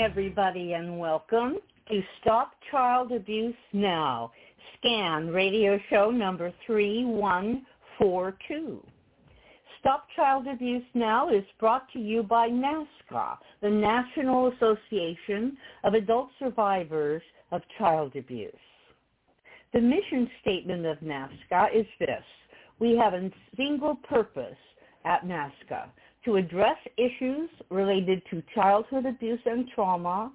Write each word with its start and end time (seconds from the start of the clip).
everybody, 0.00 0.72
and 0.72 0.98
welcome 0.98 1.58
to 1.90 2.02
Stop 2.22 2.52
Child 2.70 3.12
Abuse 3.12 3.54
Now, 3.74 4.32
SCAN 4.78 5.28
radio 5.28 5.78
show 5.90 6.10
number 6.10 6.50
3142. 6.66 8.82
Stop 9.80 10.06
Child 10.16 10.46
Abuse 10.46 10.86
Now 10.94 11.28
is 11.28 11.44
brought 11.60 11.92
to 11.92 11.98
you 11.98 12.22
by 12.22 12.48
NAASCA, 12.48 13.36
the 13.60 13.68
National 13.68 14.50
Association 14.54 15.58
of 15.84 15.92
Adult 15.92 16.30
Survivors 16.38 17.20
of 17.50 17.62
Child 17.78 18.16
Abuse. 18.16 18.52
The 19.72 19.80
mission 19.80 20.30
statement 20.40 20.86
of 20.86 20.98
NAASCA 21.00 21.74
is 21.74 21.86
this. 21.98 22.24
We 22.78 22.96
have 22.96 23.14
a 23.14 23.30
single 23.56 23.96
purpose 23.96 24.56
at 25.04 25.24
NAASCA 25.24 25.88
to 26.24 26.36
address 26.36 26.76
issues 26.96 27.50
related 27.70 28.22
to 28.30 28.42
childhood 28.54 29.06
abuse 29.06 29.40
and 29.46 29.68
trauma, 29.74 30.32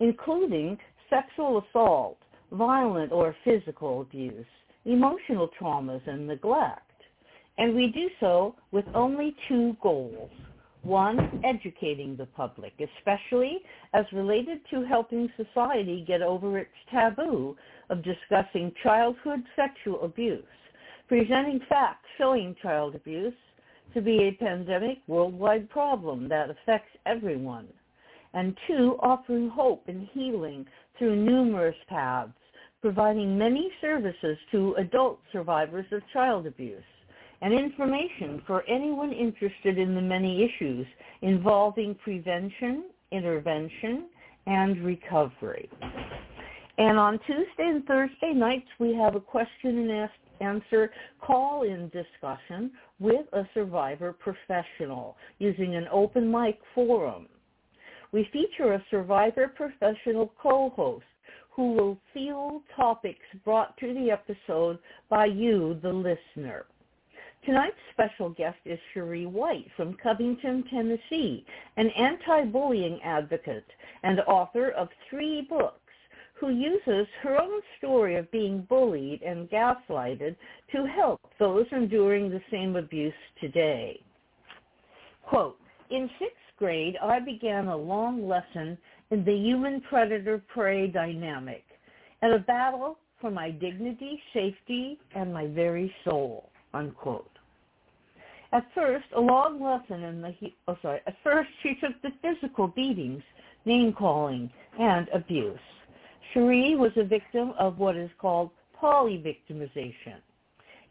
including 0.00 0.78
sexual 1.08 1.64
assault, 1.68 2.18
violent 2.52 3.12
or 3.12 3.36
physical 3.44 4.02
abuse, 4.02 4.46
emotional 4.84 5.48
traumas, 5.60 6.06
and 6.06 6.26
neglect. 6.26 6.80
And 7.58 7.74
we 7.74 7.88
do 7.88 8.08
so 8.18 8.54
with 8.72 8.84
only 8.94 9.36
two 9.48 9.76
goals. 9.82 10.30
One, 10.82 11.40
educating 11.44 12.16
the 12.16 12.26
public, 12.26 12.72
especially 12.80 13.58
as 13.94 14.04
related 14.12 14.60
to 14.70 14.82
helping 14.84 15.32
society 15.36 16.04
get 16.06 16.22
over 16.22 16.58
its 16.58 16.72
taboo 16.90 17.56
of 17.88 18.02
discussing 18.02 18.72
childhood 18.82 19.44
sexual 19.54 20.02
abuse, 20.02 20.44
presenting 21.06 21.60
facts 21.68 22.06
showing 22.18 22.56
child 22.60 22.96
abuse 22.96 23.34
to 23.94 24.00
be 24.00 24.24
a 24.24 24.32
pandemic 24.32 24.98
worldwide 25.06 25.70
problem 25.70 26.28
that 26.28 26.50
affects 26.50 26.90
everyone. 27.06 27.68
And 28.34 28.56
two, 28.66 28.96
offering 29.00 29.50
hope 29.50 29.84
and 29.86 30.08
healing 30.12 30.66
through 30.98 31.14
numerous 31.14 31.76
paths, 31.88 32.32
providing 32.80 33.38
many 33.38 33.70
services 33.80 34.36
to 34.50 34.74
adult 34.74 35.20
survivors 35.32 35.86
of 35.92 36.02
child 36.12 36.46
abuse 36.46 36.82
and 37.42 37.52
information 37.52 38.40
for 38.46 38.62
anyone 38.68 39.12
interested 39.12 39.76
in 39.76 39.94
the 39.94 40.00
many 40.00 40.44
issues 40.44 40.86
involving 41.22 41.94
prevention, 41.96 42.84
intervention, 43.10 44.06
and 44.46 44.82
recovery. 44.84 45.68
And 46.78 46.98
on 46.98 47.18
Tuesday 47.26 47.68
and 47.68 47.84
Thursday 47.84 48.32
nights, 48.32 48.68
we 48.78 48.94
have 48.94 49.16
a 49.16 49.20
question 49.20 49.90
and 49.90 50.08
answer 50.40 50.90
call-in 51.20 51.90
discussion 51.90 52.70
with 52.98 53.26
a 53.32 53.42
survivor 53.54 54.12
professional 54.12 55.16
using 55.38 55.74
an 55.74 55.86
open 55.92 56.30
mic 56.30 56.58
forum. 56.74 57.26
We 58.12 58.28
feature 58.32 58.74
a 58.74 58.84
survivor 58.90 59.48
professional 59.48 60.32
co-host 60.40 61.04
who 61.50 61.72
will 61.72 61.98
field 62.14 62.62
topics 62.76 63.24
brought 63.44 63.76
to 63.78 63.92
the 63.94 64.10
episode 64.10 64.78
by 65.10 65.26
you, 65.26 65.78
the 65.82 65.92
listener. 65.92 66.66
Tonight's 67.44 67.74
special 67.92 68.30
guest 68.30 68.58
is 68.64 68.78
Cherie 68.94 69.26
White 69.26 69.66
from 69.76 69.96
Covington, 70.00 70.62
Tennessee, 70.70 71.44
an 71.76 71.90
anti-bullying 71.90 73.00
advocate 73.02 73.66
and 74.04 74.20
author 74.28 74.70
of 74.70 74.88
three 75.10 75.42
books 75.42 75.80
who 76.34 76.50
uses 76.50 77.08
her 77.20 77.40
own 77.40 77.60
story 77.78 78.14
of 78.14 78.30
being 78.30 78.62
bullied 78.68 79.22
and 79.22 79.50
gaslighted 79.50 80.36
to 80.70 80.86
help 80.86 81.20
those 81.40 81.66
enduring 81.72 82.30
the 82.30 82.40
same 82.48 82.76
abuse 82.76 83.12
today. 83.40 84.00
Quote, 85.24 85.58
in 85.90 86.08
sixth 86.20 86.36
grade, 86.58 86.96
I 87.02 87.18
began 87.18 87.66
a 87.66 87.76
long 87.76 88.28
lesson 88.28 88.78
in 89.10 89.24
the 89.24 89.34
human 89.34 89.80
predator-prey 89.80 90.88
dynamic 90.88 91.64
and 92.22 92.34
a 92.34 92.38
battle 92.38 92.98
for 93.20 93.32
my 93.32 93.50
dignity, 93.50 94.22
safety, 94.32 95.00
and 95.16 95.34
my 95.34 95.48
very 95.48 95.92
soul, 96.04 96.50
unquote. 96.72 97.28
At 98.52 98.66
first, 98.74 99.06
a 99.16 99.20
long 99.20 99.62
lesson 99.62 100.02
in 100.02 100.20
the, 100.20 100.34
oh 100.68 100.76
sorry, 100.82 101.00
at 101.06 101.16
first 101.24 101.48
she 101.62 101.74
took 101.76 102.00
the 102.02 102.12
physical 102.20 102.68
beatings, 102.68 103.22
name-calling, 103.64 104.50
and 104.78 105.08
abuse. 105.14 105.58
Cherie 106.32 106.76
was 106.76 106.92
a 106.96 107.04
victim 107.04 107.54
of 107.58 107.78
what 107.78 107.96
is 107.96 108.10
called 108.18 108.50
polyvictimization. 108.80 110.20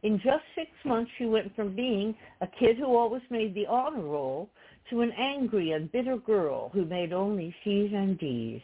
In 0.01 0.17
just 0.17 0.43
six 0.55 0.71
months, 0.83 1.11
she 1.17 1.25
went 1.25 1.55
from 1.55 1.75
being 1.75 2.15
a 2.41 2.47
kid 2.47 2.77
who 2.77 2.95
always 2.95 3.21
made 3.29 3.53
the 3.53 3.67
honor 3.67 4.01
roll 4.01 4.49
to 4.89 5.01
an 5.01 5.11
angry 5.11 5.73
and 5.73 5.91
bitter 5.91 6.17
girl 6.17 6.69
who 6.69 6.85
made 6.85 7.13
only 7.13 7.55
C's 7.63 7.91
and 7.93 8.17
D's. 8.17 8.61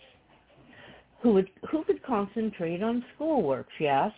Who, 1.22 1.34
would, 1.34 1.50
who 1.70 1.84
could 1.84 2.02
concentrate 2.04 2.82
on 2.82 3.06
schoolwork, 3.14 3.68
she 3.78 3.88
asks. 3.88 4.18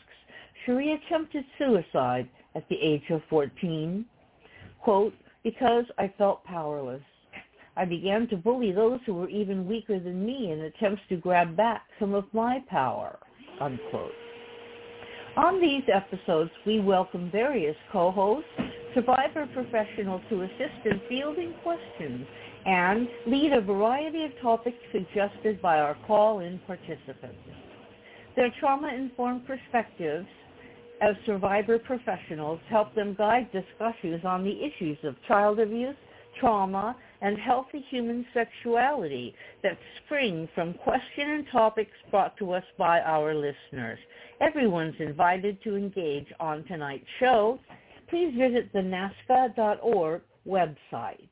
Cherie 0.66 0.94
attempted 0.94 1.44
suicide 1.58 2.30
at 2.56 2.68
the 2.70 2.78
age 2.82 3.10
of 3.10 3.22
14. 3.30 4.06
Quote, 4.82 5.14
because 5.44 5.86
I 5.98 6.14
felt 6.18 6.44
powerless. 6.44 7.02
I 7.76 7.86
began 7.86 8.28
to 8.30 8.38
bully 8.38 8.72
those 8.72 9.00
who 9.06 9.14
were 9.14 9.30
even 9.30 9.68
weaker 9.68 10.00
than 10.00 10.26
me 10.26 10.52
in 10.52 10.62
attempts 10.62 11.02
to 11.10 11.18
grab 11.18 11.56
back 11.56 11.84
some 12.00 12.14
of 12.14 12.26
my 12.34 12.64
power, 12.70 13.20
unquote. 13.62 14.12
On 15.38 15.62
these 15.62 15.84
episodes, 15.94 16.52
we 16.66 16.80
welcome 16.82 17.32
various 17.32 17.76
co-hosts, 17.92 18.50
survivor 18.94 19.48
professionals 19.54 20.22
who 20.30 20.42
assist 20.42 20.86
in 20.86 21.02
fielding 21.08 21.54
questions 21.64 22.26
and 22.66 23.08
lead 23.28 23.54
a 23.54 23.62
variety 23.62 24.26
of 24.26 24.32
topics 24.42 24.78
suggested 24.92 25.62
by 25.62 25.80
our 25.80 25.96
call-in 26.06 26.60
participants. 26.68 27.40
Their 28.36 28.54
trauma-informed 28.60 29.46
perspectives 29.48 30.28
as 31.02 31.16
survivor 31.26 31.80
professionals 31.80 32.60
help 32.70 32.94
them 32.96 33.16
guide 33.18 33.50
discussions 33.52 34.24
on 34.26 34.44
the 34.44 34.64
issues 34.64 34.98
of 35.04 35.16
child 35.28 35.60
abuse, 35.60 35.96
trauma, 36.40 36.96
and 37.22 37.38
healthy 37.38 37.84
human 37.90 38.26
sexuality 38.34 39.34
that 39.64 39.78
spring 40.06 40.48
from 40.56 40.74
question 40.74 41.30
and 41.32 41.46
topics 41.52 41.92
brought 42.12 42.38
to 42.38 42.52
us 42.52 42.64
by 42.78 43.02
our 43.02 43.34
listeners. 43.34 44.00
Everyone's 44.42 44.96
invited 45.00 45.62
to 45.64 45.76
engage 45.76 46.28
on 46.40 46.64
tonight's 46.66 47.06
show. 47.20 47.60
Please 48.10 48.34
visit 48.38 48.72
the 48.74 48.80
NAASCA.org 48.80 50.22
website. 50.48 51.30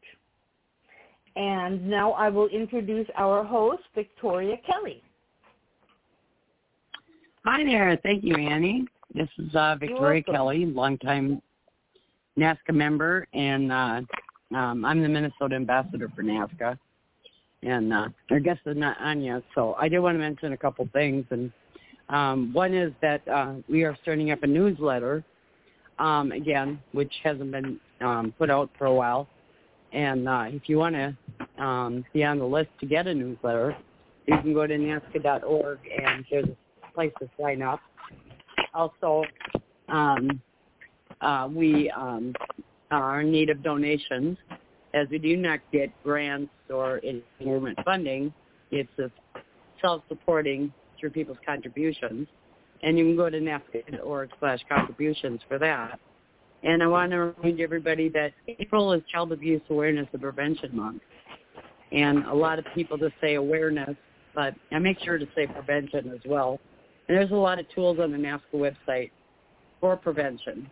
And 1.35 1.87
now 1.87 2.11
I 2.13 2.29
will 2.29 2.47
introduce 2.47 3.07
our 3.15 3.43
host, 3.43 3.83
Victoria 3.95 4.55
Kelly. 4.65 5.01
Hi 7.45 7.63
there. 7.63 7.97
Thank 8.03 8.23
you, 8.23 8.35
Annie. 8.35 8.87
This 9.13 9.29
is 9.37 9.55
uh, 9.55 9.75
Victoria 9.79 10.21
Kelly, 10.21 10.65
longtime 10.65 11.41
NAASCA 12.37 12.73
member, 12.73 13.25
and 13.33 13.71
uh, 13.71 14.01
um, 14.55 14.85
I'm 14.85 15.01
the 15.01 15.09
Minnesota 15.09 15.55
ambassador 15.55 16.11
for 16.15 16.23
NAASCA. 16.23 16.77
and 17.63 17.93
uh, 17.93 18.09
our 18.29 18.39
guest 18.39 18.59
is 18.65 18.77
not 18.77 18.99
on 18.99 19.21
yet. 19.21 19.43
So 19.55 19.75
I 19.75 19.87
did 19.87 19.99
want 19.99 20.15
to 20.15 20.19
mention 20.19 20.53
a 20.53 20.57
couple 20.57 20.87
things, 20.93 21.25
and 21.29 21.51
um, 22.09 22.53
one 22.53 22.73
is 22.73 22.91
that 23.01 23.27
uh, 23.27 23.53
we 23.69 23.83
are 23.83 23.97
starting 24.01 24.31
up 24.31 24.43
a 24.43 24.47
newsletter 24.47 25.23
um, 25.99 26.31
again, 26.31 26.79
which 26.91 27.13
hasn't 27.23 27.51
been 27.51 27.79
um, 28.01 28.33
put 28.37 28.49
out 28.49 28.69
for 28.77 28.85
a 28.85 28.93
while. 28.93 29.27
And 29.93 30.27
uh, 30.27 30.45
if 30.47 30.63
you 30.67 30.77
want 30.77 30.95
to 30.95 31.63
um, 31.63 32.05
be 32.13 32.23
on 32.23 32.39
the 32.39 32.45
list 32.45 32.69
to 32.81 32.85
get 32.85 33.07
a 33.07 33.13
newsletter, 33.13 33.75
you 34.27 34.37
can 34.37 34.53
go 34.53 34.67
to 34.67 34.77
NAASCA.org 34.77 35.79
and 36.03 36.25
there's 36.29 36.45
a 36.45 36.93
place 36.93 37.13
to 37.19 37.29
sign 37.39 37.61
up. 37.61 37.79
Also, 38.77 39.23
um, 39.89 40.39
uh, 41.21 41.49
we 41.51 41.89
um, 41.89 42.31
are 42.91 43.21
in 43.21 43.31
need 43.31 43.49
of 43.49 43.63
donations 43.63 44.37
as 44.93 45.07
we 45.09 45.17
do 45.17 45.35
not 45.35 45.59
get 45.73 45.89
grants 46.03 46.51
or 46.69 47.01
government 47.43 47.79
funding. 47.83 48.31
It's 48.69 48.89
self-supporting 49.81 50.71
through 50.99 51.09
people's 51.09 51.39
contributions. 51.43 52.27
And 52.83 52.99
you 52.99 53.05
can 53.05 53.17
go 53.17 53.31
to 53.31 53.39
NAASCA.org 53.39 54.29
slash 54.39 54.59
contributions 54.69 55.41
for 55.47 55.57
that. 55.57 55.99
And 56.61 56.83
I 56.83 56.87
want 56.87 57.11
to 57.11 57.17
remind 57.17 57.59
everybody 57.59 58.09
that 58.09 58.33
April 58.47 58.93
is 58.93 59.01
Child 59.11 59.31
Abuse 59.31 59.61
Awareness 59.71 60.07
and 60.13 60.21
Prevention 60.21 60.75
Month. 60.75 61.01
And 61.91 62.25
a 62.25 62.33
lot 62.33 62.59
of 62.59 62.65
people 62.75 62.95
just 62.97 63.15
say 63.21 63.35
awareness, 63.35 63.95
but 64.35 64.53
I 64.71 64.77
make 64.77 64.99
sure 64.99 65.17
to 65.17 65.27
say 65.35 65.47
prevention 65.47 66.11
as 66.11 66.19
well. 66.27 66.59
And 67.07 67.17
there's 67.17 67.31
a 67.31 67.35
lot 67.35 67.59
of 67.59 67.65
tools 67.73 67.99
on 67.99 68.11
the 68.11 68.17
NAASCA 68.17 68.53
website 68.53 69.11
for 69.79 69.95
prevention, 69.95 70.69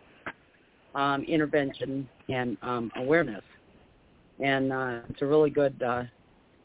um, 0.94 1.22
intervention, 1.22 2.08
and 2.28 2.56
um, 2.62 2.90
awareness. 2.96 3.42
And 4.42 4.72
uh, 4.72 4.98
it's 5.08 5.22
a 5.22 5.26
really 5.26 5.50
good 5.50 5.80
uh, 5.82 6.02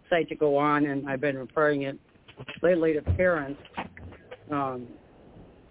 site 0.09 0.27
to 0.29 0.35
go 0.35 0.57
on, 0.57 0.85
and 0.85 1.09
I've 1.09 1.21
been 1.21 1.37
referring 1.37 1.83
it 1.83 1.97
lately 2.61 2.93
to 2.93 3.01
parents 3.01 3.61
um, 4.51 4.87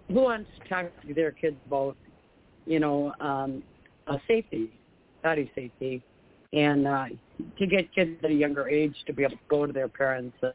who 0.07 0.21
wants 0.21 0.49
to 0.61 0.69
talk 0.69 0.85
to 1.07 1.13
their 1.13 1.31
kids 1.31 1.57
about, 1.67 1.95
you 2.65 2.79
know, 2.79 3.13
um, 3.19 3.63
uh, 4.07 4.17
safety, 4.27 4.71
body 5.21 5.51
safety, 5.53 6.03
and 6.53 6.87
uh, 6.87 7.05
to 7.57 7.67
get 7.67 7.93
kids 7.93 8.19
at 8.23 8.31
a 8.31 8.33
younger 8.33 8.67
age 8.67 8.95
to 9.05 9.13
be 9.13 9.23
able 9.23 9.33
to 9.33 9.39
go 9.47 9.65
to 9.65 9.71
their 9.73 9.87
parents 9.87 10.35
uh, 10.43 10.49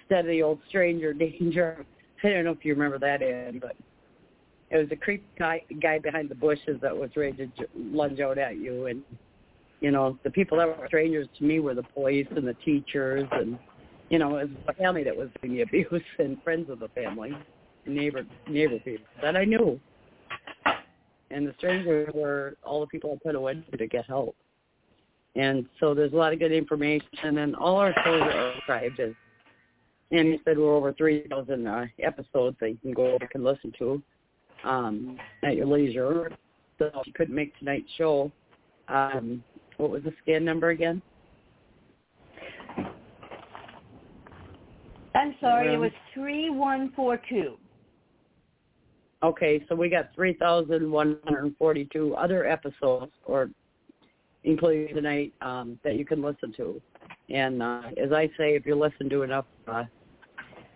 instead 0.00 0.20
of 0.20 0.26
the 0.26 0.42
old 0.42 0.60
stranger 0.68 1.12
danger. 1.12 1.84
I 2.24 2.28
don't 2.30 2.44
know 2.44 2.52
if 2.52 2.64
you 2.64 2.74
remember 2.74 2.98
that 2.98 3.22
ad, 3.22 3.60
but 3.60 3.76
it 4.70 4.76
was 4.76 4.88
a 4.90 4.96
creepy 4.96 5.24
guy, 5.38 5.62
guy 5.80 5.98
behind 5.98 6.28
the 6.28 6.34
bushes 6.34 6.78
that 6.82 6.96
was 6.96 7.10
ready 7.16 7.50
to 7.58 7.66
lunge 7.76 8.20
out 8.20 8.38
at 8.38 8.58
you, 8.58 8.86
and 8.86 9.02
you 9.80 9.90
know 9.90 10.18
the 10.24 10.30
people 10.30 10.58
that 10.58 10.66
were 10.66 10.86
strangers 10.86 11.28
to 11.38 11.44
me 11.44 11.60
were 11.60 11.74
the 11.74 11.82
police 11.82 12.26
and 12.34 12.46
the 12.46 12.54
teachers, 12.64 13.26
and 13.32 13.58
you 14.10 14.18
know 14.18 14.36
it 14.36 14.48
was 14.48 14.58
the 14.66 14.72
family 14.74 15.04
that 15.04 15.16
was 15.16 15.28
doing 15.40 15.54
the 15.54 15.62
abuse 15.82 16.02
and 16.18 16.42
friends 16.42 16.68
of 16.70 16.80
the 16.80 16.88
family 16.88 17.32
neighbor 17.86 18.26
neighbor 18.48 18.78
people 18.80 19.06
that 19.22 19.36
I 19.36 19.44
knew. 19.44 19.80
And 21.30 21.46
the 21.46 21.54
strangers 21.58 22.08
were 22.14 22.56
all 22.64 22.80
the 22.80 22.86
people 22.86 23.12
I 23.12 23.18
put 23.22 23.34
away 23.34 23.62
to 23.76 23.86
get 23.86 24.06
help. 24.06 24.34
And 25.36 25.66
so 25.78 25.94
there's 25.94 26.14
a 26.14 26.16
lot 26.16 26.32
of 26.32 26.38
good 26.38 26.52
information, 26.52 27.38
and 27.38 27.54
all 27.54 27.76
our 27.76 27.94
shows 28.04 28.22
are 28.22 28.54
archived. 28.66 28.98
As 28.98 29.12
Annie 30.10 30.40
said, 30.44 30.58
we're 30.58 30.74
over 30.74 30.92
3,000 30.92 31.66
uh, 31.66 31.86
episodes 32.02 32.56
that 32.60 32.70
you 32.70 32.78
can 32.78 32.92
go 32.92 33.18
back 33.18 33.32
and 33.34 33.44
listen 33.44 33.72
to 33.78 34.02
um, 34.64 35.18
at 35.44 35.56
your 35.56 35.66
leisure. 35.66 36.30
So 36.78 36.86
if 36.86 37.06
you 37.06 37.12
couldn't 37.12 37.34
make 37.34 37.56
tonight's 37.58 37.90
show, 37.96 38.32
um, 38.88 39.42
what 39.76 39.90
was 39.90 40.02
the 40.04 40.12
scan 40.22 40.44
number 40.44 40.70
again? 40.70 41.02
I'm 45.14 45.34
sorry, 45.40 45.68
um, 45.68 45.74
it 45.74 45.78
was 45.78 45.90
3142. 46.14 47.56
Okay, 49.22 49.64
so 49.68 49.74
we 49.74 49.88
got 49.88 50.14
3,142 50.14 52.14
other 52.14 52.46
episodes, 52.46 53.10
or 53.24 53.50
including 54.44 54.94
tonight, 54.94 55.34
um, 55.40 55.78
that 55.82 55.96
you 55.96 56.04
can 56.04 56.22
listen 56.22 56.52
to. 56.56 56.80
And 57.28 57.62
uh, 57.62 57.82
as 58.02 58.12
I 58.12 58.28
say, 58.38 58.54
if 58.54 58.64
you 58.64 58.76
listen 58.76 59.10
to 59.10 59.22
enough 59.22 59.46
uh, 59.66 59.84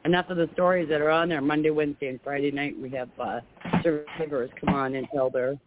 enough 0.04 0.30
of 0.30 0.36
the 0.36 0.48
stories 0.54 0.88
that 0.88 1.00
are 1.00 1.10
on 1.10 1.28
there, 1.28 1.40
Monday, 1.40 1.70
Wednesday, 1.70 2.08
and 2.08 2.20
Friday 2.22 2.50
night, 2.50 2.78
we 2.78 2.90
have 2.90 3.08
uh, 3.20 3.40
survivors 3.82 4.50
come 4.60 4.74
on 4.74 4.94
and 4.94 5.06
tell 5.14 5.30
their 5.30 5.58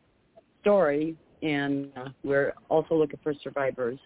story. 0.61 1.15
And 1.41 1.91
uh, 1.95 2.09
we're 2.23 2.53
also 2.69 2.95
looking 2.95 3.19
for 3.23 3.33
survivors 3.43 3.99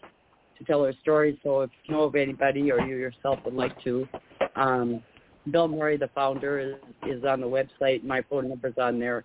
to 0.57 0.63
tell 0.65 0.83
their 0.83 0.93
stories. 1.01 1.37
So 1.43 1.61
if 1.61 1.69
you 1.85 1.95
know 1.95 2.03
of 2.03 2.15
anybody 2.15 2.71
or 2.71 2.81
you 2.81 2.97
yourself 2.97 3.39
would 3.45 3.53
like 3.53 3.81
to, 3.83 4.07
um, 4.55 5.01
Bill 5.51 5.67
Murray, 5.67 5.97
the 5.97 6.09
founder, 6.13 6.59
is, 6.59 6.75
is 7.07 7.23
on 7.23 7.41
the 7.41 7.47
website. 7.47 8.03
My 8.03 8.21
phone 8.29 8.49
number's 8.49 8.77
on 8.77 8.99
there. 8.99 9.23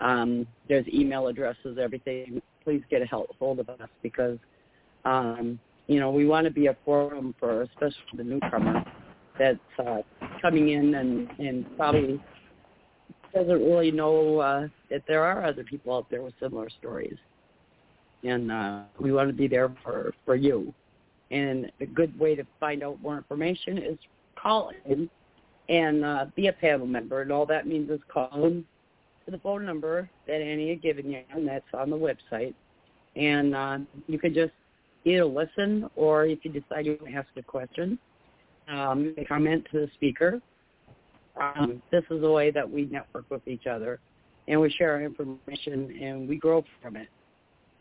Um, 0.00 0.46
there's 0.68 0.86
email 0.88 1.26
addresses, 1.26 1.78
everything. 1.80 2.40
Please 2.64 2.82
get 2.90 3.02
a 3.02 3.06
hold 3.06 3.58
of 3.58 3.68
us 3.68 3.88
because, 4.02 4.38
um, 5.04 5.60
you 5.86 6.00
know, 6.00 6.10
we 6.10 6.26
want 6.26 6.46
to 6.46 6.50
be 6.50 6.66
a 6.66 6.76
forum 6.84 7.34
for 7.38 7.62
especially 7.62 7.94
the 8.16 8.24
newcomer 8.24 8.84
that's 9.40 9.58
uh, 9.86 10.02
coming 10.42 10.68
in 10.68 10.94
and, 10.94 11.30
and 11.38 11.76
probably 11.78 12.22
doesn't 13.34 13.64
really 13.64 13.90
know 13.90 14.38
uh, 14.38 14.68
that 14.90 15.02
there 15.08 15.24
are 15.24 15.44
other 15.44 15.64
people 15.64 15.96
out 15.96 16.06
there 16.10 16.20
with 16.22 16.34
similar 16.38 16.68
stories. 16.78 17.16
And 18.22 18.52
uh, 18.52 18.82
we 19.00 19.12
want 19.12 19.30
to 19.30 19.32
be 19.32 19.48
there 19.48 19.74
for, 19.82 20.12
for 20.26 20.34
you. 20.34 20.74
And 21.30 21.72
a 21.80 21.86
good 21.86 22.18
way 22.20 22.34
to 22.34 22.44
find 22.58 22.82
out 22.82 23.00
more 23.00 23.16
information 23.16 23.78
is 23.78 23.96
call 24.36 24.72
in 24.84 25.08
and 25.70 26.04
uh, 26.04 26.26
be 26.36 26.48
a 26.48 26.52
panel 26.52 26.86
member. 26.86 27.22
And 27.22 27.32
all 27.32 27.46
that 27.46 27.66
means 27.66 27.88
is 27.88 28.00
call 28.12 28.44
in 28.44 28.64
to 29.24 29.30
the 29.30 29.38
phone 29.38 29.64
number 29.64 30.10
that 30.26 30.42
Annie 30.42 30.68
had 30.68 30.82
given 30.82 31.10
you, 31.10 31.22
and 31.34 31.48
that's 31.48 31.64
on 31.72 31.88
the 31.88 31.96
website. 31.96 32.52
And 33.16 33.54
uh, 33.54 33.78
you 34.06 34.18
can 34.18 34.34
just 34.34 34.52
either 35.04 35.24
listen 35.24 35.88
or 35.96 36.26
if 36.26 36.40
you 36.42 36.50
decide 36.50 36.84
you 36.84 36.98
want 37.00 37.12
to 37.14 37.18
ask 37.18 37.28
a 37.38 37.42
question, 37.42 37.98
um, 38.70 39.14
comment 39.28 39.66
to 39.72 39.80
the 39.80 39.90
speaker. 39.94 40.40
Um, 41.40 41.82
this 41.90 42.04
is 42.10 42.20
the 42.20 42.30
way 42.30 42.50
that 42.50 42.68
we 42.68 42.86
network 42.86 43.24
with 43.30 43.46
each 43.46 43.66
other 43.66 44.00
and 44.48 44.60
we 44.60 44.70
share 44.70 44.92
our 44.92 45.02
information 45.02 45.96
and 46.02 46.28
we 46.28 46.36
grow 46.36 46.64
from 46.82 46.96
it. 46.96 47.08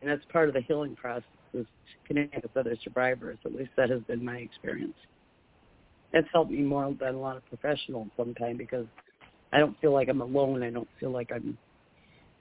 And 0.01 0.09
that's 0.09 0.24
part 0.31 0.47
of 0.47 0.53
the 0.53 0.62
healing 0.62 0.95
process 0.95 1.24
is 1.53 1.65
connecting 2.06 2.41
with 2.41 2.56
other 2.56 2.77
survivors. 2.83 3.38
At 3.44 3.53
least 3.53 3.71
that 3.75 3.89
has 3.89 4.01
been 4.03 4.24
my 4.24 4.38
experience 4.38 4.95
that's 6.13 6.27
helped 6.31 6.51
me 6.51 6.61
more 6.61 6.94
than 6.99 7.16
a 7.16 7.19
lot 7.19 7.37
of 7.37 7.45
professionals 7.47 8.07
sometimes 8.18 8.57
because 8.57 8.85
I 9.54 9.59
don't 9.59 9.80
feel 9.80 9.94
like 9.94 10.09
I'm 10.09 10.21
alone. 10.21 10.63
I 10.63 10.69
don't 10.69 10.87
feel 10.99 11.11
like 11.11 11.31
I'm 11.33 11.57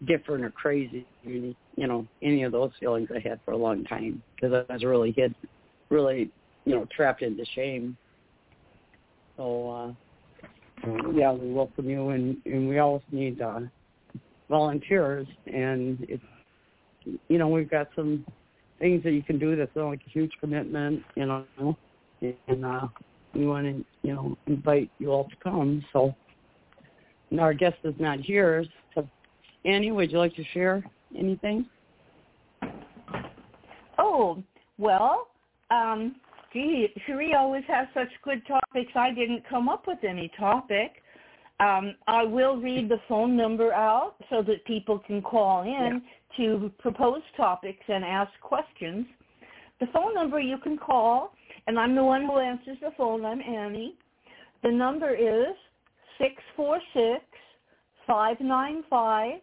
different 0.06 0.44
or 0.44 0.50
crazy. 0.50 1.06
You 1.24 1.54
know, 1.76 2.06
any 2.22 2.42
of 2.44 2.52
those 2.52 2.70
feelings 2.80 3.08
I 3.14 3.26
had 3.26 3.40
for 3.44 3.52
a 3.52 3.56
long 3.56 3.84
time 3.84 4.22
because 4.34 4.64
I 4.68 4.72
was 4.72 4.84
really 4.84 5.12
hid, 5.12 5.34
really, 5.90 6.30
you 6.64 6.74
know, 6.74 6.86
trapped 6.94 7.22
into 7.22 7.44
shame. 7.54 7.96
So, 9.38 9.94
uh, 10.84 10.90
yeah, 11.14 11.32
we 11.32 11.52
welcome 11.52 11.88
you, 11.88 12.08
and 12.08 12.36
and 12.44 12.68
we 12.68 12.80
always 12.80 13.04
need 13.12 13.40
uh, 13.40 13.60
volunteers, 14.50 15.28
and 15.46 16.04
it's, 16.08 16.22
you 17.28 17.38
know, 17.38 17.46
we've 17.46 17.70
got 17.70 17.86
some 17.94 18.26
things 18.80 19.04
that 19.04 19.12
you 19.12 19.22
can 19.22 19.38
do 19.38 19.54
that's 19.54 19.70
not 19.76 19.90
like 19.90 20.00
a 20.04 20.10
huge 20.10 20.32
commitment, 20.40 21.04
you 21.14 21.26
know, 21.26 21.76
and 22.48 22.64
uh, 22.64 22.88
we 23.32 23.46
want 23.46 23.64
to, 23.64 23.84
you 24.02 24.12
know, 24.12 24.36
invite 24.48 24.90
you 24.98 25.12
all 25.12 25.24
to 25.24 25.36
come. 25.40 25.84
So 25.92 26.12
our 27.38 27.54
guest 27.54 27.76
is 27.84 27.94
not 28.00 28.18
here. 28.18 28.64
So 28.96 29.08
Annie, 29.64 29.92
would 29.92 30.10
you 30.10 30.18
like 30.18 30.34
to 30.34 30.44
share 30.52 30.82
anything? 31.16 31.64
Oh, 33.98 34.42
well, 34.78 35.28
um, 35.70 36.16
gee, 36.52 36.88
Cherie 37.06 37.34
always 37.34 37.64
has 37.68 37.88
such 37.94 38.08
good 38.22 38.42
topics. 38.46 38.92
I 38.94 39.12
didn't 39.12 39.48
come 39.48 39.68
up 39.68 39.86
with 39.86 39.98
any 40.02 40.30
topic. 40.38 41.02
Um, 41.60 41.96
I 42.06 42.22
will 42.22 42.56
read 42.56 42.88
the 42.88 43.00
phone 43.08 43.36
number 43.36 43.72
out 43.72 44.14
so 44.30 44.42
that 44.42 44.64
people 44.64 45.00
can 45.00 45.20
call 45.22 45.62
in 45.62 46.02
yeah. 46.02 46.36
to 46.36 46.72
propose 46.78 47.22
topics 47.36 47.82
and 47.88 48.04
ask 48.04 48.30
questions. 48.40 49.06
The 49.80 49.86
phone 49.92 50.14
number 50.14 50.38
you 50.38 50.58
can 50.58 50.78
call 50.78 51.32
and 51.68 51.78
I'm 51.78 51.94
the 51.94 52.02
one 52.02 52.22
who 52.22 52.38
answers 52.38 52.78
the 52.80 52.92
phone. 52.96 53.26
I'm 53.26 53.42
Annie. 53.42 53.94
The 54.62 54.70
number 54.70 55.14
is 55.14 55.54
six 56.16 56.34
four 56.56 56.78
six 56.94 57.22
five 58.06 58.40
nine 58.40 58.82
five 58.88 59.34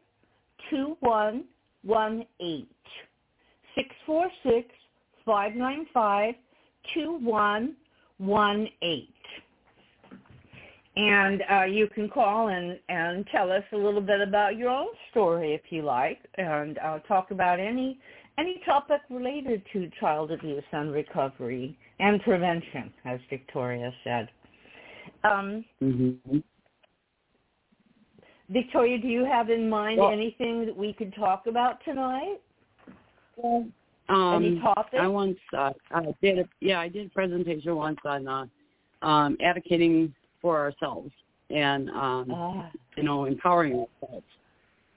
two 0.71 0.97
one 1.01 1.43
one 1.83 2.25
eight. 2.41 2.67
Six 3.75 3.89
four 4.07 4.27
six 4.41 4.69
five 5.24 5.53
nine 5.53 5.85
five 5.93 6.33
two 6.94 7.20
one 7.22 7.75
one 8.18 8.68
eight. 8.82 9.10
And 10.98 11.44
uh, 11.51 11.63
you 11.63 11.88
can 11.88 12.08
call 12.08 12.48
and, 12.48 12.80
and 12.88 13.27
tell 13.27 13.51
us 13.51 13.63
a 13.74 13.77
little 13.77 14.00
bit 14.00 14.22
about 14.22 14.56
your 14.56 14.70
own 14.70 14.88
story 15.12 15.54
if 15.54 15.70
you 15.70 15.82
like, 15.82 16.20
and 16.38 16.77
uh, 16.77 17.00
talk 17.00 17.32
about 17.32 17.60
any 17.60 18.00
any 18.38 18.62
topic 18.65 19.01
related 19.10 19.62
to 19.74 19.89
child 20.00 20.32
abuse 20.32 20.63
and 20.72 20.92
recovery 20.92 21.77
and 22.00 22.22
prevention, 22.22 22.92
as 23.06 23.20
Victoria 23.30 23.94
said. 24.04 24.30
Um, 25.24 25.65
mm-hmm. 25.82 26.38
Victoria, 28.50 29.00
do 29.00 29.08
you 29.08 29.25
have 29.25 29.50
in 29.50 29.70
mind 29.70 30.00
well, 30.00 30.12
anything 30.12 30.65
that 30.65 30.75
we 30.75 30.94
could 30.94 31.13
talk 31.15 31.48
about 31.48 31.84
tonight? 31.84 32.38
Well, 33.38 33.68
um, 34.09 34.43
Any 34.45 34.59
topics? 34.59 34.97
I 35.00 35.07
once 35.07 35.38
uh, 35.57 35.74
I 35.91 36.13
did 36.21 36.39
a, 36.39 36.45
yeah 36.62 36.79
I 36.79 36.88
did 36.89 37.07
a 37.07 37.09
presentation 37.09 37.75
once 37.75 38.00
on 38.05 38.27
uh, 38.27 38.45
um, 39.05 39.38
advocating 39.43 40.13
for 40.41 40.57
ourselves 40.59 41.12
and 41.50 41.89
um, 41.89 42.31
Ah. 42.31 42.71
you 42.95 43.03
know 43.03 43.25
empowering 43.25 43.85
ourselves. 44.01 44.25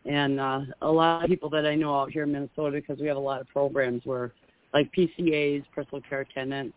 And 0.04 0.40
uh, 0.40 0.60
a 0.82 0.90
lot 0.90 1.24
of 1.24 1.28
people 1.28 1.50
that 1.50 1.66
I 1.66 1.74
know 1.74 1.94
out 1.98 2.10
here 2.10 2.22
in 2.22 2.32
Minnesota, 2.32 2.70
because 2.72 2.98
we 2.98 3.06
have 3.08 3.18
a 3.18 3.20
lot 3.20 3.42
of 3.42 3.48
programs 3.48 4.02
where, 4.06 4.32
like 4.72 4.90
PCAs, 4.96 5.64
personal 5.74 6.00
care 6.08 6.20
attendants, 6.20 6.74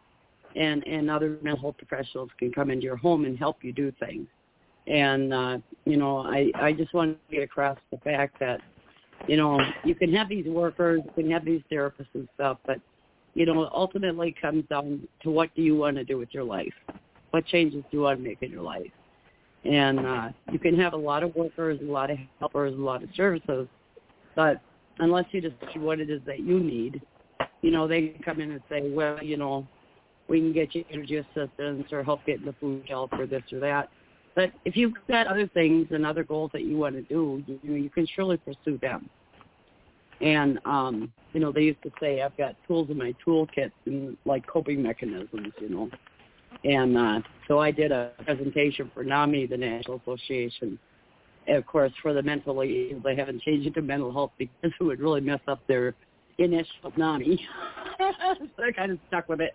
and 0.55 0.85
and 0.85 1.09
other 1.09 1.37
mental 1.41 1.61
health 1.61 1.75
professionals 1.77 2.29
can 2.37 2.51
come 2.51 2.69
into 2.69 2.83
your 2.83 2.97
home 2.97 3.25
and 3.25 3.37
help 3.37 3.57
you 3.63 3.71
do 3.71 3.91
things. 3.99 4.27
And 4.87 5.33
uh, 5.33 5.57
you 5.85 5.97
know, 5.97 6.17
I 6.17 6.51
I 6.55 6.73
just 6.73 6.93
want 6.93 7.17
to 7.29 7.35
get 7.35 7.43
across 7.43 7.77
the 7.91 7.97
fact 7.99 8.39
that 8.39 8.59
you 9.27 9.37
know 9.37 9.59
you 9.83 9.95
can 9.95 10.13
have 10.13 10.29
these 10.29 10.45
workers, 10.45 11.01
you 11.05 11.23
can 11.23 11.31
have 11.31 11.45
these 11.45 11.61
therapists 11.71 12.13
and 12.13 12.27
stuff, 12.35 12.57
but 12.65 12.77
you 13.33 13.45
know, 13.45 13.69
ultimately 13.73 14.35
comes 14.41 14.65
down 14.69 15.07
to 15.23 15.29
what 15.29 15.53
do 15.55 15.61
you 15.61 15.77
want 15.77 15.95
to 15.97 16.03
do 16.03 16.17
with 16.17 16.29
your 16.31 16.43
life? 16.43 16.73
What 17.31 17.45
changes 17.45 17.83
do 17.89 17.97
you 17.97 18.03
want 18.03 18.19
to 18.19 18.23
make 18.23 18.41
in 18.41 18.51
your 18.51 18.61
life? 18.61 18.91
And 19.63 19.99
uh, 19.99 20.29
you 20.51 20.59
can 20.59 20.77
have 20.79 20.93
a 20.93 20.97
lot 20.97 21.23
of 21.23 21.35
workers, 21.35 21.79
a 21.81 21.85
lot 21.85 22.09
of 22.09 22.17
helpers, 22.39 22.73
a 22.73 22.81
lot 22.81 23.03
of 23.03 23.09
services, 23.15 23.67
but 24.35 24.59
unless 24.99 25.25
you 25.31 25.41
decide 25.41 25.79
what 25.79 25.99
it 25.99 26.09
is 26.09 26.21
that 26.25 26.39
you 26.39 26.59
need, 26.59 27.01
you 27.61 27.71
know, 27.71 27.87
they 27.87 28.07
can 28.07 28.23
come 28.23 28.41
in 28.41 28.51
and 28.51 28.61
say, 28.69 28.89
well, 28.89 29.23
you 29.23 29.37
know, 29.37 29.67
we 30.27 30.39
can 30.39 30.51
get 30.51 30.73
you 30.73 30.83
energy 30.91 31.17
assistance 31.17 31.85
or 31.91 32.03
help 32.03 32.25
get 32.25 32.43
the 32.43 32.53
food 32.59 32.83
shelf 32.87 33.09
or 33.13 33.25
this 33.25 33.43
or 33.51 33.59
that. 33.59 33.89
But 34.35 34.51
if 34.65 34.77
you've 34.77 34.93
got 35.07 35.27
other 35.27 35.47
things 35.47 35.87
and 35.91 36.05
other 36.05 36.23
goals 36.23 36.51
that 36.53 36.63
you 36.63 36.77
want 36.77 36.95
to 36.95 37.01
do, 37.01 37.43
you 37.47 37.59
know, 37.63 37.75
you 37.75 37.89
can 37.89 38.07
surely 38.15 38.37
pursue 38.37 38.77
them. 38.77 39.09
And 40.21 40.59
um, 40.65 41.11
you 41.33 41.39
know, 41.39 41.51
they 41.51 41.61
used 41.61 41.81
to 41.83 41.91
say 41.99 42.21
I've 42.21 42.37
got 42.37 42.55
tools 42.67 42.89
in 42.89 42.97
my 42.97 43.13
toolkit 43.25 43.71
and 43.85 44.17
like 44.25 44.45
coping 44.47 44.81
mechanisms, 44.81 45.53
you 45.59 45.69
know. 45.69 45.89
And 46.63 46.97
uh, 46.97 47.21
so 47.47 47.59
I 47.59 47.71
did 47.71 47.91
a 47.91 48.11
presentation 48.23 48.91
for 48.93 49.03
NAMI, 49.03 49.47
the 49.47 49.57
National 49.57 50.01
Association. 50.05 50.77
And 51.47 51.57
of 51.57 51.65
course, 51.65 51.91
for 52.01 52.13
the 52.13 52.21
mentally 52.21 52.91
ill, 52.91 52.99
they 53.03 53.15
haven't 53.15 53.41
changed 53.41 53.67
it 53.67 53.73
to 53.75 53.81
mental 53.81 54.11
health 54.11 54.31
because 54.37 54.71
it 54.79 54.83
would 54.83 54.99
really 54.99 55.21
mess 55.21 55.39
up 55.47 55.65
their 55.67 55.95
initial 56.37 56.91
NAMI. 56.95 57.39
so 58.57 58.63
I 58.63 58.71
kind 58.71 58.91
of 58.91 58.99
stuck 59.07 59.27
with 59.27 59.41
it. 59.41 59.53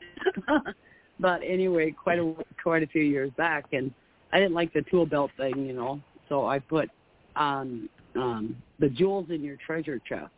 but 1.21 1.43
anyway, 1.47 1.93
quite 1.93 2.19
a 2.19 2.35
quite 2.63 2.83
a 2.83 2.87
few 2.87 3.03
years 3.03 3.31
back, 3.37 3.67
and 3.73 3.93
I 4.33 4.39
didn't 4.39 4.55
like 4.55 4.73
the 4.73 4.83
tool 4.91 5.07
belt 5.07 5.31
thing, 5.37 5.67
you 5.67 5.73
know. 5.73 6.01
So 6.29 6.47
I 6.47 6.59
put 6.59 6.91
um, 7.37 7.89
um, 8.17 8.57
the 8.79 8.89
jewels 8.89 9.27
in 9.31 9.43
your 9.43 9.57
treasure 9.65 10.01
chest. 10.09 10.31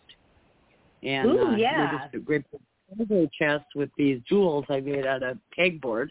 And 1.03 1.31
Ooh, 1.31 1.39
uh, 1.39 1.57
yeah. 1.57 1.99
just 2.03 2.15
a 2.15 2.19
great 2.19 2.45
treasure 2.97 3.29
chest 3.39 3.65
with 3.75 3.91
these 3.97 4.21
jewels 4.29 4.65
I 4.69 4.81
made 4.81 5.07
out 5.07 5.23
of 5.23 5.39
pegboard 5.57 6.09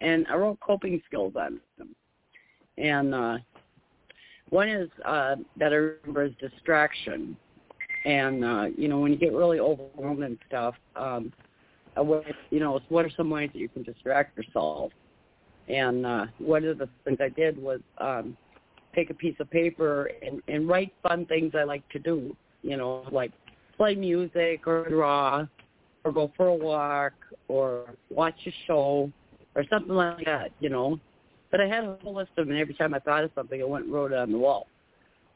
and 0.00 0.26
I 0.28 0.36
wrote 0.36 0.58
coping 0.60 1.00
skills 1.06 1.34
on 1.36 1.60
them. 1.78 1.94
And 2.78 3.14
uh, 3.14 3.38
one 4.50 4.68
is 4.68 4.90
uh, 5.04 5.36
that 5.56 5.72
I 5.72 5.76
remember 5.76 6.24
is 6.24 6.32
distraction. 6.40 7.36
And 8.04 8.44
uh, 8.44 8.66
you 8.76 8.88
know, 8.88 9.00
when 9.00 9.12
you 9.12 9.18
get 9.18 9.32
really 9.32 9.58
overwhelmed 9.58 10.22
and 10.22 10.38
stuff, 10.46 10.74
um, 10.94 11.32
what 11.96 12.24
you 12.50 12.60
know, 12.60 12.78
what 12.88 13.04
are 13.04 13.10
some 13.16 13.30
ways 13.30 13.50
that 13.52 13.58
you 13.58 13.68
can 13.68 13.82
distract 13.82 14.36
yourself? 14.36 14.92
And 15.68 16.06
uh, 16.06 16.26
one 16.38 16.64
of 16.64 16.78
the 16.78 16.88
things 17.04 17.18
I 17.20 17.28
did 17.28 17.60
was 17.60 17.80
um, 17.98 18.36
take 18.94 19.10
a 19.10 19.14
piece 19.14 19.36
of 19.40 19.50
paper 19.50 20.10
and, 20.22 20.42
and 20.48 20.68
write 20.68 20.92
fun 21.02 21.26
things 21.26 21.52
I 21.54 21.64
like 21.64 21.88
to 21.90 21.98
do. 21.98 22.36
You 22.62 22.76
know, 22.76 23.04
like 23.10 23.32
play 23.76 23.94
music 23.94 24.66
or 24.66 24.88
draw, 24.88 25.46
or 26.04 26.12
go 26.12 26.32
for 26.36 26.48
a 26.48 26.54
walk, 26.54 27.12
or 27.48 27.94
watch 28.10 28.38
a 28.46 28.52
show 28.66 29.10
or 29.54 29.64
something 29.70 29.94
like 29.94 30.24
that, 30.24 30.50
you 30.60 30.68
know. 30.68 30.98
But 31.50 31.60
I 31.60 31.66
had 31.66 31.84
a 31.84 31.98
whole 32.02 32.14
list 32.14 32.30
of 32.36 32.46
them, 32.46 32.52
and 32.52 32.60
every 32.60 32.74
time 32.74 32.94
I 32.94 32.98
thought 32.98 33.24
of 33.24 33.30
something, 33.34 33.60
I 33.60 33.64
went 33.64 33.86
and 33.86 33.94
wrote 33.94 34.12
it 34.12 34.18
on 34.18 34.32
the 34.32 34.38
wall. 34.38 34.66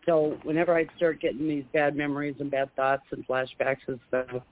So 0.07 0.39
whenever 0.43 0.75
I'd 0.75 0.91
start 0.97 1.21
getting 1.21 1.49
these 1.49 1.65
bad 1.73 1.95
memories 1.97 2.37
and 2.41 2.51
bad 2.51 2.75
thoughts 2.75 3.03
and 3.11 3.27
flashbacks 3.27 3.87
and 3.87 4.01
stuff, 4.09 4.43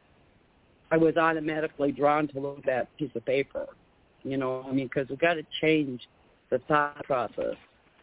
I 0.91 0.97
was 0.97 1.17
automatically 1.17 1.93
drawn 1.93 2.29
to 2.29 2.41
look 2.41 2.59
at 2.59 2.67
that 2.67 2.97
piece 2.97 3.11
of 3.15 3.25
paper. 3.25 3.67
You 4.23 4.37
know, 4.37 4.65
I 4.69 4.73
mean, 4.73 4.87
because 4.87 5.09
we've 5.09 5.19
got 5.19 5.35
to 5.35 5.45
change 5.61 6.09
the 6.51 6.59
thought 6.67 7.05
process, 7.05 7.55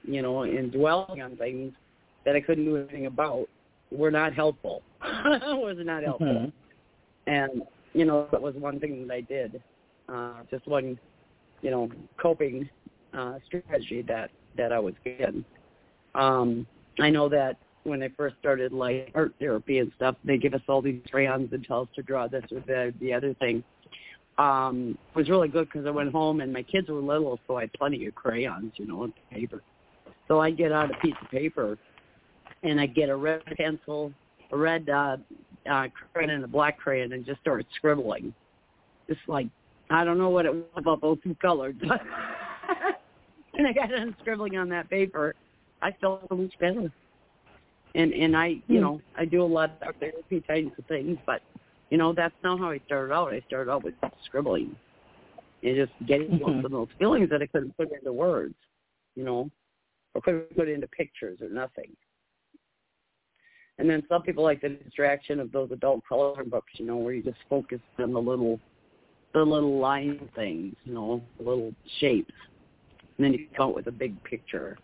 you 0.03 0.21
know, 0.21 0.43
and 0.43 0.71
dwelling 0.71 1.21
on 1.21 1.35
things 1.37 1.73
that 2.25 2.35
I 2.35 2.41
couldn't 2.41 2.65
do 2.65 2.77
anything 2.77 3.05
about 3.05 3.47
were 3.91 4.11
not 4.11 4.33
helpful. 4.33 4.81
was 5.03 5.77
not 5.79 6.03
helpful. 6.03 6.27
Mhm. 6.27 6.51
And, 7.27 7.63
you 7.93 8.05
know, 8.05 8.27
that 8.31 8.41
was 8.41 8.55
one 8.55 8.79
thing 8.79 9.07
that 9.07 9.13
I 9.13 9.21
did. 9.21 9.61
Uh, 10.07 10.43
just 10.51 10.67
one 10.67 10.97
you 11.61 11.71
know, 11.71 11.89
coping 12.21 12.69
uh, 13.17 13.39
strategy 13.45 14.03
that 14.03 14.29
that 14.55 14.71
I 14.71 14.79
was 14.79 14.93
given. 15.03 15.43
Um, 16.13 16.67
I 16.99 17.09
know 17.09 17.27
that 17.29 17.57
when 17.83 18.01
I 18.03 18.09
first 18.15 18.35
started 18.39 18.71
like 18.71 19.11
art 19.15 19.33
therapy 19.39 19.79
and 19.79 19.91
stuff, 19.95 20.15
they 20.23 20.37
give 20.37 20.53
us 20.53 20.61
all 20.67 20.81
these 20.81 21.01
crayons 21.09 21.51
and 21.51 21.65
tell 21.65 21.81
us 21.81 21.87
to 21.95 22.03
draw 22.03 22.27
this 22.27 22.43
or 22.51 22.59
the 22.61 22.93
the 22.99 23.13
other 23.13 23.33
thing. 23.35 23.63
Um, 24.37 24.97
was 25.15 25.29
really 25.29 25.47
good 25.47 25.69
because 25.71 25.87
I 25.87 25.91
went 25.91 26.11
home 26.11 26.41
and 26.41 26.51
my 26.51 26.63
kids 26.63 26.89
were 26.89 26.99
little, 26.99 27.39
so 27.47 27.55
I 27.55 27.61
had 27.61 27.73
plenty 27.73 28.05
of 28.05 28.15
crayons, 28.15 28.73
you 28.75 28.85
know, 28.85 29.03
and 29.03 29.13
paper. 29.31 29.61
So 30.27 30.41
I 30.41 30.51
get 30.51 30.73
out 30.73 30.91
a 30.91 30.95
piece 30.95 31.15
of 31.21 31.29
paper 31.31 31.77
and 32.63 32.79
I 32.79 32.85
get 32.85 33.09
a 33.09 33.15
red 33.15 33.43
pencil, 33.57 34.11
a 34.51 34.57
red 34.57 34.89
uh, 34.89 35.17
uh, 35.69 35.87
crayon, 36.13 36.31
and 36.31 36.43
a 36.43 36.47
black 36.47 36.77
crayon, 36.79 37.13
and 37.13 37.25
just 37.25 37.39
start 37.41 37.65
scribbling, 37.77 38.33
just 39.07 39.21
like 39.27 39.47
I 39.89 40.03
don't 40.03 40.17
know 40.17 40.29
what 40.29 40.45
it 40.45 40.53
was 40.53 40.65
about 40.75 41.01
those 41.01 41.17
two 41.23 41.35
colors. 41.41 41.75
and 41.81 43.67
I 43.67 43.73
got 43.73 43.89
done 43.89 44.15
scribbling 44.21 44.57
on 44.57 44.67
that 44.69 44.89
paper. 44.89 45.35
I 45.81 45.91
felt 46.01 46.25
so 46.29 46.35
much 46.35 46.53
better. 46.59 46.91
And 47.93 48.13
and 48.13 48.35
I, 48.35 48.47
you 48.67 48.79
Hmm. 48.79 48.81
know, 48.81 49.01
I 49.17 49.25
do 49.25 49.43
a 49.43 49.45
lot 49.45 49.77
of 49.81 49.95
therapy 49.97 50.43
kinds 50.47 50.71
of 50.77 50.85
things, 50.85 51.17
but 51.25 51.41
you 51.89 51.97
know, 51.97 52.13
that's 52.13 52.35
not 52.43 52.59
how 52.59 52.71
I 52.71 52.79
started 52.85 53.13
out. 53.13 53.33
I 53.33 53.41
started 53.41 53.71
out 53.71 53.83
with 53.83 53.95
scribbling 54.25 54.75
and 55.63 55.75
just 55.75 55.93
getting 56.07 56.29
Mhm. 56.29 56.41
most 56.41 56.65
of 56.65 56.71
those 56.71 56.87
feelings 56.97 57.29
that 57.29 57.41
I 57.41 57.47
couldn't 57.47 57.75
put 57.77 57.91
into 57.91 58.13
words, 58.13 58.55
you 59.15 59.23
know, 59.23 59.49
or 60.13 60.21
couldn't 60.21 60.55
put 60.55 60.69
into 60.69 60.87
pictures 60.87 61.41
or 61.41 61.49
nothing. 61.49 61.95
And 63.77 63.89
then 63.89 64.03
some 64.07 64.21
people 64.21 64.43
like 64.43 64.61
the 64.61 64.69
distraction 64.69 65.39
of 65.39 65.51
those 65.51 65.71
adult 65.71 66.01
coloring 66.07 66.49
books, 66.49 66.71
you 66.77 66.85
know, 66.85 66.97
where 66.97 67.13
you 67.13 67.21
just 67.21 67.39
focus 67.49 67.81
on 67.99 68.13
the 68.13 68.21
little 68.21 68.59
the 69.33 69.43
little 69.43 69.79
line 69.79 70.29
things, 70.33 70.75
you 70.85 70.93
know, 70.93 71.21
the 71.37 71.43
little 71.43 71.73
shapes. 71.99 72.33
And 73.17 73.25
then 73.25 73.33
you 73.33 73.47
come 73.55 73.69
out 73.69 73.75
with 73.75 73.87
a 73.87 73.91
big 73.91 74.21
picture. 74.23 74.77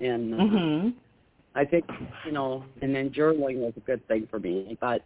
And 0.00 0.34
uh, 0.34 0.38
Mhm. 0.38 0.94
I 1.54 1.64
think, 1.64 1.86
you 2.26 2.32
know, 2.32 2.64
and 2.82 2.94
then 2.94 3.10
journaling 3.10 3.56
was 3.58 3.72
a 3.76 3.80
good 3.80 4.06
thing 4.08 4.26
for 4.26 4.38
me. 4.38 4.76
But 4.80 5.02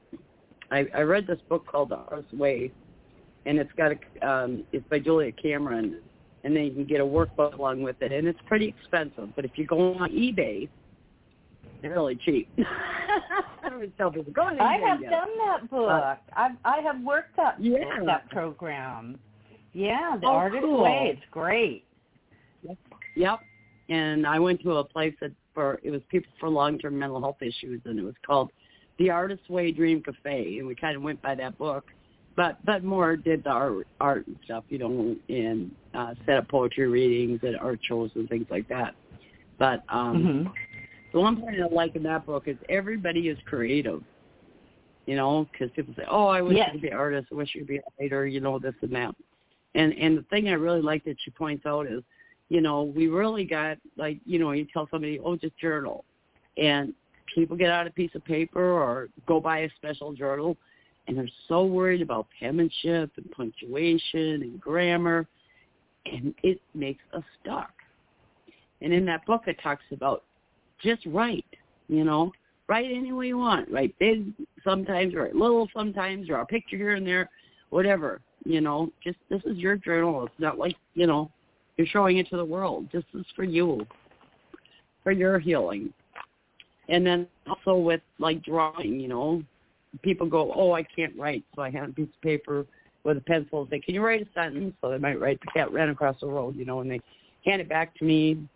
I, 0.70 0.87
I 0.94 1.00
read 1.02 1.26
this 1.26 1.38
book 1.49 1.66
called 1.66 1.90
The 1.90 1.96
Artist's 1.96 2.32
Way, 2.32 2.73
and 3.46 3.58
it's 3.58 3.70
got 3.76 3.92
a, 3.92 4.28
um, 4.28 4.64
it's 4.73 4.87
by 4.88 4.99
Julia 4.99 5.32
Cameron, 5.32 6.00
and 6.44 6.56
then 6.56 6.64
you 6.64 6.73
can 6.73 6.85
get 6.85 7.00
a 7.00 7.04
workbook 7.04 7.58
along 7.58 7.82
with 7.82 7.96
it, 8.02 8.12
and 8.12 8.26
it's 8.26 8.38
pretty 8.46 8.66
expensive. 8.68 9.28
But 9.37 9.44
if 9.44 9.52
you 9.56 9.66
go 9.66 9.94
on 9.94 10.11
eBay, 10.11 10.68
they're 11.82 11.92
really 11.92 12.16
cheap. 12.16 12.49
I 12.58 13.70
always 13.73 13.90
tell 13.99 14.11
people 14.11 14.32
go 14.32 14.42
on 14.42 14.56
eBay. 14.56 14.61
I 14.61 14.76
have 14.88 15.02
it. 15.02 15.11
done 15.11 15.28
that 15.46 15.70
book. 15.70 16.18
I've 16.35 16.52
I 16.64 16.80
have 16.80 17.00
worked 17.02 17.37
that 17.37 17.56
Yeah. 17.61 17.85
that 18.06 18.28
program. 18.30 19.18
Yeah, 19.73 20.16
the 20.20 20.26
Oh, 20.26 20.30
artist's 20.30 20.64
cool. 20.64 20.82
way. 20.85 21.11
It's 21.16 21.30
great. 21.30 21.85
Yep. 23.14 23.40
And 23.88 24.26
I 24.26 24.38
went 24.38 24.61
to 24.62 24.73
a 24.76 24.85
place 24.85 25.14
that 25.20 25.32
for 25.54 25.78
it 25.82 25.90
was 25.90 26.00
people 26.08 26.30
for 26.40 26.49
long 26.49 26.78
term 26.78 26.99
mental 26.99 27.20
health 27.20 27.40
issues 27.42 27.80
and 27.85 27.99
it 27.99 28.02
was 28.02 28.14
called 28.26 28.50
The 28.99 29.11
Artist's 29.11 29.49
Way 29.49 29.73
Dream 29.73 30.03
Cafe 30.03 30.59
and 30.59 30.67
we 30.67 30.75
kinda 30.75 30.99
went 31.00 31.21
by 31.23 31.35
that 31.35 31.57
book. 31.59 31.85
But 32.37 32.59
but 32.65 32.85
more 32.85 33.17
did 33.17 33.45
the 33.45 33.50
art 33.50 33.87
art 34.00 34.26
and 34.26 34.37
stuff, 34.45 34.65
you 34.69 34.79
know, 34.79 35.17
and 35.29 35.71
uh 35.95 36.15
set 36.26 36.37
up 36.38 36.49
poetry 36.49 36.87
readings 36.87 37.41
and 37.43 37.57
art 37.59 37.81
shows 37.83 38.11
and 38.15 38.29
things 38.29 38.47
like 38.50 38.69
that. 38.69 38.95
But 39.59 39.83
um 39.88 40.23
Mhm. 40.25 40.53
the 41.12 41.21
one 41.21 41.41
point 41.41 41.61
I 41.61 41.67
like 41.67 41.97
in 41.97 42.03
that 42.05 42.26
book 42.26 42.47
is 42.49 42.57
everybody 42.69 43.29
is 43.29 43.38
creative. 43.47 44.03
You 45.07 45.15
know, 45.15 45.47
because 45.53 45.71
people 45.71 45.95
say, 45.95 46.05
"Oh, 46.09 46.26
I 46.26 46.43
wish 46.43 46.57
Yes. 46.57 46.69
I 46.69 46.73
could 46.73 46.83
be 46.83 46.88
an 46.88 46.95
artist. 46.97 47.29
I 47.31 47.37
wish 47.37 47.55
I 47.55 47.61
could 47.61 47.69
be 47.69 47.76
a 47.79 47.83
writer." 48.00 48.26
You 48.26 48.41
know, 48.41 48.59
this 48.59 48.75
and 48.83 48.93
that. 48.93 49.15
And 49.75 49.93
and 49.95 50.19
the 50.19 50.23
thing 50.25 50.49
I 50.49 50.55
really 50.55 50.83
like 50.83 51.05
that 51.05 51.17
she 51.21 51.31
points 51.31 51.65
out 51.65 51.87
is, 51.87 52.03
you 52.49 52.61
know, 52.61 52.83
we 52.83 53.07
really 53.07 53.45
got 53.45 53.79
like, 53.97 54.19
you 54.26 54.38
know, 54.38 54.50
you 54.50 54.65
tell 54.73 54.88
somebody, 54.91 55.21
"Oh, 55.21 55.37
just 55.37 55.57
journal," 55.59 56.05
and 56.57 56.93
people 57.35 57.56
get 57.56 57.71
out 57.71 57.87
a 57.87 57.90
piece 57.90 58.14
of 58.14 58.25
paper 58.25 58.73
or 58.73 59.09
go 59.26 59.40
buy 59.40 59.61
a 59.61 59.71
special 59.76 60.12
journal, 60.12 60.56
and 61.06 61.16
they're 61.16 61.28
so 61.49 61.64
worried 61.64 62.02
about 62.02 62.26
penmanship 62.38 63.11
and 63.16 63.30
punctuation 63.30 64.42
and 64.42 64.61
grammar, 64.61 65.26
and 66.04 66.35
it 66.42 66.61
makes 66.75 67.02
us 67.12 67.23
stuck. 67.42 67.71
And 68.83 68.92
in 68.92 69.04
that 69.06 69.25
book, 69.26 69.42
it 69.47 69.59
talks 69.62 69.85
about 69.92 70.25
just 70.83 71.04
write, 71.06 71.45
you 71.88 72.04
know, 72.04 72.33
write 72.68 72.90
any 72.92 73.12
way 73.12 73.28
you 73.28 73.38
want. 73.38 73.71
Write 73.71 73.99
big 73.99 74.33
sometimes, 74.64 75.14
write 75.14 75.35
little 75.35 75.68
sometimes, 75.75 76.26
draw 76.26 76.42
a 76.42 76.47
picture 76.47 76.76
here 76.76 76.95
and 76.95 77.06
there, 77.06 77.30
whatever. 77.71 78.21
You 78.45 78.61
know, 78.61 78.92
just 79.02 79.18
this 79.28 79.42
is 79.45 79.56
your 79.56 79.76
journal. 79.76 80.25
It's 80.25 80.35
not 80.38 80.59
like 80.59 80.76
you 80.95 81.06
know 81.06 81.30
you're 81.76 81.87
showing 81.87 82.18
it 82.18 82.28
to 82.30 82.37
the 82.37 82.45
world. 82.45 82.87
This 82.92 83.04
is 83.14 83.26
for 83.35 83.45
you, 83.45 83.87
for 85.02 85.12
your 85.12 85.38
healing. 85.38 85.92
And 86.88 87.07
then 87.07 87.26
also 87.47 87.76
with 87.76 88.00
like 88.19 88.43
drawing, 88.45 89.00
you 89.00 89.09
know, 89.09 89.43
people 90.02 90.26
go, 90.26 90.52
oh, 90.55 90.73
I 90.73 90.83
can't 90.83 91.16
write, 91.16 91.45
so 91.55 91.62
I 91.62 91.71
hand 91.71 91.90
a 91.90 91.95
piece 91.95 92.09
of 92.09 92.21
paper 92.23 92.66
with 93.05 93.16
a 93.16 93.21
pencil 93.21 93.62
and 93.62 93.71
say, 93.71 93.81
can 93.81 93.95
you 93.95 94.05
write 94.05 94.23
a 94.23 94.26
sentence? 94.35 94.75
So 94.81 94.90
they 94.90 94.99
might 94.99 95.21
write, 95.21 95.40
the 95.40 95.47
cat 95.52 95.73
ran 95.73 95.88
across 95.88 96.16
the 96.21 96.26
road, 96.26 96.57
you 96.57 96.64
know, 96.64 96.81
and 96.81 96.90
they 96.90 97.00
hand 97.45 97.61
it 97.61 97.69
back 97.69 97.95
to 97.99 98.05
me, 98.05 98.47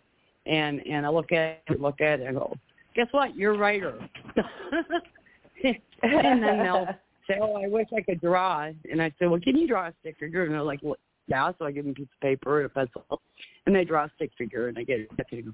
and 0.45 0.85
and 0.85 1.05
I 1.05 1.09
look 1.09 1.31
at 1.31 1.61
it, 1.67 1.81
look 1.81 2.01
at 2.01 2.19
it, 2.19 2.27
and 2.27 2.37
go, 2.37 2.55
guess 2.95 3.07
what? 3.11 3.35
You're 3.35 3.53
a 3.53 3.57
writer. 3.57 3.97
and 5.63 6.43
then 6.43 6.59
they'll 6.59 6.87
say, 7.27 7.39
oh, 7.41 7.63
I 7.63 7.67
wish 7.67 7.87
I 7.95 8.01
could 8.01 8.21
draw. 8.21 8.69
And 8.89 9.01
I 9.01 9.09
say, 9.19 9.27
well, 9.27 9.39
can 9.39 9.55
you 9.55 9.67
draw 9.67 9.87
a 9.87 9.93
stick 10.01 10.17
figure? 10.19 10.43
And 10.43 10.53
they're 10.53 10.63
like, 10.63 10.79
well, 10.81 10.97
yeah. 11.27 11.51
So 11.57 11.65
I 11.65 11.71
give 11.71 11.85
them 11.85 11.91
a 11.91 11.95
piece 11.95 12.07
of 12.13 12.19
paper 12.21 12.61
and 12.61 12.65
a 12.65 12.69
pencil, 12.69 13.21
and 13.65 13.75
they 13.75 13.85
draw 13.85 14.05
a 14.05 14.11
stick 14.15 14.31
figure, 14.37 14.67
and 14.67 14.77
I 14.77 14.83
get 14.83 14.99
it. 14.99 15.45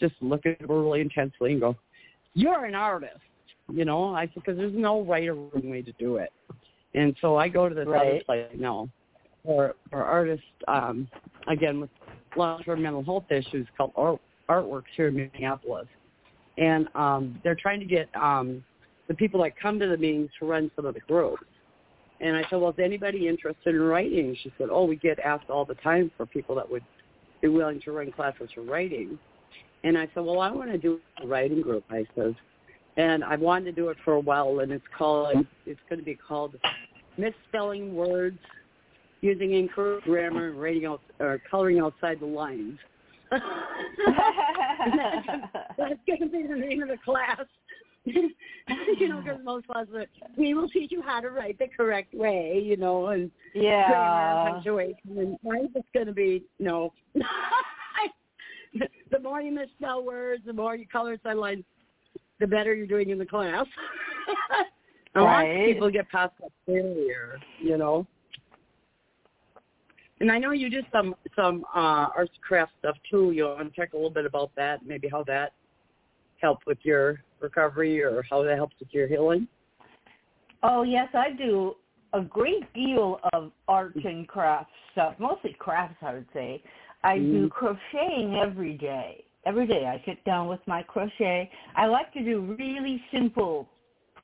Just 0.00 0.14
look 0.20 0.46
at 0.46 0.60
it 0.60 0.68
really 0.68 1.00
intensely 1.00 1.52
and 1.52 1.60
go, 1.60 1.76
you're 2.34 2.64
an 2.64 2.74
artist. 2.74 3.18
You 3.72 3.84
know, 3.84 4.14
I 4.14 4.26
because 4.26 4.56
there's 4.56 4.74
no 4.74 5.02
right 5.02 5.28
or 5.28 5.34
wrong 5.34 5.70
way 5.70 5.82
to 5.82 5.92
do 5.92 6.16
it. 6.16 6.32
And 6.94 7.16
so 7.20 7.36
I 7.36 7.48
go 7.48 7.68
to 7.68 7.74
this 7.74 7.86
right. 7.86 8.06
other 8.06 8.24
place 8.24 8.46
now 8.58 8.88
for 9.44 9.74
for 9.90 10.02
artists, 10.02 10.44
um, 10.68 11.08
again 11.48 11.80
with 11.80 11.90
long-term 12.36 12.82
mental 12.82 13.04
health 13.04 13.24
issues 13.30 13.66
called 13.76 13.92
Art, 13.96 14.20
Artworks 14.48 14.84
here 14.96 15.08
in 15.08 15.16
Minneapolis, 15.16 15.86
and 16.58 16.88
um, 16.94 17.38
they're 17.44 17.54
trying 17.54 17.80
to 17.80 17.86
get 17.86 18.08
um, 18.14 18.64
the 19.08 19.14
people 19.14 19.42
that 19.42 19.52
come 19.60 19.78
to 19.78 19.86
the 19.86 19.96
meetings 19.96 20.30
to 20.38 20.46
run 20.46 20.70
some 20.76 20.86
of 20.86 20.94
the 20.94 21.00
groups. 21.00 21.44
And 22.20 22.36
I 22.36 22.42
said, 22.48 22.60
well, 22.60 22.70
is 22.70 22.76
anybody 22.78 23.26
interested 23.26 23.74
in 23.74 23.80
writing? 23.80 24.36
She 24.42 24.52
said, 24.56 24.68
oh, 24.70 24.84
we 24.84 24.96
get 24.96 25.18
asked 25.18 25.50
all 25.50 25.64
the 25.64 25.74
time 25.76 26.10
for 26.16 26.24
people 26.24 26.54
that 26.54 26.70
would 26.70 26.84
be 27.40 27.48
willing 27.48 27.80
to 27.80 27.92
run 27.92 28.12
classes 28.12 28.48
for 28.54 28.62
writing. 28.62 29.18
And 29.84 29.98
I 29.98 30.08
said, 30.14 30.24
well, 30.24 30.40
I 30.40 30.50
want 30.50 30.70
to 30.70 30.78
do 30.78 31.00
a 31.22 31.26
writing 31.26 31.60
group, 31.60 31.84
I 31.90 32.06
said. 32.14 32.36
And 32.96 33.24
I 33.24 33.36
wanted 33.36 33.64
to 33.64 33.72
do 33.72 33.88
it 33.88 33.96
for 34.04 34.14
a 34.14 34.20
while, 34.20 34.60
and 34.60 34.70
it's 34.70 34.84
called, 34.96 35.46
it's 35.66 35.80
going 35.88 35.98
to 35.98 36.04
be 36.04 36.14
called 36.14 36.54
Misspelling 37.16 37.94
Words 37.94 38.38
Using 39.22 39.54
Incorrect 39.54 40.04
Grammar 40.04 40.48
and 40.48 40.60
Writing 40.60 40.84
out, 40.84 41.00
or 41.18 41.40
Coloring 41.50 41.80
Outside 41.80 42.20
the 42.20 42.26
Lines. 42.26 42.78
that's, 43.30 43.40
going 46.06 46.20
to 46.20 46.26
be 46.26 46.46
the 46.46 46.56
name 46.56 46.82
of 46.82 46.88
the 46.88 46.98
class. 47.04 47.40
you 48.04 49.08
know, 49.08 49.22
because 49.22 49.38
most 49.44 49.66
classes 49.68 49.94
are, 49.94 50.06
we 50.36 50.54
will 50.54 50.68
teach 50.68 50.90
you 50.90 51.00
how 51.02 51.20
to 51.20 51.30
write 51.30 51.58
the 51.58 51.68
correct 51.74 52.12
way, 52.12 52.60
you 52.62 52.76
know, 52.76 53.06
and 53.06 53.30
yeah. 53.54 53.88
grammar 53.88 54.48
and 54.48 54.54
punctuation. 54.54 55.18
And 55.18 55.38
mine's 55.42 55.72
just 55.72 55.86
going 55.94 56.08
to 56.08 56.12
be, 56.12 56.42
know, 56.58 56.92
the 59.10 59.18
more 59.18 59.40
you 59.40 59.52
misspell 59.52 60.04
words, 60.04 60.42
the 60.46 60.52
more 60.52 60.76
you 60.76 60.86
color 60.86 61.18
lines, 61.24 61.64
the 62.40 62.46
better 62.46 62.74
you're 62.74 62.86
doing 62.86 63.10
in 63.10 63.18
the 63.18 63.26
class. 63.26 63.66
I 65.14 65.18
right. 65.18 65.46
want 65.46 65.66
people 65.66 65.90
get 65.90 66.08
past 66.10 66.32
that 66.40 66.50
barrier, 66.66 67.38
you 67.60 67.76
know. 67.76 68.06
And 70.20 70.30
I 70.30 70.38
know 70.38 70.52
you 70.52 70.70
do 70.70 70.82
some 70.92 71.14
some 71.34 71.64
uh, 71.74 72.08
arts 72.16 72.30
and 72.34 72.42
craft 72.42 72.72
stuff 72.78 72.96
too. 73.10 73.32
You 73.32 73.44
want 73.44 73.74
to 73.74 73.80
talk 73.80 73.92
a 73.92 73.96
little 73.96 74.10
bit 74.10 74.24
about 74.24 74.52
that, 74.56 74.86
maybe 74.86 75.08
how 75.08 75.24
that 75.24 75.52
helped 76.40 76.66
with 76.66 76.78
your 76.82 77.22
recovery 77.40 78.02
or 78.02 78.24
how 78.30 78.42
that 78.42 78.56
helps 78.56 78.76
with 78.78 78.88
your 78.92 79.08
healing. 79.08 79.48
Oh 80.62 80.82
yes, 80.82 81.08
I 81.12 81.30
do 81.30 81.74
a 82.12 82.20
great 82.20 82.72
deal 82.72 83.20
of 83.32 83.52
art 83.68 83.96
and 83.96 84.28
craft 84.28 84.70
stuff, 84.92 85.14
mostly 85.18 85.56
crafts, 85.58 85.96
I 86.02 86.14
would 86.14 86.26
say. 86.32 86.62
I 87.04 87.18
Mm-hmm. 87.18 87.32
do 87.32 87.48
crocheting 87.48 88.36
every 88.36 88.74
day. 88.74 89.24
Every 89.44 89.66
day 89.66 89.86
I 89.86 90.00
sit 90.06 90.24
down 90.24 90.46
with 90.48 90.60
my 90.66 90.82
crochet. 90.84 91.50
I 91.74 91.86
like 91.86 92.12
to 92.12 92.22
do 92.22 92.40
really 92.58 93.02
simple 93.12 93.68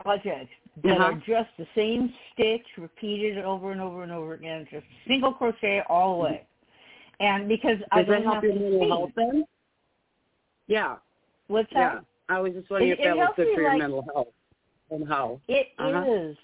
projects 0.00 0.52
that 0.84 0.92
Uh-huh. 0.98 1.04
are 1.06 1.14
just 1.26 1.50
the 1.58 1.66
same 1.74 2.14
stitch 2.32 2.66
repeated 2.76 3.38
over 3.38 3.72
and 3.72 3.80
over 3.80 4.04
and 4.04 4.12
over 4.12 4.34
again, 4.34 4.66
just 4.70 4.86
single 5.08 5.32
crochet 5.32 5.82
all 5.88 6.18
the 6.18 6.24
way. 6.24 6.46
And 7.18 7.48
because 7.48 7.78
I 7.90 8.02
Does 8.02 8.06
that 8.10 8.12
don't 8.14 8.22
help 8.22 8.34
have 8.36 8.44
your 8.44 8.52
to 8.54 8.60
mental 8.60 8.88
health 8.88 9.10
then? 9.16 9.44
Yeah, 10.68 10.96
What's 11.48 11.72
that? 11.72 11.94
yeah. 11.94 12.00
I 12.28 12.40
was 12.40 12.52
just 12.52 12.70
wondering 12.70 12.92
It- 12.92 13.00
if 13.00 13.04
that 13.04 13.16
was 13.16 13.32
good 13.34 13.54
for 13.54 13.60
your 13.60 13.70
like- 13.70 13.78
mental 13.78 14.02
health 14.14 14.28
and 14.90 15.08
how. 15.08 15.40
It 15.48 15.68
Uh-huh. 15.78 16.04
is. 16.06 16.36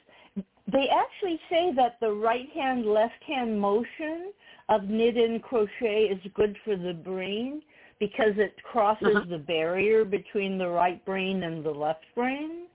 They 0.75 0.89
actually 0.89 1.41
say 1.49 1.73
that 1.77 1.99
the 2.01 2.11
right 2.11 2.51
hand, 2.51 2.85
left 2.85 3.23
hand 3.25 3.59
motion 3.61 4.33
of 4.69 4.89
knit 4.89 5.17
and 5.17 5.41
crochet 5.41 6.09
is 6.11 6.33
good 6.35 6.57
for 6.65 6.77
the 6.77 6.93
brain 6.93 7.63
because 8.01 8.37
it 8.39 8.61
crosses 8.65 9.07
Uh-huh. 9.15 9.25
the 9.31 9.39
barrier 9.39 10.05
between 10.05 10.59
the 10.59 10.69
right 10.69 11.03
brain 11.05 11.45
and 11.45 11.63
the 11.65 11.71
left 11.71 12.05
brain. 12.17 12.67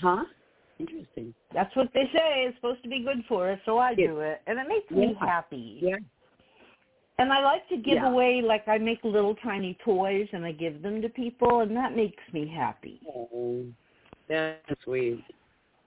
Huh? 0.00 0.24
Interesting. 0.78 1.34
That's 1.52 1.74
what 1.74 1.92
they 1.94 2.08
say 2.14 2.44
It's 2.44 2.56
supposed 2.58 2.84
to 2.84 2.88
be 2.88 3.00
good 3.00 3.24
for 3.26 3.50
us, 3.50 3.58
so 3.64 3.78
I 3.78 3.94
Yeah. 3.94 4.06
do 4.06 4.20
it. 4.20 4.40
And 4.46 4.60
it 4.60 4.68
makes 4.68 4.88
me 4.92 5.14
happy. 5.14 5.80
Yeah. 5.82 5.98
And 7.18 7.32
I 7.32 7.40
like 7.40 7.66
to 7.70 7.76
give 7.76 7.96
Yeah. 7.96 8.08
away, 8.08 8.40
like 8.40 8.68
I 8.68 8.78
make 8.78 9.02
little 9.02 9.34
tiny 9.34 9.74
toys 9.74 10.28
and 10.32 10.44
I 10.44 10.52
give 10.52 10.80
them 10.82 11.02
to 11.02 11.08
people, 11.08 11.60
and 11.60 11.76
that 11.76 11.96
makes 11.96 12.22
me 12.32 12.46
happy. 12.46 13.00
Oh, 13.08 13.66
that's 14.28 14.84
sweet. 14.84 15.24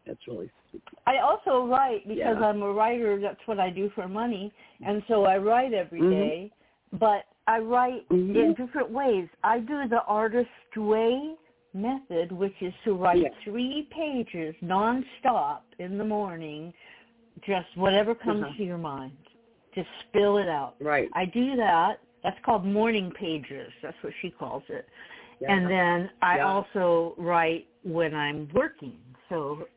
That's 0.06 0.28
really 0.28 0.48
sweet. 0.48 0.61
I 1.06 1.18
also 1.18 1.66
write 1.66 2.08
because 2.08 2.38
Yeah. 2.40 2.48
I'm 2.48 2.62
a 2.62 2.72
writer. 2.72 3.20
That's 3.20 3.46
what 3.46 3.60
I 3.60 3.70
do 3.70 3.90
for 3.90 4.08
money, 4.08 4.52
and 4.86 5.04
so 5.08 5.26
I 5.26 5.38
write 5.38 5.74
every 5.74 6.00
day. 6.00 6.52
Mhm. 6.54 7.00
But 7.00 7.26
I 7.48 7.60
write 7.60 8.08
Mhm. 8.10 8.36
in 8.36 8.54
different 8.54 8.90
ways. 8.92 9.28
I 9.44 9.60
do 9.60 9.88
the 9.88 10.04
artist 10.06 10.50
way 10.76 11.36
method, 11.74 12.32
which 12.32 12.62
is 12.62 12.74
to 12.84 12.94
write 12.94 13.18
Yeah. 13.18 13.30
three 13.44 13.84
pages 13.92 14.56
nonstop 14.62 15.62
in 15.80 15.98
the 15.98 16.04
morning, 16.04 16.74
just 17.42 17.76
whatever 17.78 18.14
comes 18.14 18.44
Uh-huh. 18.44 18.54
to 18.58 18.64
your 18.64 18.78
mind. 18.78 19.18
Just 19.74 19.90
spill 20.02 20.38
it 20.38 20.50
out. 20.50 20.76
Right. 20.80 21.10
I 21.14 21.26
do 21.26 21.56
that. 21.56 22.00
That's 22.24 22.40
called 22.42 22.66
morning 22.66 23.10
pages. 23.12 23.72
That's 23.82 24.02
what 24.04 24.14
she 24.22 24.30
calls 24.32 24.70
it. 24.70 24.88
Yeah. 25.40 25.54
And 25.54 25.70
then 25.70 26.12
I 26.22 26.40
also 26.40 27.16
write 27.18 27.68
when 27.84 28.14
I'm 28.14 28.50
working. 28.54 29.00
So 29.30 29.68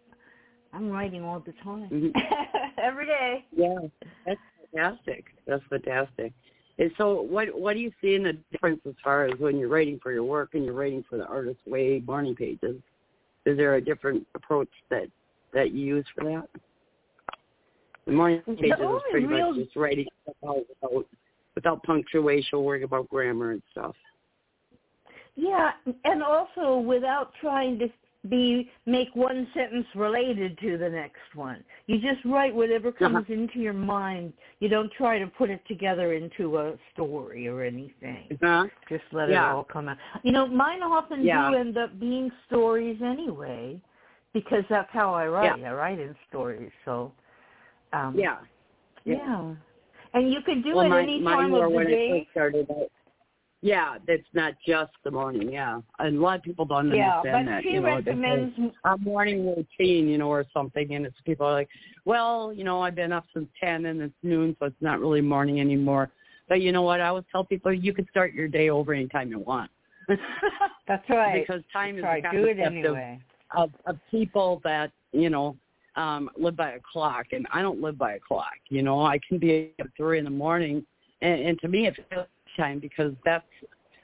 I'm 0.75 0.91
writing 0.91 1.23
all 1.23 1.41
the 1.41 1.53
time. 1.63 1.89
Mhm. 1.91 2.13
Every 2.79 3.07
day. 3.07 3.45
Yeah, 3.57 3.77
that's 4.27 4.41
fantastic. 4.73 5.25
That's 5.47 5.63
fantastic. 5.71 6.33
And 6.79 6.91
so, 6.99 7.23
what 7.23 7.49
what 7.59 7.75
do 7.75 7.81
you 7.81 7.93
see 8.01 8.15
in 8.15 8.25
the 8.25 8.37
difference 8.51 8.81
as 8.87 8.95
far 9.03 9.27
as 9.27 9.39
when 9.39 9.59
you're 9.59 9.69
writing 9.69 10.01
for 10.03 10.13
your 10.13 10.25
work 10.25 10.55
and 10.55 10.65
you're 10.65 10.75
writing 10.75 11.05
for 11.09 11.17
the 11.17 11.27
Artist 11.27 11.61
Way 11.67 12.03
morning 12.05 12.35
pages? 12.35 12.77
Is 13.47 13.57
there 13.57 13.77
a 13.77 13.81
different 13.81 14.27
approach 14.35 14.71
that 14.91 15.07
that 15.53 15.71
you 15.71 15.85
use 15.87 16.07
for 16.17 16.25
that? 16.25 16.49
The 18.07 18.13
morning 18.13 18.43
pages 18.47 18.73
is 18.73 19.03
pretty 19.11 19.27
real- 19.27 19.53
much 19.53 19.65
just 19.65 19.77
writing 19.77 20.07
stuff 20.23 20.57
without, 20.83 21.07
without 21.55 21.83
punctuation, 21.85 22.63
worrying 22.63 22.85
about 22.85 23.09
grammar 23.09 23.53
and 23.53 23.63
stuff. 23.71 23.95
Yeah, 25.37 25.73
and 26.05 26.23
also 26.23 26.79
without 26.79 27.33
trying 27.41 27.79
to 27.79 27.89
be 28.29 28.71
make 28.87 29.09
one 29.15 29.47
sentence 29.55 29.87
related 29.95 30.59
to 30.59 30.79
the 30.79 30.89
next 30.89 31.35
one. 31.35 31.65
You 31.87 31.99
just 31.99 32.25
write 32.25 32.55
whatever 32.55 32.93
comes 32.93 33.17
Uh-huh. 33.17 33.33
into 33.33 33.59
your 33.59 33.73
mind. 33.73 34.33
You 34.61 34.69
don't 34.69 34.93
try 34.93 35.19
to 35.19 35.27
put 35.27 35.51
it 35.51 35.61
together 35.67 36.13
into 36.15 36.59
a 36.59 36.75
story 36.93 37.49
or 37.49 37.63
anything. 37.63 38.39
Huh? 38.43 38.67
Just 38.89 39.05
let 39.13 39.29
Yeah. 39.29 39.51
it 39.51 39.55
all 39.55 39.65
come 39.65 39.89
out. 39.89 39.99
You 40.23 40.33
know, 40.33 40.47
mine 40.47 40.83
often 40.83 41.25
Yeah. 41.25 41.51
do 41.51 41.57
end 41.57 41.77
up 41.77 41.99
being 41.99 42.31
stories 42.47 43.01
anyway, 43.03 43.81
because 44.33 44.65
that's 44.69 44.91
how 44.91 45.13
I 45.15 45.29
write. 45.29 45.63
I 45.65 45.73
write 45.73 45.99
in 45.99 46.15
stories. 46.29 46.73
So, 46.85 47.13
um, 47.93 48.17
Yeah. 48.17 48.39
yeah. 49.05 49.55
And 50.15 50.33
you 50.33 50.41
can 50.43 50.63
do 50.63 50.77
well, 50.77 50.87
it 50.87 50.89
my, 50.91 51.03
any 51.03 51.23
time 51.23 51.53
of 51.55 51.73
the 51.73 51.85
day. 51.85 52.27
started. 52.31 52.69
Yeah, 53.65 53.97
that's 54.07 54.23
not 54.35 54.53
just 54.69 54.93
the 55.05 55.11
morning. 55.11 55.51
Yeah, 55.51 55.81
and 55.99 56.19
a 56.19 56.21
lot 56.21 56.37
of 56.37 56.43
people 56.43 56.67
don't 56.67 56.95
Yeah, 56.95 57.17
understand 57.17 57.49
that. 57.49 57.65
you 57.65 57.81
know, 57.81 57.99
say, 58.03 58.11
recommends 58.11 58.59
a 58.85 58.99
morning 58.99 59.47
routine, 59.47 60.07
you 60.07 60.19
know, 60.19 60.29
or 60.29 60.45
something, 60.53 60.93
and 60.93 61.07
it's 61.07 61.17
people 61.25 61.47
are 61.47 61.55
like, 61.55 61.71
well, 62.05 62.53
you 62.53 62.63
know, 62.63 62.83
I've 62.83 62.95
been 62.95 63.11
up 63.11 63.25
since 63.33 63.49
ten 63.59 63.87
and 63.87 64.03
it's 64.03 64.13
noon, 64.23 64.55
so 64.61 64.67
it's 64.67 64.77
not 64.83 65.01
really 65.01 65.23
morning 65.23 65.61
anymore. 65.61 66.11
But 66.47 66.61
you 66.61 66.73
know 66.73 66.83
what? 66.83 67.01
I 67.01 67.07
always 67.07 67.25
tell 67.33 67.43
people 67.43 67.73
you 67.73 67.95
can 67.95 68.07
start 68.11 68.35
your 68.35 68.49
day 68.49 68.69
over 68.69 68.93
anytime 68.93 69.31
you 69.31 69.39
want. 69.39 69.71
That's 70.87 71.09
right. 71.09 71.47
because 71.49 71.63
time 71.73 71.97
That's 71.97 72.21
is 72.21 72.23
right. 72.23 72.37
Do 72.37 72.45
it 72.45 72.59
anyway. 72.59 73.19
of, 73.57 73.71
of 73.87 73.97
people 74.11 74.61
that 74.65 74.93
you 75.13 75.31
know 75.31 75.57
um 75.97 76.29
live 76.37 76.55
by 76.55 76.73
a 76.73 76.81
clock 76.93 77.29
and 77.33 77.47
I 77.51 77.63
don't 77.63 77.81
live 77.81 77.97
by 77.97 78.13
a 78.13 78.21
clock. 78.21 78.59
You 78.69 78.83
know, 78.83 79.01
I 79.07 79.19
can 79.27 79.39
be 79.39 79.73
up 79.81 79.87
three 79.97 80.19
in 80.19 80.25
the 80.25 80.31
morning 80.31 80.85
and, 81.23 81.41
and 81.41 81.61
to 81.61 81.69
me 81.69 81.87
it's 81.87 81.99
time 82.57 82.79
because 82.79 83.13
that's 83.25 83.45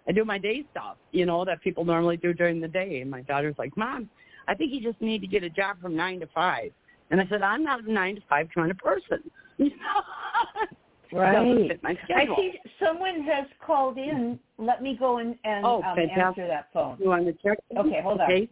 I 0.08 0.12
do 0.12 0.24
my 0.24 0.38
day 0.38 0.64
stuff, 0.70 0.96
you 1.12 1.26
know, 1.26 1.44
that 1.44 1.60
people 1.62 1.84
normally 1.84 2.16
do 2.16 2.32
during 2.32 2.60
the 2.60 2.68
day. 2.68 3.00
And 3.00 3.10
my 3.10 3.22
daughter's 3.22 3.54
like, 3.58 3.76
Mom, 3.76 4.08
I 4.48 4.54
think 4.54 4.72
you 4.72 4.80
just 4.80 5.00
need 5.00 5.20
to 5.20 5.26
get 5.26 5.44
a 5.44 5.50
job 5.50 5.80
from 5.80 5.94
nine 5.94 6.20
to 6.20 6.26
five. 6.34 6.72
And 7.10 7.20
I 7.20 7.26
said, 7.28 7.42
I'm 7.42 7.62
not 7.62 7.84
a 7.84 7.92
nine 7.92 8.16
to 8.16 8.22
five 8.28 8.48
kind 8.54 8.70
of 8.70 8.78
person. 8.78 9.22
You 9.58 9.68
know? 9.68 10.66
Right. 11.12 11.70
I 11.84 12.24
see 12.36 12.52
someone 12.82 13.22
has 13.24 13.46
called 13.66 13.98
in. 13.98 14.38
Let 14.58 14.80
me 14.82 14.96
go 14.98 15.18
and, 15.18 15.34
and 15.44 15.66
oh, 15.66 15.82
um, 15.82 15.98
answer 15.98 16.46
that 16.46 16.68
phone. 16.72 16.96
You 16.98 17.08
want 17.08 17.26
to 17.26 17.32
check? 17.42 17.58
Okay, 17.76 18.00
hold 18.02 18.20
okay. 18.20 18.48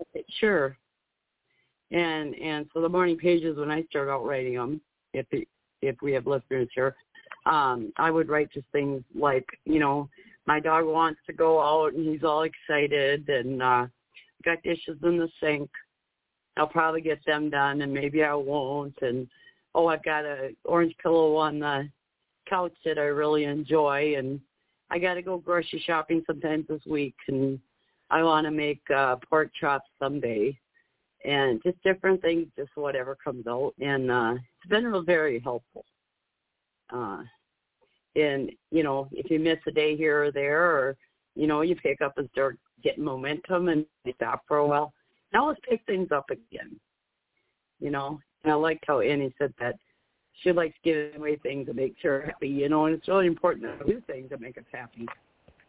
on. 0.00 0.06
Okay, 0.10 0.24
sure. 0.40 0.76
And 1.92 2.34
and 2.34 2.66
so 2.74 2.80
the 2.80 2.88
morning 2.88 3.16
pages 3.16 3.56
when 3.56 3.70
I 3.70 3.84
start 3.84 4.08
out 4.08 4.26
writing 4.26 4.54
them, 4.54 4.80
if 5.14 5.24
the, 5.30 5.46
if 5.82 5.96
we 6.02 6.12
have 6.12 6.26
listeners 6.26 6.68
here, 6.74 6.96
um, 7.46 7.92
I 7.96 8.10
would 8.10 8.28
write 8.28 8.52
just 8.52 8.66
things 8.72 9.02
like, 9.14 9.46
you 9.64 9.78
know, 9.78 10.08
my 10.46 10.60
dog 10.60 10.86
wants 10.86 11.20
to 11.26 11.32
go 11.32 11.60
out 11.60 11.94
and 11.94 12.08
he's 12.08 12.24
all 12.24 12.42
excited 12.42 13.28
and 13.28 13.62
uh 13.62 13.86
got 14.44 14.62
dishes 14.64 14.98
in 15.04 15.18
the 15.18 15.28
sink. 15.40 15.70
I'll 16.56 16.66
probably 16.66 17.00
get 17.00 17.24
them 17.24 17.48
done 17.48 17.82
and 17.82 17.92
maybe 17.92 18.24
I 18.24 18.34
won't 18.34 18.96
and 19.02 19.28
oh 19.74 19.86
I've 19.86 20.04
got 20.04 20.24
a 20.24 20.50
orange 20.64 20.94
pillow 21.02 21.36
on 21.36 21.60
the 21.60 21.88
couch 22.48 22.74
that 22.84 22.98
I 22.98 23.02
really 23.02 23.44
enjoy 23.44 24.16
and 24.16 24.40
I 24.90 24.98
gotta 24.98 25.22
go 25.22 25.38
grocery 25.38 25.82
shopping 25.86 26.22
sometimes 26.26 26.66
this 26.68 26.84
week 26.86 27.14
and 27.28 27.58
I 28.10 28.22
wanna 28.22 28.50
make 28.50 28.82
uh 28.94 29.16
pork 29.28 29.50
chops 29.58 29.88
someday 30.00 30.58
and 31.24 31.62
just 31.62 31.80
different 31.84 32.20
things, 32.20 32.48
just 32.58 32.70
whatever 32.74 33.16
comes 33.22 33.46
out 33.46 33.74
and 33.80 34.10
uh 34.10 34.34
it's 34.34 34.68
been 34.68 35.04
very 35.06 35.38
helpful. 35.38 35.84
Uh 36.92 37.22
and 38.14 38.50
you 38.70 38.82
know 38.82 39.08
if 39.12 39.30
you 39.30 39.38
miss 39.38 39.58
a 39.66 39.70
day 39.70 39.96
here 39.96 40.24
or 40.24 40.30
there 40.30 40.70
or 40.70 40.96
you 41.34 41.46
know 41.46 41.62
you 41.62 41.74
pick 41.74 42.00
up 42.02 42.18
and 42.18 42.28
start 42.32 42.58
getting 42.82 43.04
momentum 43.04 43.68
and 43.68 43.86
stop 44.16 44.42
for 44.46 44.58
a 44.58 44.66
while 44.66 44.92
now 45.32 45.48
let's 45.48 45.60
pick 45.68 45.80
things 45.86 46.08
up 46.12 46.28
again 46.28 46.78
you 47.80 47.90
know? 47.90 48.20
And 48.44 48.52
i 48.52 48.54
liked 48.54 48.84
how 48.86 49.00
annie 49.00 49.34
said 49.38 49.54
that 49.58 49.76
she 50.42 50.52
likes 50.52 50.76
giving 50.84 51.16
away 51.16 51.36
things 51.36 51.68
that 51.68 51.76
make 51.76 51.96
her 52.02 52.26
happy 52.26 52.48
you 52.48 52.68
know 52.68 52.84
and 52.84 52.94
it's 52.94 53.08
really 53.08 53.26
important 53.26 53.78
to 53.78 53.86
do 53.86 54.02
things 54.06 54.28
that 54.28 54.42
make 54.42 54.58
us 54.58 54.64
happy 54.72 55.06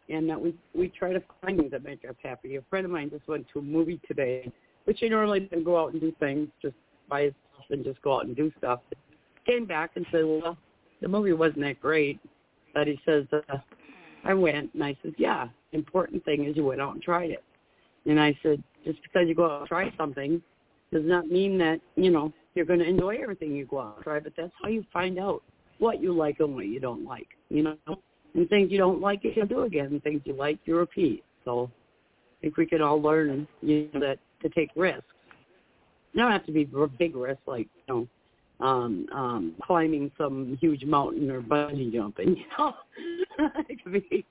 and 0.08 0.28
that 0.28 0.40
we 0.40 0.54
we 0.74 0.88
try 0.88 1.12
to 1.12 1.22
find 1.40 1.58
things 1.58 1.70
that 1.70 1.82
make 1.82 2.04
us 2.04 2.14
happy. 2.22 2.56
A 2.56 2.62
friend 2.68 2.84
of 2.84 2.90
mine 2.90 3.10
just 3.10 3.26
went 3.26 3.46
to 3.52 3.58
a 3.60 3.62
movie 3.62 4.00
today 4.06 4.50
which 4.84 4.98
he 5.00 5.08
normally 5.08 5.40
doesn't 5.40 5.64
go 5.64 5.80
out 5.80 5.92
and 5.92 6.00
do 6.00 6.12
things 6.20 6.48
just 6.60 6.74
by 7.08 7.22
himself 7.22 7.64
and 7.70 7.84
just 7.84 8.02
go 8.02 8.16
out 8.16 8.26
and 8.26 8.36
do 8.36 8.52
stuff. 8.58 8.80
Came 9.46 9.64
back 9.64 9.92
and 9.96 10.04
said 10.12 10.24
well 10.24 10.58
the 11.00 11.08
movie 11.08 11.32
wasn't 11.32 11.60
that 11.60 11.80
great 11.80 12.20
but 12.74 12.88
he 12.88 13.00
says, 13.06 13.24
uh, 13.32 13.58
I 14.24 14.34
went, 14.34 14.74
and 14.74 14.84
I 14.84 14.96
said, 15.02 15.14
yeah, 15.16 15.48
important 15.72 16.24
thing 16.24 16.44
is 16.44 16.56
you 16.56 16.64
went 16.64 16.80
out 16.80 16.94
and 16.94 17.02
tried 17.02 17.30
it. 17.30 17.42
And 18.04 18.20
I 18.20 18.36
said, 18.42 18.62
just 18.84 18.98
because 19.02 19.28
you 19.28 19.34
go 19.34 19.50
out 19.50 19.60
and 19.60 19.68
try 19.68 19.92
something 19.96 20.42
does 20.92 21.04
not 21.04 21.28
mean 21.28 21.56
that, 21.58 21.80
you 21.96 22.10
know, 22.10 22.32
you're 22.54 22.66
going 22.66 22.80
to 22.80 22.88
enjoy 22.88 23.16
everything 23.22 23.54
you 23.54 23.64
go 23.64 23.80
out 23.80 23.94
and 23.96 24.04
try, 24.04 24.20
but 24.20 24.32
that's 24.36 24.52
how 24.60 24.68
you 24.68 24.84
find 24.92 25.18
out 25.18 25.42
what 25.78 26.02
you 26.02 26.12
like 26.12 26.40
and 26.40 26.54
what 26.54 26.66
you 26.66 26.80
don't 26.80 27.04
like, 27.04 27.28
you 27.48 27.62
know. 27.62 27.76
And 28.34 28.48
things 28.48 28.70
you 28.70 28.78
don't 28.78 29.00
like, 29.00 29.20
you'll 29.22 29.46
do 29.46 29.62
again. 29.62 29.86
And 29.86 30.02
things 30.02 30.20
you 30.24 30.34
like, 30.34 30.58
you 30.64 30.76
repeat. 30.76 31.24
So 31.44 31.70
I 32.38 32.40
think 32.42 32.56
we 32.56 32.66
can 32.66 32.82
all 32.82 33.00
learn, 33.00 33.46
you 33.62 33.88
know, 33.94 34.00
that 34.00 34.18
to 34.42 34.48
take 34.50 34.70
risks. 34.76 35.04
You 36.12 36.22
don't 36.22 36.32
have 36.32 36.46
to 36.46 36.52
be 36.52 36.68
big 36.98 37.16
risks 37.16 37.42
like, 37.46 37.68
you 37.76 37.94
know, 37.94 38.08
um 38.60 39.06
um 39.12 39.54
climbing 39.62 40.10
some 40.16 40.56
huge 40.60 40.84
mountain 40.84 41.30
or 41.30 41.40
bungee 41.42 41.92
jumping 41.92 42.36
you 42.36 42.44
know 42.58 42.74
it 43.68 43.82
could 43.82 43.92
be 43.92 44.24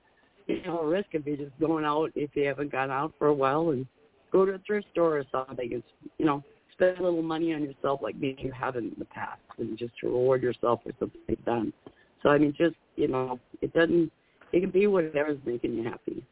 you 0.47 0.61
know 0.63 0.79
a 0.79 0.87
risk 0.87 1.11
could 1.11 1.25
be 1.25 1.35
just 1.35 1.51
going 1.59 1.83
out 1.83 2.09
if 2.15 2.29
you 2.33 2.45
haven't 2.45 2.71
gone 2.71 2.91
out 2.91 3.13
for 3.17 3.27
a 3.27 3.33
while 3.33 3.71
and 3.71 3.85
go 4.31 4.45
to 4.45 4.53
a 4.53 4.59
thrift 4.59 4.87
store 4.91 5.17
or 5.17 5.23
something 5.31 5.69
it's 5.71 5.87
you 6.17 6.25
know 6.25 6.41
spend 6.71 6.97
a 6.97 7.03
little 7.03 7.21
money 7.21 7.53
on 7.53 7.61
yourself 7.61 7.99
like 8.01 8.15
maybe 8.15 8.41
you 8.41 8.51
haven't 8.51 8.85
in 8.85 8.95
the 8.97 9.05
past 9.05 9.41
and 9.57 9.77
just 9.77 9.93
to 9.99 10.07
reward 10.07 10.41
yourself 10.41 10.79
for 10.83 10.91
something 10.99 11.19
you've 11.27 11.45
done 11.45 11.73
so 12.21 12.29
i 12.29 12.37
mean 12.37 12.53
just 12.57 12.75
you 12.95 13.07
know 13.07 13.39
it 13.61 13.73
doesn't 13.73 14.11
it 14.53 14.61
can 14.61 14.71
be 14.71 14.87
whatever's 14.87 15.37
making 15.45 15.73
you 15.73 15.83
happy 15.83 16.23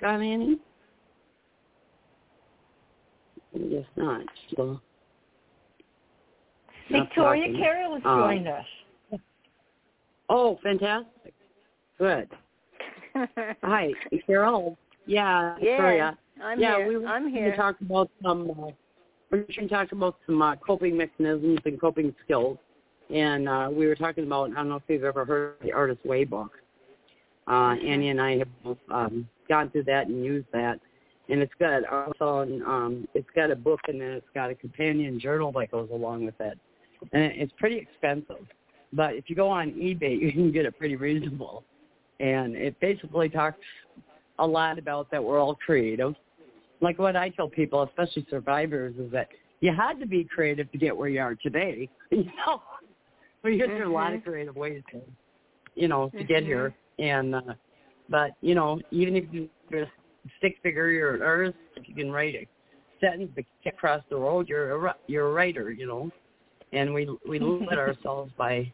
got 0.00 0.20
Annie? 0.20 0.58
I 3.54 3.58
guess 3.58 3.84
not. 3.96 4.26
So 4.54 4.80
Victoria 6.90 7.52
Carroll 7.58 7.94
has 7.94 8.02
Um, 8.04 8.20
joined 8.20 8.48
us. 8.48 8.66
Oh, 10.28 10.56
fantastic. 10.62 11.34
Good. 11.98 12.28
Hi, 13.62 13.92
Carol. 14.26 14.76
Yeah, 15.06 15.56
Yeah, 15.60 15.70
Victoria. 15.76 16.18
I'm 16.42 16.60
yeah, 16.60 16.76
here. 16.78 16.88
we 16.88 16.96
were 16.98 17.06
I'm 17.06 17.28
here. 17.28 17.50
to 17.52 17.56
talk 17.56 17.80
about 17.80 18.10
some. 18.22 18.50
Uh, 18.50 18.66
we 19.30 19.38
were 19.38 19.44
going 19.56 19.68
to 19.68 19.68
talk 19.68 19.92
about 19.92 20.16
some 20.26 20.42
uh, 20.42 20.56
coping 20.56 20.96
mechanisms 20.96 21.58
and 21.64 21.80
coping 21.80 22.14
skills, 22.24 22.58
and 23.14 23.48
uh, 23.48 23.68
we 23.72 23.86
were 23.86 23.94
talking 23.94 24.24
about. 24.24 24.50
I 24.50 24.54
don't 24.54 24.68
know 24.68 24.76
if 24.76 24.82
you've 24.88 25.04
ever 25.04 25.24
heard 25.24 25.54
of 25.60 25.66
the 25.66 25.72
Artist 25.72 26.04
Way 26.04 26.24
book. 26.24 26.52
Uh. 27.48 27.76
Annie 27.82 28.08
and 28.10 28.20
I 28.20 28.38
have 28.38 28.48
both, 28.64 28.78
um, 28.90 29.28
gone 29.48 29.70
through 29.70 29.84
that 29.84 30.08
and 30.08 30.24
used 30.24 30.48
that, 30.52 30.78
and 31.28 31.40
it's 31.40 31.54
got 31.58 31.84
also 31.86 32.42
um, 32.66 33.08
it's 33.14 33.30
got 33.34 33.50
a 33.50 33.56
book 33.56 33.80
and 33.88 34.00
then 34.00 34.10
it's 34.10 34.26
got 34.34 34.50
a 34.50 34.54
companion 34.54 35.18
journal 35.18 35.52
that 35.52 35.70
goes 35.70 35.88
along 35.92 36.26
with 36.26 36.38
it, 36.40 36.58
and 37.12 37.22
it's 37.22 37.52
pretty 37.58 37.76
expensive. 37.76 38.46
But 38.92 39.14
if 39.14 39.28
you 39.28 39.36
go 39.36 39.48
on 39.48 39.72
eBay, 39.72 40.20
you 40.20 40.32
can 40.32 40.52
get 40.52 40.66
it 40.66 40.78
pretty 40.78 40.96
reasonable, 40.96 41.64
and 42.20 42.54
it 42.54 42.78
basically 42.80 43.28
talks 43.28 43.58
a 44.38 44.46
lot 44.46 44.78
about 44.78 45.10
that 45.10 45.22
we're 45.22 45.40
all 45.40 45.54
creative. 45.54 46.14
Like 46.80 46.98
what 46.98 47.16
I 47.16 47.30
tell 47.30 47.48
people, 47.48 47.82
especially 47.82 48.26
survivors, 48.28 48.94
is 48.98 49.10
that 49.12 49.28
you 49.60 49.72
had 49.74 49.98
to 50.00 50.06
be 50.06 50.24
creative 50.24 50.70
to 50.72 50.78
get 50.78 50.94
where 50.96 51.08
you 51.08 51.20
are 51.20 51.34
today. 51.34 51.88
You 52.12 52.24
know, 52.46 52.62
but 53.42 53.48
you 53.48 53.66
there's 53.66 53.86
a 53.86 53.90
lot 53.90 54.12
of 54.12 54.22
creative 54.22 54.54
ways 54.54 54.80
to, 54.92 55.00
you 55.74 55.88
know, 55.88 56.08
to 56.10 56.22
get 56.22 56.44
here. 56.44 56.72
And 57.00 57.34
uh, 57.34 57.40
but 58.08 58.32
you 58.40 58.54
know, 58.54 58.80
even 58.92 59.16
if 59.16 59.24
you 59.32 59.48
just 59.72 59.90
stick 60.38 60.56
figure 60.62 60.88
your 60.90 61.22
or 61.22 61.44
if 61.44 61.54
you 61.88 61.94
can 61.94 62.12
write 62.12 62.34
a 62.36 62.46
sentence 63.00 63.32
across 63.66 64.02
the 64.08 64.16
road, 64.16 64.48
you're 64.48 64.86
a 64.86 64.94
you're 65.08 65.28
a 65.28 65.32
writer. 65.32 65.72
You 65.72 65.86
know, 65.86 66.10
and 66.76 66.92
we 66.92 67.08
we 67.28 67.38
limit 67.38 67.78
ourselves 67.78 68.32
by, 68.36 68.70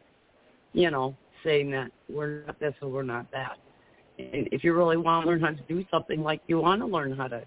you 0.73 0.91
know, 0.91 1.15
saying 1.45 1.71
that 1.71 1.91
we're 2.09 2.45
not 2.47 2.59
this 2.61 2.75
or 2.83 2.89
we're 2.89 3.03
not 3.03 3.31
that. 3.33 3.59
And 4.19 4.49
if 4.53 4.63
you 4.63 4.75
really 4.75 4.97
want 4.97 5.25
to 5.25 5.31
learn 5.31 5.41
how 5.41 5.51
to 5.51 5.63
do 5.69 5.85
something 5.91 6.23
like 6.23 6.43
you 6.47 6.61
want 6.61 6.81
to 6.81 6.87
learn 6.87 7.17
how 7.17 7.29
to 7.29 7.43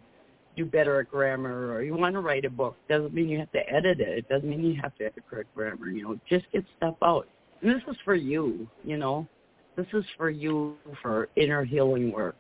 do 0.58 0.66
better 0.66 1.02
at 1.02 1.12
grammar 1.12 1.74
or 1.74 1.84
you 1.84 1.96
want 1.96 2.16
to 2.16 2.22
write 2.22 2.46
a 2.46 2.50
book, 2.50 2.76
doesn't 2.90 3.14
mean 3.14 3.30
you 3.30 3.38
have 3.40 3.52
to 3.52 3.70
edit 3.70 4.00
it. 4.00 4.18
It 4.18 4.30
doesn't 4.30 4.50
mean 4.50 4.64
you 4.64 4.82
have 4.82 4.96
to 4.98 5.06
have 5.06 5.16
the 5.16 5.22
correct 5.22 5.54
grammar. 5.54 5.90
You 5.90 6.04
know, 6.04 6.20
just 6.28 6.46
get 6.52 6.66
stuff 6.78 6.96
out. 7.04 7.28
And 7.62 7.70
this 7.70 7.82
is 7.88 7.98
for 8.04 8.16
you. 8.16 8.68
You 8.84 8.98
know, 8.98 9.28
this 9.76 9.88
is 9.94 10.06
for 10.18 10.30
you 10.30 10.76
for 11.02 11.30
inner 11.36 11.64
healing 11.64 12.12
work. 12.12 12.38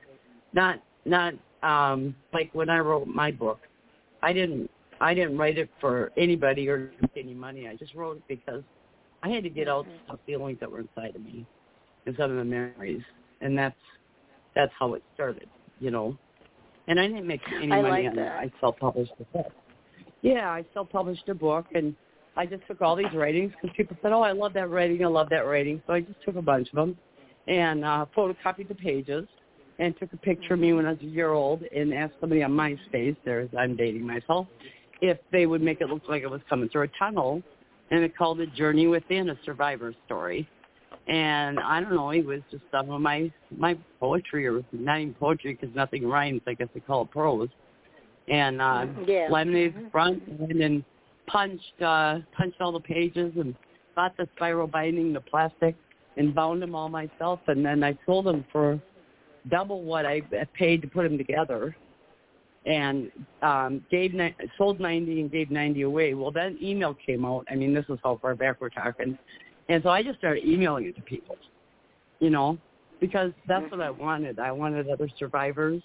Not 0.53 0.81
not 1.05 1.33
um 1.61 2.15
like 2.33 2.49
when 2.53 2.69
I 2.69 2.79
wrote 2.79 3.07
my 3.07 3.31
book. 3.31 3.59
I 4.23 4.33
didn't 4.33 4.71
I 5.01 5.13
didn't 5.13 5.37
write 5.37 5.57
it 5.57 5.69
for 5.79 6.11
anybody 6.17 6.69
or 6.69 6.91
make 7.01 7.11
any 7.17 7.33
money. 7.33 7.67
I 7.67 7.75
just 7.75 7.93
wrote 7.95 8.17
it 8.17 8.23
because 8.27 8.63
I 9.23 9.29
had 9.29 9.43
to 9.43 9.49
get 9.49 9.67
out 9.67 9.87
some 10.07 10.19
feelings 10.25 10.59
that 10.59 10.71
were 10.71 10.79
inside 10.79 11.15
of 11.15 11.23
me 11.23 11.45
and 12.05 12.15
some 12.17 12.31
of 12.31 12.37
the 12.37 12.43
memories, 12.43 13.01
and 13.41 13.57
that's 13.57 13.75
that's 14.55 14.71
how 14.77 14.93
it 14.93 15.03
started, 15.13 15.49
you 15.79 15.91
know. 15.91 16.17
And 16.87 16.99
I 16.99 17.07
didn't 17.07 17.27
make 17.27 17.41
any 17.47 17.71
I 17.71 17.81
money 17.81 18.03
like 18.03 18.09
on 18.11 18.15
that. 18.17 18.43
it. 18.43 18.51
I 18.53 18.59
self-published 18.59 19.13
a 19.19 19.23
book. 19.37 19.51
Yeah, 20.21 20.49
I 20.49 20.63
self-published 20.73 21.27
a 21.29 21.35
book, 21.35 21.65
and 21.73 21.95
I 22.37 22.45
just 22.45 22.65
took 22.67 22.81
all 22.81 22.95
these 22.95 23.13
writings 23.13 23.51
because 23.61 23.75
people 23.75 23.97
said, 24.01 24.11
"Oh, 24.11 24.21
I 24.21 24.31
love 24.31 24.53
that 24.53 24.69
writing. 24.69 25.03
I 25.03 25.07
love 25.07 25.29
that 25.29 25.45
writing." 25.45 25.81
So 25.87 25.93
I 25.93 26.01
just 26.01 26.21
took 26.23 26.35
a 26.35 26.41
bunch 26.41 26.69
of 26.69 26.75
them 26.75 26.97
and 27.47 27.85
uh, 27.85 28.05
photocopied 28.15 28.67
the 28.67 28.75
pages 28.75 29.27
and 29.79 29.97
took 29.99 30.11
a 30.13 30.17
picture 30.17 30.53
of 30.53 30.59
me 30.59 30.73
when 30.73 30.85
I 30.85 30.91
was 30.91 31.01
a 31.01 31.05
year 31.05 31.31
old 31.31 31.63
and 31.75 31.93
asked 31.93 32.13
somebody 32.19 32.43
on 32.43 32.51
MySpace, 32.51 33.15
there's 33.25 33.49
I'm 33.57 33.75
dating 33.75 34.05
myself, 34.05 34.47
if 35.07 35.17
they 35.31 35.45
would 35.45 35.61
make 35.61 35.81
it 35.81 35.89
look 35.89 36.03
like 36.07 36.23
it 36.23 36.29
was 36.29 36.41
coming 36.49 36.69
through 36.69 36.83
a 36.83 36.87
tunnel, 36.99 37.41
and 37.91 38.03
it 38.03 38.17
called 38.17 38.39
it 38.41 38.53
Journey 38.53 38.87
Within: 38.87 39.29
A 39.29 39.37
Survivor 39.45 39.93
Story. 40.05 40.47
And 41.07 41.59
I 41.59 41.81
don't 41.81 41.93
know, 41.93 42.09
it 42.09 42.25
was 42.25 42.41
just 42.49 42.63
some 42.71 42.89
of 42.89 42.99
my 42.99 43.31
my 43.55 43.77
poetry, 43.99 44.47
or 44.47 44.63
not 44.71 44.99
even 44.99 45.13
poetry 45.13 45.53
because 45.59 45.75
nothing 45.75 46.07
rhymes. 46.07 46.41
I 46.47 46.53
guess 46.55 46.67
they 46.73 46.79
call 46.79 47.03
it 47.03 47.11
prose. 47.11 47.49
And 48.27 48.61
uh, 48.61 48.87
Yeah. 49.05 49.27
laminated 49.29 49.75
the 49.75 49.89
front 49.91 50.23
and 50.27 50.59
then 50.59 50.85
punched 51.27 51.81
uh, 51.81 52.19
punched 52.35 52.59
all 52.59 52.71
the 52.71 52.79
pages 52.79 53.33
and 53.37 53.55
bought 53.95 54.17
the 54.17 54.27
spiral 54.35 54.67
binding, 54.67 55.13
the 55.13 55.21
plastic, 55.21 55.75
and 56.17 56.33
bound 56.33 56.61
them 56.61 56.73
all 56.73 56.89
myself. 56.89 57.39
And 57.47 57.63
then 57.63 57.83
I 57.83 57.95
sold 58.07 58.25
them 58.25 58.43
for 58.51 58.79
double 59.49 59.83
what 59.83 60.07
I 60.07 60.21
paid 60.55 60.81
to 60.81 60.87
put 60.87 61.03
them 61.03 61.17
together. 61.19 61.75
And 62.65 63.11
um, 63.41 63.85
gave 63.91 64.13
ni- 64.13 64.35
sold 64.57 64.79
90 64.79 65.21
and 65.21 65.31
gave 65.31 65.51
90 65.51 65.83
away. 65.83 66.13
Well, 66.13 66.31
then 66.31 66.57
email 66.61 66.95
came 67.05 67.23
out. 67.25 67.45
I 67.49 67.55
mean, 67.55 67.73
this 67.73 67.85
is 67.89 67.99
how 68.03 68.17
far 68.21 68.35
back 68.35 68.59
we're 68.59 68.69
talking. 68.69 69.17
And 69.69 69.83
so 69.83 69.89
I 69.89 70.01
just 70.03 70.17
started 70.17 70.45
emailing 70.45 70.85
it 70.85 70.95
to 70.95 71.01
people, 71.01 71.37
you 72.19 72.29
know, 72.29 72.57
because 72.99 73.31
that's 73.47 73.69
what 73.71 73.81
I 73.81 73.89
wanted. 73.89 74.39
I 74.39 74.51
wanted 74.51 74.89
other 74.89 75.09
survivors, 75.17 75.81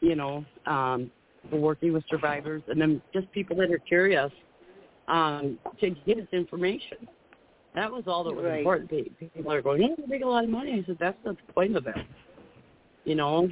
you 0.00 0.14
know, 0.14 0.44
um, 0.66 1.10
working 1.50 1.92
with 1.92 2.04
survivors, 2.08 2.62
and 2.68 2.80
then 2.80 3.02
just 3.12 3.30
people 3.32 3.56
that 3.56 3.70
are 3.70 3.78
curious 3.78 4.30
um, 5.08 5.58
to 5.80 5.90
get 5.90 6.18
us 6.18 6.28
information. 6.32 7.08
That 7.74 7.90
was 7.90 8.04
all 8.06 8.22
that 8.24 8.34
was 8.34 8.44
Right. 8.44 8.58
important. 8.58 8.90
People 9.18 9.52
are 9.52 9.62
going, 9.62 9.82
yeah, 9.82 9.88
they 9.96 10.06
make 10.06 10.22
a 10.22 10.26
lot 10.26 10.44
of 10.44 10.50
money. 10.50 10.72
I 10.72 10.86
said, 10.86 10.98
that's 11.00 11.16
not 11.24 11.36
the 11.46 11.52
point 11.52 11.76
of 11.76 11.86
it. 11.86 11.96
You 13.04 13.16
know, 13.16 13.48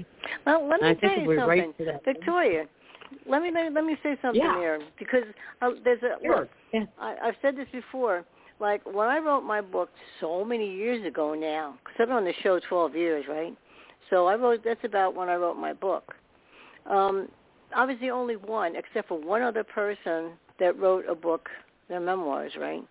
Well, 0.46 0.68
let 0.68 0.80
me 0.80 0.88
I 0.88 0.94
tell 0.94 1.18
you 1.18 1.30
if 1.30 1.38
right 1.48 1.64
something. 1.76 2.02
Victoria. 2.04 2.66
Let 3.26 3.42
me 3.42 3.50
let, 3.52 3.68
me- 3.68 3.74
let 3.74 3.84
me 3.84 3.96
say 4.02 4.16
something 4.22 4.40
Yeah. 4.40 4.56
here 4.58 4.80
because 4.98 5.24
uh, 5.62 5.70
there's 5.84 6.02
a 6.02 6.16
Sure. 6.22 6.40
look. 6.40 6.48
Yeah. 6.72 6.84
I, 6.98 7.16
I've 7.24 7.34
said 7.42 7.56
this 7.56 7.66
before. 7.72 8.24
Like 8.60 8.84
when 8.84 9.08
I 9.08 9.18
wrote 9.18 9.40
my 9.42 9.60
book 9.60 9.90
so 10.20 10.44
many 10.44 10.70
years 10.70 11.04
ago 11.04 11.34
now, 11.34 11.76
because 11.82 11.94
I've 11.98 12.08
been 12.08 12.16
on 12.16 12.24
the 12.24 12.34
show 12.42 12.60
12 12.68 12.94
years, 12.94 13.24
right? 13.28 13.56
So 14.10 14.26
I 14.26 14.36
wrote. 14.36 14.62
That's 14.64 14.84
about 14.84 15.14
when 15.16 15.28
I 15.28 15.34
wrote 15.34 15.56
my 15.56 15.72
book. 15.72 16.14
Um, 16.88 17.28
I 17.74 17.84
was 17.84 17.96
the 18.00 18.10
only 18.10 18.36
one, 18.36 18.74
except 18.76 19.08
for 19.08 19.18
one 19.18 19.42
other 19.42 19.64
person, 19.64 20.32
that 20.58 20.78
wrote 20.78 21.04
a 21.08 21.14
book, 21.14 21.48
their 21.88 22.00
memoirs, 22.00 22.52
right? 22.58 22.82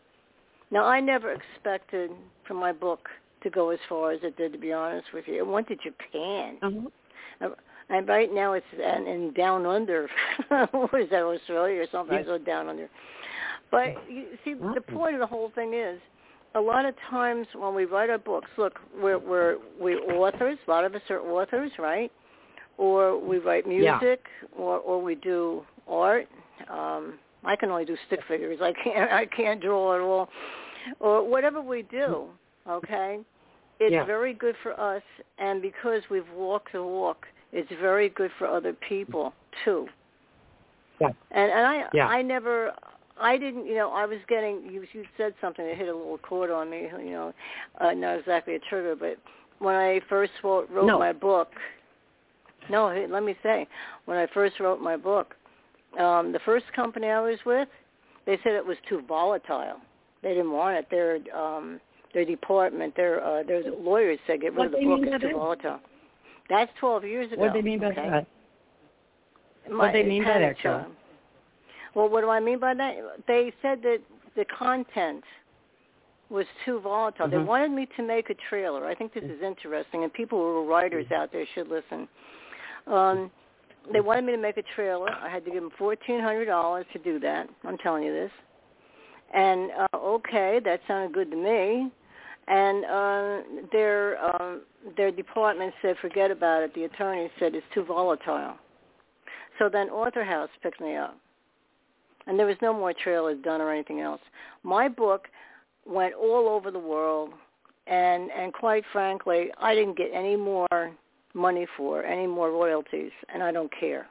Now 0.72 0.86
I 0.86 1.00
never 1.00 1.34
expected 1.34 2.12
for 2.48 2.54
my 2.54 2.72
book 2.72 3.08
to 3.44 3.50
go 3.50 3.70
as 3.70 3.80
far 3.88 4.12
as 4.12 4.20
it 4.24 4.38
did, 4.38 4.52
to 4.54 4.60
be 4.60 4.72
honest 4.74 5.08
with 5.14 5.26
you. 5.28 5.36
It 5.38 5.48
went 5.48 5.68
to 5.70 5.76
Japan. 5.76 6.58
Uh-huh. 6.62 7.50
And 7.90 8.08
right 8.08 8.32
now 8.34 8.54
it's 8.54 8.66
in, 8.74 9.08
in 9.08 9.34
down 9.34 9.66
under. 9.66 10.08
what 10.72 11.02
is 11.02 11.10
that, 11.10 11.24
Australia 11.24 11.82
or 11.82 11.86
something? 11.92 12.16
I 12.16 12.20
Yeah. 12.20 12.26
go 12.26 12.38
down 12.38 12.70
under. 12.70 12.88
But 13.72 13.96
you 14.10 14.26
see, 14.44 14.54
the 14.54 14.82
point 14.82 15.14
of 15.16 15.20
the 15.20 15.28
whole 15.28 15.52
thing 15.54 15.74
is, 15.74 16.00
a 16.56 16.60
lot 16.60 16.86
of 16.86 16.96
times 17.10 17.46
when 17.56 17.76
we 17.76 17.86
write 17.86 18.10
our 18.10 18.18
books, 18.18 18.50
look, 18.58 18.80
we're 19.00 19.20
we're 19.20 19.58
we 19.80 19.96
authors. 19.96 20.58
A 20.68 20.72
lot 20.72 20.84
of 20.84 20.96
us 20.96 21.02
are 21.10 21.20
authors, 21.20 21.72
right? 21.78 22.12
Or 22.78 23.18
we 23.20 23.38
write 23.38 23.66
Yeah. 23.68 24.00
music, 24.02 24.26
or 24.58 24.78
or 24.80 25.02
we 25.02 25.16
do 25.16 25.64
art. 25.88 26.28
Um, 26.70 27.20
I 27.44 27.56
can 27.56 27.70
only 27.70 27.86
do 27.86 27.96
stick 28.08 28.20
figures. 28.28 28.60
I 28.62 28.74
can't 28.84 29.12
I 29.22 29.26
can't 29.28 29.62
draw 29.62 29.96
at 29.96 30.02
all. 30.02 30.30
Or 31.00 31.28
whatever 31.28 31.62
we 31.62 31.84
do, 31.84 32.30
okay? 32.68 33.20
It's 33.80 33.94
Yeah. 33.94 34.04
very 34.04 34.34
good 34.34 34.56
for 34.58 34.78
us, 34.80 35.04
and 35.38 35.62
because 35.62 36.10
we've 36.10 36.30
walked 36.32 36.74
the 36.74 36.84
walk, 36.84 37.28
it's 37.52 37.72
very 37.74 38.10
good 38.10 38.32
for 38.34 38.48
other 38.48 38.74
people 38.74 39.34
too. 39.64 39.88
Yeah. 41.00 41.12
And 41.32 41.52
and 41.52 41.66
I 41.66 41.90
Yeah. 41.94 42.08
I 42.08 42.22
never 42.22 42.74
I 43.18 43.38
didn't 43.38 43.66
you 43.66 43.76
know 43.76 43.92
I 43.92 44.06
was 44.06 44.20
getting 44.28 44.64
you 44.70 44.86
you 44.94 45.06
said 45.18 45.34
something 45.42 45.66
that 45.66 45.76
hit 45.78 45.88
a 45.88 45.96
little 45.96 46.18
chord 46.20 46.52
on 46.52 46.70
me 46.70 46.90
you 47.04 47.12
know 47.12 47.34
uh, 47.80 47.92
not 47.92 48.20
exactly 48.20 48.56
a 48.56 48.60
trigger 48.60 48.96
but 48.96 49.18
when 49.60 49.76
I 49.76 50.00
first 50.08 50.32
wrote, 50.44 50.70
wrote 50.70 50.88
No. 50.88 51.00
my 51.00 51.12
book 51.14 51.50
no 52.70 52.88
let 53.10 53.24
me 53.24 53.36
say 53.44 53.68
when 54.06 54.18
I 54.18 54.28
first 54.28 54.60
wrote 54.60 54.82
my 54.82 54.96
book 54.98 55.36
um 55.98 56.32
the 56.32 56.40
first 56.46 56.66
company 56.74 57.08
I 57.08 57.20
was 57.22 57.40
with 57.46 57.68
they 58.26 58.38
said 58.44 58.54
it 58.54 58.66
was 58.66 58.78
too 58.88 59.02
volatile 59.08 59.78
they 60.22 60.30
didn't 60.30 60.52
want 60.52 60.78
it 60.78 60.88
their 60.90 61.20
um 61.36 61.80
their 62.14 62.26
department 62.26 62.96
their 62.96 63.24
uh 63.24 63.44
their 63.44 63.64
lawyers 63.72 64.20
said 64.28 64.42
get 64.42 64.54
rid 64.54 64.58
What 64.58 64.66
of 64.68 64.72
the 64.74 64.78
they 64.80 64.86
book 64.86 65.00
mean 65.02 65.10
by 65.10 65.16
it's 65.16 65.24
too 65.24 65.34
volatile 65.34 65.80
that's 66.50 66.72
12 66.80 67.04
years 67.06 67.32
ago 67.32 67.42
What 67.42 67.54
do 67.54 67.60
they 67.60 67.64
mean 67.64 67.80
by 67.80 67.88
okay? 67.88 68.10
that? 68.10 68.28
My- 69.72 69.86
What 69.86 69.94
they 69.94 70.04
mean 70.04 70.24
by 70.24 70.40
that, 70.40 70.58
Joe? 70.58 70.86
Well, 71.94 72.10
what 72.10 72.22
do 72.22 72.30
I 72.30 72.40
mean 72.40 72.60
by 72.60 72.74
that? 72.74 72.96
They 73.28 73.52
said 73.62 73.82
that 73.84 74.00
the 74.36 74.46
content 74.46 75.24
was 76.30 76.46
too 76.66 76.80
volatile. 76.80 77.28
They 77.28 77.38
Mhm. 77.38 77.46
wanted 77.46 77.72
me 77.72 77.88
to 77.98 78.04
make 78.04 78.30
a 78.30 78.36
trailer. 78.36 78.86
I 78.86 78.96
think 78.96 79.14
this 79.14 79.24
is 79.24 79.42
interesting, 79.42 80.04
and 80.04 80.14
people 80.14 80.40
who 80.40 80.58
are 80.60 80.64
writers 80.64 81.12
out 81.12 81.32
there 81.32 81.46
should 81.48 81.68
listen. 81.68 82.08
Um, 82.88 83.32
they 83.92 84.02
wanted 84.02 84.26
me 84.26 84.32
to 84.34 84.38
make 84.38 84.58
a 84.58 84.64
trailer. 84.64 85.10
I 85.10 85.30
had 85.30 85.44
to 85.46 85.52
give 85.52 85.62
them 85.62 85.72
fourteen 85.72 86.20
hundred 86.20 86.46
dollars 86.46 86.86
to 86.94 87.00
do 87.00 87.20
that. 87.20 87.50
I'm 87.64 87.78
telling 87.80 88.04
you 88.04 88.12
this. 88.12 88.32
And 89.34 89.72
uh, 89.72 89.88
okay, 89.98 90.60
that 90.60 90.82
sounded 90.88 91.14
good 91.14 91.32
to 91.32 91.38
me. 91.38 91.92
And 92.50 92.86
uh, 92.86 93.68
their 93.72 94.26
um, 94.26 94.62
their 94.98 95.12
department 95.12 95.74
said, 95.82 95.96
forget 96.02 96.32
about 96.32 96.64
it. 96.64 96.74
The 96.74 96.86
attorney 96.86 97.30
said 97.40 97.54
it's 97.54 97.66
too 97.74 97.84
volatile. 97.84 98.56
So 99.60 99.70
then 99.70 99.90
AuthorHouse 99.90 100.48
picked 100.64 100.82
me 100.82 100.96
up. 100.96 101.18
And 102.26 102.40
there 102.40 102.46
was 102.46 102.58
no 102.62 102.74
more 102.74 102.94
trailers 102.94 103.38
done 103.44 103.62
or 103.62 103.72
anything 103.72 104.02
else. 104.02 104.22
My 104.64 104.88
book 104.88 105.28
went 105.86 106.14
all 106.16 106.48
over 106.50 106.72
the 106.72 106.80
world 106.80 107.32
and 107.90 108.30
and 108.32 108.54
quite 108.54 108.84
frankly, 108.92 109.50
I 109.60 109.74
didn't 109.74 109.98
get 109.98 110.12
any 110.14 110.36
more 110.36 110.92
money 111.34 111.68
for, 111.76 112.04
any 112.04 112.28
more 112.28 112.52
royalties, 112.52 113.12
and 113.34 113.44
I 113.44 113.52
don't 113.52 113.72
care. 113.80 114.08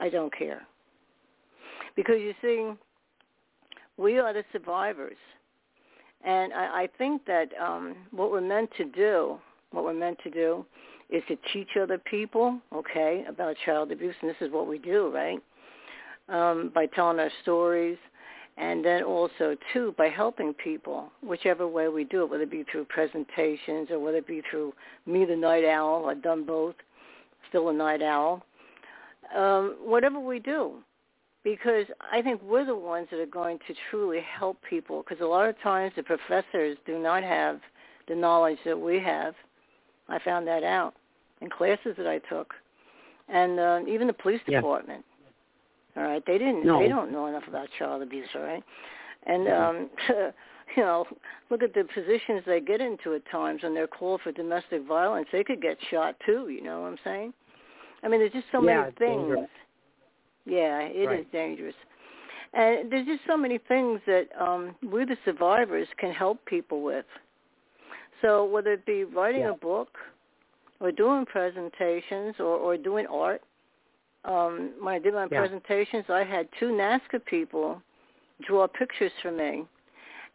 I 0.00 0.08
don't 0.08 0.36
care. 0.36 0.66
Because 1.96 2.16
you 2.20 2.34
see, 2.42 2.70
we 3.96 4.18
are 4.18 4.32
the 4.32 4.44
survivors. 4.52 5.16
And 6.24 6.52
I, 6.52 6.82
I 6.82 6.88
think 6.98 7.24
that 7.26 7.48
um, 7.60 7.96
what 8.10 8.30
we're 8.30 8.40
meant 8.40 8.70
to 8.76 8.84
do, 8.84 9.38
what 9.70 9.84
we're 9.84 9.92
meant 9.94 10.18
to 10.24 10.30
do, 10.30 10.64
is 11.10 11.22
to 11.28 11.36
teach 11.52 11.68
other 11.80 11.98
people, 11.98 12.58
okay, 12.74 13.24
about 13.28 13.56
child 13.64 13.92
abuse, 13.92 14.14
and 14.20 14.28
this 14.28 14.36
is 14.40 14.52
what 14.52 14.66
we 14.66 14.78
do, 14.78 15.10
right? 15.14 15.38
Um, 16.28 16.70
by 16.74 16.86
telling 16.86 17.18
our 17.18 17.30
stories, 17.42 17.96
and 18.58 18.84
then 18.84 19.04
also 19.04 19.56
too 19.72 19.94
by 19.96 20.08
helping 20.08 20.52
people, 20.52 21.10
whichever 21.22 21.66
way 21.66 21.88
we 21.88 22.04
do 22.04 22.24
it, 22.24 22.30
whether 22.30 22.42
it 22.42 22.50
be 22.50 22.64
through 22.70 22.84
presentations 22.86 23.88
or 23.90 23.98
whether 24.00 24.18
it 24.18 24.26
be 24.26 24.42
through 24.50 24.74
me, 25.06 25.24
the 25.24 25.36
night 25.36 25.64
owl. 25.64 26.06
I've 26.10 26.22
done 26.22 26.44
both. 26.44 26.74
Still 27.48 27.68
a 27.68 27.72
night 27.72 28.02
owl. 28.02 28.44
Um, 29.34 29.76
whatever 29.80 30.18
we 30.18 30.40
do, 30.40 30.74
because 31.44 31.86
I 32.12 32.22
think 32.22 32.42
we're 32.42 32.64
the 32.64 32.74
ones 32.76 33.08
that 33.10 33.20
are 33.20 33.26
going 33.26 33.58
to 33.66 33.74
truly 33.90 34.20
help 34.20 34.58
people. 34.68 35.04
Because 35.06 35.22
a 35.22 35.26
lot 35.28 35.48
of 35.48 35.60
times 35.62 35.92
the 35.96 36.02
professors 36.02 36.76
do 36.86 36.98
not 36.98 37.22
have 37.22 37.60
the 38.08 38.14
knowledge 38.14 38.58
that 38.64 38.78
we 38.78 38.98
have. 39.00 39.34
I 40.08 40.18
found 40.24 40.46
that 40.46 40.62
out 40.62 40.94
in 41.40 41.50
classes 41.50 41.94
that 41.98 42.06
I 42.06 42.18
took, 42.18 42.54
and 43.28 43.60
uh, 43.60 43.80
even 43.86 44.06
the 44.06 44.12
police 44.12 44.40
Yeah. 44.46 44.60
department. 44.60 45.04
All 45.96 46.04
right, 46.04 46.22
they 46.26 46.38
didn't. 46.38 46.64
No. 46.64 46.80
They 46.80 46.88
don't 46.88 47.10
know 47.10 47.26
enough 47.26 47.46
about 47.48 47.68
child 47.78 48.02
abuse. 48.02 48.28
All 48.34 48.42
right, 48.42 48.62
and 49.26 49.48
um, 49.48 49.90
you 50.76 50.82
know, 50.82 51.04
look 51.50 51.62
at 51.62 51.74
the 51.74 51.84
positions 51.92 52.42
they 52.46 52.60
get 52.60 52.80
into 52.80 53.14
at 53.14 53.28
times 53.30 53.62
when 53.62 53.74
they're 53.74 53.86
called 53.86 54.20
for 54.22 54.32
domestic 54.32 54.86
violence. 54.86 55.28
They 55.32 55.44
could 55.44 55.60
get 55.60 55.76
shot 55.90 56.16
too. 56.24 56.48
You 56.48 56.62
know 56.62 56.82
what 56.82 56.88
I'm 56.88 56.98
saying? 57.04 57.34
I 58.02 58.08
mean, 58.08 58.20
there's 58.20 58.32
just 58.32 58.46
so 58.52 58.62
Yeah, 58.62 58.82
many 58.82 58.92
things. 58.92 59.48
Yeah, 60.48 60.80
it 60.80 60.96
is 60.96 61.06
Right. 61.06 61.32
dangerous. 61.32 61.74
And 62.54 62.90
there's 62.90 63.06
just 63.06 63.24
so 63.26 63.36
many 63.36 63.58
things 63.58 64.00
that 64.06 64.28
um, 64.40 64.74
we, 64.82 65.04
the 65.04 65.18
survivors, 65.24 65.86
can 65.98 66.12
help 66.12 66.42
people 66.46 66.82
with. 66.82 67.04
So 68.22 68.44
whether 68.44 68.72
it 68.72 68.86
be 68.86 69.04
writing 69.04 69.42
Yeah. 69.42 69.50
a 69.50 69.54
book 69.54 69.98
or 70.80 70.90
doing 70.90 71.26
presentations 71.26 72.40
or, 72.40 72.56
or 72.56 72.76
doing 72.76 73.06
art, 73.06 73.42
um, 74.24 74.72
when 74.80 74.94
I 74.94 74.98
did 74.98 75.14
my 75.14 75.26
Yeah. 75.30 75.38
presentations, 75.38 76.08
I 76.08 76.24
had 76.24 76.50
two 76.58 76.70
NAASCA 76.72 77.24
people 77.26 77.82
draw 78.40 78.66
pictures 78.66 79.12
for 79.20 79.30
me. 79.30 79.66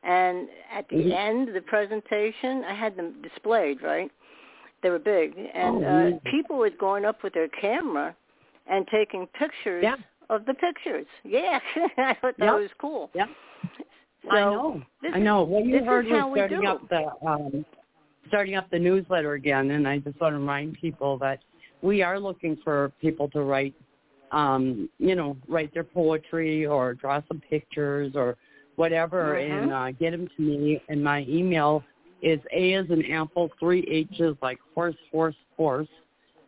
And 0.03 0.49
at 0.71 0.87
the 0.89 0.97
Mhm. 0.97 1.11
end 1.11 1.47
of 1.47 1.53
the 1.53 1.61
presentation, 1.61 2.63
I 2.65 2.73
had 2.73 2.95
them 2.95 3.21
displayed, 3.21 3.81
right? 3.81 4.11
They 4.81 4.89
were 4.89 4.99
big. 4.99 5.37
And 5.53 5.83
Oh, 5.83 5.87
uh, 5.87 6.19
people 6.25 6.57
were 6.57 6.69
going 6.69 7.05
up 7.05 7.23
with 7.23 7.33
their 7.33 7.47
camera 7.47 8.15
and 8.67 8.87
taking 8.87 9.27
pictures 9.27 9.83
Yeah. 9.83 9.95
of 10.29 10.45
the 10.45 10.53
pictures. 10.53 11.05
Yeah, 11.23 11.59
I 11.97 12.15
thought 12.21 12.37
that 12.39 12.45
Yep. 12.45 12.55
was 12.55 12.69
cool. 12.79 13.11
Yep. 13.13 13.29
So 14.23 14.29
I 14.31 14.39
know. 14.39 14.81
I 15.13 15.19
know. 15.19 15.43
Well, 15.43 15.61
you 15.61 15.83
heard 15.83 16.05
is 16.05 16.11
we're 16.11 16.19
how 16.19 16.31
we 16.31 16.39
starting 16.39 16.65
up 16.65 16.87
the 16.89 17.11
um, 17.27 17.65
starting 18.27 18.55
up 18.55 18.69
the 18.69 18.79
newsletter 18.79 19.33
again, 19.33 19.71
and 19.71 19.87
I 19.87 19.99
just 19.99 20.19
want 20.19 20.33
to 20.33 20.39
remind 20.39 20.75
people 20.79 21.17
that 21.19 21.39
we 21.81 22.01
are 22.01 22.19
looking 22.19 22.57
for 22.63 22.91
people 23.01 23.29
to 23.31 23.41
write, 23.41 23.75
um, 24.31 24.89
you 24.97 25.15
know, 25.15 25.35
write 25.47 25.73
their 25.73 25.83
poetry 25.83 26.65
or 26.65 26.93
draw 26.93 27.21
some 27.27 27.41
pictures 27.49 28.13
or 28.15 28.37
whatever, 28.77 29.35
Mhm. 29.35 29.63
and 29.63 29.73
uh, 29.73 29.91
get 29.91 30.11
them 30.11 30.27
to 30.37 30.41
me. 30.41 30.81
And 30.87 31.03
my 31.03 31.25
email 31.27 31.83
is 32.21 32.39
A 32.53 32.73
is 32.73 32.89
an 32.89 33.05
apple, 33.11 33.51
three 33.59 33.81
H's 33.89 34.35
like 34.41 34.57
horse, 34.73 34.95
horse, 35.11 35.35
horse. 35.57 35.89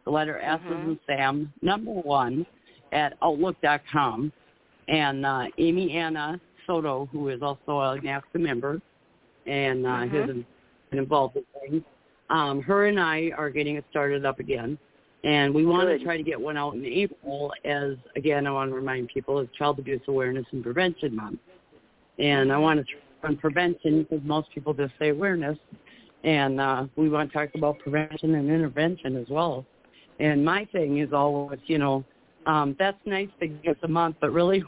The 0.06 0.12
letter 0.12 0.40
S 0.40 0.60
Mhm. 0.62 0.72
as 0.72 0.88
in 0.88 1.00
Sam, 1.08 1.54
number 1.62 1.92
one, 1.92 2.46
at 2.92 3.18
outlook.com. 3.22 4.32
And 4.88 5.26
uh, 5.26 5.48
Amy 5.58 5.92
Anna 5.94 6.40
Soto, 6.68 7.08
who 7.12 7.30
is 7.30 7.42
also 7.42 7.80
a 7.80 8.00
NAASCA 8.00 8.40
member 8.40 8.82
and 9.48 9.86
uh, 9.86 9.90
Mhm. 9.90 10.10
has 10.12 10.28
been 10.28 10.46
involved 10.92 11.38
in 11.38 11.44
things, 11.62 11.84
um, 12.30 12.62
her 12.62 12.86
and 12.86 13.00
I 13.00 13.32
are 13.38 13.50
getting 13.50 13.76
it 13.76 13.86
started 13.90 14.26
up 14.26 14.40
again. 14.40 14.78
And 15.24 15.56
we 15.56 15.66
want 15.66 15.88
Good. 15.88 16.00
to 16.00 16.06
try 16.06 16.18
to 16.18 16.24
get 16.24 16.40
one 16.40 16.56
out 16.56 16.76
in 16.76 16.86
April 16.86 17.52
as, 17.64 17.98
again, 18.16 18.46
I 18.46 18.52
want 18.52 18.70
to 18.70 18.76
remind 18.76 19.08
people, 19.08 19.40
it's 19.40 19.52
Child 19.56 19.80
Abuse 19.80 20.02
Awareness 20.08 20.46
and 20.52 20.64
Prevention 20.64 21.16
Month. 21.16 21.40
And 22.20 22.54
I 22.54 22.58
want 22.60 22.80
to 22.80 22.86
try 22.86 23.02
on 23.30 23.38
prevention 23.38 24.04
because 24.04 24.24
most 24.24 24.52
people 24.54 24.72
just 24.74 24.94
say 25.00 25.10
awareness. 25.10 25.58
And 26.24 26.62
uh, 26.62 26.86
we 26.96 27.10
want 27.10 27.32
to 27.32 27.38
talk 27.38 27.50
about 27.56 27.80
prevention 27.80 28.36
and 28.36 28.50
intervention 28.50 29.16
as 29.18 29.28
well. 29.30 29.66
And 30.20 30.44
my 30.46 30.66
thing 30.72 31.00
is 31.00 31.12
always, 31.14 31.60
you 31.68 31.78
know, 31.78 32.04
um, 32.46 32.76
that's 32.78 32.98
nice 33.06 33.30
to 33.40 33.48
give 33.48 33.76
a 33.84 33.88
month, 33.88 34.18
but 34.22 34.32
really 34.32 34.64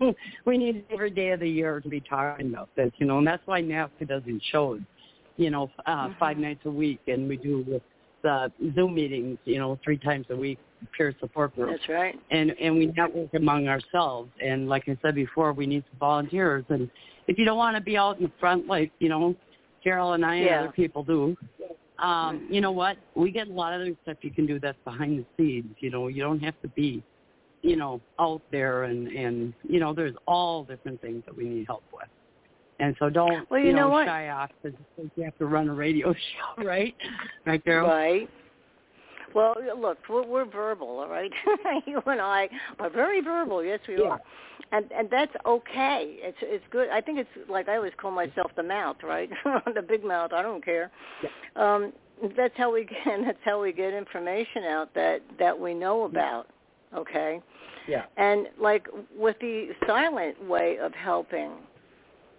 we 0.46 0.58
need 0.58 0.84
every 0.92 1.10
day 1.10 1.30
of 1.30 1.40
the 1.40 1.48
year 1.48 1.80
to 1.80 1.88
be 1.88 2.00
talking 2.00 2.48
about 2.48 2.68
this, 2.76 2.90
you 2.98 3.06
know, 3.06 3.18
and 3.18 3.26
that's 3.26 3.42
why 3.46 3.62
NAASCA 3.62 4.08
doesn't 4.08 4.42
shows, 4.50 4.80
you 5.36 5.50
know, 5.50 5.70
uh, 5.86 6.08
Mm-hmm. 6.08 6.18
five 6.18 6.38
nights 6.38 6.60
a 6.64 6.70
week, 6.70 7.00
and 7.06 7.28
we 7.28 7.36
do 7.36 7.80
the 8.22 8.52
Zoom 8.74 8.94
meetings, 8.94 9.38
you 9.44 9.58
know, 9.58 9.78
three 9.82 9.96
times 9.98 10.26
a 10.30 10.36
week, 10.36 10.58
peer 10.96 11.14
support 11.20 11.54
groups 11.54 11.72
That's 11.72 11.88
right. 11.88 12.18
and 12.30 12.50
and 12.60 12.76
we 12.76 12.86
network 12.86 13.32
among 13.34 13.68
ourselves. 13.68 14.30
And 14.42 14.68
like 14.68 14.84
I 14.88 14.98
said 15.02 15.14
before, 15.14 15.52
we 15.52 15.66
need 15.66 15.84
some 15.90 15.98
volunteers. 15.98 16.64
And 16.68 16.90
if 17.28 17.38
you 17.38 17.44
don't 17.44 17.56
want 17.58 17.76
to 17.76 17.82
be 17.82 17.96
out 17.96 18.18
in 18.18 18.24
the 18.24 18.32
front, 18.40 18.66
like 18.66 18.90
you 18.98 19.08
know, 19.08 19.34
Carol 19.82 20.12
and 20.14 20.24
I 20.24 20.34
and 20.36 20.46
Yeah. 20.46 20.60
other 20.64 20.72
people 20.72 21.02
do, 21.02 21.36
um, 22.02 22.46
you 22.50 22.60
know 22.60 22.72
what? 22.72 22.96
We 23.14 23.30
get 23.30 23.48
a 23.48 23.52
lot 23.52 23.72
of 23.74 23.80
other 23.80 23.96
stuff 24.02 24.16
you 24.22 24.30
can 24.30 24.46
do 24.46 24.58
that's 24.58 24.78
behind 24.84 25.18
the 25.18 25.26
scenes. 25.36 25.74
You 25.80 25.90
know, 25.90 26.08
you 26.08 26.22
don't 26.22 26.40
have 26.40 26.60
to 26.62 26.68
be, 26.68 27.02
you 27.62 27.76
know, 27.76 28.00
out 28.18 28.42
there 28.50 28.84
and 28.84 29.08
and 29.08 29.52
you 29.68 29.80
know, 29.80 29.92
there's 29.92 30.14
all 30.26 30.64
different 30.64 31.00
things 31.00 31.22
that 31.26 31.36
we 31.36 31.44
need 31.44 31.66
help 31.66 31.84
with. 31.92 32.08
And 32.80 32.96
so 32.98 33.10
don't 33.10 33.48
Well, 33.50 33.60
you 33.60 33.72
know 33.72 33.82
know, 33.82 33.88
what? 33.90 34.06
shy 34.06 34.28
off 34.30 34.50
because 34.62 34.78
you 35.16 35.24
have 35.24 35.36
to 35.38 35.46
run 35.46 35.68
a 35.68 35.74
radio 35.74 36.12
show, 36.56 36.64
right? 36.64 36.94
Right, 37.44 37.62
Carol? 37.62 37.88
Right. 37.88 38.28
Well, 39.34 39.54
look, 39.78 39.98
we're, 40.08 40.24
we're 40.26 40.44
verbal, 40.44 41.00
all 41.00 41.08
right? 41.08 41.32
you 41.86 42.02
and 42.06 42.20
I 42.20 42.48
are 42.78 42.90
very 42.90 43.20
verbal. 43.20 43.64
Yes, 43.64 43.80
we 43.88 43.98
Yeah. 43.98 44.08
are. 44.10 44.20
And 44.72 44.90
and 44.92 45.10
that's 45.10 45.32
okay. 45.46 46.16
It's 46.20 46.38
it's 46.42 46.64
good. 46.70 46.90
I 46.90 47.00
think 47.00 47.18
it's 47.18 47.48
like 47.48 47.68
I 47.68 47.74
always 47.76 47.92
call 48.00 48.12
myself 48.12 48.52
the 48.56 48.62
mouth, 48.62 48.98
right? 49.02 49.28
the 49.74 49.82
big 49.82 50.04
mouth. 50.04 50.32
I 50.32 50.42
don't 50.42 50.64
care. 50.64 50.92
Yeah. 51.24 51.30
Um, 51.56 51.92
that's 52.36 52.54
how 52.56 52.72
we 52.72 52.84
get. 52.84 52.94
That's 53.24 53.38
how 53.44 53.60
we 53.60 53.72
get 53.72 53.94
information 53.94 54.64
out 54.64 54.94
that 54.94 55.22
that 55.40 55.58
we 55.58 55.74
know 55.74 56.04
about. 56.04 56.48
Okay. 56.94 57.40
Yeah. 57.88 58.04
And 58.16 58.46
like 58.60 58.86
with 59.16 59.36
the 59.40 59.70
silent 59.86 60.36
way 60.48 60.78
of 60.80 60.92
helping, 60.94 61.50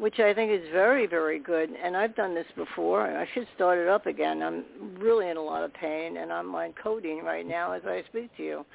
which 0.01 0.19
I 0.19 0.33
think 0.33 0.51
is 0.51 0.67
very, 0.71 1.05
very 1.05 1.37
good. 1.37 1.69
And 1.69 1.95
I've 1.95 2.15
done 2.15 2.33
this 2.33 2.47
before, 2.55 3.05
and 3.05 3.15
I 3.15 3.27
should 3.35 3.47
start 3.55 3.77
it 3.77 3.87
up 3.87 4.07
again. 4.07 4.41
I'm 4.41 4.63
really 4.97 5.29
in 5.29 5.37
a 5.37 5.41
lot 5.41 5.63
of 5.63 5.71
pain, 5.75 6.17
and 6.17 6.33
I'm 6.33 6.55
on 6.55 6.73
codeine 6.81 7.23
right 7.23 7.47
now 7.47 7.73
as 7.73 7.83
I 7.85 8.03
speak 8.09 8.35
to 8.37 8.43
you. 8.43 8.65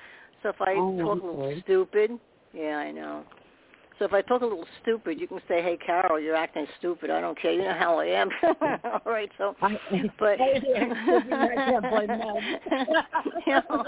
So 0.45 0.51
if 0.51 0.61
I 0.61 0.75
Oh, 0.75 0.97
talk 0.97 1.11
I'm 1.11 1.23
a 1.23 1.33
little 1.33 1.61
stupid, 1.65 2.12
yeah, 2.53 2.77
I 2.77 2.93
know. 2.93 3.25
So 3.99 4.05
if 4.05 4.12
I 4.12 4.23
talk 4.23 4.43
a 4.43 4.45
little 4.45 4.69
stupid, 4.83 5.19
you 5.19 5.27
can 5.27 5.41
say, 5.49 5.62
"Hey, 5.62 5.77
Carol, 5.85 6.21
you're 6.21 6.37
acting 6.37 6.67
stupid. 6.79 7.11
I 7.11 7.21
don't 7.21 7.37
care. 7.41 7.53
You 7.53 7.65
know 7.65 7.75
how 7.77 7.99
I 7.99 8.05
am." 8.05 8.29
All 8.85 9.01
right. 9.05 9.31
So, 9.37 9.57
but 10.21 10.39
I 10.39 11.55
can't 11.57 11.91
blame 11.91 12.07
them. 12.07 12.59
you 13.47 13.55
know, 13.55 13.85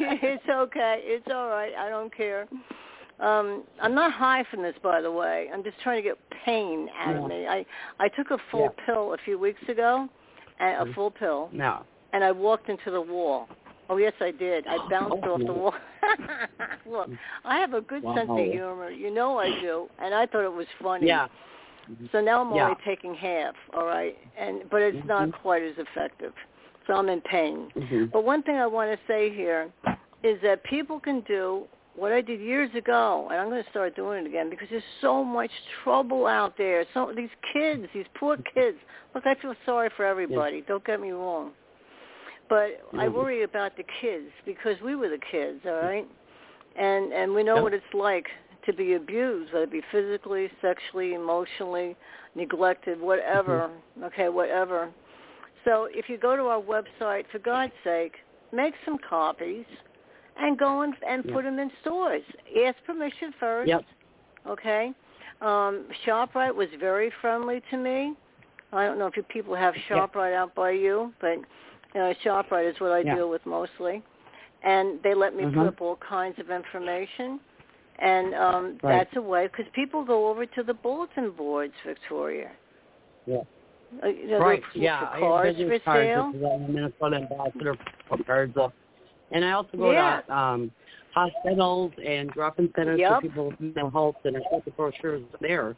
it's 0.00 0.48
okay. 0.48 1.00
It's 1.04 1.26
all 1.30 1.48
right. 1.48 1.72
I 1.74 1.88
don't 1.88 2.14
care. 2.14 2.48
Um, 3.22 3.62
I'm 3.80 3.94
not 3.94 4.12
high 4.12 4.44
from 4.50 4.62
this, 4.62 4.74
by 4.82 5.00
the 5.00 5.10
way. 5.10 5.48
I'm 5.54 5.62
just 5.62 5.78
trying 5.82 6.02
to 6.02 6.08
get 6.08 6.18
pain 6.44 6.88
out 6.98 7.14
Yeah. 7.14 7.22
of 7.22 7.28
me. 7.28 7.46
I 7.46 7.64
I 8.00 8.08
took 8.08 8.30
a 8.32 8.38
full 8.50 8.62
Yeah. 8.76 8.84
pill 8.84 9.14
a 9.14 9.18
few 9.18 9.38
weeks 9.38 9.62
ago, 9.68 10.08
and 10.58 10.82
a 10.82 10.90
Mhm. 10.90 10.94
full 10.94 11.10
pill, 11.10 11.48
No. 11.52 11.84
and 12.12 12.24
I 12.24 12.32
walked 12.32 12.68
into 12.68 12.90
the 12.90 13.00
wall. 13.00 13.48
Oh 13.88 13.96
yes, 13.96 14.14
I 14.20 14.32
did. 14.32 14.66
I 14.66 14.78
bounced 14.88 15.24
Oh, 15.24 15.34
off 15.34 15.40
the 15.40 15.52
wall. 15.52 15.74
Look, 16.86 17.10
I 17.44 17.58
have 17.58 17.74
a 17.74 17.80
good 17.80 18.02
sense 18.14 18.28
of 18.30 18.36
humor. 18.38 18.90
You 18.90 19.10
know 19.10 19.38
I 19.38 19.50
do, 19.60 19.88
and 20.00 20.14
I 20.14 20.26
thought 20.26 20.44
it 20.44 20.52
was 20.52 20.66
funny. 20.82 21.06
Yeah. 21.06 21.28
So 22.10 22.20
now 22.20 22.40
I'm 22.40 22.52
Yeah. 22.54 22.64
only 22.64 22.76
taking 22.84 23.14
half, 23.14 23.54
all 23.74 23.84
right, 23.86 24.16
and 24.36 24.68
but 24.70 24.82
it's 24.82 25.04
not 25.06 25.28
Mhm. 25.28 25.32
quite 25.42 25.62
as 25.62 25.78
effective. 25.78 26.32
So 26.86 26.94
I'm 26.94 27.08
in 27.08 27.20
pain. 27.20 27.70
hmm 27.70 28.06
But 28.06 28.24
one 28.24 28.42
thing 28.42 28.56
I 28.56 28.66
want 28.66 28.90
to 28.90 29.06
say 29.06 29.30
here 29.30 29.70
is 30.24 30.40
that 30.40 30.62
people 30.64 30.98
can 30.98 31.20
do 31.20 31.68
what 31.94 32.12
I 32.12 32.20
did 32.20 32.40
years 32.40 32.70
ago, 32.74 33.28
and 33.30 33.40
I'm 33.40 33.48
going 33.48 33.62
to 33.62 33.70
start 33.70 33.94
doing 33.94 34.24
it 34.24 34.28
again 34.28 34.48
because 34.48 34.68
there's 34.70 34.82
so 35.00 35.22
much 35.22 35.50
trouble 35.84 36.26
out 36.26 36.56
there. 36.56 36.84
So 36.94 37.12
these 37.14 37.28
kids, 37.52 37.86
these 37.92 38.06
poor 38.14 38.36
kids. 38.54 38.78
Look, 39.14 39.26
I 39.26 39.34
feel 39.34 39.54
sorry 39.66 39.90
for 39.96 40.06
everybody. 40.06 40.62
Don't 40.66 40.84
get 40.84 41.00
me 41.00 41.10
wrong. 41.10 41.52
But 42.48 42.80
I 42.98 43.08
Mhm. 43.08 43.14
worry 43.14 43.42
about 43.42 43.76
the 43.76 43.84
kids 44.00 44.30
because 44.44 44.80
we 44.80 44.94
were 44.94 45.08
the 45.08 45.18
kids, 45.18 45.64
all 45.66 45.80
right? 45.80 46.06
And 46.76 47.12
and 47.12 47.34
we 47.34 47.42
know 47.42 47.56
Yep. 47.56 47.62
what 47.62 47.74
it's 47.74 47.94
like 47.94 48.30
to 48.64 48.72
be 48.72 48.94
abused, 48.94 49.52
whether 49.52 49.64
it 49.64 49.70
be 49.70 49.82
physically, 49.90 50.50
sexually, 50.60 51.14
emotionally, 51.14 51.96
neglected, 52.34 53.00
whatever. 53.00 53.70
Okay, 54.02 54.28
whatever. 54.28 54.90
So 55.64 55.88
if 55.92 56.08
you 56.08 56.16
go 56.16 56.36
to 56.36 56.44
our 56.48 56.60
website, 56.60 57.26
for 57.28 57.38
God's 57.38 57.72
sake, 57.84 58.14
make 58.50 58.74
some 58.84 58.98
copies 58.98 59.66
and 60.36 60.58
go 60.58 60.82
and, 60.82 60.94
and 61.06 61.24
Yeah. 61.24 61.34
put 61.34 61.44
them 61.44 61.58
in 61.58 61.70
stores. 61.80 62.22
Ask 62.64 62.76
permission 62.84 63.32
first. 63.38 63.68
Yep. 63.68 63.84
Okay. 64.46 64.92
Um, 65.40 65.86
ShopRite 66.04 66.54
was 66.54 66.68
very 66.78 67.10
friendly 67.20 67.62
to 67.70 67.76
me. 67.76 68.14
I 68.72 68.86
don't 68.86 68.98
know 68.98 69.06
if 69.06 69.16
you 69.16 69.22
people 69.24 69.54
have 69.54 69.74
ShopRite 69.88 70.34
out 70.34 70.54
by 70.54 70.70
you, 70.70 71.12
but 71.20 71.38
you 71.94 72.00
know, 72.00 72.14
ShopRite 72.24 72.70
is 72.70 72.80
what 72.80 72.92
I 72.92 73.00
Yeah. 73.00 73.16
deal 73.16 73.28
with 73.28 73.44
mostly. 73.44 74.02
And 74.62 75.02
they 75.02 75.12
let 75.14 75.34
me 75.34 75.44
Mhm. 75.44 75.54
put 75.54 75.66
up 75.66 75.80
all 75.80 75.96
kinds 75.96 76.38
of 76.38 76.50
information. 76.50 77.40
And 77.98 78.34
um, 78.34 78.64
Right. 78.82 78.98
that's 78.98 79.16
a 79.16 79.20
way, 79.20 79.46
because 79.48 79.66
people 79.72 80.04
go 80.04 80.28
over 80.28 80.46
to 80.46 80.62
the 80.62 80.74
bulletin 80.74 81.30
boards, 81.30 81.74
Victoria. 81.84 82.50
Yeah. 83.26 83.42
Uh, 84.02 84.06
you 84.08 84.26
know, 84.28 84.38
Right. 84.38 84.62
Yeah. 84.74 85.00
for 85.18 85.34
I 85.34 85.46
have 85.46 85.56
for 85.56 85.78
cards 85.80 85.84
sale. 85.84 86.32
I'm 86.34 86.64
a 86.64 86.68
Minnesota 86.68 87.16
ambassador 87.16 87.76
for 88.08 88.18
cards 88.24 88.56
up. 88.56 88.72
And 89.32 89.44
I 89.44 89.52
also 89.52 89.76
go 89.76 89.92
Yeah. 89.92 90.20
to 90.26 90.34
um 90.36 90.70
hospitals 91.14 91.92
and 92.04 92.30
drop-in 92.30 92.72
centers 92.74 92.98
Yep. 93.00 93.10
for 93.16 93.20
people 93.20 93.46
with 93.48 93.60
mental 93.60 93.90
health 93.90 94.16
and 94.24 94.36
I 94.36 94.40
put 94.50 94.64
the 94.64 94.70
brochures 94.72 95.22
there. 95.40 95.76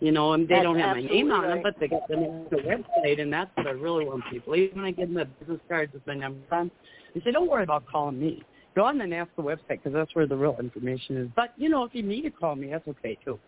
You 0.00 0.12
know, 0.12 0.32
and 0.32 0.48
they 0.48 0.54
That's 0.54 0.64
don't 0.64 0.78
have 0.78 0.96
my 0.96 1.02
name 1.02 1.30
on 1.30 1.42
them, 1.42 1.50
right. 1.50 1.62
but 1.62 1.78
they 1.78 1.86
got 1.86 2.08
them 2.08 2.20
on 2.20 2.46
the 2.50 2.56
website, 2.56 3.20
and 3.20 3.30
that's 3.30 3.50
what 3.54 3.66
I 3.66 3.72
really 3.72 4.06
want 4.06 4.24
people. 4.30 4.56
Even 4.56 4.78
when 4.78 4.86
I 4.86 4.92
give 4.92 5.12
them 5.12 5.16
the 5.18 5.26
business 5.44 5.60
cards 5.68 5.92
with 5.92 6.06
my 6.06 6.14
number 6.14 6.40
on, 6.52 6.70
they 7.14 7.20
say, 7.20 7.32
"Don't 7.32 7.50
worry 7.50 7.64
about 7.64 7.84
calling 7.86 8.18
me. 8.18 8.42
Go 8.74 8.84
on 8.84 8.98
and 9.02 9.12
ask 9.12 9.30
the 9.36 9.42
website 9.42 9.68
because 9.68 9.92
that's 9.92 10.14
where 10.14 10.26
the 10.26 10.36
real 10.36 10.56
information 10.58 11.18
is." 11.18 11.28
But 11.36 11.52
you 11.58 11.68
know, 11.68 11.84
if 11.84 11.94
you 11.94 12.02
need 12.02 12.22
to 12.22 12.30
call 12.30 12.56
me, 12.56 12.70
that's 12.70 12.88
okay 12.88 13.18
too. 13.22 13.38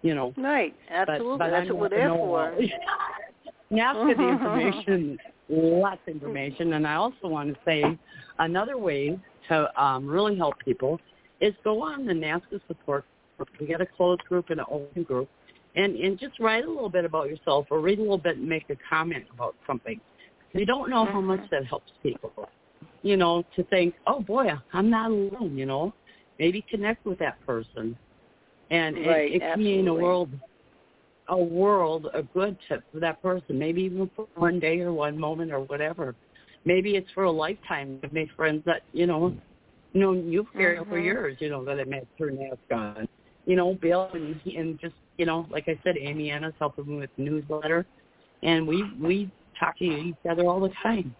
You 0.00 0.14
know, 0.14 0.32
Right. 0.38 0.74
Absolutely. 0.90 1.36
but 1.38 1.50
that's 1.50 1.68
what 1.68 1.78
we're 1.78 1.88
there 1.90 2.08
for. 2.08 2.52
know-all. 3.70 4.06
NAASCA, 4.06 4.16
the 4.16 4.28
information, 4.28 5.18
lots 5.52 6.00
of 6.06 6.14
information, 6.14 6.72
and 6.72 6.86
I 6.86 6.94
also 6.94 7.28
want 7.28 7.52
to 7.52 7.60
say 7.64 7.98
another 8.38 8.78
way 8.78 9.18
to 9.48 9.82
um, 9.82 10.06
really 10.06 10.36
help 10.36 10.54
people 10.64 10.98
is 11.40 11.54
go 11.62 11.82
on 11.82 12.06
the 12.06 12.12
NAASCA 12.12 12.60
support 12.68 13.04
group. 13.36 13.48
We 13.60 13.66
got 13.66 13.80
a 13.80 13.86
closed 13.86 14.22
group 14.24 14.50
and 14.50 14.60
an 14.60 14.66
open 14.70 15.02
group, 15.02 15.28
and 15.76 15.94
and 15.96 16.18
just 16.18 16.38
write 16.40 16.64
a 16.64 16.68
little 16.70 16.88
bit 16.88 17.04
about 17.04 17.28
yourself 17.28 17.66
or 17.70 17.80
read 17.80 17.98
a 17.98 18.02
little 18.02 18.18
bit 18.18 18.38
and 18.38 18.48
make 18.48 18.70
a 18.70 18.76
comment 18.88 19.24
about 19.34 19.54
something. 19.66 20.00
You 20.54 20.66
don't 20.66 20.90
know 20.90 21.04
how 21.04 21.20
much 21.20 21.48
that 21.50 21.64
helps 21.66 21.92
people. 22.02 22.48
You 23.02 23.16
know, 23.16 23.44
to 23.56 23.64
think, 23.64 23.94
oh 24.06 24.20
boy, 24.20 24.50
I'm 24.72 24.88
not 24.88 25.10
alone. 25.10 25.56
You 25.56 25.66
know, 25.66 25.92
maybe 26.38 26.64
connect 26.70 27.04
with 27.04 27.18
that 27.18 27.44
person, 27.46 27.96
and 28.70 28.96
it- 28.96 29.08
Right, 29.08 29.32
it, 29.34 29.40
can 29.40 29.62
mean 29.62 29.88
a 29.88 29.94
world 29.94 30.30
a 31.32 31.36
world 31.36 32.08
a 32.12 32.22
good 32.22 32.56
tip 32.68 32.84
for 32.92 33.00
that 33.00 33.20
person, 33.22 33.58
maybe 33.58 33.82
even 33.82 34.10
for 34.14 34.26
one 34.34 34.60
day 34.60 34.80
or 34.80 34.92
one 34.92 35.18
moment 35.18 35.50
or 35.50 35.60
whatever. 35.60 36.14
Maybe 36.66 36.94
it's 36.94 37.10
for 37.12 37.24
a 37.24 37.30
lifetime. 37.30 37.98
I've 38.04 38.12
made 38.12 38.28
friends 38.36 38.62
that, 38.66 38.82
you 38.92 39.06
know, 39.06 39.34
known 39.94 40.30
you 40.30 40.46
for, 40.52 40.84
for 40.84 40.98
Mhm. 40.98 41.04
years, 41.04 41.36
you 41.40 41.48
know, 41.48 41.64
that 41.64 41.80
I 41.80 41.84
met 41.84 42.06
through 42.16 42.36
NAASCA. 42.36 43.08
You 43.46 43.56
know, 43.56 43.74
Bill 43.74 44.10
and 44.12 44.40
and 44.46 44.78
just, 44.78 44.94
you 45.16 45.24
know, 45.24 45.46
like 45.50 45.68
I 45.68 45.78
said, 45.82 45.96
Amy 45.98 46.30
Anna's 46.30 46.54
helping 46.58 46.86
me 46.86 46.96
with 46.96 47.10
the 47.16 47.22
newsletter 47.24 47.86
and 48.42 48.68
we 48.68 48.84
we 49.00 49.30
talk 49.58 49.78
to 49.78 49.84
each 49.84 50.14
other 50.28 50.44
all 50.46 50.60
the 50.60 50.72
time. 50.82 51.14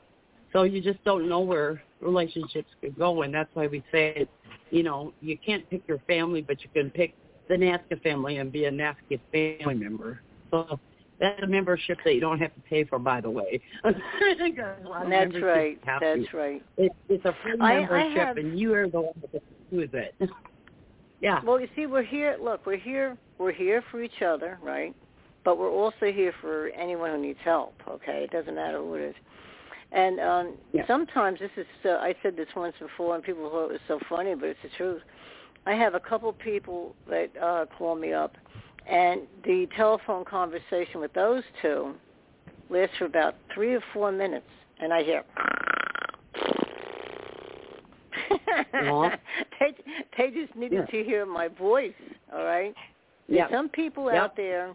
So 0.52 0.64
you 0.64 0.82
just 0.82 1.02
don't 1.04 1.26
know 1.28 1.40
where 1.40 1.82
relationships 2.00 2.68
could 2.82 2.96
go 2.98 3.22
and 3.22 3.32
that's 3.32 3.50
why 3.54 3.66
we 3.66 3.82
say 3.90 4.28
you 4.70 4.82
know, 4.82 5.12
you 5.20 5.36
can't 5.38 5.68
pick 5.70 5.82
your 5.88 5.98
family 6.06 6.42
but 6.42 6.62
you 6.62 6.70
can 6.74 6.90
pick 6.90 7.14
the 7.49 7.55
NAASCA 7.55 8.03
family 8.03 8.38
and 8.38 8.51
be 8.53 8.64
a 8.66 8.70
NAASCA 8.70 9.20
family 9.32 9.74
member. 9.74 10.20
So 10.51 10.78
that's 11.20 11.43
a 11.43 11.47
membership 11.47 11.99
that 12.05 12.14
you 12.14 12.20
don't 12.20 12.38
have 12.40 12.55
to 12.55 12.61
pay 12.62 12.84
for, 12.84 12.99
by 12.99 13.20
the 13.20 13.30
way. 13.30 13.61
Because 13.84 14.76
a 14.84 14.88
lot 14.88 15.05
of 15.05 15.11
That's 15.11 15.43
right. 15.43 15.78
That's 15.86 16.32
right. 16.34 16.62
It, 16.76 16.93
it's 17.09 17.24
a 17.24 17.34
free 17.43 17.55
I- 17.61 17.74
I 17.74 17.80
membership, 17.80 18.16
have- 18.18 18.36
and 18.38 18.59
you 18.59 18.74
are 18.74 18.88
the 18.88 19.01
one 19.01 19.14
that 19.32 19.43
choose 19.70 19.90
it. 19.93 20.14
yeah. 21.20 21.40
Well, 21.45 21.61
you 21.61 21.68
see, 21.76 21.86
we're 21.86 22.03
here. 22.03 22.36
Look, 22.40 22.66
we're 22.66 22.76
here. 22.76 23.16
We're 23.38 23.53
here 23.53 23.82
for 23.90 24.03
each 24.03 24.22
other, 24.22 24.59
right? 24.62 24.95
But 25.45 25.59
we're 25.59 25.70
also 25.70 26.12
here 26.12 26.32
for 26.40 26.68
anyone 26.68 27.11
who 27.11 27.18
needs 27.18 27.38
help. 27.45 27.74
Okay, 27.88 28.24
it 28.24 28.30
doesn't 28.30 28.55
matter 28.55 28.78
who 28.78 28.95
it 28.95 29.03
is. 29.11 29.14
And 29.93 30.20
um 30.20 30.55
Yeah. 30.72 30.86
sometimes 30.86 31.38
this 31.40 31.51
is 31.57 31.66
so 31.82 31.97
I 31.97 32.14
said 32.22 32.36
this 32.36 32.47
once 32.57 32.74
before 32.80 33.14
and 33.14 33.22
people 33.24 33.51
thought 33.51 33.66
it 33.66 33.72
was 33.72 33.80
so 33.88 33.99
funny, 34.09 34.34
but 34.34 34.49
it's 34.51 34.59
the 34.62 34.70
truth. 34.76 35.03
I 35.66 35.74
have 35.74 35.94
a 35.94 36.00
couple 36.00 36.32
people 36.32 36.94
that 37.08 37.30
uh 37.40 37.66
call 37.78 37.94
me 37.94 38.12
up 38.12 38.34
and 38.90 39.22
the 39.44 39.68
telephone 39.76 40.24
conversation 40.24 41.00
with 41.00 41.12
those 41.12 41.42
two 41.60 41.94
lasts 42.70 42.96
for 42.98 43.04
about 43.04 43.36
three 43.54 43.74
or 43.74 43.82
four 43.92 44.10
minutes 44.10 44.46
and 44.80 44.92
I 44.92 45.02
hear 45.02 45.22
Aw. 48.74 49.10
they 49.60 49.74
they 50.18 50.30
just 50.30 50.56
needed 50.56 50.88
to 50.90 51.04
hear 51.04 51.24
my 51.26 51.48
voice, 51.48 51.92
all 52.32 52.44
right? 52.44 52.74
There's 53.28 53.48
Yeah. 53.50 53.56
some 53.56 53.68
people 53.68 54.08
out 54.08 54.36
there 54.36 54.74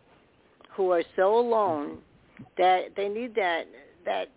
who 0.75 0.91
are 0.91 1.03
so 1.15 1.37
alone 1.39 1.97
that 2.57 2.95
they 2.95 3.09
need 3.09 3.35
that 3.35 3.65
that 4.05 4.29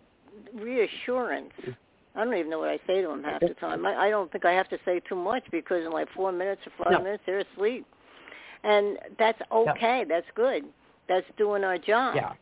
reassurance. 0.53 1.53
I 2.15 2.23
don't 2.23 2.33
even 2.33 2.49
know 2.49 2.59
what 2.59 2.69
I 2.69 2.79
say 2.87 3.01
to 3.01 3.07
them 3.07 3.23
half 3.23 3.39
the 3.41 3.53
time. 3.59 3.85
I, 3.85 4.07
I 4.07 4.09
don't 4.09 4.31
think 4.31 4.45
I 4.45 4.51
have 4.51 4.67
to 4.69 4.77
say 4.83 4.99
too 5.07 5.15
much 5.15 5.43
because 5.51 5.85
in 5.85 5.91
like 5.91 6.07
four 6.15 6.31
minutes 6.31 6.61
or 6.65 6.83
five 6.83 6.93
No. 6.93 7.03
minutes 7.03 7.23
they're 7.25 7.39
asleep, 7.53 7.85
and 8.63 8.97
that's 9.17 9.39
okay. 9.51 10.05
That's 10.07 10.25
good. 10.35 10.65
That's 11.07 11.25
doing 11.37 11.63
our 11.63 11.77
job. 11.77 12.15
Yeah. 12.15 12.33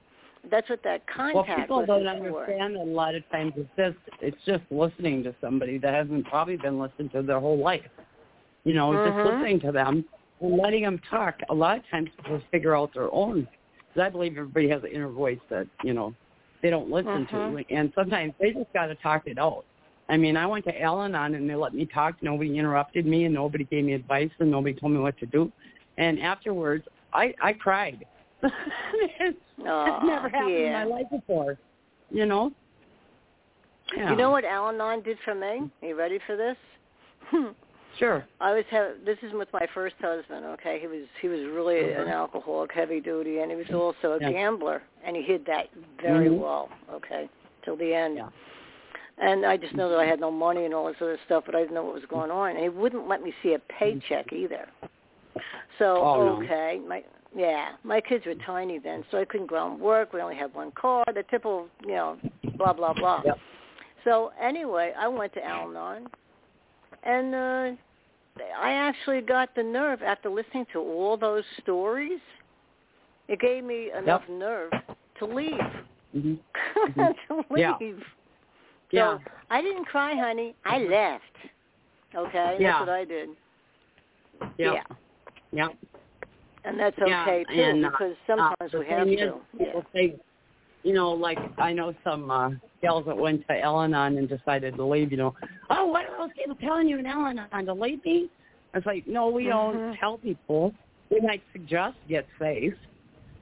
That's 0.49 0.69
what 0.69 0.81
that 0.83 1.05
contact. 1.07 1.69
Well, 1.69 1.81
people 1.81 1.85
don't 1.85 2.07
understand 2.07 2.75
that 2.75 2.81
a 2.81 2.83
lot 2.83 3.13
of 3.13 3.29
times 3.29 3.53
it's 3.57 3.69
just 3.77 3.97
it's 4.21 4.37
just 4.45 4.63
listening 4.71 5.21
to 5.23 5.35
somebody 5.41 5.77
that 5.79 5.93
hasn't 5.93 6.25
probably 6.25 6.57
been 6.57 6.79
listened 6.79 7.11
to 7.11 7.21
their 7.21 7.39
whole 7.39 7.57
life. 7.59 7.81
You 8.63 8.73
know, 8.73 8.89
Mhm. 8.89 9.05
just 9.05 9.25
listening 9.25 9.59
to 9.61 9.71
them 9.71 10.05
and 10.41 10.57
letting 10.57 10.83
them 10.83 10.99
talk. 11.09 11.39
A 11.49 11.53
lot 11.53 11.77
of 11.77 11.87
times 11.89 12.09
people 12.17 12.41
figure 12.51 12.75
out 12.75 12.93
their 12.93 13.13
own. 13.13 13.47
Because 13.89 14.07
I 14.07 14.09
believe 14.09 14.37
everybody 14.37 14.69
has 14.69 14.83
an 14.83 14.89
inner 14.91 15.09
voice 15.09 15.39
that 15.49 15.67
you 15.83 15.93
know 15.93 16.13
they 16.61 16.69
don't 16.69 16.89
listen 16.89 17.25
Mhm. 17.25 17.65
to, 17.65 17.75
and 17.75 17.91
sometimes 17.93 18.33
they 18.39 18.51
just 18.51 18.71
got 18.73 18.87
to 18.87 18.95
talk 18.95 19.27
it 19.27 19.37
out. 19.37 19.65
I 20.09 20.17
mean, 20.17 20.35
I 20.35 20.45
went 20.47 20.65
to 20.65 20.81
Al-Anon 20.81 21.35
and 21.35 21.49
they 21.49 21.55
let 21.55 21.73
me 21.73 21.85
talk. 21.85 22.15
Nobody 22.21 22.57
interrupted 22.57 23.05
me, 23.05 23.25
and 23.25 23.33
nobody 23.33 23.63
gave 23.65 23.85
me 23.85 23.93
advice, 23.93 24.31
and 24.39 24.49
nobody 24.49 24.73
told 24.73 24.91
me 24.93 24.99
what 24.99 25.17
to 25.19 25.25
do. 25.25 25.51
And 25.97 26.19
afterwards, 26.19 26.87
I 27.13 27.33
I 27.41 27.53
cried. 27.53 28.05
it's 28.43 29.37
never 29.57 30.29
happened 30.29 30.55
in 30.55 30.73
my 30.73 30.85
life 30.85 31.09
before. 31.11 31.57
You 32.09 32.25
know. 32.25 32.51
Yeah. 33.95 34.11
You 34.11 34.15
know 34.15 34.29
what 34.31 34.45
Al-Anon 34.45 35.01
did 35.01 35.17
for 35.25 35.35
me? 35.35 35.69
Are 35.81 35.87
you 35.87 35.95
ready 35.95 36.19
for 36.25 36.35
this? 36.35 36.57
Sure. 37.99 38.25
I 38.39 38.53
was 38.53 38.63
have 38.71 38.91
this 39.05 39.17
is 39.21 39.33
with 39.33 39.49
my 39.51 39.67
first 39.73 39.95
husband. 39.99 40.45
Okay, 40.45 40.79
he 40.79 40.87
was 40.87 41.03
he 41.21 41.27
was 41.27 41.41
really 41.53 41.91
an 41.93 42.07
alcoholic, 42.07 42.71
heavy 42.73 43.01
duty, 43.01 43.39
and 43.39 43.51
he 43.51 43.57
was 43.57 43.67
also 43.73 44.13
a 44.13 44.15
Mm-hmm. 44.19 44.23
Yeah. 44.23 44.31
gambler, 44.31 44.81
and 45.05 45.15
he 45.15 45.21
hid 45.21 45.45
that 45.45 45.67
very 46.01 46.29
Mhm. 46.29 46.39
well. 46.39 46.69
Okay, 46.91 47.29
till 47.63 47.75
the 47.75 47.93
end. 47.93 48.15
Yeah. 48.17 48.29
And 49.17 49.45
I 49.45 49.57
just 49.57 49.75
know 49.75 49.89
that 49.89 49.99
I 49.99 50.05
had 50.05 50.21
no 50.21 50.31
money 50.31 50.63
and 50.63 50.73
all 50.73 50.87
this 50.87 50.95
other 51.01 51.19
stuff, 51.25 51.43
but 51.45 51.53
I 51.53 51.59
didn't 51.59 51.73
know 51.75 51.83
what 51.83 51.93
was 51.93 52.05
going 52.05 52.31
on. 52.31 52.51
And 52.51 52.59
he 52.59 52.69
wouldn't 52.69 53.05
let 53.09 53.21
me 53.21 53.33
see 53.43 53.53
a 53.53 53.59
paycheck 53.59 54.31
either. 54.31 54.69
So 55.77 55.97
Oh, 55.97 56.25
no. 56.39 56.43
okay, 56.45 56.79
my 56.87 57.03
yeah, 57.35 57.73
my 57.83 57.99
kids 58.01 58.25
were 58.25 58.33
tiny 58.45 58.79
then, 58.79 59.03
so 59.11 59.19
I 59.19 59.25
couldn't 59.25 59.47
go 59.47 59.57
out 59.57 59.71
and 59.73 59.79
work. 59.81 60.13
We 60.13 60.21
only 60.21 60.35
had 60.37 60.53
one 60.53 60.71
car. 60.71 61.03
The 61.07 61.23
typical, 61.23 61.67
you 61.83 61.95
know, 61.95 62.17
blah 62.57 62.71
blah 62.73 62.93
blah. 62.93 63.21
Yep. 63.25 63.37
So 64.05 64.31
anyway, 64.41 64.93
I 64.97 65.07
went 65.09 65.33
to 65.33 65.43
Al-Anon, 65.45 66.07
and 67.03 67.35
uh, 67.35 67.71
I 68.59 68.71
actually 68.73 69.21
got 69.21 69.53
the 69.55 69.63
nerve 69.63 70.01
after 70.01 70.29
listening 70.29 70.65
to 70.73 70.79
all 70.79 71.17
those 71.17 71.43
stories. 71.61 72.19
It 73.27 73.39
gave 73.39 73.63
me 73.63 73.91
enough 73.97 74.23
nerve 74.29 74.71
to 75.19 75.25
leave. 75.25 75.59
hmm 76.11 76.35
to 76.95 77.43
leave. 77.51 77.57
Yeah. 77.57 77.73
So 77.79 77.99
Yeah. 78.91 79.17
I 79.49 79.61
didn't 79.61 79.85
cry, 79.85 80.15
honey. 80.15 80.55
I 80.65 80.79
left. 80.79 81.23
Okay, 82.15 82.57
Yeah. 82.59 82.71
that's 82.71 82.79
what 82.81 82.89
I 82.89 83.05
did. 83.05 83.29
Yeah. 84.57 84.73
Yeah. 84.73 84.83
Yeah. 85.51 85.67
And 86.65 86.79
that's 86.79 86.97
Yeah, 87.05 87.23
okay 87.23 87.45
too, 87.55 87.61
and, 87.61 87.85
uh, 87.85 87.89
because 87.89 88.15
Uh, 88.27 88.35
sometimes 88.59 88.71
the 88.71 88.79
we 88.79 88.87
have 88.87 89.07
to. 89.07 89.39
say, 89.93 90.15
you 90.83 90.93
know, 90.93 91.11
like 91.11 91.39
I 91.57 91.73
know 91.73 91.93
some 92.03 92.31
uh, 92.31 92.51
gals 92.81 93.05
that 93.05 93.17
went 93.17 93.45
to 93.47 93.59
Al-Anon 93.59 94.17
and 94.17 94.29
decided 94.29 94.75
to 94.75 94.85
leave. 94.85 95.11
You 95.11 95.17
know, 95.17 95.35
oh, 95.69 95.85
what 95.85 96.05
are 96.09 96.17
those 96.17 96.35
people 96.37 96.55
telling 96.55 96.87
you 96.87 96.99
in 96.99 97.05
Al-Anon 97.05 97.65
to 97.65 97.73
leave 97.73 98.03
me? 98.05 98.29
It's 98.73 98.85
like, 98.85 99.07
no, 99.07 99.29
we 99.29 99.45
don't 99.45 99.75
Mhm. 99.75 99.99
tell 99.99 100.17
people. 100.17 100.73
We 101.09 101.19
might 101.21 101.41
suggest 101.51 101.97
get 102.07 102.27
safe. 102.37 102.75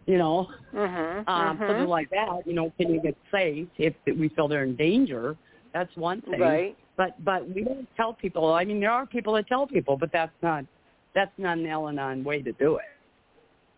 You 0.05 0.17
know, 0.17 0.47
Mhm. 0.73 1.27
um, 1.27 1.57
mhm. 1.57 1.67
something 1.67 1.87
like 1.87 2.09
that. 2.11 2.47
You 2.47 2.53
know, 2.53 2.71
can 2.79 2.93
you 2.93 3.01
get 3.01 3.17
safe 3.29 3.67
if 3.77 3.93
we 4.05 4.29
feel 4.29 4.47
they're 4.47 4.63
in 4.63 4.75
danger? 4.77 5.35
That's 5.73 5.95
one 5.97 6.21
thing. 6.21 6.39
Right. 6.39 6.77
But 6.95 7.21
but 7.23 7.47
we 7.49 7.63
don't 7.63 7.87
tell 7.95 8.13
people. 8.13 8.53
I 8.53 8.63
mean, 8.63 8.79
there 8.79 8.91
are 8.91 9.05
people 9.05 9.33
that 9.33 9.47
tell 9.47 9.67
people, 9.67 9.97
but 9.97 10.11
that's 10.11 10.31
not 10.41 10.65
that's 11.13 11.37
not 11.37 11.57
an 11.57 11.67
Al-Anon 11.67 12.23
way 12.23 12.41
to 12.41 12.53
do 12.53 12.77
it. 12.77 12.85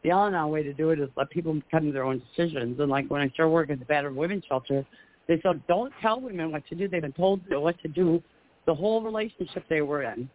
The 0.04 0.12
Al-Anon 0.12 0.50
way 0.50 0.64
to 0.64 0.74
do 0.74 0.92
it 0.92 1.00
is 1.00 1.10
let 1.18 1.30
people 1.30 1.60
come 1.70 1.86
to 1.86 1.92
their 1.92 2.04
own 2.04 2.22
decisions. 2.36 2.80
And 2.80 2.90
like 2.90 3.10
when 3.10 3.22
I 3.22 3.30
started 3.30 3.52
working 3.52 3.74
at 3.74 3.80
the 3.80 3.86
battered 3.86 4.16
women's 4.16 4.46
shelter, 4.46 4.86
they 5.28 5.40
said 5.42 5.62
don't 5.68 5.94
tell 6.02 6.20
women 6.20 6.52
what 6.52 6.66
to 6.68 6.76
do. 6.76 6.88
They've 6.88 7.02
been 7.02 7.12
told 7.12 7.42
what 7.50 7.80
to 7.82 7.88
do 7.88 8.22
the 8.66 8.74
whole 8.74 9.02
relationship 9.02 9.66
they 9.70 9.82
were 9.82 10.04
in. 10.04 10.30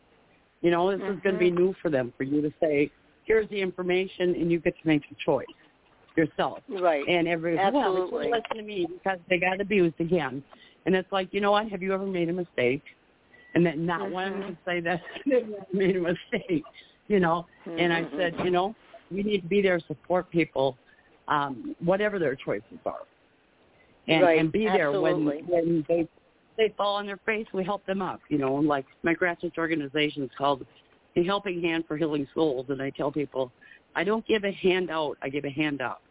You 0.60 0.70
know, 0.70 0.90
this 0.90 1.00
is 1.00 1.20
going 1.22 1.34
to 1.34 1.38
be 1.38 1.50
new 1.50 1.74
for 1.82 1.90
them 1.90 2.12
for 2.16 2.24
you 2.24 2.40
to 2.42 2.52
say, 2.60 2.90
here's 3.24 3.48
the 3.50 3.60
information, 3.60 4.34
and 4.34 4.50
you 4.50 4.58
get 4.60 4.74
to 4.80 4.88
make 4.88 5.02
a 5.10 5.14
choice 5.24 5.46
yourself. 6.16 6.60
Right. 6.68 7.06
And 7.08 7.26
well, 7.26 7.40
they 7.42 7.58
Absolutely. 7.58 8.24
should 8.24 8.30
listen 8.30 8.56
to 8.56 8.62
me 8.62 8.86
because 8.90 9.18
they 9.28 9.38
got 9.38 9.60
abused 9.60 10.00
again. 10.00 10.42
And 10.86 10.94
it's 10.94 11.10
like, 11.12 11.28
you 11.32 11.40
know 11.40 11.52
what? 11.52 11.68
Have 11.68 11.82
you 11.82 11.92
ever 11.92 12.06
made 12.06 12.28
a 12.28 12.32
mistake? 12.32 12.82
And 13.54 13.64
that 13.66 13.78
not 13.78 14.10
one 14.10 14.26
of 14.26 14.32
them 14.32 14.42
Mhm. 14.42 14.46
can 14.46 14.58
say 14.64 14.80
that 14.80 15.00
they 15.26 15.44
made 15.72 15.96
a 15.96 16.00
mistake, 16.00 16.64
you 17.08 17.20
know. 17.20 17.46
And 17.66 17.92
I 17.92 18.02
Mhm. 18.02 18.16
said, 18.16 18.34
you 18.44 18.50
know, 18.50 18.74
we 19.14 19.22
need 19.22 19.42
to 19.42 19.48
be 19.48 19.62
there 19.62 19.78
to 19.78 19.86
support 19.86 20.30
people, 20.30 20.76
um, 21.28 21.74
whatever 21.82 22.18
their 22.18 22.34
choices 22.34 22.78
are, 22.84 23.02
and 24.08 24.22
Right. 24.22 24.38
and 24.38 24.50
be 24.52 24.64
there 24.66 24.88
Absolutely. 24.88 25.42
when 25.42 25.64
when 25.64 25.84
they 25.88 26.08
they 26.56 26.68
fall 26.76 26.94
on 26.96 27.06
their 27.06 27.16
face. 27.26 27.46
We 27.52 27.64
help 27.64 27.84
them 27.86 28.00
up, 28.00 28.20
you 28.28 28.38
know. 28.38 28.54
Like 28.54 28.86
my 29.02 29.14
grassroots 29.14 29.58
organization 29.58 30.22
is 30.22 30.30
called 30.36 30.64
the 31.14 31.24
Helping 31.24 31.60
Hand 31.62 31.84
for 31.86 31.96
Healing 31.96 32.28
Souls, 32.34 32.66
and 32.68 32.80
I 32.82 32.90
tell 32.90 33.10
people, 33.10 33.50
I 33.96 34.04
don't 34.04 34.24
give 34.26 34.44
a 34.44 34.52
hand 34.52 34.90
out, 34.90 35.16
I 35.22 35.28
give 35.28 35.44
a 35.44 35.50
hand 35.50 35.80
up. 35.80 36.02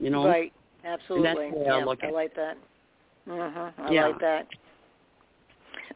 You 0.00 0.10
know, 0.10 0.26
Right. 0.26 0.52
Absolutely. 0.84 1.50
the 1.50 1.56
way 1.56 1.68
I 1.68 1.82
look 1.84 2.02
at 2.02 2.10
it. 2.10 2.14
like 2.14 2.34
that. 2.34 2.56
Mhm. 3.26 3.72
I 3.78 3.92
Yeah. 3.92 4.06
like 4.08 4.20
that. 4.20 4.46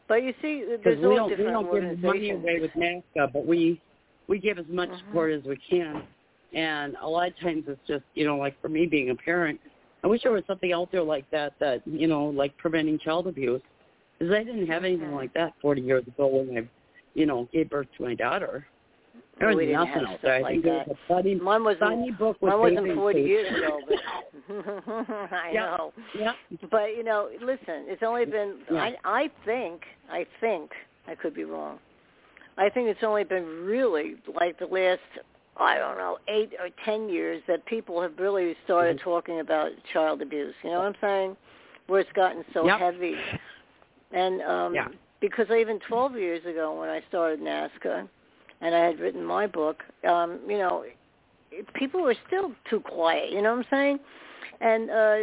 But 0.07 0.23
you 0.23 0.33
see, 0.41 0.63
there's 0.83 0.99
we 0.99 1.05
all 1.17 1.29
don't 1.29 1.37
we 1.37 1.45
don't 1.45 1.71
give 1.71 1.99
money 2.03 2.29
away 2.31 2.59
with 2.59 2.71
NAASCA, 2.73 3.31
but 3.31 3.45
we 3.45 3.79
we 4.27 4.39
give 4.39 4.57
as 4.57 4.67
much 4.67 4.89
Mhm. 4.89 4.99
support 4.99 5.31
as 5.33 5.43
we 5.43 5.57
can. 5.57 6.03
And 6.53 6.95
a 7.01 7.07
lot 7.07 7.27
of 7.27 7.37
times 7.39 7.63
it's 7.67 7.85
just 7.87 8.03
you 8.13 8.25
know 8.25 8.37
like 8.37 8.59
for 8.61 8.69
me 8.69 8.85
being 8.85 9.09
a 9.09 9.15
parent, 9.15 9.59
I 10.03 10.07
wish 10.07 10.23
there 10.23 10.31
was 10.31 10.45
something 10.45 10.71
out 10.73 10.91
there 10.91 11.03
like 11.03 11.29
that 11.31 11.53
that 11.59 11.81
you 11.87 12.07
know 12.07 12.25
like 12.27 12.55
preventing 12.57 12.99
child 12.99 13.27
abuse, 13.27 13.61
because 14.19 14.33
I 14.33 14.43
didn't 14.43 14.67
have 14.67 14.83
anything 14.83 15.09
Mhm. 15.09 15.15
like 15.15 15.33
that 15.33 15.53
40 15.61 15.81
years 15.81 16.05
ago 16.07 16.27
when 16.27 16.57
I 16.57 16.67
you 17.15 17.25
know 17.25 17.47
gave 17.51 17.69
birth 17.69 17.87
to 17.97 18.03
my 18.03 18.13
daughter. 18.13 18.67
There 19.39 19.47
was 19.47 19.57
we 19.57 19.71
nothing 19.71 20.05
out 20.05 20.21
there. 20.21 20.35
I 20.45 20.51
think 20.51 20.63
like 20.65 20.77
was 20.77 20.85
that. 20.87 20.93
a 20.93 20.97
funny 21.07 21.35
Mine 21.35 21.63
wasn't. 21.63 21.79
funny 21.89 22.11
book 22.11 22.37
with 22.39 22.51
Mine 22.53 22.59
wasn't 22.75 22.95
40 22.95 23.19
suits. 23.19 23.27
years 23.29 23.57
ago, 23.57 23.79
but 23.87 23.99
I 25.33 25.51
Yeah. 25.53 25.75
know. 25.77 25.93
Yeah. 26.13 26.33
But 26.69 26.95
you 26.95 27.03
know, 27.03 27.29
listen, 27.41 27.85
it's 27.87 28.03
only 28.03 28.25
been. 28.25 28.59
Yeah. 28.71 28.83
I 28.83 28.97
I 29.23 29.27
think 29.43 29.81
I 30.09 30.25
think 30.39 30.71
I 31.07 31.15
could 31.15 31.33
be 31.33 31.45
wrong. 31.45 31.79
I 32.57 32.69
think 32.69 32.87
it's 32.87 33.03
only 33.03 33.23
been 33.23 33.45
really 33.65 34.15
like 34.39 34.59
the 34.59 34.67
last 34.67 35.01
I 35.57 35.77
don't 35.77 35.97
know 35.97 36.17
eight 36.27 36.53
or 36.59 36.69
ten 36.83 37.09
years 37.09 37.41
that 37.47 37.65
people 37.65 38.01
have 38.01 38.17
really 38.17 38.55
started 38.63 38.97
Mhm. 38.97 39.01
talking 39.03 39.39
about 39.39 39.71
child 39.91 40.21
abuse. 40.21 40.55
You 40.63 40.71
know 40.71 40.79
what 40.79 40.87
I'm 40.87 41.01
saying? 41.01 41.37
Where 41.87 41.99
it's 41.99 42.11
gotten 42.13 42.43
so 42.53 42.65
Yep. 42.65 42.79
heavy, 42.79 43.19
and 44.11 44.41
um 44.41 44.73
Yeah. 44.73 44.87
because 45.19 45.49
even 45.51 45.79
12 45.79 46.17
years 46.17 46.45
ago 46.45 46.79
when 46.79 46.89
I 46.89 47.01
started 47.01 47.39
NAASCA, 47.39 48.07
and 48.61 48.75
I 48.75 48.79
had 48.79 48.99
written 48.99 49.23
my 49.23 49.45
book, 49.47 49.83
um, 50.03 50.39
you 50.49 50.57
know, 50.57 50.85
people 51.73 52.01
were 52.01 52.15
still 52.27 52.53
too 52.69 52.79
quiet. 52.79 53.31
You 53.31 53.41
know 53.41 53.51
what 53.55 53.65
I'm 53.65 53.69
saying? 53.69 53.99
And 54.59 54.89
uh, 54.89 55.17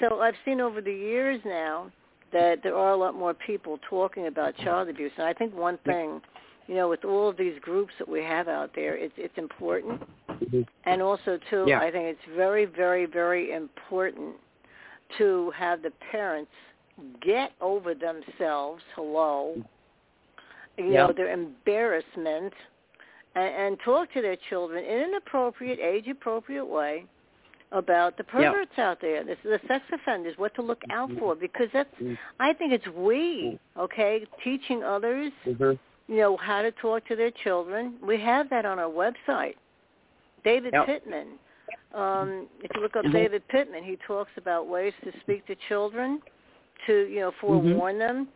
so 0.00 0.20
I've 0.20 0.36
seen 0.44 0.60
over 0.60 0.80
the 0.80 0.92
years 0.92 1.40
now 1.44 1.90
that 2.32 2.62
there 2.62 2.76
are 2.76 2.92
a 2.92 2.96
lot 2.96 3.14
more 3.14 3.34
people 3.34 3.78
talking 3.88 4.26
about 4.26 4.56
child 4.58 4.88
abuse. 4.88 5.12
And 5.16 5.26
I 5.26 5.32
think 5.32 5.54
one 5.54 5.78
thing, 5.78 6.20
you 6.66 6.74
know, 6.74 6.88
with 6.88 7.04
all 7.04 7.28
of 7.28 7.36
these 7.36 7.58
groups 7.60 7.92
that 7.98 8.08
we 8.08 8.22
have 8.22 8.48
out 8.48 8.70
there, 8.74 8.96
it's 8.96 9.14
it's 9.16 9.36
important. 9.36 10.02
Mhm. 10.28 10.66
And 10.84 11.02
also 11.02 11.38
too, 11.50 11.64
Yeah. 11.68 11.80
I 11.80 11.90
think 11.90 12.04
it's 12.06 12.24
very, 12.36 12.64
very, 12.64 13.06
very 13.06 13.52
important 13.52 14.36
to 15.18 15.50
have 15.50 15.82
the 15.82 15.90
parents 16.12 16.50
get 17.20 17.52
over 17.60 17.94
themselves. 17.94 18.82
Hello, 18.94 19.62
you 20.78 20.86
Yeah. 20.86 21.06
know, 21.06 21.12
their 21.12 21.30
embarrassment, 21.32 22.54
and, 23.34 23.54
and 23.54 23.80
talk 23.80 24.10
to 24.12 24.22
their 24.22 24.36
children 24.36 24.84
in 24.84 25.00
an 25.00 25.14
appropriate, 25.14 25.78
age-appropriate 25.80 26.64
way 26.66 27.04
about 27.72 28.16
the 28.16 28.24
perverts 28.24 28.78
out 28.78 29.00
there, 29.00 29.24
the, 29.24 29.36
the 29.42 29.60
sex 29.66 29.84
offenders, 29.92 30.38
what 30.38 30.54
to 30.54 30.62
look 30.62 30.82
out 30.90 31.10
for, 31.18 31.34
because 31.34 31.68
that's 31.72 31.92
I 32.38 32.52
think 32.52 32.72
it's 32.72 32.86
we, 32.88 33.58
okay, 33.76 34.24
teaching 34.42 34.82
others, 34.84 35.32
Mhm. 35.44 35.78
You 36.08 36.16
know, 36.16 36.36
how 36.36 36.62
to 36.62 36.70
talk 36.72 37.06
to 37.08 37.16
their 37.16 37.30
children. 37.30 37.94
We 38.02 38.20
have 38.20 38.50
that 38.50 38.64
on 38.66 38.78
our 38.78 38.90
website. 38.90 39.54
David 40.44 40.74
Yep. 40.74 40.86
Pittman. 40.86 41.38
Um, 41.94 42.48
if 42.60 42.70
you 42.74 42.82
look 42.82 42.96
up 42.96 43.04
Mhm. 43.04 43.12
David 43.12 43.46
Pittman, 43.48 43.82
he 43.84 43.96
talks 43.96 44.30
about 44.36 44.66
ways 44.66 44.92
to 45.04 45.12
speak 45.20 45.46
to 45.46 45.54
children, 45.68 46.20
to 46.86 47.06
you 47.06 47.20
know 47.20 47.30
forewarn 47.32 47.98
them. 47.98 48.28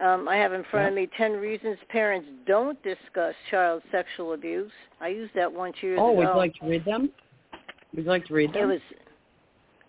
Um, 0.00 0.28
I 0.28 0.36
have 0.36 0.52
in 0.52 0.62
front 0.64 0.88
of 0.88 0.94
me 0.94 1.06
ten 1.06 1.38
reasons 1.40 1.78
parents 1.88 2.28
don't 2.44 2.80
discuss 2.82 3.34
child 3.50 3.82
sexual 3.90 4.32
abuse. 4.34 4.72
I 5.00 5.08
used 5.08 5.32
that 5.34 5.50
once 5.52 5.82
years 5.82 5.98
Oh, 6.00 6.10
ago. 6.10 6.18
would 6.18 6.28
you 6.28 6.34
like 6.36 6.54
to 6.54 6.66
read 6.66 6.84
them? 6.84 7.10
Would 7.94 8.04
you 8.04 8.10
like 8.10 8.26
to 8.26 8.34
read 8.34 8.52
them? 8.52 8.70
It 8.70 8.74
was, 8.74 8.82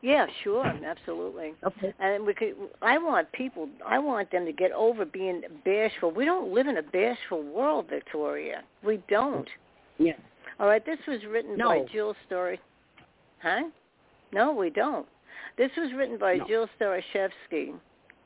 yeah, 0.02 0.26
sure, 0.44 0.66
absolutely. 0.66 1.54
okay. 1.66 1.94
And 2.00 2.26
we 2.26 2.34
could. 2.34 2.54
I 2.82 2.98
want 2.98 3.32
people. 3.32 3.68
I 3.86 4.00
want 4.00 4.32
them 4.32 4.46
to 4.46 4.54
get 4.54 4.72
over 4.72 5.06
being 5.06 5.42
bashful. 5.66 6.12
We 6.12 6.26
don't 6.26 6.54
live 6.54 6.68
in 6.68 6.78
a 6.78 6.84
bashful 6.84 7.44
world, 7.44 7.88
Victoria. 7.90 8.64
We 8.84 9.02
don't. 9.10 9.48
Yeah. 9.98 10.14
All 10.60 10.68
right. 10.68 10.86
This 10.86 11.00
was 11.08 11.20
written 11.30 11.58
No. 11.58 11.68
by 11.70 11.92
Jill 11.92 12.16
Story. 12.28 12.60
Huh? 13.42 13.64
No, 14.32 14.54
we 14.54 14.70
don't. 14.70 15.08
This 15.58 15.72
was 15.78 15.92
written 15.96 16.18
by 16.18 16.36
No. 16.36 16.48
Jill 16.48 16.68
Starishevsky. 16.80 17.74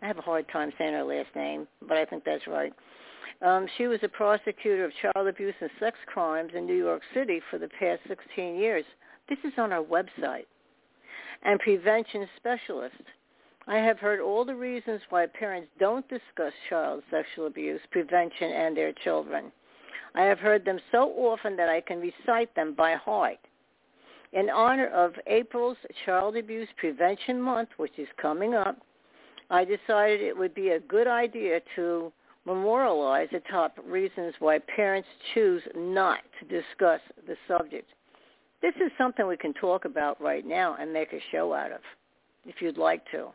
I 0.01 0.07
have 0.07 0.17
a 0.17 0.21
hard 0.21 0.45
time 0.49 0.71
saying 0.77 0.93
her 0.93 1.03
last 1.03 1.35
name, 1.35 1.67
but 1.87 1.97
I 1.97 2.05
think 2.05 2.23
that's 2.23 2.45
right. 2.45 2.73
Um, 3.41 3.67
she 3.77 3.87
was 3.87 3.99
a 4.03 4.09
prosecutor 4.09 4.85
of 4.85 4.91
child 5.01 5.27
abuse 5.27 5.55
and 5.59 5.69
sex 5.79 5.97
crimes 6.05 6.51
in 6.55 6.65
New 6.65 6.75
York 6.75 7.01
City 7.13 7.41
for 7.49 7.57
the 7.57 7.69
past 7.79 8.01
16 8.07 8.55
years. 8.55 8.85
This 9.29 9.39
is 9.43 9.53
on 9.57 9.71
our 9.71 9.83
website. 9.83 10.45
And 11.43 11.59
prevention 11.59 12.27
specialist. 12.37 12.95
I 13.67 13.77
have 13.77 13.99
heard 13.99 14.19
all 14.19 14.43
the 14.43 14.55
reasons 14.55 15.01
why 15.09 15.25
parents 15.25 15.69
don't 15.79 16.07
discuss 16.09 16.53
child 16.69 17.03
sexual 17.09 17.47
abuse, 17.47 17.81
prevention, 17.91 18.51
and 18.51 18.75
their 18.75 18.93
children. 19.03 19.51
I 20.15 20.23
have 20.23 20.39
heard 20.39 20.65
them 20.65 20.79
so 20.91 21.09
often 21.11 21.55
that 21.57 21.69
I 21.69 21.81
can 21.81 21.99
recite 21.99 22.53
them 22.55 22.73
by 22.73 22.95
heart. 22.95 23.39
In 24.33 24.49
honor 24.49 24.87
of 24.87 25.13
April's 25.27 25.77
Child 26.05 26.37
Abuse 26.37 26.67
Prevention 26.77 27.41
Month, 27.41 27.69
which 27.77 27.97
is 27.97 28.07
coming 28.21 28.53
up, 28.53 28.77
I 29.49 29.63
decided 29.63 30.21
it 30.21 30.37
would 30.37 30.55
be 30.55 30.69
a 30.69 30.79
good 30.79 31.07
idea 31.07 31.61
to 31.75 32.11
memorialize 32.45 33.29
the 33.31 33.41
top 33.51 33.77
reasons 33.85 34.33
why 34.39 34.59
parents 34.59 35.07
choose 35.33 35.61
not 35.75 36.19
to 36.39 36.45
discuss 36.45 36.99
the 37.27 37.35
subject. 37.47 37.89
This 38.63 38.73
is 38.77 38.91
something 38.97 39.27
we 39.27 39.35
can 39.35 39.53
talk 39.53 39.83
about 39.83 40.19
right 40.21 40.45
now 40.47 40.77
and 40.79 40.91
make 40.91 41.11
a 41.11 41.19
show 41.33 41.53
out 41.53 41.73
of, 41.73 41.81
if 42.45 42.61
you'd 42.61 42.77
like 42.77 43.03
to. 43.11 43.27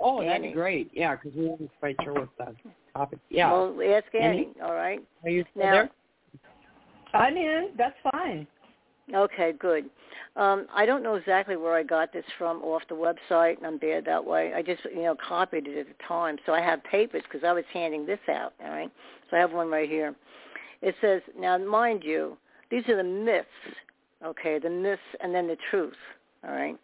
Oh, 0.00 0.24
that'd 0.24 0.42
be 0.42 0.50
great. 0.50 0.90
Yeah, 0.94 1.14
because 1.14 1.36
we 1.36 1.46
weren't 1.46 1.70
quite 1.78 1.96
sure 2.02 2.14
what 2.14 2.28
the 2.38 2.54
topic. 2.96 3.18
Yeah. 3.28 3.52
Well, 3.52 3.76
ask 3.82 4.06
Annie, 4.14 4.24
Annie? 4.24 4.48
all 4.62 4.72
right? 4.72 5.00
Are 5.24 5.30
you 5.30 5.44
still 5.50 5.62
now- 5.62 5.72
there? 5.72 5.90
I'm 7.12 7.36
in. 7.36 7.68
That's 7.76 7.94
fine. 8.10 8.46
Okay, 9.14 9.52
good. 9.52 9.90
Um, 10.36 10.66
I 10.74 10.86
don't 10.86 11.02
know 11.02 11.16
exactly 11.16 11.56
where 11.56 11.74
I 11.74 11.82
got 11.82 12.10
this 12.10 12.24
from 12.38 12.62
off 12.62 12.82
the 12.88 12.94
website, 12.94 13.58
and 13.58 13.66
I'm 13.66 13.76
bad 13.76 14.06
that 14.06 14.24
way. 14.24 14.54
I 14.54 14.62
just, 14.62 14.82
you 14.86 15.02
know, 15.02 15.14
copied 15.14 15.68
it 15.68 15.78
at 15.78 15.86
the 15.86 16.04
time, 16.08 16.38
so 16.46 16.54
I 16.54 16.62
have 16.62 16.82
papers 16.84 17.22
because 17.30 17.44
I 17.46 17.52
was 17.52 17.64
handing 17.72 18.06
this 18.06 18.18
out. 18.28 18.54
All 18.64 18.70
right, 18.70 18.90
so 19.30 19.36
I 19.36 19.40
have 19.40 19.52
one 19.52 19.68
right 19.68 19.88
here. 19.88 20.14
It 20.80 20.94
says, 21.02 21.20
now, 21.38 21.58
mind 21.58 22.02
you, 22.02 22.38
these 22.70 22.88
are 22.88 22.96
the 22.96 23.04
myths. 23.04 23.46
Okay, 24.24 24.58
the 24.58 24.70
myths 24.70 25.02
and 25.20 25.34
then 25.34 25.46
the 25.46 25.56
truth. 25.70 25.94
All 26.44 26.52
right. 26.52 26.76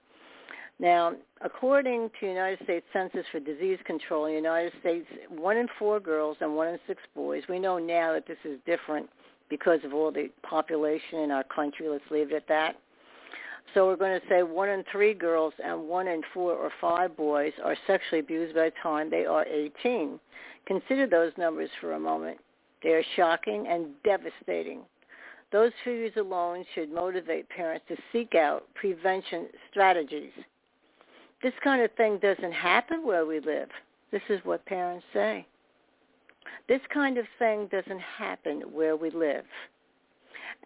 Now, 0.78 1.12
according 1.42 2.10
to 2.18 2.26
United 2.26 2.64
States 2.64 2.86
Centers 2.92 3.26
for 3.30 3.40
Disease 3.40 3.78
Control, 3.84 4.26
in 4.26 4.32
the 4.32 4.36
United 4.36 4.72
States, 4.80 5.06
one 5.28 5.58
in 5.58 5.68
four 5.78 6.00
girls 6.00 6.38
and 6.40 6.56
one 6.56 6.68
in 6.68 6.78
six 6.86 7.02
boys. 7.14 7.42
We 7.48 7.58
know 7.58 7.78
now 7.78 8.14
that 8.14 8.26
this 8.26 8.38
is 8.44 8.58
different 8.64 9.08
because 9.50 9.80
of 9.84 9.92
all 9.92 10.10
the 10.10 10.30
population 10.42 11.18
in 11.18 11.30
our 11.30 11.44
country. 11.44 11.88
Let's 11.88 12.04
leave 12.10 12.30
it 12.30 12.34
at 12.34 12.48
that. 12.48 12.76
So 13.74 13.86
we're 13.86 13.96
going 13.96 14.18
to 14.18 14.26
say 14.28 14.42
one 14.42 14.68
in 14.68 14.84
three 14.90 15.14
girls 15.14 15.52
and 15.62 15.86
one 15.86 16.08
in 16.08 16.22
four 16.32 16.54
or 16.54 16.70
five 16.80 17.16
boys 17.16 17.52
are 17.62 17.76
sexually 17.86 18.20
abused 18.20 18.54
by 18.54 18.64
the 18.64 18.72
time 18.82 19.10
they 19.10 19.26
are 19.26 19.44
18. 19.46 20.18
Consider 20.66 21.06
those 21.06 21.32
numbers 21.36 21.70
for 21.80 21.92
a 21.92 22.00
moment. 22.00 22.38
They 22.82 22.90
are 22.90 23.04
shocking 23.16 23.66
and 23.68 23.88
devastating. 24.02 24.80
Those 25.52 25.72
figures 25.84 26.12
alone 26.16 26.64
should 26.74 26.92
motivate 26.92 27.48
parents 27.48 27.84
to 27.88 27.96
seek 28.12 28.34
out 28.34 28.64
prevention 28.74 29.48
strategies. 29.70 30.32
This 31.42 31.54
kind 31.64 31.82
of 31.82 31.90
thing 31.92 32.18
doesn't 32.18 32.52
happen 32.52 33.04
where 33.04 33.26
we 33.26 33.40
live. 33.40 33.68
This 34.12 34.22
is 34.28 34.40
what 34.44 34.64
parents 34.66 35.04
say. 35.12 35.46
This 36.68 36.80
kind 36.92 37.18
of 37.18 37.26
thing 37.38 37.68
doesn't 37.72 38.00
happen 38.00 38.60
where 38.72 38.96
we 38.96 39.10
live. 39.10 39.44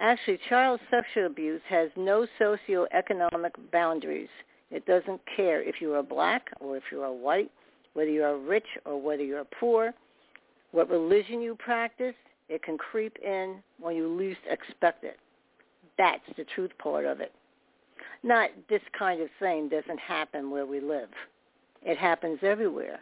Actually, 0.01 0.39
child 0.49 0.80
sexual 0.91 1.26
abuse 1.26 1.62
has 1.68 1.89
no 1.97 2.26
socioeconomic 2.41 3.53
boundaries. 3.72 4.28
It 4.70 4.85
doesn't 4.87 5.20
care 5.37 5.62
if 5.62 5.80
you 5.80 5.95
are 5.95 6.03
black 6.03 6.49
or 6.61 6.76
if 6.76 6.82
you 6.91 7.03
are 7.03 7.12
white, 7.12 7.51
whether 7.93 8.11
you 8.11 8.24
are 8.24 8.37
rich 8.37 8.66
or 8.85 9.01
whether 9.01 9.22
you 9.22 9.37
are 9.37 9.47
poor, 9.61 9.95
what 10.72 10.91
religion 10.91 11.41
you 11.41 11.55
practice. 11.55 12.14
It 12.55 12.62
can 12.62 12.78
creep 12.78 13.18
in 13.18 13.57
when 13.80 13.96
you 13.96 14.07
least 14.07 14.38
expect 14.48 15.02
it. 15.02 15.18
That's 15.98 16.22
the 16.36 16.44
truth 16.55 16.70
part 16.78 17.05
of 17.05 17.20
it. 17.20 17.32
Not 18.22 18.50
this 18.70 18.80
kind 18.96 19.20
of 19.20 19.28
thing 19.40 19.68
doesn't 19.68 19.98
happen 19.98 20.52
where 20.52 20.64
we 20.64 20.78
live. 20.78 21.09
It 21.82 21.98
happens 21.98 22.38
everywhere. 22.42 23.00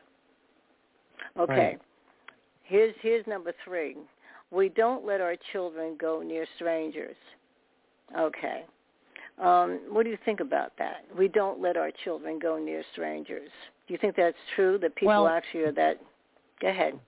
Okay. 1.39 1.53
Right. 1.53 1.81
Here's 2.63 2.95
here's 3.03 3.27
number 3.27 3.53
three. 3.63 3.97
We 4.51 4.71
don't 4.71 5.05
let 5.05 5.21
our 5.21 5.37
children 5.53 5.99
go 6.01 6.23
near 6.23 6.47
strangers. 6.57 7.17
Okay. 8.19 8.65
Um, 9.39 9.81
what 9.91 10.05
do 10.05 10.11
you 10.11 10.19
think 10.25 10.41
about 10.41 10.73
that? 10.79 11.05
We 11.17 11.29
don't 11.29 11.61
let 11.61 11.77
our 11.77 11.91
children 12.05 12.39
go 12.39 12.59
near 12.59 12.83
strangers. 12.93 13.51
Do 13.87 13.93
you 13.93 13.99
think 13.99 14.17
that's 14.17 14.37
true? 14.57 14.79
That 14.79 14.95
people 14.95 15.09
Well- 15.09 15.29
actually 15.29 15.65
are 15.65 15.73
that? 15.73 15.99
Go 16.61 16.69
ahead. 16.69 16.99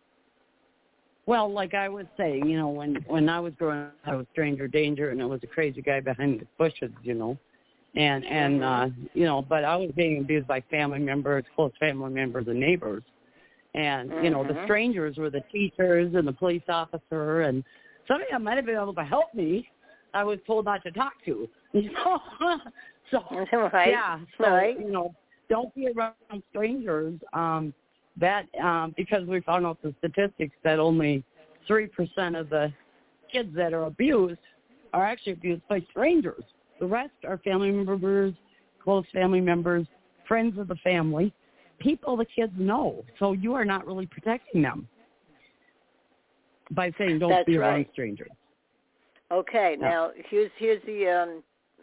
Well, 1.27 1.51
like 1.53 1.75
I 1.75 1.89
was 1.89 2.07
saying, 2.17 2.47
you 2.49 2.59
know, 2.59 2.69
when 2.69 2.97
when 3.07 3.29
I 3.29 3.41
was 3.41 3.55
growing 3.59 3.79
up, 3.81 3.95
I 4.05 4.15
was 4.15 4.27
stranger 4.33 4.67
danger, 4.69 5.11
and 5.11 5.21
it 5.21 5.25
was 5.25 5.41
a 5.43 5.47
crazy 5.47 5.81
guy 5.81 6.01
behind 6.01 6.41
the 6.41 6.47
bushes, 6.59 6.93
you 7.03 7.15
know, 7.15 7.37
and 7.97 8.25
and 8.25 8.63
uh, 8.63 8.87
you 9.15 9.25
know, 9.25 9.43
but 9.43 9.65
I 9.65 9.77
was 9.77 9.91
being 9.97 10.21
abused 10.21 10.47
by 10.47 10.61
family 10.71 10.99
members, 10.99 11.45
close 11.55 11.73
family 11.81 12.11
members, 12.11 12.47
and 12.49 12.61
neighbors, 12.61 13.03
and 13.75 14.13
you 14.19 14.31
know, 14.31 14.45
the 14.45 14.55
Mhm. 14.55 14.65
strangers 14.65 15.17
were 15.17 15.31
the 15.31 15.43
teachers 15.53 16.15
and 16.15 16.27
the 16.27 16.33
police 16.33 16.63
officer, 16.69 17.43
and 17.43 17.65
somebody 18.07 18.29
that 18.31 18.41
might 18.43 18.57
have 18.57 18.67
been 18.67 18.77
able 18.77 18.95
to 18.95 19.05
help 19.05 19.33
me, 19.35 19.69
I 20.13 20.25
was 20.25 20.39
told 20.47 20.65
not 20.67 20.83
to 20.85 20.91
talk 20.93 21.15
to, 21.25 21.49
you 21.73 21.91
know, 21.93 22.19
so 23.11 23.23
right. 23.73 23.89
yeah, 23.91 24.19
so 24.39 24.45
Right. 24.47 24.79
you 24.79 24.91
know, 24.91 25.15
don't 25.49 25.75
be 25.75 25.89
around 25.89 26.15
strangers. 26.51 27.19
Um, 27.33 27.73
that 28.19 28.47
um, 28.63 28.95
because 28.97 29.27
we 29.27 29.41
found 29.41 29.67
out 29.67 29.79
the 29.83 29.95
statistics 29.99 30.55
that 30.63 30.79
only 30.79 31.25
three 31.67 31.87
percent 31.87 32.37
of 32.37 32.49
the 32.51 32.73
kids 33.33 33.51
that 33.57 33.73
are 33.73 33.85
abused 33.85 34.39
are 34.93 35.05
actually 35.05 35.33
abused 35.33 35.63
by 35.69 35.81
strangers. 35.91 36.45
The 36.81 36.87
rest 36.87 37.13
are 37.27 37.39
family 37.39 37.71
members, 37.71 38.35
close 38.83 39.05
family 39.13 39.41
members, 39.41 39.87
friends 40.29 40.59
of 40.59 40.69
the 40.69 40.77
family, 40.77 41.33
people 41.79 42.17
the 42.17 42.25
kids 42.25 42.53
know. 42.57 43.05
So 43.19 43.33
you 43.33 43.55
are 43.55 43.65
not 43.65 43.87
really 43.87 44.07
protecting 44.07 44.63
them 44.63 44.89
by 46.71 46.93
saying 46.99 47.19
don't 47.19 47.31
That's 47.31 47.47
be 47.47 47.57
around 47.57 47.73
right. 47.73 47.91
strangers. 47.93 48.31
Okay, 49.33 49.77
Yeah. 49.81 49.89
now 49.89 50.11
here's 50.31 50.51
here's 50.59 50.83
the 50.85 51.09
um 51.09 51.43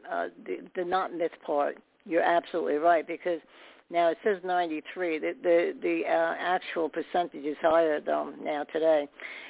uh 0.09 0.27
the, 0.45 0.57
the 0.75 0.85
not 0.85 1.13
myth 1.13 1.31
part. 1.45 1.77
You're 2.05 2.23
absolutely 2.23 2.75
right 2.75 3.05
because 3.05 3.39
now 3.91 4.07
it 4.07 4.17
says 4.23 4.37
93. 4.43 5.19
The 5.19 5.35
the 5.43 5.73
the 5.81 6.01
uh, 6.07 6.35
actual 6.39 6.89
percentage 6.89 7.43
is 7.43 7.57
higher 7.61 7.99
though 7.99 8.33
now 8.41 8.63
today. 8.65 9.07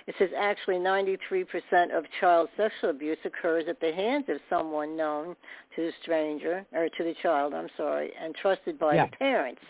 It 0.07 0.15
says 0.17 0.29
actually 0.37 0.77
93% 0.77 1.95
of 1.95 2.05
child 2.19 2.49
sexual 2.57 2.89
abuse 2.89 3.19
occurs 3.23 3.65
at 3.69 3.79
the 3.79 3.93
hands 3.93 4.25
of 4.29 4.37
someone 4.49 4.97
known 4.97 5.35
to 5.75 5.81
the 5.81 5.91
stranger 6.01 6.65
or 6.73 6.89
to 6.89 7.03
the 7.03 7.13
child, 7.21 7.53
I'm 7.53 7.69
sorry, 7.77 8.11
and 8.19 8.33
trusted 8.33 8.79
by 8.79 8.95
Yeah. 8.95 9.05
the 9.05 9.17
parents. 9.17 9.61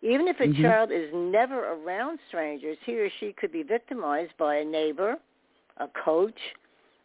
Even 0.00 0.26
if 0.26 0.40
a 0.40 0.48
Mhm. 0.48 0.62
child 0.62 0.90
is 0.90 1.12
never 1.12 1.72
around 1.72 2.18
strangers, 2.28 2.78
he 2.80 2.98
or 2.98 3.10
she 3.10 3.34
could 3.34 3.52
be 3.52 3.62
victimized 3.62 4.36
by 4.38 4.56
a 4.56 4.64
neighbor, 4.64 5.18
a 5.76 5.88
coach, 5.88 6.54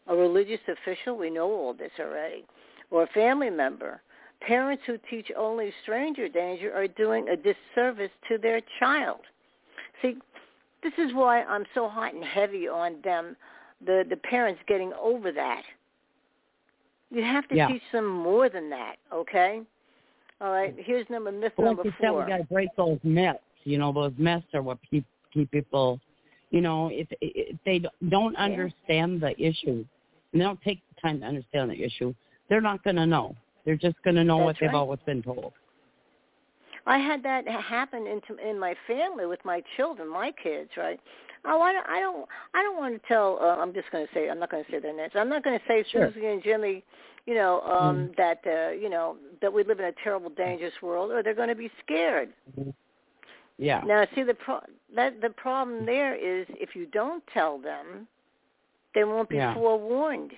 a 0.07 0.15
religious 0.15 0.65
official, 0.67 1.17
we 1.17 1.29
know 1.29 1.51
all 1.51 1.73
this 1.73 1.91
already, 1.99 2.45
or 2.89 3.03
a 3.03 3.07
family 3.07 3.49
member. 3.49 4.01
Parents 4.41 4.83
who 4.85 4.97
teach 5.09 5.31
only 5.35 5.73
stranger 5.83 6.29
danger 6.29 6.73
are 6.73 6.87
doing 6.87 7.27
a 7.29 7.35
disservice 7.35 8.11
to 8.29 8.37
their 8.37 8.61
child. 8.79 9.19
See, 10.01 10.15
this 10.83 10.93
is 10.97 11.13
why 11.13 11.43
I'm 11.43 11.65
so 11.73 11.89
hot 11.89 12.13
and 12.13 12.23
heavy 12.23 12.67
on 12.67 12.97
them, 13.03 13.35
the, 13.85 14.05
the 14.09 14.15
parents 14.17 14.61
getting 14.67 14.93
over 14.93 15.31
that. 15.31 15.63
You 17.09 17.23
have 17.23 17.47
to 17.49 17.55
Yeah. 17.55 17.67
teach 17.67 17.81
them 17.91 18.05
more 18.05 18.49
than 18.49 18.69
that, 18.69 18.97
okay? 19.13 19.61
All 20.39 20.51
right, 20.51 20.73
here's 20.77 21.09
number 21.09 21.31
myth 21.31 21.53
Well, 21.57 21.67
number 21.67 21.83
like 21.83 21.93
you 21.93 21.93
said, 21.99 22.11
four. 22.11 22.23
we 22.23 22.29
got 22.29 22.37
to 22.37 22.43
break 22.45 22.69
those 22.77 22.99
myths. 23.03 23.39
You 23.63 23.79
know, 23.79 23.91
those 23.91 24.13
myths 24.17 24.45
are 24.53 24.61
what 24.61 24.77
keep 24.89 25.03
keep 25.33 25.49
people. 25.51 25.99
You 26.51 26.61
know, 26.61 26.89
if, 26.89 27.07
if 27.21 27.57
they 27.65 27.79
don't 28.09 28.33
Yeah. 28.33 28.39
understand 28.39 29.19
the 29.21 29.33
issue, 29.41 29.83
and 30.31 30.41
they 30.41 30.45
don't 30.45 30.61
take 30.61 30.81
the 30.93 31.01
time 31.01 31.19
to 31.21 31.25
understand 31.25 31.71
the 31.71 31.83
issue, 31.83 32.13
they're 32.49 32.61
not 32.61 32.83
going 32.83 32.95
to 32.97 33.05
know. 33.05 33.35
They're 33.67 33.75
just 33.75 34.01
going 34.03 34.15
to 34.15 34.23
know 34.23 34.37
what 34.37 34.55
they've 34.61 34.69
right. 34.69 34.75
always 34.77 35.01
been 35.05 35.21
told. 35.21 35.51
I 36.85 36.97
had 36.99 37.21
that 37.23 37.45
happen 37.45 38.07
into 38.07 38.41
in 38.41 38.57
my 38.57 38.73
family 38.87 39.25
with 39.25 39.43
my 39.43 39.61
children, 39.75 40.07
my 40.07 40.31
kids, 40.41 40.69
right? 40.77 40.97
Oh, 41.43 41.59
I 41.61 41.73
don't, 41.73 41.85
I 41.85 41.99
don't, 41.99 42.25
I 42.53 42.63
don't 42.63 42.77
want 42.77 42.93
to 43.01 43.07
tell. 43.09 43.37
Uh, 43.41 43.57
I'm 43.57 43.73
just 43.73 43.91
going 43.91 44.07
to 44.07 44.13
say, 44.13 44.29
I'm 44.29 44.39
not 44.39 44.51
going 44.51 44.63
to 44.63 44.71
say 44.71 44.79
their 44.79 44.95
names. 44.95 45.11
I'm 45.15 45.27
not 45.27 45.43
going 45.43 45.59
to 45.59 45.65
say 45.67 45.83
Sure. 45.91 46.09
Susie 46.13 46.27
and 46.27 46.41
Jimmy, 46.41 46.81
you 47.25 47.35
know, 47.35 47.59
um, 47.63 47.97
Mm. 47.97 48.15
that 48.15 48.39
uh, 48.47 48.71
you 48.71 48.89
know 48.89 49.17
that 49.41 49.51
we 49.51 49.65
live 49.65 49.79
in 49.79 49.85
a 49.85 49.91
terrible, 50.01 50.29
dangerous 50.29 50.73
world, 50.81 51.11
or 51.11 51.21
they're 51.21 51.33
going 51.35 51.49
to 51.49 51.55
be 51.55 51.69
scared. 51.83 52.29
Yeah. 53.57 53.81
Now, 53.85 54.07
see 54.15 54.23
the 54.23 54.33
pro- 54.33 54.61
that 54.95 55.19
the 55.19 55.31
problem 55.31 55.85
there 55.85 56.15
is 56.15 56.47
if 56.51 56.73
you 56.73 56.85
don't 56.85 57.21
tell 57.33 57.57
them, 57.57 58.07
they 58.95 59.03
won't 59.03 59.27
be 59.27 59.35
Yeah. 59.35 59.53
forewarned. 59.53 60.31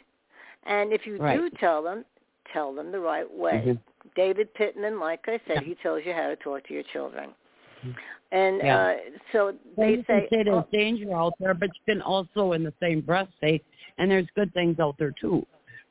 And 0.64 0.92
if 0.92 1.06
you 1.06 1.18
Right. 1.18 1.38
do 1.38 1.52
tell 1.60 1.84
them, 1.84 2.06
tell 2.54 2.74
them 2.74 2.92
the 2.92 3.00
right 3.00 3.32
way. 3.32 3.64
Mhm. 3.66 3.80
David 4.16 4.54
Pittman, 4.54 5.00
like 5.00 5.28
I 5.28 5.40
said, 5.48 5.58
Yeah. 5.58 5.62
he 5.62 5.76
tells 5.76 6.06
you 6.06 6.14
how 6.14 6.28
to 6.28 6.36
talk 6.38 6.64
to 6.68 6.74
your 6.74 6.84
children. 6.84 7.34
And 8.32 8.62
Yeah. 8.62 8.78
uh, 8.78 8.98
so 9.32 9.56
they 9.76 9.92
you 9.92 10.04
can 10.04 10.06
say, 10.06 10.28
say 10.30 10.44
there's 10.44 10.64
oh, 10.64 10.68
danger 10.72 11.14
out 11.16 11.34
there, 11.40 11.54
but 11.54 11.70
you 11.70 11.94
can 11.94 12.02
also, 12.02 12.52
in 12.52 12.64
the 12.64 12.74
same 12.80 13.02
breath, 13.02 13.30
say, 13.42 13.62
and 13.98 14.12
there's 14.12 14.28
good 14.36 14.54
things 14.54 14.80
out 14.80 14.98
there 14.98 15.12
too. 15.12 15.46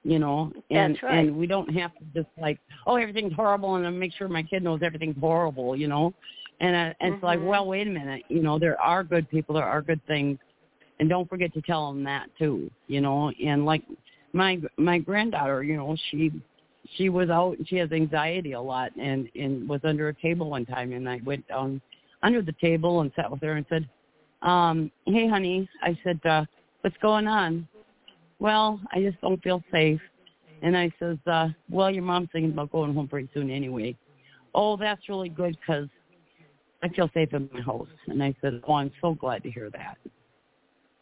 You 0.05 0.21
know, 0.21 0.53
and 0.71 0.95
That's 0.95 1.03
right. 1.03 1.19
and 1.19 1.37
we 1.37 1.47
don't 1.47 1.69
have 1.75 1.93
to 1.99 2.05
just 2.15 2.29
like, 2.41 2.61
oh, 2.87 2.97
everything's 2.97 3.33
horrible, 3.33 3.75
and 3.75 3.85
then 3.85 3.99
make 3.99 4.13
sure 4.15 4.29
my 4.29 4.45
kid 4.45 4.63
knows 4.63 4.81
everything's 4.83 5.19
horrible. 5.19 5.75
You 5.77 5.89
know, 5.89 6.15
and, 6.61 6.75
uh, 6.75 6.95
and 7.01 7.15
it's 7.15 7.23
like, 7.23 7.41
Mhm. 7.41 7.47
well, 7.47 7.67
wait 7.67 7.87
a 7.89 7.91
minute. 7.91 8.25
You 8.29 8.43
know, 8.43 8.59
there 8.59 8.81
are 8.81 9.03
good 9.03 9.29
people, 9.29 9.57
there 9.57 9.65
are 9.65 9.83
good 9.83 10.03
things, 10.07 10.39
and 11.01 11.09
don't 11.09 11.29
forget 11.29 11.53
to 11.55 11.63
tell 11.63 11.93
them 11.93 12.05
that 12.05 12.31
too. 12.39 12.71
You 12.87 13.01
know, 13.01 13.31
and 13.45 13.67
like 13.67 13.83
my 14.33 14.61
my 14.77 14.99
granddaughter, 14.99 15.63
you 15.63 15.77
know, 15.77 15.97
she 16.11 16.31
she 16.97 17.09
was 17.09 17.31
out, 17.31 17.57
she 17.67 17.77
has 17.77 17.93
anxiety 17.93 18.53
a 18.53 18.61
lot, 18.61 18.95
and 18.97 19.29
and 19.35 19.69
was 19.69 19.81
under 19.85 20.09
a 20.09 20.15
table 20.15 20.51
one 20.51 20.67
time, 20.67 20.93
and 20.93 21.09
I 21.09 21.21
went 21.25 21.47
down 21.49 21.81
under 22.23 22.43
the 22.43 22.55
table 22.61 23.01
and 23.01 23.13
sat 23.15 23.31
with 23.31 23.41
her 23.43 23.53
and 23.53 23.67
said, 23.69 23.89
um, 24.43 24.91
hey, 25.07 25.29
honey, 25.29 25.69
I 25.83 25.99
said, 26.05 26.21
uh, 26.25 26.45
what's 26.81 26.97
going 26.99 27.27
on? 27.27 27.67
Well, 28.39 28.81
I 28.93 29.01
just 29.01 29.21
don't 29.21 29.43
feel 29.43 29.63
safe. 29.73 30.01
And 30.63 30.77
I 30.77 30.91
says, 30.99 31.19
uh, 31.27 31.49
well, 31.71 31.91
your 31.91 32.03
mom's 32.03 32.29
thinking 32.33 32.53
about 32.53 32.73
going 32.73 32.95
home 32.95 33.09
pretty 33.09 33.29
soon 33.33 33.51
anyway. 33.51 33.97
Oh, 34.55 34.77
that's 34.77 35.09
really 35.09 35.29
good 35.29 35.57
because 35.61 35.89
I 36.83 36.89
feel 36.89 37.11
safe 37.15 37.33
in 37.33 37.49
my 37.53 37.61
house. 37.61 37.89
And 38.07 38.23
I 38.23 38.35
said, 38.41 38.61
oh, 38.67 38.75
I'm 38.75 38.91
so 39.01 39.15
glad 39.15 39.43
to 39.45 39.51
hear 39.51 39.71
that. 39.71 39.99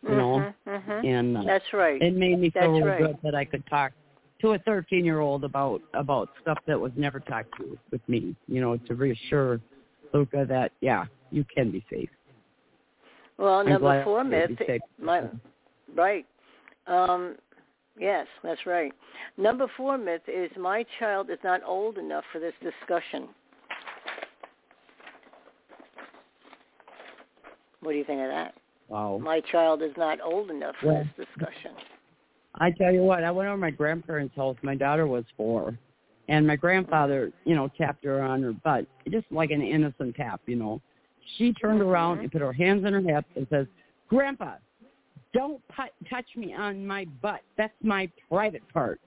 You 0.08 0.16
know, 0.16 0.52
mhm, 0.68 0.84
mhm. 0.86 1.04
and 1.04 1.38
uh, 1.38 1.42
that's 1.44 1.64
right. 1.72 2.00
it 2.00 2.14
made 2.14 2.38
me 2.38 2.50
feel 2.50 2.80
right. 2.80 2.98
good 2.98 3.18
that 3.24 3.34
I 3.34 3.44
could 3.44 3.66
talk 3.66 3.92
to 4.40 4.52
a 4.52 4.58
13 4.60 5.04
year 5.04 5.20
old 5.20 5.42
about 5.44 5.80
about 5.94 6.28
stuff 6.40 6.58
that 6.66 6.78
was 6.78 6.92
never 6.96 7.20
talked 7.20 7.56
to 7.58 7.76
with 7.90 8.06
me. 8.08 8.36
You 8.46 8.60
know, 8.60 8.76
to 8.76 8.94
reassure 8.94 9.60
Luca 10.12 10.46
that 10.48 10.72
yeah, 10.80 11.06
you 11.30 11.44
can 11.54 11.70
be 11.70 11.84
safe. 11.90 12.08
Well, 13.38 13.54
I'm 13.54 13.68
number 13.68 14.02
four 14.04 14.24
myth, 14.24 14.50
my, 14.98 15.22
right? 15.94 16.26
Um, 16.86 17.36
yes, 17.98 18.26
that's 18.42 18.64
right. 18.64 18.92
Number 19.36 19.66
four 19.76 19.98
myth 19.98 20.22
is 20.28 20.50
my 20.56 20.84
child 20.98 21.30
is 21.30 21.38
not 21.44 21.60
old 21.66 21.98
enough 21.98 22.24
for 22.32 22.38
this 22.38 22.54
discussion. 22.62 23.28
What 27.80 27.92
do 27.92 27.98
you 27.98 28.04
think 28.04 28.20
of 28.20 28.28
that? 28.28 28.54
Wow. 28.88 29.18
My 29.22 29.40
child 29.40 29.82
is 29.82 29.92
not 29.96 30.20
old 30.20 30.50
enough 30.50 30.76
for 30.80 30.86
Well- 30.88 31.08
this 31.16 31.26
discussion. 31.26 31.72
I 32.58 32.70
tell 32.70 32.92
you 32.92 33.02
what, 33.02 33.22
I 33.22 33.30
went 33.30 33.48
over 33.48 33.56
to 33.56 33.60
my 33.60 33.70
grandparents' 33.70 34.34
house. 34.34 34.56
My 34.62 34.74
daughter 34.74 35.06
was 35.06 35.24
four, 35.36 35.76
and 36.28 36.46
my 36.46 36.56
grandfather, 36.56 37.30
you 37.44 37.54
know, 37.54 37.68
tapped 37.76 38.04
her 38.04 38.22
on 38.22 38.42
her 38.42 38.52
butt, 38.52 38.86
just 39.10 39.30
like 39.30 39.50
an 39.50 39.62
innocent 39.62 40.14
tap, 40.16 40.40
you 40.46 40.56
know. 40.56 40.80
She 41.36 41.52
turned 41.52 41.80
mm-hmm. 41.80 41.88
around 41.88 42.20
and 42.20 42.32
put 42.32 42.40
her 42.40 42.52
hands 42.52 42.84
on 42.86 42.92
her 42.92 43.00
hips 43.00 43.28
and 43.36 43.46
says, 43.50 43.66
"Grandpa, 44.08 44.54
don't 45.34 45.60
pu- 45.68 46.08
touch 46.08 46.26
me 46.36 46.54
on 46.54 46.86
my 46.86 47.04
butt. 47.20 47.42
That's 47.58 47.74
my 47.82 48.10
private 48.28 48.66
part." 48.72 49.00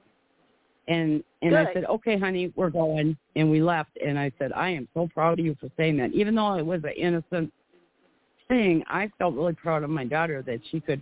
And 0.88 1.24
and 1.42 1.56
I 1.56 1.74
said, 1.74 1.86
"Okay, 1.86 2.20
honey, 2.20 2.54
we're 2.56 2.70
going." 2.70 3.18
And 3.36 3.50
we 3.50 3.62
left. 3.62 3.98
And 4.06 4.20
I 4.20 4.32
said, 4.38 4.52
"I 4.54 4.70
am 4.70 4.88
so 4.94 5.08
proud 5.08 5.40
of 5.40 5.46
you 5.46 5.56
for 5.60 5.70
saying 5.78 5.98
that, 5.98 6.12
even 6.14 6.36
though 6.36 6.56
it 6.56 6.66
was 6.66 6.84
an 6.84 6.94
innocent 6.98 7.52
thing. 8.50 8.84
I 8.88 9.10
felt 9.18 9.36
really 9.36 9.54
proud 9.54 9.84
of 9.84 9.90
my 9.90 10.04
daughter 10.04 10.44
that 10.44 10.60
she 10.70 10.82
could." 10.82 11.02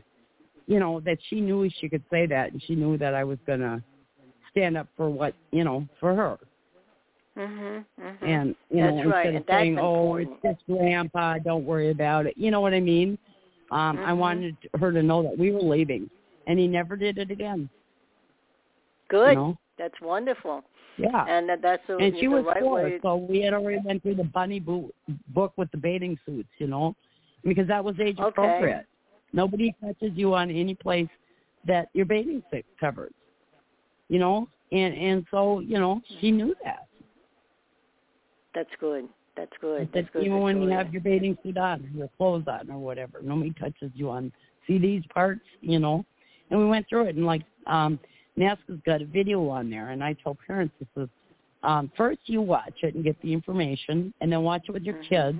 you 0.67 0.79
know, 0.79 0.99
that 0.99 1.17
she 1.29 1.41
knew 1.41 1.69
she 1.79 1.89
could 1.89 2.03
say 2.11 2.25
that 2.27 2.51
and 2.51 2.61
she 2.67 2.75
knew 2.75 2.97
that 2.97 3.15
I 3.15 3.23
was 3.23 3.37
going 3.47 3.61
to 3.61 3.81
stand 4.51 4.77
up 4.77 4.87
for 4.95 5.09
what, 5.09 5.33
you 5.51 5.63
know, 5.63 5.87
for 5.99 6.13
her. 6.13 6.37
Mhm. 7.37 7.85
Mhm. 7.99 8.17
And, 8.21 8.55
you 8.69 8.81
That's 8.81 8.95
know, 8.95 9.01
instead 9.03 9.27
and 9.27 9.37
of 9.37 9.45
that's 9.45 9.61
saying, 9.61 9.79
oh, 9.79 10.17
important. 10.17 10.39
it's 10.43 10.59
just 10.59 10.67
grandpa, 10.67 11.37
don't 11.39 11.65
worry 11.65 11.91
about 11.91 12.25
it. 12.25 12.37
You 12.37 12.51
know 12.51 12.59
what 12.59 12.73
I 12.73 12.79
mean? 12.79 13.17
Um, 13.71 13.97
I 13.99 14.11
Mhm. 14.11 14.17
wanted 14.17 14.57
her 14.77 14.91
to 14.91 15.01
know 15.01 15.23
that 15.23 15.37
we 15.37 15.51
were 15.51 15.61
leaving. 15.61 16.09
And 16.47 16.57
he 16.59 16.67
never 16.67 16.95
did 16.95 17.17
it 17.17 17.31
again. 17.31 17.69
Good. 19.07 19.29
You 19.29 19.35
know? 19.35 19.57
That's 19.77 19.99
wonderful. 20.01 20.63
Yeah. 20.97 21.25
And 21.27 21.47
that, 21.47 21.61
that's 21.61 21.85
the, 21.87 21.97
and 21.97 22.17
she 22.17 22.27
was 22.27 22.43
right 22.45 22.59
four, 22.59 22.75
way. 22.75 22.99
so 23.01 23.15
we 23.15 23.41
had 23.41 23.53
already 23.53 23.79
went 23.85 24.01
through 24.01 24.15
the 24.15 24.23
bunny 24.23 24.59
boot 24.59 24.93
book 25.29 25.53
with 25.55 25.69
the 25.71 25.77
bathing 25.77 26.17
suits, 26.25 26.49
you 26.57 26.67
know, 26.67 26.95
because 27.43 27.67
that 27.67 27.83
was 27.83 27.95
age 27.99 28.17
Okay. 28.19 28.29
appropriate. 28.29 28.85
Nobody 29.33 29.75
touches 29.81 30.11
you 30.15 30.33
on 30.33 30.49
any 30.49 30.75
place 30.75 31.09
that 31.65 31.89
your 31.93 32.05
bathing 32.05 32.41
suit 32.51 32.65
covers, 32.79 33.13
you 34.09 34.19
know, 34.19 34.47
and 34.71 34.93
and 34.93 35.25
so 35.31 35.59
you 35.59 35.77
know 35.79 36.01
she 36.19 36.31
knew 36.31 36.55
that. 36.63 36.87
That's 38.55 38.69
good. 38.79 39.07
That's 39.35 39.51
good. 39.61 39.81
That 39.81 39.93
That's 39.93 40.09
good. 40.13 40.23
even 40.23 40.41
when 40.41 40.61
you 40.61 40.69
have 40.69 40.91
your 40.91 41.01
bathing 41.01 41.37
suit 41.43 41.57
on, 41.57 41.89
your 41.93 42.09
clothes 42.17 42.45
on, 42.47 42.71
or 42.71 42.79
whatever, 42.79 43.19
nobody 43.21 43.53
touches 43.59 43.91
you 43.93 44.09
on. 44.09 44.31
See 44.65 44.77
these 44.77 45.03
parts, 45.13 45.45
you 45.61 45.79
know, 45.79 46.03
and 46.49 46.59
we 46.59 46.65
went 46.65 46.87
through 46.89 47.07
it, 47.07 47.15
and 47.15 47.25
like 47.25 47.43
um 47.67 47.99
NAASCA's 48.37 48.81
got 48.85 49.01
a 49.01 49.05
video 49.05 49.47
on 49.49 49.69
there, 49.69 49.89
and 49.89 50.03
I 50.03 50.13
tell 50.13 50.37
parents 50.47 50.73
this 50.79 51.03
is 51.03 51.09
um, 51.63 51.91
first 51.97 52.19
you 52.25 52.41
watch 52.41 52.75
it 52.83 52.95
and 52.95 53.03
get 53.03 53.19
the 53.21 53.33
information, 53.33 54.13
and 54.21 54.31
then 54.31 54.43
watch 54.43 54.63
it 54.69 54.71
with 54.71 54.83
your 54.83 54.95
Mhm. 54.95 55.09
kids. 55.09 55.39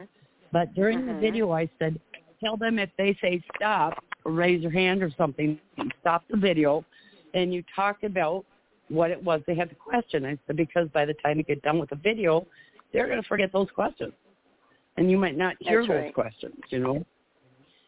But 0.52 0.74
during 0.74 1.06
the 1.06 1.14
Mhm. 1.14 1.20
video, 1.20 1.52
I 1.52 1.70
said, 1.80 2.00
tell 2.39 2.58
them 2.58 2.80
if 2.80 2.89
they 2.98 3.14
say 3.16 3.41
stop 3.56 4.04
or 4.24 4.32
raise 4.32 4.62
your 4.62 4.72
hand 4.72 5.04
or 5.04 5.10
something, 5.12 5.60
stop 6.00 6.28
the 6.28 6.38
video, 6.38 6.86
and 7.34 7.54
you 7.54 7.64
talk 7.76 8.04
about 8.04 8.45
what 8.89 9.12
it 9.12 9.22
was 9.22 9.41
they 9.45 9.56
had 9.56 9.70
the 9.70 9.76
question. 9.76 10.26
I 10.26 10.38
said 10.48 10.56
because 10.56 10.88
by 10.89 11.06
the 11.06 11.14
time 11.16 11.38
you 11.38 11.43
get 11.43 11.62
done 11.62 11.78
with 11.80 11.89
the 11.89 11.95
video, 11.95 12.48
they're 12.93 13.08
going 13.08 13.22
to 13.22 13.28
forget 13.28 13.52
those 13.52 13.70
questions, 13.72 14.14
and 14.95 15.12
you 15.12 15.18
might 15.18 15.38
not 15.38 15.56
hear 15.60 15.82
That's 15.82 15.89
those 15.89 16.04
right. 16.04 16.14
questions. 16.14 16.56
You 16.70 16.80
know. 16.80 17.06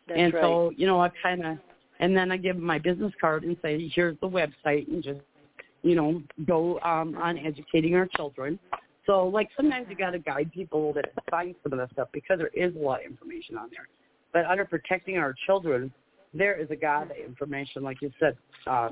That's 0.08 0.20
and 0.20 0.34
right. 0.34 0.42
so 0.42 0.72
you 0.76 0.88
know, 0.88 1.00
I 1.00 1.10
kind 1.22 1.46
of, 1.46 1.58
and 2.00 2.16
then 2.16 2.32
I 2.32 2.38
give 2.38 2.56
them 2.58 2.66
my 2.66 2.80
business 2.80 3.14
card 3.22 3.44
and 3.44 3.56
say, 3.62 3.88
here's 3.88 4.20
the 4.20 4.28
website, 4.28 4.88
and 4.88 5.02
just 5.02 5.20
you 5.82 5.96
know, 5.96 6.22
go 6.46 6.80
um, 6.82 7.16
on 7.18 7.38
educating 7.38 7.96
our 7.96 8.08
children. 8.16 8.60
So, 9.10 9.26
like, 9.26 9.50
sometimes 9.58 9.88
you 9.90 9.96
got 9.96 10.12
to 10.12 10.20
guide 10.20 10.52
people 10.54 10.94
that 10.94 11.06
find 11.32 11.56
some 11.64 11.74
of 11.74 11.80
that 11.80 11.92
stuff 11.94 12.10
because 12.14 12.38
there 12.38 12.52
is 12.54 12.76
a 12.76 12.78
lot 12.78 13.00
of 13.00 13.08
information 13.08 13.58
on 13.58 13.68
there. 13.72 13.88
But 14.32 14.46
under 14.46 14.66
protecting 14.66 15.18
our 15.18 15.34
children, 15.48 15.92
there 16.32 16.54
is 16.54 16.70
a 16.70 16.76
god 16.76 17.12
information, 17.26 17.82
like 17.82 18.04
you 18.04 18.12
said. 18.20 18.38
Uh, 18.68 18.90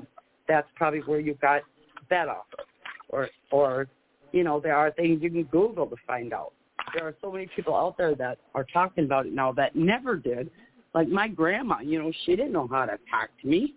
that's 0.48 0.66
probably 0.74 0.98
where 1.00 1.20
you 1.20 1.34
got 1.34 1.62
that 2.10 2.26
off 2.26 2.46
of. 2.58 2.64
Or, 3.10 3.28
or, 3.52 3.86
you 4.32 4.42
know, 4.42 4.58
there 4.58 4.74
are 4.74 4.90
things 4.90 5.22
you 5.22 5.30
can 5.30 5.44
Google 5.44 5.86
to 5.86 5.94
find 6.04 6.32
out. 6.32 6.52
There 6.96 7.06
are 7.06 7.14
so 7.22 7.30
many 7.30 7.48
people 7.54 7.76
out 7.76 7.96
there 7.96 8.16
that 8.16 8.38
are 8.56 8.66
talking 8.72 9.04
about 9.04 9.26
it 9.26 9.32
now 9.32 9.52
that 9.52 9.76
never 9.76 10.16
did. 10.16 10.50
Like 10.94 11.06
my 11.06 11.28
grandma, 11.28 11.78
you 11.78 12.02
know, 12.02 12.10
she 12.26 12.34
didn't 12.34 12.50
know 12.50 12.66
how 12.66 12.86
to 12.86 12.98
talk 13.08 13.28
to 13.42 13.46
me. 13.46 13.74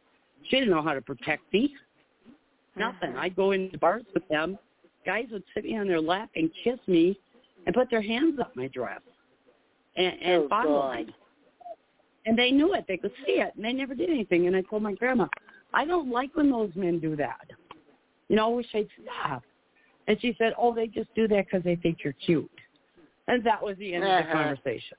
She 0.49 0.55
didn't 0.55 0.71
know 0.71 0.81
how 0.81 0.95
to 0.95 1.01
protect 1.01 1.53
me. 1.53 1.75
Nothing. 2.75 3.15
I'd 3.15 3.35
go 3.35 3.51
into 3.51 3.77
bars 3.77 4.05
with 4.15 4.27
them. 4.27 4.57
Guys 5.05 5.25
would 5.31 5.43
sit 5.53 5.63
me 5.63 5.77
on 5.77 5.87
their 5.87 6.01
lap 6.01 6.29
and 6.35 6.49
kiss 6.63 6.79
me 6.87 7.19
and 7.65 7.75
put 7.75 7.89
their 7.89 8.01
hands 8.01 8.39
up 8.39 8.51
my 8.55 8.67
dress 8.67 9.01
and, 9.95 10.13
and 10.21 10.43
Oh, 10.43 10.49
fondle. 10.49 10.93
And 12.25 12.37
they 12.37 12.51
knew 12.51 12.73
it. 12.75 12.85
They 12.87 12.97
could 12.97 13.13
see 13.25 13.33
it. 13.33 13.51
And 13.55 13.65
they 13.65 13.73
never 13.73 13.95
did 13.95 14.09
anything. 14.09 14.47
And 14.47 14.55
I 14.55 14.61
told 14.61 14.83
my 14.83 14.93
grandma, 14.93 15.27
I 15.73 15.85
don't 15.85 16.11
like 16.11 16.35
when 16.35 16.51
those 16.51 16.71
men 16.75 16.99
do 16.99 17.15
that. 17.15 17.47
You 18.29 18.35
know, 18.35 18.51
I 18.51 18.55
wish 18.55 18.67
they'd 18.71 18.87
stop. 19.03 19.43
And 20.07 20.19
she 20.21 20.35
said, 20.37 20.53
oh, 20.57 20.73
they 20.73 20.87
just 20.87 21.09
do 21.15 21.27
that 21.29 21.45
because 21.45 21.63
they 21.63 21.75
think 21.75 21.99
you're 22.03 22.13
cute. 22.25 22.49
And 23.27 23.43
that 23.43 23.61
was 23.61 23.77
the 23.77 23.93
end 23.93 24.03
of 24.03 24.09
the 24.09 24.23
Uh-huh. 24.23 24.33
conversation. 24.33 24.97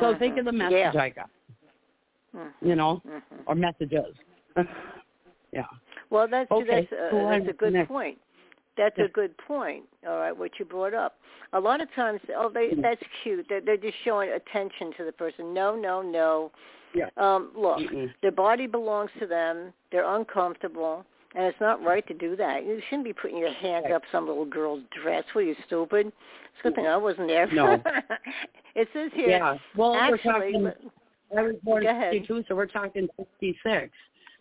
So 0.00 0.16
think 0.18 0.38
of 0.38 0.44
the 0.46 0.52
message 0.52 0.72
Yeah. 0.72 0.92
I 0.96 1.10
got, 1.10 1.30
Mhm. 2.34 2.52
you 2.62 2.74
know, 2.74 3.02
Mhm. 3.04 3.42
or 3.46 3.54
messages. 3.54 4.16
Yeah. 5.52 5.66
Well, 6.08 6.26
that's 6.28 6.50
Okay, 6.50 6.88
that's, 6.90 7.12
uh, 7.12 7.28
that's 7.28 7.48
a 7.48 7.52
good 7.52 7.74
next. 7.74 7.88
point. 7.88 8.18
That's 8.76 8.96
Yeah. 8.98 9.04
a 9.04 9.08
good 9.08 9.36
point. 9.38 9.84
All 10.06 10.16
right, 10.18 10.36
what 10.36 10.58
you 10.58 10.64
brought 10.64 10.94
up. 10.94 11.18
A 11.52 11.60
lot 11.60 11.80
of 11.82 11.92
times, 11.94 12.20
oh, 12.36 12.48
they 12.48 12.70
that's 12.74 13.02
cute. 13.22 13.46
They're, 13.48 13.60
they're 13.60 13.76
just 13.76 13.96
showing 14.04 14.30
attention 14.30 14.92
to 14.96 15.04
the 15.04 15.12
person. 15.12 15.52
No, 15.52 15.76
no, 15.76 16.00
no. 16.00 16.50
Yeah. 16.94 17.08
Um, 17.16 17.50
look, 17.56 17.78
Mm-mm. 17.78 18.10
their 18.22 18.32
body 18.32 18.66
belongs 18.66 19.10
to 19.18 19.26
them. 19.26 19.72
They're 19.90 20.06
uncomfortable, 20.16 21.04
and 21.34 21.44
it's 21.44 21.60
not 21.60 21.82
right 21.82 22.06
to 22.08 22.14
do 22.14 22.36
that. 22.36 22.64
You 22.64 22.80
shouldn't 22.88 23.04
be 23.04 23.12
putting 23.12 23.36
your 23.38 23.52
hands 23.52 23.84
Right. 23.84 23.94
up 23.94 24.02
some 24.10 24.26
little 24.26 24.44
girl's 24.46 24.82
dress. 25.02 25.24
What 25.34 25.42
are 25.42 25.44
you 25.48 25.56
stupid? 25.66 26.06
It's 26.08 26.60
a 26.60 26.62
good 26.64 26.74
thing 26.74 26.86
I 26.86 26.96
wasn't 26.96 27.28
there. 27.28 27.46
No. 27.52 27.82
it 28.74 28.88
says 28.94 29.10
here. 29.14 29.28
Yeah. 29.30 29.58
Well, 29.76 29.92
we're 29.92 30.16
talking. 30.18 30.70
I 31.36 31.42
was 31.42 31.54
born 31.62 31.84
in 31.86 31.88
ahead. 31.94 32.12
62, 32.12 32.44
so 32.48 32.54
we're 32.54 32.66
talking 32.66 33.08
66. 33.40 33.90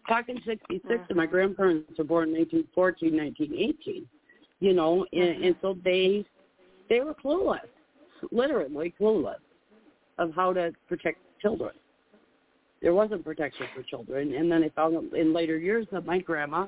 Talking 0.09 0.41
66, 0.45 0.83
Mhm. 0.85 1.07
and 1.09 1.15
my 1.17 1.25
grandparents 1.25 1.97
were 1.97 2.03
born 2.03 2.29
in 2.29 2.35
1914, 2.35 3.15
1918. 3.15 4.07
You 4.61 4.73
know, 4.73 5.05
and, 5.11 5.21
Mhm. 5.21 5.45
and 5.47 5.55
so 5.61 5.73
they 5.83 6.25
they 6.89 7.01
were 7.01 7.13
clueless, 7.15 7.67
literally 8.31 8.93
clueless, 8.99 9.39
of 10.17 10.33
how 10.33 10.53
to 10.53 10.73
protect 10.87 11.19
children. 11.41 11.73
There 12.81 12.93
wasn't 12.93 13.25
protection 13.25 13.67
for 13.73 13.81
children, 13.83 14.33
and 14.35 14.51
then 14.51 14.63
I 14.63 14.69
found 14.69 14.95
out 14.95 15.13
in 15.13 15.33
later 15.33 15.57
years 15.57 15.87
that 15.91 16.05
my 16.05 16.19
grandma 16.19 16.67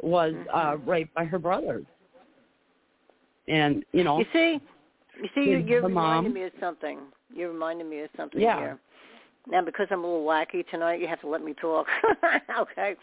was 0.00 0.34
uh 0.52 0.76
Mhm. 0.76 0.86
raped 0.86 1.14
by 1.14 1.24
her 1.24 1.38
brother. 1.38 1.82
And 3.48 3.84
you 3.92 4.04
know, 4.04 4.18
You 4.18 4.26
see, 4.32 4.60
you 5.20 5.28
see, 5.34 5.50
you're, 5.50 5.60
you're 5.60 5.82
reminding 5.82 6.24
mom. 6.24 6.34
me 6.34 6.42
of 6.44 6.52
something. 6.60 7.12
You're 7.34 7.52
reminding 7.52 7.88
me 7.88 8.00
of 8.00 8.10
something 8.16 8.40
Yeah. 8.40 8.58
here. 8.58 8.78
Now, 9.48 9.62
because 9.62 9.86
I'm 9.90 10.04
a 10.04 10.06
little 10.06 10.24
wacky 10.26 10.66
tonight, 10.68 11.00
you 11.00 11.06
have 11.06 11.20
to 11.20 11.28
let 11.28 11.42
me 11.42 11.54
talk. 11.54 11.86
okay. 12.60 12.96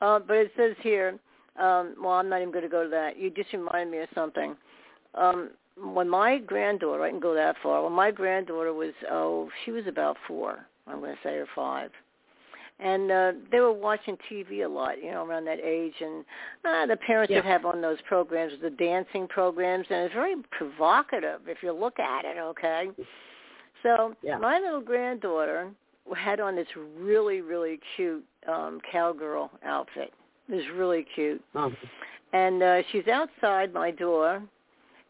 Uh, 0.00 0.20
but 0.20 0.36
it 0.36 0.52
says 0.56 0.76
here, 0.82 1.18
um, 1.58 1.94
well, 2.00 2.12
I'm 2.14 2.28
not 2.28 2.40
even 2.40 2.52
going 2.52 2.64
to 2.64 2.70
go 2.70 2.84
to 2.84 2.90
that. 2.90 3.18
You 3.18 3.30
just 3.30 3.52
reminded 3.52 3.90
me 3.90 3.98
of 3.98 4.08
something. 4.14 4.56
Um, 5.14 5.50
when 5.80 6.08
my 6.08 6.38
granddaughter, 6.38 7.02
I 7.02 7.10
can 7.10 7.20
go 7.20 7.34
that 7.34 7.56
far. 7.62 7.82
When 7.84 7.92
my 7.92 8.10
granddaughter 8.10 8.72
was, 8.72 8.92
oh, 9.10 9.48
she 9.64 9.70
was 9.70 9.86
about 9.86 10.16
four. 10.26 10.66
I'm 10.86 11.00
going 11.00 11.14
to 11.14 11.18
say 11.22 11.34
or 11.36 11.46
five. 11.54 11.90
And 12.80 13.10
uh, 13.10 13.32
they 13.50 13.58
were 13.58 13.72
watching 13.72 14.16
TV 14.30 14.64
a 14.64 14.68
lot, 14.68 15.02
you 15.02 15.10
know, 15.10 15.24
around 15.24 15.44
that 15.46 15.58
age. 15.60 15.94
And 16.00 16.24
uh, 16.64 16.86
the 16.86 16.96
parents 16.96 17.30
Yeah. 17.30 17.38
would 17.38 17.44
have 17.44 17.64
on 17.64 17.80
those 17.80 17.98
programs, 18.06 18.52
the 18.62 18.70
dancing 18.70 19.26
programs, 19.26 19.86
and 19.90 20.04
it's 20.04 20.14
very 20.14 20.36
provocative 20.50 21.48
if 21.48 21.58
you 21.62 21.72
look 21.72 21.98
at 21.98 22.24
it, 22.24 22.38
okay? 22.38 22.90
So 23.82 24.14
Yeah. 24.22 24.38
my 24.38 24.60
little 24.60 24.80
granddaughter 24.80 25.70
had 26.16 26.40
on 26.40 26.54
this 26.56 26.68
really, 26.96 27.40
really 27.40 27.80
cute 27.96 28.24
um, 28.46 28.80
cowgirl 28.90 29.50
outfit. 29.64 30.12
It 30.48 30.54
was 30.54 30.64
really 30.74 31.06
cute. 31.14 31.42
um, 31.54 31.76
And 32.32 32.62
uh, 32.62 32.82
she's 32.92 33.06
outside 33.08 33.72
my 33.72 33.90
door, 33.90 34.42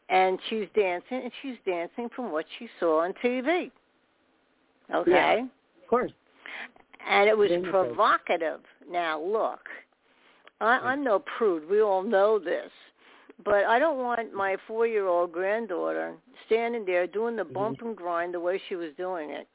and 0.08 0.38
she's 0.48 0.66
dancing, 0.74 1.22
and 1.24 1.32
she's 1.42 1.56
dancing 1.66 2.08
from 2.14 2.32
what 2.32 2.44
she 2.58 2.68
saw 2.80 3.00
on 3.02 3.12
TV. 3.24 3.70
Okay? 4.94 5.10
Yeah. 5.10 5.42
of 5.42 5.88
course, 5.88 6.12
And 7.08 7.28
it 7.28 7.36
was 7.36 7.50
Then 7.50 7.60
it 7.64 7.72
goes. 7.72 7.86
provocative. 7.86 8.60
Now, 8.90 9.20
look, 9.20 9.60
I, 10.60 10.78
I'm 10.78 11.04
no 11.04 11.20
prude. 11.36 11.68
We 11.68 11.82
all 11.82 12.02
know 12.02 12.38
this. 12.38 12.70
But 13.44 13.64
I 13.66 13.78
don't 13.78 13.98
want 13.98 14.34
my 14.34 14.56
four-year-old 14.66 15.30
granddaughter 15.30 16.14
standing 16.46 16.84
there 16.84 17.06
doing 17.06 17.36
the 17.36 17.44
bump 17.44 17.82
and 17.82 17.94
grind 17.96 18.34
the 18.34 18.40
way 18.40 18.60
she 18.68 18.74
was 18.74 18.90
doing 18.96 19.30
it, 19.30 19.46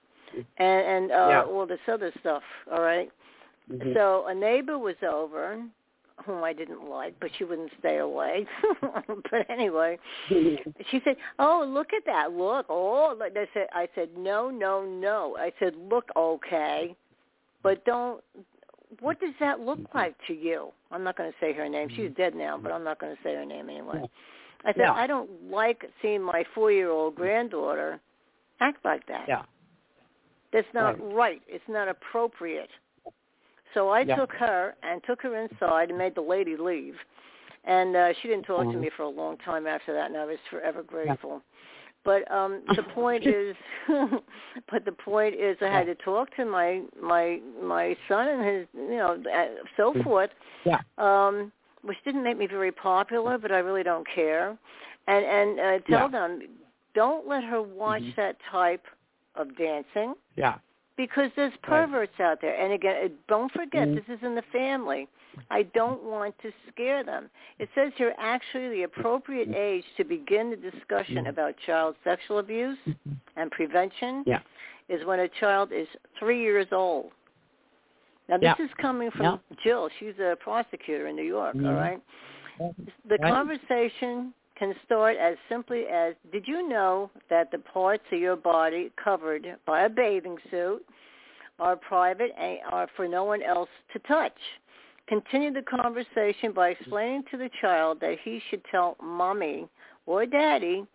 and 0.57 0.85
and 0.85 1.11
uh, 1.11 1.27
Yeah. 1.29 1.43
all 1.43 1.65
this 1.67 1.79
other 1.91 2.13
stuff. 2.21 2.43
All 2.71 2.81
right? 2.81 3.09
Mhm. 3.71 3.93
So 3.93 4.25
a 4.27 4.33
neighbor 4.35 4.77
was 4.77 4.95
over, 5.03 5.63
whom 6.25 6.43
I 6.43 6.53
didn't 6.53 6.87
like, 6.89 7.19
but 7.19 7.31
she 7.37 7.43
wouldn't 7.43 7.71
stay 7.79 7.97
away. 7.97 8.45
but 9.31 9.49
anyway, 9.49 9.97
she 10.29 11.01
said, 11.03 11.17
"Oh, 11.39 11.63
look 11.67 11.93
at 11.93 12.05
that! 12.05 12.33
Look! 12.33 12.65
Oh!" 12.69 13.15
Like 13.19 13.35
I 13.37 13.47
said, 13.53 13.67
I 13.73 13.87
said, 13.95 14.09
"No, 14.17 14.49
no, 14.49 14.83
no." 14.85 15.35
I 15.37 15.51
said, 15.59 15.75
"Look, 15.75 16.09
okay, 16.15 16.95
but 17.61 17.83
don't." 17.85 18.23
What 18.99 19.19
does 19.19 19.33
that 19.39 19.59
look 19.59 19.79
like 19.95 20.15
to 20.27 20.33
you? 20.33 20.71
I'm 20.91 21.03
not 21.03 21.17
going 21.17 21.31
to 21.31 21.37
say 21.39 21.51
her 21.53 21.67
name. 21.67 21.89
She's 21.95 22.11
dead 22.15 22.35
now, 22.35 22.59
but 22.59 22.71
I'm 22.71 22.83
not 22.83 22.99
going 22.99 23.15
to 23.15 23.23
say 23.23 23.33
her 23.33 23.43
name 23.43 23.67
anyway. 23.67 24.03
I 24.63 24.67
said, 24.73 24.81
Yeah. 24.81 24.93
I 24.93 25.07
don't 25.07 25.49
like 25.49 25.89
seeing 25.99 26.21
my 26.21 26.43
four-year-old 26.53 27.15
granddaughter 27.15 27.99
act 28.59 28.85
like 28.85 29.03
that. 29.07 29.25
yeah, 29.27 29.41
That's 30.51 30.71
not 30.75 30.99
Right. 30.99 31.13
right. 31.15 31.41
It's 31.47 31.67
not 31.67 31.87
appropriate. 31.87 32.69
So 33.73 33.89
I 33.91 34.03
Yeah. 34.03 34.15
took 34.15 34.31
her 34.33 34.75
and 34.83 35.03
took 35.03 35.21
her 35.21 35.35
inside 35.35 35.89
and 35.89 35.97
made 35.97 36.15
the 36.15 36.21
lady 36.21 36.55
leave. 36.57 36.95
And 37.65 37.95
uh 37.95 38.13
she 38.21 38.27
didn't 38.27 38.45
talk 38.45 38.65
to 38.71 38.77
Mhm. 38.77 38.81
me 38.81 38.89
for 38.95 39.03
a 39.03 39.09
long 39.09 39.37
time 39.37 39.67
after 39.67 39.93
that 39.93 40.07
and 40.07 40.17
I 40.17 40.25
was 40.25 40.37
forever 40.49 40.83
grateful. 40.83 41.41
But 42.03 42.29
um 42.31 42.61
the 42.75 42.83
point 42.95 43.23
is 43.25 43.55
but 44.71 44.85
the 44.85 44.91
point 44.91 45.35
is 45.35 45.57
I 45.61 45.67
had 45.69 45.85
to 45.85 45.95
talk 45.95 46.35
to 46.35 46.45
my 46.45 46.81
my 47.01 47.39
my 47.61 47.95
son 48.07 48.27
and 48.27 48.45
his 48.45 48.67
you 48.73 48.97
know 48.97 49.23
uh, 49.33 49.63
so 49.77 49.93
forth. 50.03 50.31
Yeah. 50.65 50.79
Um 50.97 51.51
which 51.83 51.97
didn't 52.05 52.23
make 52.23 52.37
me 52.37 52.47
very 52.47 52.71
popular, 52.71 53.37
but 53.37 53.51
I 53.51 53.59
really 53.59 53.83
don't 53.83 54.07
care. 54.07 54.57
And 55.07 55.25
and 55.25 55.59
uh 55.59 55.79
tell 55.89 56.09
them 56.09 56.41
don't 56.93 57.27
let 57.27 57.43
her 57.43 57.61
watch 57.61 58.01
Mhm. 58.03 58.15
that 58.17 58.37
type 58.51 58.85
of 59.35 59.57
dancing 59.57 60.13
yeah, 60.35 60.57
because 60.95 61.31
there's 61.35 61.53
perverts 61.63 62.19
out 62.19 62.39
there. 62.41 62.55
And 62.55 62.73
again, 62.73 63.05
uh, 63.05 63.07
don't 63.27 63.51
forget, 63.51 63.87
Mhm. 63.87 63.95
this 63.95 64.17
is 64.17 64.23
in 64.23 64.35
the 64.35 64.43
family. 64.43 65.07
I 65.49 65.63
don't 65.63 66.03
want 66.03 66.37
to 66.39 66.51
scare 66.67 67.03
them. 67.03 67.29
It 67.57 67.67
says 67.73 67.91
you're 67.97 68.13
actually 68.19 68.69
the 68.69 68.83
appropriate 68.83 69.49
age 69.55 69.85
to 69.97 70.03
begin 70.03 70.51
the 70.51 70.55
discussion 70.55 71.27
about 71.27 71.57
child 71.57 71.95
sexual 72.03 72.37
abuse 72.37 72.77
and 73.35 73.51
prevention 73.51 74.23
Yeah. 74.27 74.41
is 74.89 75.03
when 75.05 75.19
a 75.19 75.27
child 75.27 75.71
is 75.71 75.87
three 76.19 76.39
years 76.41 76.71
old. 76.71 77.11
Now 78.29 78.37
this 78.37 78.55
Yeah. 78.59 78.65
is 78.65 78.73
coming 78.75 79.09
from 79.11 79.21
Yeah. 79.25 79.37
Jill. 79.63 79.89
She's 79.99 80.17
a 80.19 80.37
prosecutor 80.39 81.07
in 81.07 81.15
New 81.15 81.23
York, 81.23 81.55
all 81.55 81.61
Mhm. 81.61 81.77
right? 81.77 82.01
The 83.05 83.17
Right. 83.17 83.33
conversation 83.33 84.33
can 84.63 84.73
start 84.85 85.17
as 85.17 85.35
simply 85.49 85.83
as, 85.91 86.13
did 86.31 86.47
you 86.47 86.67
know 86.69 87.11
that 87.29 87.51
the 87.51 87.57
parts 87.57 88.03
of 88.13 88.19
your 88.19 88.37
body 88.37 88.91
covered 89.03 89.45
by 89.65 89.81
a 89.81 89.89
bathing 89.89 90.37
suit 90.49 90.85
are 91.59 91.75
private 91.75 92.31
and 92.39 92.59
are 92.71 92.87
for 92.95 93.05
no 93.05 93.25
one 93.25 93.43
else 93.43 93.67
to 93.91 93.99
touch? 93.99 94.31
Continue 95.07 95.51
the 95.51 95.63
conversation 95.63 96.53
by 96.53 96.69
explaining 96.69 97.23
to 97.29 97.37
the 97.37 97.49
child 97.59 97.97
that 97.99 98.15
he 98.23 98.41
should 98.49 98.61
tell 98.71 98.95
mommy 99.03 99.67
or 100.05 100.25
daddy 100.25 100.85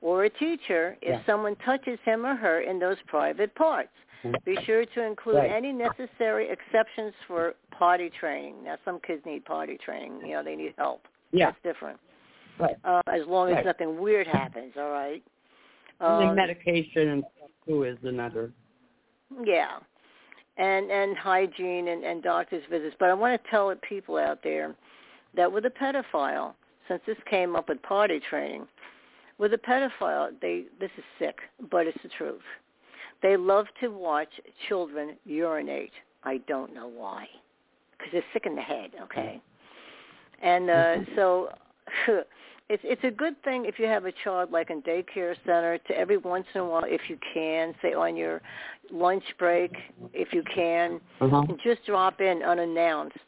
or 0.00 0.24
a 0.26 0.30
teacher 0.30 0.96
if 1.02 1.08
Yeah. 1.08 1.26
someone 1.26 1.56
touches 1.56 1.98
him 2.04 2.24
or 2.24 2.36
her 2.36 2.60
in 2.60 2.78
those 2.78 2.96
private 3.08 3.52
parts. 3.56 3.90
Mm-hmm. 4.22 4.36
Be 4.44 4.56
sure 4.64 4.84
to 4.86 5.02
include 5.02 5.36
Right. 5.38 5.50
any 5.50 5.72
necessary 5.72 6.48
exceptions 6.48 7.12
for 7.26 7.56
potty 7.72 8.08
training. 8.08 8.62
Now, 8.62 8.76
some 8.84 9.00
kids 9.00 9.24
need 9.26 9.44
potty 9.44 9.78
training. 9.78 10.20
You 10.24 10.34
know, 10.34 10.42
they 10.44 10.54
need 10.54 10.74
help. 10.78 11.04
yeah, 11.32 11.46
That's 11.46 11.62
different. 11.64 11.98
Right. 12.58 12.76
Uh, 12.84 13.02
as 13.06 13.26
long 13.26 13.48
as 13.48 13.56
Right. 13.56 13.66
nothing 13.66 13.98
weird 13.98 14.26
happens, 14.26 14.72
all 14.76 14.90
right? 14.90 15.22
Um, 16.00 16.34
medication 16.34 17.08
and 17.08 17.24
who 17.66 17.84
is 17.84 17.96
another. 18.02 18.52
Yeah, 19.44 19.78
and 20.56 20.90
and 20.90 21.16
hygiene 21.16 21.88
and, 21.88 22.04
and 22.04 22.22
doctor's 22.22 22.64
visits. 22.70 22.94
But 22.98 23.08
I 23.08 23.14
want 23.14 23.42
to 23.42 23.50
tell 23.50 23.70
the 23.70 23.76
people 23.76 24.16
out 24.18 24.42
there 24.42 24.74
that 25.34 25.50
with 25.50 25.64
a 25.66 25.70
pedophile, 25.70 26.54
since 26.86 27.02
this 27.06 27.16
came 27.28 27.56
up 27.56 27.68
with 27.68 27.82
potty 27.82 28.20
training, 28.20 28.66
with 29.38 29.52
a 29.54 29.58
pedophile, 29.58 30.30
they 30.40 30.66
this 30.78 30.90
is 30.98 31.04
sick, 31.18 31.38
but 31.70 31.86
it's 31.86 31.98
the 32.02 32.10
truth. 32.10 32.42
They 33.22 33.36
love 33.36 33.66
to 33.80 33.88
watch 33.88 34.28
children 34.68 35.16
urinate. 35.24 35.92
I 36.24 36.38
don't 36.46 36.74
know 36.74 36.88
why, 36.88 37.26
because 37.92 38.12
they're 38.12 38.24
sick 38.32 38.44
in 38.46 38.54
the 38.54 38.62
head. 38.62 38.90
Okay, 39.02 39.40
and 40.42 40.70
uh, 40.70 40.96
so. 41.16 41.48
It's 42.68 42.82
it's 42.84 43.04
a 43.04 43.12
good 43.12 43.40
thing 43.44 43.64
if 43.64 43.78
you 43.78 43.86
have 43.86 44.06
a 44.06 44.12
child 44.24 44.50
like 44.50 44.70
in 44.70 44.82
daycare 44.82 45.36
center 45.46 45.78
to 45.78 45.96
every 45.96 46.16
once 46.16 46.46
in 46.52 46.62
a 46.62 46.66
while 46.66 46.82
if 46.84 47.02
you 47.08 47.16
can 47.32 47.76
say 47.80 47.94
on 47.94 48.16
your 48.16 48.42
lunch 48.90 49.22
break 49.38 49.72
if 50.12 50.32
you 50.32 50.42
can 50.52 51.00
Uh-huh. 51.20 51.44
just 51.62 51.86
drop 51.86 52.20
in 52.20 52.42
unannounced 52.42 53.18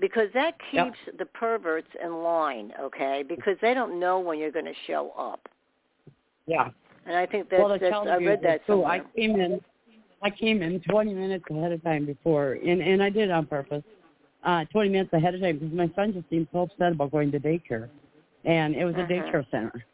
because 0.00 0.28
that 0.34 0.56
Yep. 0.72 0.86
keeps 0.94 1.18
the 1.18 1.26
perverts 1.26 1.86
in 2.02 2.24
line 2.24 2.72
okay 2.80 3.22
because 3.22 3.56
they 3.62 3.72
don't 3.72 4.00
know 4.00 4.18
when 4.18 4.36
you're 4.40 4.50
going 4.50 4.64
to 4.64 4.74
show 4.88 5.12
up 5.16 5.48
Yeah. 6.46 6.70
and 7.06 7.14
I 7.16 7.24
think 7.26 7.50
that's, 7.50 7.60
well, 7.60 7.68
that's 7.68 7.84
I 7.84 8.16
read 8.16 8.42
that 8.42 8.66
too. 8.66 8.84
I 8.84 9.00
came 9.14 9.38
in, 9.38 9.60
I 10.22 10.30
came 10.30 10.60
in 10.60 10.80
20 10.80 11.14
minutes 11.14 11.44
ahead 11.48 11.70
of 11.70 11.84
time 11.84 12.04
before, 12.04 12.54
and 12.54 12.82
and 12.82 13.00
I 13.00 13.10
did 13.10 13.30
on 13.30 13.46
purpose. 13.46 13.84
Uh, 14.44 14.64
20 14.72 14.88
minutes 14.88 15.12
ahead 15.12 15.34
of 15.36 15.40
time 15.40 15.56
because 15.56 15.72
my 15.72 15.88
son 15.94 16.12
just 16.12 16.28
seemed 16.28 16.48
so 16.52 16.62
upset 16.62 16.92
about 16.92 17.12
going 17.12 17.30
to 17.30 17.38
daycare, 17.38 17.88
and 18.44 18.74
it 18.74 18.84
was 18.84 18.94
a 18.96 18.98
Mhm. 18.98 19.08
daycare 19.08 19.48
center, 19.50 19.84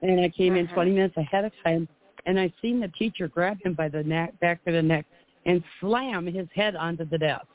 and 0.00 0.18
I 0.18 0.30
came 0.30 0.56
in 0.56 0.66
Mhm. 0.66 0.72
20 0.72 0.92
minutes 0.92 1.16
ahead 1.18 1.44
of 1.44 1.52
time, 1.62 1.86
and 2.24 2.40
I 2.40 2.50
seen 2.62 2.80
the 2.80 2.88
teacher 2.88 3.28
grab 3.28 3.60
him 3.62 3.74
by 3.74 3.88
the 3.88 4.02
neck, 4.02 4.38
back 4.40 4.60
of 4.66 4.72
the 4.72 4.82
neck, 4.82 5.04
and 5.44 5.62
slam 5.78 6.26
his 6.26 6.48
head 6.52 6.74
onto 6.74 7.04
the 7.04 7.18
desk. 7.18 7.46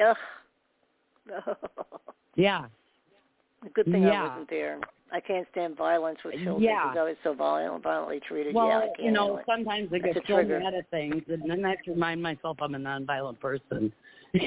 Ugh. 0.00 0.16
Yeah. 2.34 2.66
Good 3.74 3.84
thing 3.84 4.06
I 4.06 4.28
wasn't 4.28 4.50
there. 4.50 4.80
I 5.12 5.20
can't 5.20 5.46
stand 5.52 5.76
violence 5.76 6.18
with 6.24 6.34
children 6.42 6.62
Yeah. 6.62 6.88
because 6.88 6.96
I 6.96 7.02
was 7.04 7.16
so 7.22 7.34
violent, 7.34 7.84
violently 7.84 8.18
treated. 8.20 8.54
Well, 8.54 8.66
yeah, 8.66 8.78
I 8.78 8.86
can't 8.88 8.98
you 9.00 9.10
know, 9.12 9.40
sometimes 9.46 9.92
I 9.92 9.98
get 9.98 10.16
so 10.26 10.42
mad 10.42 10.74
at 10.74 10.88
things, 10.90 11.22
and 11.28 11.48
then 11.48 11.64
I 11.64 11.70
have 11.70 11.82
to 11.82 11.92
remind 11.92 12.20
myself 12.20 12.56
I'm 12.60 12.74
a 12.74 12.78
nonviolent 12.78 13.38
person. 13.38 13.92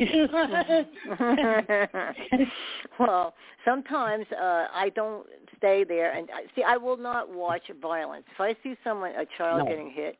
well, 3.00 3.34
sometimes 3.64 4.26
uh 4.32 4.68
I 4.74 4.90
don't 4.96 5.26
stay 5.58 5.84
there 5.84 6.12
and 6.14 6.28
I- 6.34 6.46
see 6.56 6.64
I 6.64 6.78
will 6.78 6.98
not 6.98 7.30
watch 7.30 7.64
violence. 7.82 8.26
If 8.34 8.42
I 8.42 8.56
see 8.64 8.76
someone 8.84 9.12
a 9.12 9.26
child 9.38 9.60
No. 9.60 9.66
getting 9.70 9.92
hit, 9.92 10.18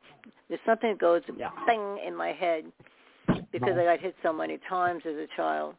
there's 0.48 0.60
something 0.64 0.90
that 0.90 0.98
goes 0.98 1.22
Yeah. 1.36 1.50
bang 1.66 1.98
in 2.06 2.14
my 2.14 2.32
head 2.32 2.64
because 3.50 3.74
No. 3.74 3.82
I 3.82 3.96
got 3.96 4.00
hit 4.00 4.14
so 4.22 4.32
many 4.32 4.58
times 4.68 5.02
as 5.04 5.16
a 5.16 5.26
child 5.36 5.74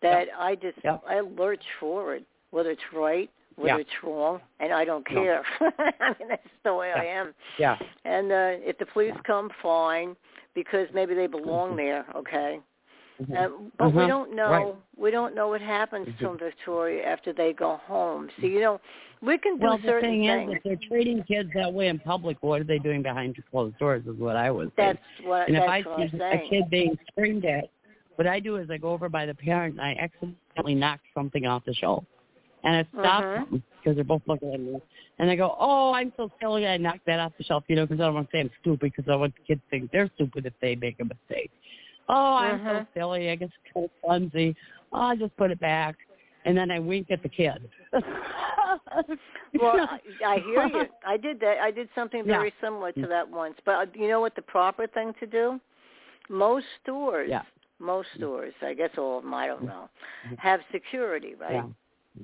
that 0.00 0.28
I 0.38 0.54
just 0.54 0.78
Yeah. 0.84 0.98
I 1.06 1.20
lurch 1.20 1.64
forward 1.80 2.24
whether 2.50 2.70
it's 2.70 2.92
right, 2.92 3.28
whether 3.56 3.74
Yeah. 3.74 3.78
it's 3.80 4.02
wrong, 4.04 4.40
and 4.60 4.72
I 4.72 4.84
don't 4.84 5.04
No. 5.10 5.20
care. 5.22 5.42
I 6.00 6.14
mean 6.20 6.28
that's 6.28 6.48
the 6.62 6.72
way 6.74 6.92
I 6.92 7.04
am. 7.04 7.34
yeah. 7.58 7.76
And 8.04 8.30
uh 8.30 8.52
if 8.70 8.78
the 8.78 8.86
police 8.86 9.12
Yeah. 9.16 9.22
come 9.22 9.50
fine 9.60 10.16
because 10.54 10.88
maybe 10.94 11.14
they 11.14 11.26
belong 11.26 11.74
there, 11.74 12.06
okay. 12.14 12.60
Mhm. 13.22 13.36
Um, 13.36 13.72
but 13.78 13.86
we 13.86 13.98
Uh-huh. 13.98 14.06
don't 14.06 14.34
know. 14.34 14.50
Right. 14.50 14.74
We 14.96 15.10
don't 15.10 15.34
know 15.34 15.48
what 15.48 15.60
happens 15.60 16.06
to 16.18 16.24
them, 16.24 16.38
Victoria, 16.38 17.04
after 17.04 17.32
they 17.32 17.52
go 17.52 17.76
home. 17.76 18.28
So 18.40 18.46
you 18.46 18.60
know, 18.60 18.80
we 19.22 19.38
can 19.38 19.58
do 19.58 19.66
Well, 19.66 19.78
the 19.78 19.86
certain 19.88 20.10
thing 20.10 20.24
things. 20.24 20.50
is, 20.50 20.56
if 20.56 20.62
they're 20.64 20.88
treating 20.88 21.22
kids 21.22 21.50
that 21.54 21.72
way 21.72 21.88
in 21.88 21.98
public, 22.00 22.38
what 22.40 22.60
are 22.60 22.64
they 22.64 22.78
doing 22.78 23.02
behind 23.02 23.36
closed 23.50 23.78
doors? 23.78 24.04
Is 24.06 24.18
what 24.18 24.36
I 24.36 24.50
was 24.50 24.68
saying. 24.76 24.98
that's 24.98 25.26
what. 25.26 25.48
And 25.48 25.56
if 25.56 25.62
that's 25.62 25.86
I 25.86 26.00
I'm 26.02 26.10
see 26.10 26.18
a 26.32 26.48
kid 26.48 26.70
being 26.70 26.98
screamed 27.10 27.44
at, 27.44 27.70
what 28.16 28.26
I 28.26 28.40
do 28.40 28.56
is 28.56 28.70
I 28.70 28.78
go 28.78 28.90
over 28.90 29.08
by 29.08 29.26
the 29.26 29.34
parent 29.34 29.78
and 29.78 29.80
I 29.80 29.94
accidentally 30.00 30.74
knock 30.74 31.00
something 31.14 31.46
off 31.46 31.64
the 31.64 31.74
shelf. 31.74 32.04
And 32.64 32.76
I 32.76 32.98
stop 32.98 33.24
Mhm. 33.24 33.50
them 33.50 33.62
because 33.78 33.96
they're 33.96 34.04
both 34.04 34.22
looking 34.26 34.54
at 34.54 34.60
me. 34.60 34.80
And 35.18 35.30
I 35.30 35.36
go, 35.36 35.54
oh, 35.58 35.92
I'm 35.92 36.12
so 36.16 36.30
silly. 36.40 36.66
I 36.66 36.78
knocked 36.78 37.04
that 37.06 37.20
off 37.20 37.32
the 37.36 37.44
shelf, 37.44 37.64
you 37.68 37.76
know, 37.76 37.86
because 37.86 38.00
I 38.00 38.06
don't 38.06 38.14
want 38.14 38.30
to 38.30 38.36
say 38.36 38.40
I'm 38.40 38.50
stupid 38.60 38.92
because 38.96 39.10
I 39.10 39.16
want 39.16 39.34
the 39.36 39.42
kids 39.42 39.60
to 39.60 39.78
think 39.78 39.90
they're 39.92 40.10
stupid 40.14 40.46
if 40.46 40.54
they 40.60 40.74
make 40.74 40.98
a 41.00 41.04
mistake. 41.04 41.50
Oh, 42.08 42.34
I'm 42.36 42.58
so 42.58 42.70
Mhm. 42.70 42.86
silly. 42.94 43.30
I 43.30 43.36
guess 43.36 43.48
it's 43.48 43.72
kind 43.72 43.84
of 43.86 43.90
clumsy. 44.02 44.56
Oh, 44.92 45.00
I'll 45.00 45.16
just 45.16 45.36
put 45.36 45.50
it 45.50 45.60
back. 45.60 45.96
And 46.44 46.56
then 46.56 46.70
I 46.70 46.78
wink 46.78 47.10
at 47.10 47.22
the 47.22 47.28
kid. 47.28 47.70
Well, 47.92 48.02
I, 49.90 50.00
I 50.26 50.38
hear 50.40 50.66
you. 50.66 50.86
I 51.06 51.16
did 51.16 51.40
that. 51.40 51.58
I 51.58 51.70
did 51.70 51.88
something 51.94 52.20
Yeah. 52.26 52.38
very 52.38 52.52
similar 52.60 52.92
to 52.92 53.00
mm. 53.00 53.08
that 53.08 53.28
once. 53.28 53.56
But 53.64 53.72
uh, 53.72 53.86
you 53.94 54.08
know 54.08 54.20
what 54.20 54.34
the 54.34 54.42
proper 54.42 54.86
thing 54.86 55.14
to 55.20 55.26
do? 55.26 55.60
Most 56.28 56.66
stores, 56.82 57.28
Yeah. 57.30 57.42
most 57.78 58.08
stores, 58.16 58.54
I 58.62 58.74
guess 58.74 58.90
all 58.98 59.18
of 59.18 59.24
them, 59.24 59.34
I 59.34 59.46
don't 59.46 59.62
mm. 59.62 59.68
know, 59.68 59.88
mm-hmm. 60.26 60.34
have 60.36 60.60
security, 60.72 61.34
right? 61.34 61.52
Yeah. 61.52 61.62
Mm-hmm. 61.62 62.22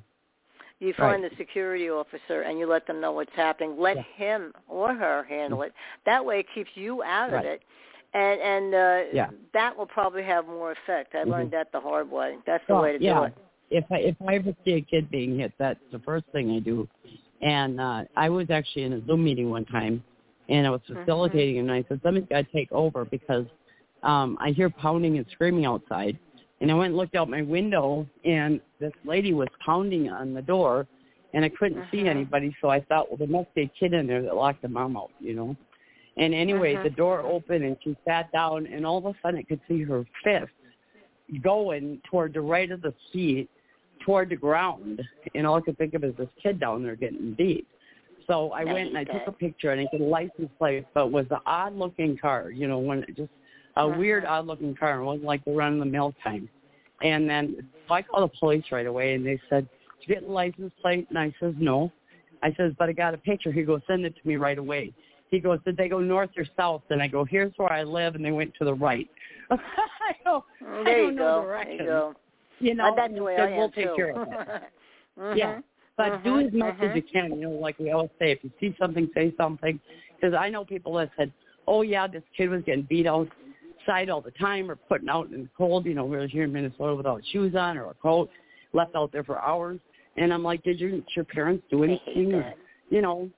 You 0.81 0.95
find 0.95 1.23
the 1.23 1.31
security 1.37 1.91
officer 1.91 2.43
and 2.43 2.59
you 2.59 2.67
let 2.67 2.87
them 2.87 3.01
know 3.01 3.13
what's 3.13 3.35
happening. 3.35 3.79
Let 3.79 3.97
Yeah. 3.97 4.03
him 4.17 4.55
or 4.69 4.95
her 4.95 5.25
handle 5.25 5.61
mm. 5.61 5.67
it. 5.67 5.73
That 6.07 6.25
way, 6.25 6.41
it 6.41 6.47
keeps 6.55 6.71
you 6.75 7.03
out 7.03 7.33
Right. 7.33 7.45
of 7.45 7.51
it, 7.53 7.63
and 8.15 8.41
and 8.41 8.75
uh, 8.75 9.03
Yeah. 9.13 9.31
that 9.53 9.77
will 9.77 9.87
probably 9.87 10.23
have 10.23 10.47
more 10.47 10.73
effect. 10.73 11.15
I 11.15 11.25
Mhm. 11.25 11.31
learned 11.31 11.51
that 11.53 11.73
the 11.73 11.81
hard 11.81 12.11
way. 12.11 12.39
That's 12.47 12.65
the 12.67 12.75
Well, 12.75 12.83
way 12.83 12.99
to 12.99 13.05
yeah. 13.05 13.19
do 13.21 13.25
it. 13.25 13.35
If 13.71 13.85
I 13.93 13.99
if 13.99 14.17
I 14.27 14.35
ever 14.37 14.55
see 14.65 14.73
a 14.75 14.81
kid 14.81 15.11
being 15.11 15.39
hit, 15.39 15.53
that's 15.59 15.81
the 15.93 16.01
first 16.01 16.27
thing 16.33 16.51
I 16.53 16.59
do. 16.59 16.89
And 17.41 17.81
uh 17.81 18.05
I 18.17 18.29
was 18.29 18.51
actually 18.51 18.83
in 18.85 18.93
a 18.95 19.07
Zoom 19.07 19.25
meeting 19.25 19.51
one 19.51 19.65
time, 19.65 20.03
and 20.49 20.67
I 20.67 20.71
was 20.71 20.81
Mm-hmm. 20.83 21.05
facilitating, 21.05 21.59
and 21.59 21.71
I 21.71 21.85
said 21.89 22.01
somebody's 22.03 22.29
got 22.29 22.47
to 22.47 22.53
take 22.53 22.71
over 22.73 23.05
because 23.05 23.47
um 24.03 24.37
I 24.41 24.51
hear 24.51 24.71
pounding 24.71 25.19
and 25.19 25.27
screaming 25.31 25.67
outside. 25.67 26.19
And 26.61 26.71
I 26.71 26.75
went 26.75 26.89
and 26.89 26.97
looked 26.99 27.15
out 27.15 27.31
my 27.31 27.41
window, 27.41 28.07
and 28.25 28.61
this 28.81 28.93
lady 29.05 29.33
was 29.33 29.49
pounding 29.65 30.11
on 30.11 30.35
the 30.35 30.43
door, 30.43 30.87
and 31.33 31.43
I 31.43 31.49
couldn't 31.49 31.87
see 31.91 32.03
Mhm. 32.03 32.09
anybody. 32.09 32.55
So 32.61 32.69
I 32.69 32.81
thought, 32.83 33.09
well, 33.09 33.17
there 33.17 33.29
must 33.29 33.55
be 33.55 33.63
a 33.63 33.67
kid 33.69 33.95
in 33.95 34.07
there 34.07 34.21
that 34.21 34.37
locked 34.37 34.61
the 34.61 34.69
mom 34.69 34.95
out, 34.97 35.11
you 35.21 35.33
know. 35.33 35.57
And 36.21 36.35
anyway, 36.35 36.77
Mhm. 36.77 36.83
the 36.85 36.91
door 36.91 37.21
opened, 37.21 37.65
and 37.65 37.77
she 37.83 37.97
sat 38.05 38.31
down, 38.31 38.67
and 38.67 38.87
all 38.87 38.99
of 38.99 39.07
a 39.07 39.15
sudden 39.21 39.41
I 39.41 39.43
could 39.43 39.61
see 39.67 39.83
her 39.83 40.05
fist 40.23 40.53
going 41.43 42.01
toward 42.05 42.35
the 42.35 42.41
right 42.41 42.71
of 42.71 42.83
the 42.83 42.95
seat, 43.11 43.49
toward 44.01 44.29
the 44.29 44.37
ground, 44.37 45.01
and 45.35 45.47
all 45.47 45.57
I 45.57 45.61
could 45.63 45.79
think 45.79 45.95
of 45.95 46.05
is 46.05 46.15
this 46.17 46.29
kid 46.43 46.61
down 46.61 46.83
there 46.83 46.97
getting 46.97 47.35
beat. 47.35 47.67
So 48.27 48.53
I 48.53 48.65
went 48.65 48.89
and 48.89 48.99
I 48.99 49.05
took 49.05 49.27
a 49.27 49.33
picture 49.33 49.73
and 49.73 49.81
I 49.81 49.89
did 49.91 50.03
a 50.03 50.05
license 50.05 50.51
plate, 50.59 50.87
but 50.95 51.07
it 51.07 51.13
was 51.13 51.27
an 51.31 51.41
odd 51.47 51.75
looking 51.75 52.17
car, 52.17 52.51
you 52.51 52.69
know, 52.69 52.79
when 52.79 53.03
it 53.05 53.17
just 53.17 53.31
a 53.77 53.87
Uh-huh. 53.87 53.99
weird 53.99 54.25
odd 54.25 54.47
looking 54.47 54.75
car. 54.75 55.01
It 55.01 55.05
wasn't 55.05 55.25
like 55.25 55.45
the 55.45 55.53
run 55.53 55.75
of 55.75 55.79
the 55.81 55.87
mill 55.87 56.15
kind. 56.23 56.49
And 57.03 57.29
then 57.29 57.57
so 57.89 57.95
I 57.95 58.03
called 58.03 58.31
the 58.31 58.39
police 58.39 58.65
right 58.71 58.87
away 58.87 59.15
and 59.15 59.25
they 59.25 59.41
said, 59.49 59.67
Did 60.01 60.09
you 60.09 60.15
get 60.17 60.27
the 60.27 60.33
license 60.33 60.73
plate? 60.81 61.07
And 61.09 61.19
I 61.19 61.35
says, 61.41 61.55
No. 61.59 61.91
I 62.43 62.53
says, 62.55 62.73
But 62.79 62.89
I 62.89 62.93
got 62.93 63.15
a 63.15 63.19
picture. 63.19 63.51
He 63.51 63.63
goes, 63.63 63.81
Send 63.87 64.05
it 64.05 64.15
to 64.15 64.29
me 64.29 64.37
right 64.37 64.59
away. 64.59 64.93
He 65.31 65.39
goes, 65.39 65.59
Did 65.65 65.77
they 65.77 65.89
go 65.89 66.01
north 66.01 66.31
or 66.37 66.45
south? 66.57 66.83
And 66.91 67.03
I 67.03 67.07
go, 67.09 67.25
Here's 67.25 67.53
where 67.57 67.73
I 67.73 67.83
live 67.83 68.15
and 68.15 68.25
they 68.25 68.33
went 68.33 68.53
to 68.59 68.65
the 68.65 68.75
right. 68.75 69.09
I 69.51 69.59
Mm, 70.27 70.43
I 70.63 70.85
There 70.85 70.99
don't 70.99 71.07
you 71.07 71.13
know 71.13 71.23
go. 71.23 71.41
There 71.41 71.43
directions. 71.43 71.81
you 71.81 71.87
go. 71.87 72.15
You 72.61 72.75
know, 72.75 72.95
that's 72.97 73.15
the 73.15 73.23
way 73.23 73.37
said, 73.37 73.53
I 73.53 73.57
we'll 73.57 73.71
take 73.71 73.87
too. 73.87 73.97
care 73.97 74.11
of 74.11 74.29
that. 74.29 74.73
Mhm. 75.19 75.37
Yeah. 75.37 75.61
But 75.97 76.23
do 76.25 76.35
Mhm, 76.35 76.47
as 76.47 76.53
much 76.53 76.75
as 76.75 76.91
mhm. 76.91 76.97
you 76.97 77.03
can. 77.03 77.35
You 77.37 77.41
know, 77.43 77.51
like 77.51 77.79
we 77.79 77.91
always 77.91 78.11
say, 78.19 78.33
if 78.33 78.45
you 78.45 78.51
see 78.61 78.75
something, 78.79 79.11
say 79.15 79.35
something. 79.37 79.81
Because 80.15 80.35
I 80.35 80.49
know 80.51 80.65
people 80.65 80.95
that 80.95 81.11
said, 81.17 81.33
"Oh 81.67 81.83
yeah, 81.83 82.07
this 82.07 82.23
kid 82.37 82.49
was 82.51 82.63
getting 82.63 82.83
beat 82.83 83.07
outside 83.07 84.09
all 84.11 84.21
the 84.21 84.31
time, 84.33 84.71
or 84.71 84.77
putting 84.77 85.09
out 85.09 85.31
in 85.31 85.43
the 85.43 85.49
cold." 85.57 85.87
You 85.87 85.95
know, 85.95 86.05
we 86.05 86.17
were 86.17 86.27
here 86.27 86.45
in 86.45 86.53
Minnesota 86.53 86.95
without 86.95 87.23
shoes 87.33 87.55
on 87.55 87.77
or 87.77 87.91
a 87.91 87.95
coat, 87.95 88.31
left 88.73 88.95
out 88.95 89.13
there 89.13 89.25
for 89.25 89.41
hours. 89.41 89.81
And 90.17 90.33
I'm 90.33 90.43
like, 90.43 90.63
"Did 90.63 90.81
your 90.81 91.01
your 91.17 91.25
parents 91.25 91.65
do 91.71 91.85
anything? 91.85 92.35
Or, 92.35 92.55
you 92.91 93.01
know, 93.03 93.31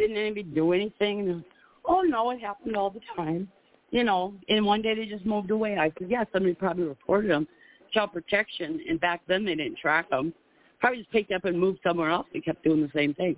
didn't 0.00 0.16
anybody 0.16 0.42
do 0.42 0.72
anything?" 0.72 1.28
And, 1.28 1.44
oh 1.84 2.02
no, 2.02 2.30
it 2.30 2.40
happened 2.40 2.76
all 2.76 2.90
the 2.90 3.00
time. 3.16 3.48
You 3.90 4.04
know, 4.04 4.34
and 4.48 4.64
one 4.64 4.82
day 4.82 4.94
they 4.94 5.06
just 5.06 5.26
moved 5.26 5.50
away. 5.50 5.76
I 5.78 5.92
said, 5.98 6.10
"Yeah, 6.10 6.24
somebody 6.32 6.54
probably 6.54 6.84
reported 6.84 7.30
them, 7.30 7.46
child 7.92 8.12
protection." 8.12 8.80
And 8.88 9.00
back 9.00 9.22
then 9.26 9.44
they 9.44 9.54
didn't 9.54 9.78
track 9.78 10.10
them 10.10 10.32
probably 10.80 10.98
just 10.98 11.10
picked 11.12 11.30
up 11.30 11.44
and 11.44 11.58
moved 11.58 11.78
somewhere 11.82 12.10
else 12.10 12.26
and 12.34 12.44
kept 12.44 12.64
doing 12.64 12.80
the 12.82 12.90
same 12.94 13.14
thing. 13.14 13.36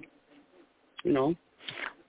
You 1.05 1.13
know? 1.13 1.35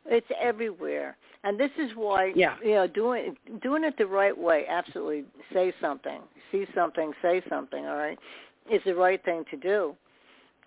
It's 0.06 0.28
everywhere, 0.39 1.18
and 1.43 1.60
this 1.60 1.72
is 1.78 1.95
why 1.95 2.34
Yeah. 2.36 2.58
you 2.62 2.74
know 2.74 2.88
doing 2.88 3.38
doing 3.62 3.84
it 3.86 3.97
the 3.97 4.06
right 4.06 4.38
way. 4.38 4.68
Absolutely, 4.68 5.26
say 5.54 5.74
something, 5.80 6.22
see 6.51 6.68
something, 6.76 7.14
say 7.22 7.41
something. 7.47 7.86
All 7.86 7.95
right, 7.95 8.20
is 8.70 8.84
the 8.84 8.95
right 8.95 9.24
thing 9.24 9.45
to 9.45 9.56
do, 9.56 9.95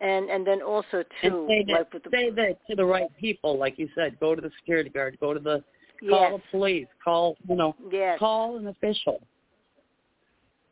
and 0.00 0.28
and 0.30 0.46
then 0.46 0.62
also 0.62 1.02
too, 1.22 1.46
say 1.48 1.64
that, 1.68 1.72
like 1.72 1.92
with 1.92 2.02
the 2.04 2.10
say 2.10 2.30
that 2.30 2.58
to 2.68 2.76
the 2.76 2.84
right 2.84 3.08
people, 3.18 3.58
like 3.58 3.78
you 3.78 3.88
said. 3.94 4.18
Go 4.20 4.34
to 4.34 4.40
the 4.40 4.50
security 4.60 4.90
guard. 4.90 5.16
Go 5.20 5.34
to 5.34 5.40
the 5.40 5.62
call 6.08 6.30
yes, 6.30 6.32
the 6.32 6.42
police. 6.50 6.86
Call 7.02 7.36
you 7.48 7.56
know. 7.56 7.74
yes, 7.90 8.18
Call 8.18 8.58
an 8.58 8.66
official. 8.68 9.20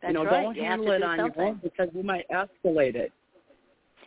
that's 0.03 0.12
you 0.12 0.18
know, 0.22 0.25
right. 0.25 0.43
don't 0.43 0.57
you 0.57 0.62
handle 0.64 0.91
it 0.93 0.99
do 0.99 1.05
on 1.05 1.18
something. 1.18 1.41
your 1.41 1.49
own 1.51 1.61
because 1.62 1.89
you 1.95 2.03
might 2.03 2.27
escalate 2.31 2.95
it. 2.95 3.12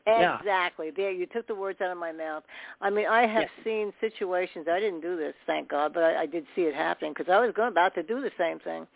Yeah. 0.06 0.38
Exactly. 0.40 0.90
There, 0.96 1.12
you 1.12 1.26
took 1.26 1.48
the 1.48 1.56
words 1.56 1.82
out 1.82 1.92
of 1.92 1.98
my 1.98 2.14
mouth. 2.14 2.44
I 2.80 2.90
mean, 2.90 3.08
I 3.08 3.24
have 3.28 3.50
Yeah. 3.58 3.64
seen 3.66 3.94
situations. 4.00 4.66
I 4.72 4.80
didn't 4.80 5.02
do 5.02 5.18
this, 5.18 5.34
thank 5.46 5.68
God, 5.68 5.94
but 5.94 6.04
I, 6.04 6.22
I 6.22 6.26
did 6.26 6.46
see 6.56 6.62
it 6.62 6.74
happening 6.74 7.12
because 7.14 7.30
I 7.30 7.40
was 7.42 7.52
going 7.54 7.68
about 7.70 7.94
to 7.96 8.04
do 8.04 8.22
the 8.22 8.32
same 8.38 8.60
thing. 8.60 8.88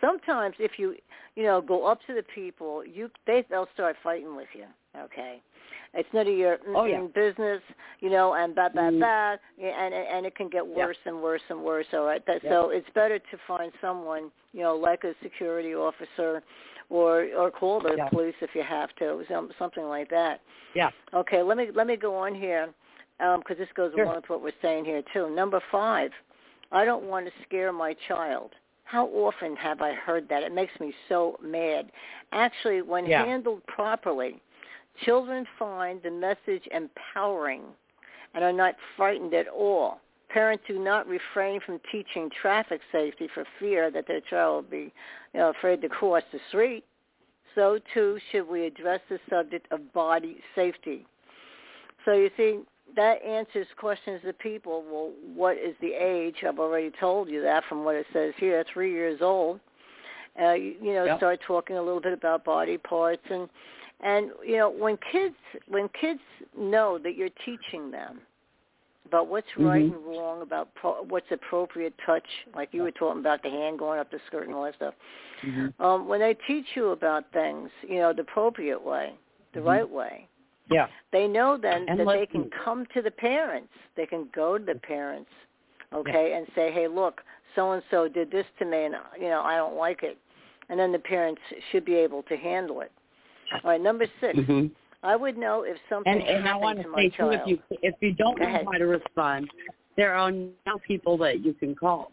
Sometimes, 0.00 0.54
if 0.58 0.72
you, 0.78 0.96
you 1.36 1.44
know, 1.44 1.60
go 1.60 1.86
up 1.86 2.00
to 2.06 2.14
the 2.14 2.22
people, 2.34 2.84
you 2.84 3.10
they 3.26 3.44
they'll 3.48 3.68
start 3.74 3.96
fighting 4.02 4.36
with 4.36 4.48
you. 4.54 4.64
Okay, 4.98 5.42
it's 5.94 6.08
none 6.12 6.26
of 6.26 6.34
your 6.34 6.58
Oh, 6.74 6.84
yeah. 6.84 6.98
mm, 7.00 7.12
business, 7.14 7.62
you 8.00 8.10
know, 8.10 8.34
and 8.34 8.54
blah 8.54 8.68
blah 8.68 8.90
Mm. 8.90 8.98
blah, 8.98 9.36
and 9.66 9.94
and 9.94 10.26
it 10.26 10.34
can 10.34 10.48
get 10.48 10.66
Yeah. 10.66 10.86
worse 10.86 10.98
and 11.04 11.22
worse 11.22 11.42
and 11.48 11.62
worse. 11.62 11.86
All 11.92 12.04
right, 12.04 12.24
that, 12.26 12.42
Yeah. 12.44 12.50
so 12.50 12.70
it's 12.70 12.88
better 12.90 13.18
to 13.18 13.38
find 13.46 13.72
someone, 13.80 14.30
you 14.52 14.62
know, 14.62 14.76
like 14.76 15.04
a 15.04 15.14
security 15.22 15.74
officer, 15.74 16.42
or 16.90 17.28
or 17.36 17.50
call 17.50 17.80
the 17.80 17.96
Yeah. 17.96 18.08
police 18.08 18.34
if 18.40 18.54
you 18.54 18.62
have 18.62 18.94
to, 18.96 19.24
some, 19.28 19.50
something 19.58 19.88
like 19.88 20.08
that. 20.10 20.40
Yeah. 20.74 20.90
Okay, 21.14 21.42
let 21.42 21.56
me 21.56 21.70
let 21.72 21.86
me 21.86 21.96
go 21.96 22.14
on 22.16 22.34
here 22.34 22.72
because 23.18 23.56
this 23.58 23.72
goes 23.72 23.92
Sure. 23.94 24.04
along 24.04 24.16
with 24.16 24.28
what 24.28 24.40
we're 24.42 24.60
saying 24.60 24.84
here 24.84 25.02
too. 25.12 25.30
Number 25.30 25.60
five, 25.70 26.12
I 26.72 26.84
don't 26.84 27.04
want 27.04 27.26
to 27.26 27.32
scare 27.42 27.72
my 27.72 27.94
child. 28.08 28.54
How 28.86 29.06
often 29.08 29.56
have 29.56 29.82
I 29.82 29.92
heard 29.92 30.28
that? 30.28 30.44
It 30.44 30.54
makes 30.54 30.78
me 30.78 30.94
so 31.08 31.36
mad. 31.42 31.90
Actually, 32.32 32.82
when 32.82 33.04
Yeah. 33.04 33.24
handled 33.24 33.66
properly, 33.66 34.40
children 35.04 35.44
find 35.58 36.00
the 36.02 36.10
message 36.10 36.66
empowering 36.70 37.74
and 38.32 38.44
are 38.44 38.52
not 38.52 38.76
frightened 38.96 39.34
at 39.34 39.48
all. 39.48 40.00
Parents 40.28 40.64
do 40.66 40.78
not 40.78 41.06
refrain 41.08 41.60
from 41.60 41.80
teaching 41.90 42.30
traffic 42.30 42.80
safety 42.92 43.26
for 43.26 43.44
fear 43.58 43.90
that 43.90 44.06
their 44.06 44.20
child 44.20 44.54
will 44.64 44.70
be 44.70 44.92
you 45.32 45.40
know, 45.40 45.48
afraid 45.48 45.80
to 45.82 45.88
cross 45.88 46.22
the 46.30 46.38
street. 46.48 46.84
So 47.56 47.80
too 47.92 48.20
should 48.30 48.46
we 48.46 48.66
address 48.66 49.00
the 49.08 49.18
subject 49.28 49.66
of 49.72 49.92
body 49.92 50.42
safety. 50.54 51.06
So 52.04 52.12
you 52.12 52.30
see, 52.36 52.60
that 52.96 53.22
answers 53.22 53.66
questions 53.78 54.20
of 54.26 54.38
people. 54.38 54.82
Well, 54.90 55.12
what 55.34 55.56
is 55.56 55.74
the 55.80 55.92
age? 55.92 56.36
I've 56.46 56.58
already 56.58 56.90
told 56.98 57.28
you 57.28 57.42
that 57.42 57.64
from 57.68 57.84
what 57.84 57.94
it 57.94 58.06
says 58.12 58.32
here, 58.38 58.64
three 58.72 58.92
years 58.92 59.20
old. 59.22 59.60
Uh, 60.40 60.52
you, 60.52 60.74
you 60.82 60.92
know, 60.92 61.04
Yep. 61.04 61.16
start 61.18 61.40
talking 61.46 61.76
a 61.76 61.82
little 61.82 62.00
bit 62.00 62.12
about 62.12 62.44
body 62.44 62.76
parts 62.78 63.22
and 63.30 63.48
and 64.00 64.30
you 64.44 64.58
know 64.58 64.68
when 64.68 64.98
kids 65.10 65.34
when 65.68 65.88
kids 65.98 66.20
know 66.58 66.98
that 66.98 67.14
you're 67.16 67.30
teaching 67.46 67.90
them 67.90 68.20
about 69.06 69.28
what's 69.28 69.46
right 69.56 69.82
Mhm. 69.90 69.94
and 69.94 70.04
wrong 70.06 70.42
about 70.42 70.74
pro- 70.74 71.02
what's 71.04 71.30
appropriate 71.30 71.94
touch, 72.04 72.26
like 72.54 72.74
you 72.74 72.82
were 72.82 72.90
talking 72.90 73.20
about 73.20 73.42
the 73.42 73.48
hand 73.48 73.78
going 73.78 73.98
up 73.98 74.10
the 74.10 74.18
skirt 74.26 74.46
and 74.46 74.54
all 74.54 74.64
that 74.64 74.74
stuff. 74.74 74.94
Mhm. 75.42 75.72
Um, 75.80 76.08
when 76.08 76.20
they 76.20 76.34
teach 76.34 76.66
you 76.76 76.90
about 76.90 77.24
things, 77.32 77.70
you 77.88 77.96
know, 78.00 78.12
the 78.12 78.22
appropriate 78.22 78.82
way, 78.82 79.14
the 79.52 79.60
Mhm. 79.60 79.66
right 79.66 79.88
way, 79.88 80.28
Yeah. 80.68 80.88
they 81.12 81.28
know 81.28 81.56
then 81.56 81.86
And 81.88 82.00
that 82.00 82.06
they 82.06 82.20
listen. 82.20 82.50
can 82.50 82.50
come 82.64 82.86
to 82.94 83.02
the 83.02 83.10
parents. 83.10 83.72
They 83.96 84.06
can 84.06 84.28
go 84.34 84.58
to 84.58 84.64
the 84.64 84.74
parents, 84.74 85.30
okay, 85.92 86.34
and 86.34 86.46
say, 86.54 86.70
"Hey, 86.72 86.88
look, 86.88 87.22
so 87.54 87.72
and 87.72 87.82
so 87.90 88.08
did 88.08 88.30
this 88.30 88.46
to 88.58 88.64
me, 88.64 88.84
and 88.84 88.96
you 89.20 89.28
know 89.28 89.42
I 89.42 89.56
don't 89.56 89.76
like 89.76 90.02
it," 90.02 90.18
and 90.68 90.78
then 90.78 90.92
the 90.92 90.98
parents 90.98 91.40
should 91.70 91.84
be 91.84 91.94
able 91.94 92.22
to 92.24 92.36
handle 92.36 92.80
it. 92.80 92.92
All 93.52 93.70
right, 93.70 93.80
number 93.80 94.06
6 94.20 94.38
Mhm. 94.38 94.70
I 95.02 95.14
would 95.14 95.38
know 95.38 95.62
if 95.62 95.76
something 95.88 96.12
And 96.12 96.22
and 96.22 96.48
I 96.48 96.56
want 96.56 96.78
to 96.78 96.84
to 96.84 96.88
my 96.88 97.02
say 97.04 97.08
too, 97.10 97.16
child. 97.16 97.34
if 97.34 97.46
you 97.46 97.62
if 97.82 97.94
you 98.00 98.12
don't 98.12 98.38
Go 98.38 98.44
know 98.44 98.50
ahead. 98.50 98.66
how 98.66 98.78
to 98.78 98.86
respond, 98.86 99.48
there 99.96 100.14
are 100.14 100.32
now 100.32 100.78
people 100.86 101.16
that 101.18 101.40
you 101.44 101.54
can 101.54 101.74
call, 101.74 102.10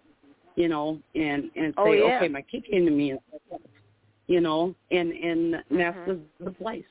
you 0.55 0.67
know, 0.67 0.99
and 1.15 1.49
and 1.55 1.73
say, 1.73 1.81
Oh, 1.81 1.91
yeah. 1.93 2.17
okay, 2.17 2.27
my 2.27 2.41
kid 2.43 2.65
came 2.65 2.85
to 2.85 2.91
me 2.91 3.11
and 3.11 3.19
you 4.27 4.41
know, 4.41 4.73
and 4.91 5.11
and 5.11 5.53
that's 5.71 5.97
Mhm. 5.97 6.05
the, 6.05 6.45
the 6.45 6.51
place, 6.51 6.85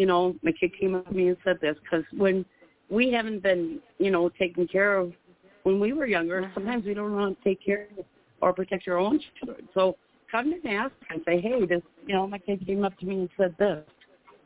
you 0.00 0.06
know, 0.06 0.34
my 0.42 0.52
kid 0.52 0.70
came 0.80 0.94
up 0.94 1.06
to 1.08 1.14
me 1.14 1.28
and 1.28 1.36
said 1.44 1.58
this 1.60 1.76
because 1.82 2.04
when 2.16 2.46
we 2.88 3.12
haven't 3.12 3.42
been, 3.42 3.80
you 3.98 4.10
know, 4.10 4.30
taken 4.30 4.66
care 4.66 4.96
of 4.96 5.12
when 5.64 5.78
we 5.78 5.92
were 5.92 6.06
younger, 6.06 6.40
Mhm. 6.40 6.54
sometimes 6.54 6.86
we 6.86 6.94
don't 6.94 7.12
know 7.12 7.18
how 7.18 7.28
to 7.28 7.36
take 7.44 7.60
care 7.62 7.88
of 7.98 8.06
or 8.40 8.54
protect 8.54 8.86
your 8.86 8.98
own 8.98 9.20
children. 9.38 9.68
So 9.74 9.96
come 10.30 10.52
and 10.54 10.66
ask 10.66 10.94
and 11.10 11.22
say, 11.26 11.38
hey, 11.38 11.66
this, 11.66 11.82
you 12.06 12.14
know, 12.14 12.26
my 12.26 12.38
kid 12.38 12.66
came 12.66 12.82
up 12.82 12.96
to 13.00 13.06
me 13.06 13.16
and 13.20 13.30
said 13.36 13.54
this. 13.58 13.84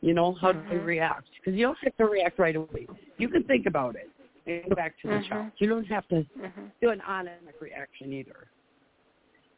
You 0.01 0.13
know, 0.13 0.33
how 0.41 0.51
do 0.51 0.59
I 0.69 0.73
Mhm. 0.73 0.85
react? 0.85 1.29
Because 1.39 1.57
you 1.57 1.65
don't 1.67 1.77
have 1.83 1.95
to 1.97 2.05
react 2.05 2.37
right 2.37 2.55
away. 2.57 2.85
You 3.17 3.29
can 3.29 3.43
think 3.45 3.65
about 3.65 3.95
it 3.95 4.09
and 4.45 4.69
go 4.69 4.75
back 4.75 4.93
to 5.03 5.07
the 5.07 5.13
Mhm. 5.15 5.29
child. 5.29 5.51
You 5.59 5.67
don't 5.69 5.87
have 5.87 6.07
to 6.09 6.25
Mhm. 6.37 6.71
do 6.81 6.89
an 6.89 7.01
automatic 7.01 7.61
reaction 7.61 8.11
either. 8.11 8.47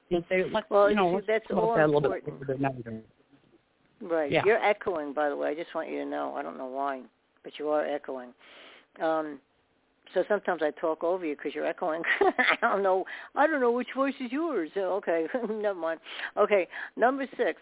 You 0.09 0.23
say, 0.29 0.43
let's, 0.45 0.69
Well, 0.69 0.89
you 0.89 0.95
know, 0.95 1.21
that's 1.27 1.49
all 1.51 1.75
that 1.75 1.89
a 1.89 1.91
little 1.91 2.11
bit 2.11 2.23
important. 2.27 3.05
Right. 4.01 4.31
Yeah. 4.31 4.43
You're 4.45 4.63
echoing, 4.63 5.13
by 5.13 5.29
the 5.29 5.35
way. 5.35 5.49
I 5.49 5.55
just 5.55 5.73
want 5.73 5.89
you 5.89 5.99
to 5.99 6.05
know. 6.05 6.35
I 6.35 6.43
don't 6.43 6.57
know 6.57 6.67
why, 6.67 7.01
but 7.43 7.53
you 7.57 7.69
are 7.69 7.85
echoing. 7.85 8.29
Um, 9.01 9.39
so 10.13 10.23
sometimes 10.27 10.61
I 10.63 10.71
talk 10.71 11.03
over 11.03 11.25
you 11.25 11.35
because 11.35 11.53
you're 11.53 11.65
echoing. 11.65 12.01
I 12.21 12.57
don't 12.61 12.83
know. 12.83 13.05
I 13.35 13.47
don't 13.47 13.61
know 13.61 13.71
which 13.71 13.89
voice 13.95 14.13
is 14.19 14.31
yours. 14.31 14.69
Okay, 14.77 15.27
never 15.49 15.79
mind. 15.79 15.99
Okay, 16.37 16.67
number 16.95 17.27
six. 17.37 17.59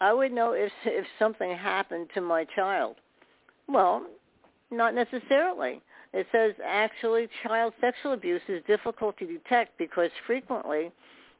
I 0.00 0.12
would 0.12 0.32
know 0.32 0.52
if 0.52 0.72
if 0.84 1.06
something 1.18 1.56
happened 1.56 2.08
to 2.14 2.20
my 2.20 2.44
child. 2.56 2.96
Well, 3.68 4.06
not 4.70 4.94
necessarily. 4.94 5.80
It 6.12 6.26
says 6.32 6.54
actually 6.64 7.28
child 7.42 7.74
sexual 7.80 8.12
abuse 8.12 8.42
is 8.48 8.62
difficult 8.66 9.18
to 9.18 9.26
detect 9.26 9.76
because 9.78 10.10
frequently 10.26 10.90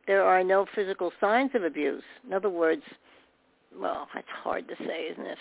there 0.07 0.23
are 0.23 0.45
no 0.45 0.67
physical 0.75 1.13
signs 1.21 1.51
of 1.55 1.65
abuse. 1.65 2.03
In 2.27 2.33
other 2.33 2.51
words, 2.51 2.83
well, 3.77 4.09
it's 4.15 4.29
hard 4.43 4.69
to 4.69 4.77
say, 4.87 5.09
isn't 5.13 5.27
it? 5.27 5.39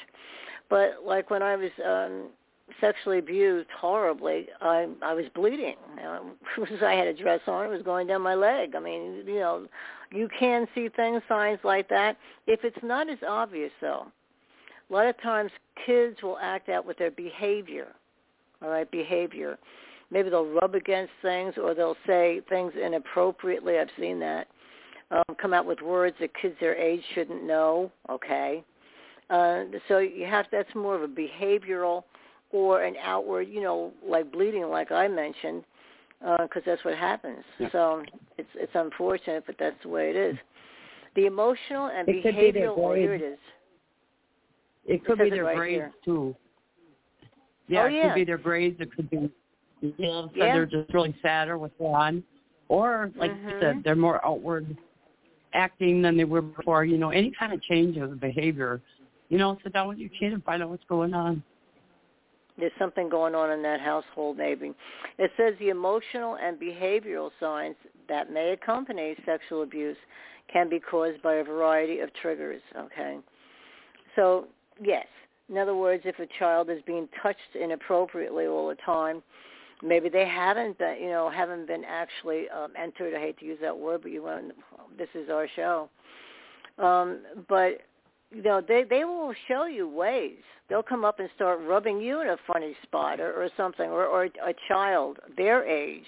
But 0.70 1.00
like 1.06 1.30
when 1.30 1.42
I 1.42 1.56
was 1.56 1.72
um 1.86 2.30
sexually 2.82 3.20
abused 3.20 3.70
horribly, 3.78 4.48
I 4.62 4.88
I 5.02 5.14
was 5.14 5.26
bleeding. 5.34 5.76
You 5.98 6.04
know, 6.04 6.32
I 6.86 6.94
had 6.94 7.08
a 7.08 7.14
dress 7.14 7.42
on, 7.48 7.66
it 7.66 7.70
was 7.70 7.82
going 7.84 8.08
down 8.08 8.22
my 8.22 8.36
leg. 8.36 8.76
I 8.76 8.80
mean, 8.80 9.24
you 9.26 9.40
know, 9.40 9.68
you 10.12 10.30
can 10.38 10.68
see 10.76 10.90
things, 10.90 11.22
signs 11.28 11.60
like 11.64 11.90
that. 11.90 12.18
If 12.46 12.64
it's 12.64 12.84
not 12.84 13.10
as 13.10 13.20
obvious 13.28 13.72
though, 13.82 14.08
a 14.90 14.94
lot 14.94 15.08
of 15.08 15.20
times 15.22 15.52
kids 15.86 16.22
will 16.22 16.38
act 16.42 16.70
out 16.70 16.86
with 16.86 16.98
their 16.98 17.12
behavior. 17.12 17.88
All 18.62 18.70
right, 18.70 18.90
behavior. 18.90 19.58
Maybe 20.10 20.30
they'll 20.30 20.46
rub 20.46 20.74
against 20.74 21.12
things 21.22 21.56
or 21.62 21.74
they'll 21.74 21.98
say 22.08 22.42
things 22.48 22.74
inappropriately. 22.82 23.78
I've 23.78 23.90
seen 24.00 24.20
that. 24.22 24.48
Um, 25.10 25.24
come 25.40 25.54
out 25.54 25.66
with 25.66 25.82
words 25.82 26.18
that 26.20 26.32
kids 26.42 26.56
their 26.60 26.76
age 26.76 27.02
shouldn't 27.16 27.44
know. 27.44 27.90
Okay. 28.10 28.64
Uh, 29.30 29.64
so 29.88 30.00
you 30.00 30.26
have 30.26 30.46
that's 30.52 30.74
more 30.76 30.96
of 30.96 31.02
a 31.02 31.08
behavioral 31.08 32.04
or 32.52 32.84
an 32.84 32.96
outward, 33.02 33.48
you 33.50 33.62
know, 33.62 33.92
like 34.06 34.32
bleeding, 34.32 34.64
like 34.70 34.92
I 34.92 35.08
mentioned, 35.08 35.64
because 36.20 36.64
that's 36.66 36.84
what 36.84 36.96
happens. 36.98 37.44
Yeah. 37.60 37.70
So 37.72 38.04
it's 38.38 38.50
it's 38.56 38.72
unfortunate, 38.76 39.44
but 39.46 39.56
that's 39.60 39.76
the 39.84 39.90
way 39.90 40.10
it 40.10 40.16
is. 40.16 40.36
The 41.16 41.26
emotional 41.26 41.88
and 41.88 42.08
It 42.08 42.22
could 42.24 42.36
be 42.36 42.52
behavioral. 42.52 42.76
Oh, 42.78 42.94
here 42.94 43.16
it 43.16 43.20
grades. 43.20 43.34
is. 43.34 43.40
It 44.86 45.06
could 45.06 45.18
says 45.18 45.26
be 45.26 45.30
their 45.32 45.44
right 45.46 45.56
grades 45.58 45.74
here. 45.74 45.92
too. 46.04 46.36
Yeah, 47.68 47.84
Oh, 47.84 47.88
it 47.88 48.02
could 48.02 48.16
be 48.16 48.24
their 48.26 48.38
grades. 48.38 48.80
It 48.80 48.94
could 48.94 49.10
be 49.10 49.30
you 49.82 49.94
know, 50.00 50.28
so 50.28 50.32
Yeah. 50.36 50.54
they're 50.54 50.66
just 50.66 50.92
really 50.94 51.16
sad 51.22 51.50
or 51.50 51.58
withdrawn, 51.58 52.24
or 52.68 53.12
like 53.16 53.32
you 53.32 53.38
Mhm. 53.38 53.60
said, 53.60 53.84
they're 53.84 53.96
more 53.96 54.26
outward 54.26 54.76
acting 55.54 56.02
than 56.02 56.18
they 56.18 56.24
were 56.24 56.42
before. 56.42 56.86
You 56.86 56.98
know, 56.98 57.10
any 57.10 57.32
kind 57.38 57.54
of 57.54 57.62
change 57.64 57.98
of 57.98 58.20
behavior. 58.20 58.82
You 59.30 59.38
know, 59.38 59.58
sit 59.64 59.74
down 59.74 59.88
with 59.90 59.98
your 59.98 60.10
kid 60.18 60.34
and 60.34 60.44
find 60.44 60.64
out 60.64 60.70
what's 60.70 60.84
going 60.88 61.14
on. 61.14 61.44
There's 62.58 62.72
something 62.80 63.08
going 63.08 63.36
on 63.36 63.52
in 63.52 63.62
that 63.64 63.80
household, 63.80 64.38
maybe. 64.38 64.74
It 65.20 65.32
says 65.38 65.54
the 65.60 65.70
emotional 65.70 66.38
and 66.38 66.60
behavioral 66.60 67.30
signs 67.40 67.76
that 68.10 68.32
may 68.32 68.52
accompany 68.52 69.16
sexual 69.26 69.64
abuse 69.64 69.98
can 70.52 70.70
be 70.70 70.80
caused 70.80 71.22
by 71.22 71.36
a 71.36 71.44
variety 71.44 72.00
of 72.00 72.12
triggers. 72.16 72.62
Okay, 72.76 73.18
so 74.16 74.48
yes, 74.82 75.06
in 75.50 75.58
other 75.58 75.76
words, 75.76 76.04
if 76.06 76.18
a 76.20 76.28
child 76.40 76.70
is 76.70 76.82
being 76.88 77.08
touched 77.22 77.56
inappropriately 77.62 78.48
all 78.48 78.70
the 78.70 78.78
time, 78.86 79.22
maybe 79.84 80.10
they 80.10 80.28
haven't 80.28 80.78
been, 80.78 80.98
you 81.02 81.10
know, 81.10 81.30
haven't 81.30 81.68
been 81.68 81.84
actually 81.86 82.50
um, 82.50 82.72
entered. 82.78 83.14
I 83.14 83.20
hate 83.20 83.40
to 83.40 83.46
use 83.46 83.60
that 83.62 83.78
word, 83.78 84.02
but 84.04 84.12
you 84.12 84.24
want 84.24 84.54
this 84.98 85.10
is 85.14 85.30
our 85.30 85.48
show. 85.56 85.90
Um, 86.78 87.22
but 87.48 87.82
you 88.32 88.42
know, 88.42 88.62
they 88.66 88.84
they 88.84 89.06
will 89.06 89.34
show 89.48 89.66
you 89.66 89.88
ways. 89.88 90.38
They'll 90.70 90.84
come 90.84 91.06
up 91.06 91.20
and 91.20 91.30
start 91.36 91.60
rubbing 91.62 92.02
you 92.02 92.22
in 92.22 92.30
a 92.30 92.38
funny 92.52 92.76
spot 92.84 93.20
or, 93.20 93.32
or 93.32 93.50
something, 93.56 93.90
or, 93.90 94.06
or 94.06 94.26
a 94.26 94.54
child 94.68 95.20
their 95.38 95.66
age. 95.66 96.06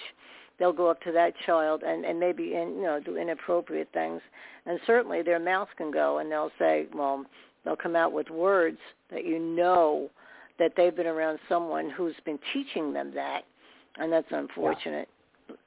They'll 0.58 0.74
go 0.74 0.90
up 0.90 1.02
to 1.04 1.12
that 1.14 1.34
child 1.46 1.84
and 1.84 2.04
and 2.04 2.20
maybe 2.20 2.56
in, 2.56 2.76
you 2.76 2.84
know 2.84 3.00
do 3.00 3.18
inappropriate 3.18 3.90
things, 3.94 4.22
and 4.66 4.80
certainly 4.86 5.22
their 5.22 5.40
mouth 5.40 5.70
can 5.78 5.92
go 5.92 6.18
and 6.18 6.32
they'll 6.32 6.52
say, 6.60 6.88
well, 6.94 7.24
they'll 7.64 7.78
come 7.78 7.96
out 7.96 8.12
with 8.12 8.30
words 8.30 8.80
that 9.12 9.26
you 9.26 9.40
know 9.40 10.10
that 10.60 10.74
they've 10.76 10.96
been 10.96 11.08
around 11.08 11.40
someone 11.48 11.90
who's 11.90 12.16
been 12.26 12.40
teaching 12.54 12.92
them 12.92 13.14
that, 13.16 13.44
and 13.98 14.12
that's 14.12 14.32
unfortunate. 14.32 15.10
Mhm. 15.50 15.58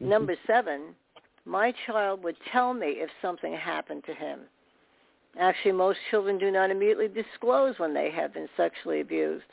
Number 0.00 0.36
seven, 0.46 0.94
my 1.44 1.72
child 1.86 2.22
would 2.22 2.36
tell 2.52 2.74
me 2.74 3.00
if 3.00 3.10
something 3.22 3.54
happened 3.54 4.04
to 4.04 4.14
him. 4.14 4.48
Actually, 5.38 5.72
most 5.72 5.98
children 6.10 6.38
do 6.38 6.50
not 6.50 6.70
immediately 6.70 7.08
disclose 7.08 7.78
when 7.78 7.92
they 7.92 8.10
have 8.10 8.32
been 8.32 8.48
sexually 8.56 9.00
abused. 9.00 9.46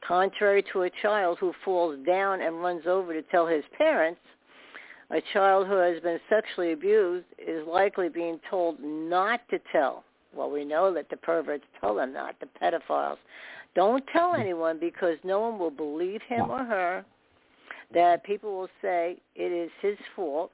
Contrary 0.00 0.62
to 0.62 0.82
a 0.82 0.90
child 0.90 1.38
who 1.38 1.52
falls 1.64 1.98
down 2.06 2.40
and 2.40 2.62
runs 2.62 2.86
over 2.86 3.12
to 3.12 3.22
tell 3.22 3.46
his 3.46 3.64
parents, 3.76 4.20
a 5.10 5.20
child 5.32 5.66
who 5.66 5.74
has 5.74 6.00
been 6.00 6.20
sexually 6.28 6.72
abused 6.72 7.26
is 7.38 7.66
likely 7.66 8.08
being 8.08 8.38
told 8.50 8.78
not 8.80 9.46
to 9.48 9.58
tell. 9.72 10.04
Well, 10.34 10.50
we 10.50 10.64
know 10.64 10.92
that 10.92 11.08
the 11.08 11.16
perverts 11.16 11.64
tell 11.80 11.94
them 11.94 12.12
not, 12.12 12.38
the 12.40 12.46
pedophiles. 12.60 13.18
Don't 13.74 14.06
tell 14.08 14.34
anyone 14.34 14.78
because 14.78 15.16
no 15.24 15.40
one 15.40 15.58
will 15.58 15.70
believe 15.70 16.20
him 16.22 16.50
or 16.50 16.64
her. 16.64 17.04
That 17.92 18.22
people 18.24 18.56
will 18.56 18.68
say 18.82 19.16
it 19.34 19.52
is 19.52 19.70
his 19.80 19.96
fault. 20.14 20.52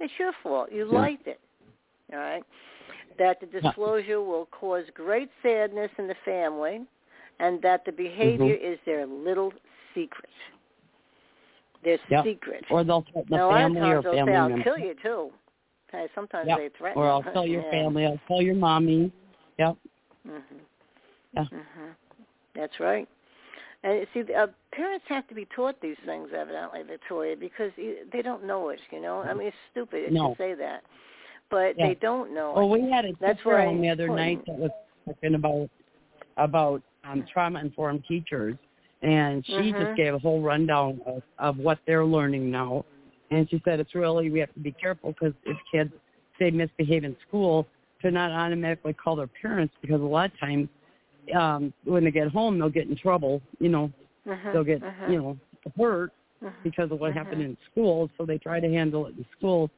It's 0.00 0.12
your 0.18 0.32
fault. 0.42 0.70
You 0.70 0.84
Yeah. 0.84 1.00
liked 1.00 1.26
it. 1.26 1.40
All 2.12 2.18
right? 2.18 2.44
That 3.18 3.40
the 3.40 3.46
disclosure 3.46 4.20
will 4.20 4.46
cause 4.46 4.84
great 4.94 5.30
sadness 5.42 5.90
in 5.98 6.06
the 6.06 6.14
family 6.24 6.86
and 7.40 7.60
that 7.62 7.84
the 7.84 7.92
behavior 7.92 8.54
Mm-hmm. 8.56 8.72
is 8.72 8.78
their 8.84 9.06
little 9.06 9.52
secret. 9.94 10.30
Their 11.82 11.98
secret. 12.22 12.64
Or 12.70 12.84
they'll 12.84 13.02
threaten 13.02 13.30
the 13.30 13.36
now, 13.36 13.48
a 13.48 13.50
lot 13.50 13.64
of 13.66 13.72
family 13.72 13.92
or 13.92 14.02
family 14.02 14.32
say, 14.32 14.38
I'll 14.38 14.62
kill 14.62 14.78
you 14.78 14.94
too. 15.02 15.32
Okay, 15.88 16.08
sometimes 16.14 16.48
Yep. 16.48 16.58
they 16.58 16.68
threaten. 16.70 17.02
Or 17.02 17.08
I'll 17.08 17.22
tell 17.22 17.46
your 17.46 17.62
Yeah. 17.62 17.70
family. 17.70 18.04
I'll 18.06 18.20
tell 18.28 18.42
your 18.42 18.54
mommy. 18.56 19.10
Yep. 19.58 19.76
Mhm. 20.26 20.42
Yeah. 21.32 21.44
Mhm. 21.52 21.96
That's 22.54 22.78
right. 22.80 23.08
And 23.84 24.06
see, 24.12 24.24
uh, 24.34 24.48
parents 24.72 25.04
have 25.08 25.28
to 25.28 25.34
be 25.34 25.46
taught 25.54 25.80
these 25.80 25.96
things, 26.04 26.30
evidently, 26.36 26.82
Victoria, 26.82 27.36
because 27.36 27.70
they 27.76 28.22
don't 28.22 28.44
know 28.44 28.70
it. 28.70 28.80
You 28.90 29.00
know, 29.00 29.20
I 29.20 29.34
mean, 29.34 29.48
it's 29.48 29.56
stupid 29.70 30.12
No. 30.12 30.30
to 30.30 30.34
say 30.36 30.54
that, 30.54 30.82
but 31.48 31.76
Yeah. 31.76 31.88
they 31.88 31.94
don't 31.94 32.34
know 32.34 32.54
Well, 32.56 32.74
it. 32.74 32.82
we 32.82 32.90
had 32.90 33.04
a 33.04 33.12
teacher 33.12 33.58
on 33.60 33.80
the 33.80 33.88
other 33.88 34.08
night 34.08 34.44
that 34.46 34.58
was 34.58 34.70
talking 35.06 35.34
about 35.34 35.70
about 36.36 36.82
um, 37.04 37.24
trauma 37.32 37.60
informed 37.60 38.04
teachers, 38.06 38.56
and 39.02 39.44
she 39.46 39.72
Mhm. 39.72 39.78
just 39.78 39.96
gave 39.96 40.14
a 40.14 40.18
whole 40.18 40.40
rundown 40.40 41.00
of, 41.06 41.22
of 41.38 41.58
what 41.58 41.78
they're 41.86 42.04
learning 42.04 42.50
now. 42.50 42.84
And 43.30 43.48
she 43.48 43.60
said 43.64 43.80
it's 43.80 43.94
really 43.94 44.30
we 44.30 44.40
have 44.40 44.52
to 44.54 44.60
be 44.60 44.72
careful 44.72 45.12
because 45.12 45.34
if 45.44 45.56
kids 45.70 45.92
say 46.38 46.50
misbehave 46.50 47.04
in 47.04 47.16
school, 47.26 47.66
to 48.02 48.10
not 48.10 48.30
automatically 48.30 48.92
call 48.92 49.16
their 49.16 49.26
parents 49.26 49.74
because 49.80 50.00
a 50.00 50.04
lot 50.04 50.32
of 50.32 50.38
times 50.38 50.68
um 51.34 51.72
when 51.84 52.04
they 52.04 52.10
get 52.10 52.28
home 52.28 52.58
they'll 52.58 52.68
get 52.68 52.88
in 52.88 52.96
trouble 52.96 53.40
you 53.58 53.68
know. 53.68 53.90
Mhm, 54.26 54.52
they'll 54.52 54.64
get 54.64 54.82
mhm, 54.82 55.10
you 55.10 55.18
know 55.18 55.36
hurt 55.76 56.12
mhm. 56.42 56.52
because 56.62 56.90
of 56.90 57.00
what 57.00 57.12
happened 57.14 57.42
in 57.42 57.56
school 57.70 58.08
so 58.16 58.24
they 58.24 58.38
try 58.38 58.60
to 58.60 58.68
handle 58.68 59.06
it 59.06 59.14
in 59.16 59.24
school. 59.36 59.70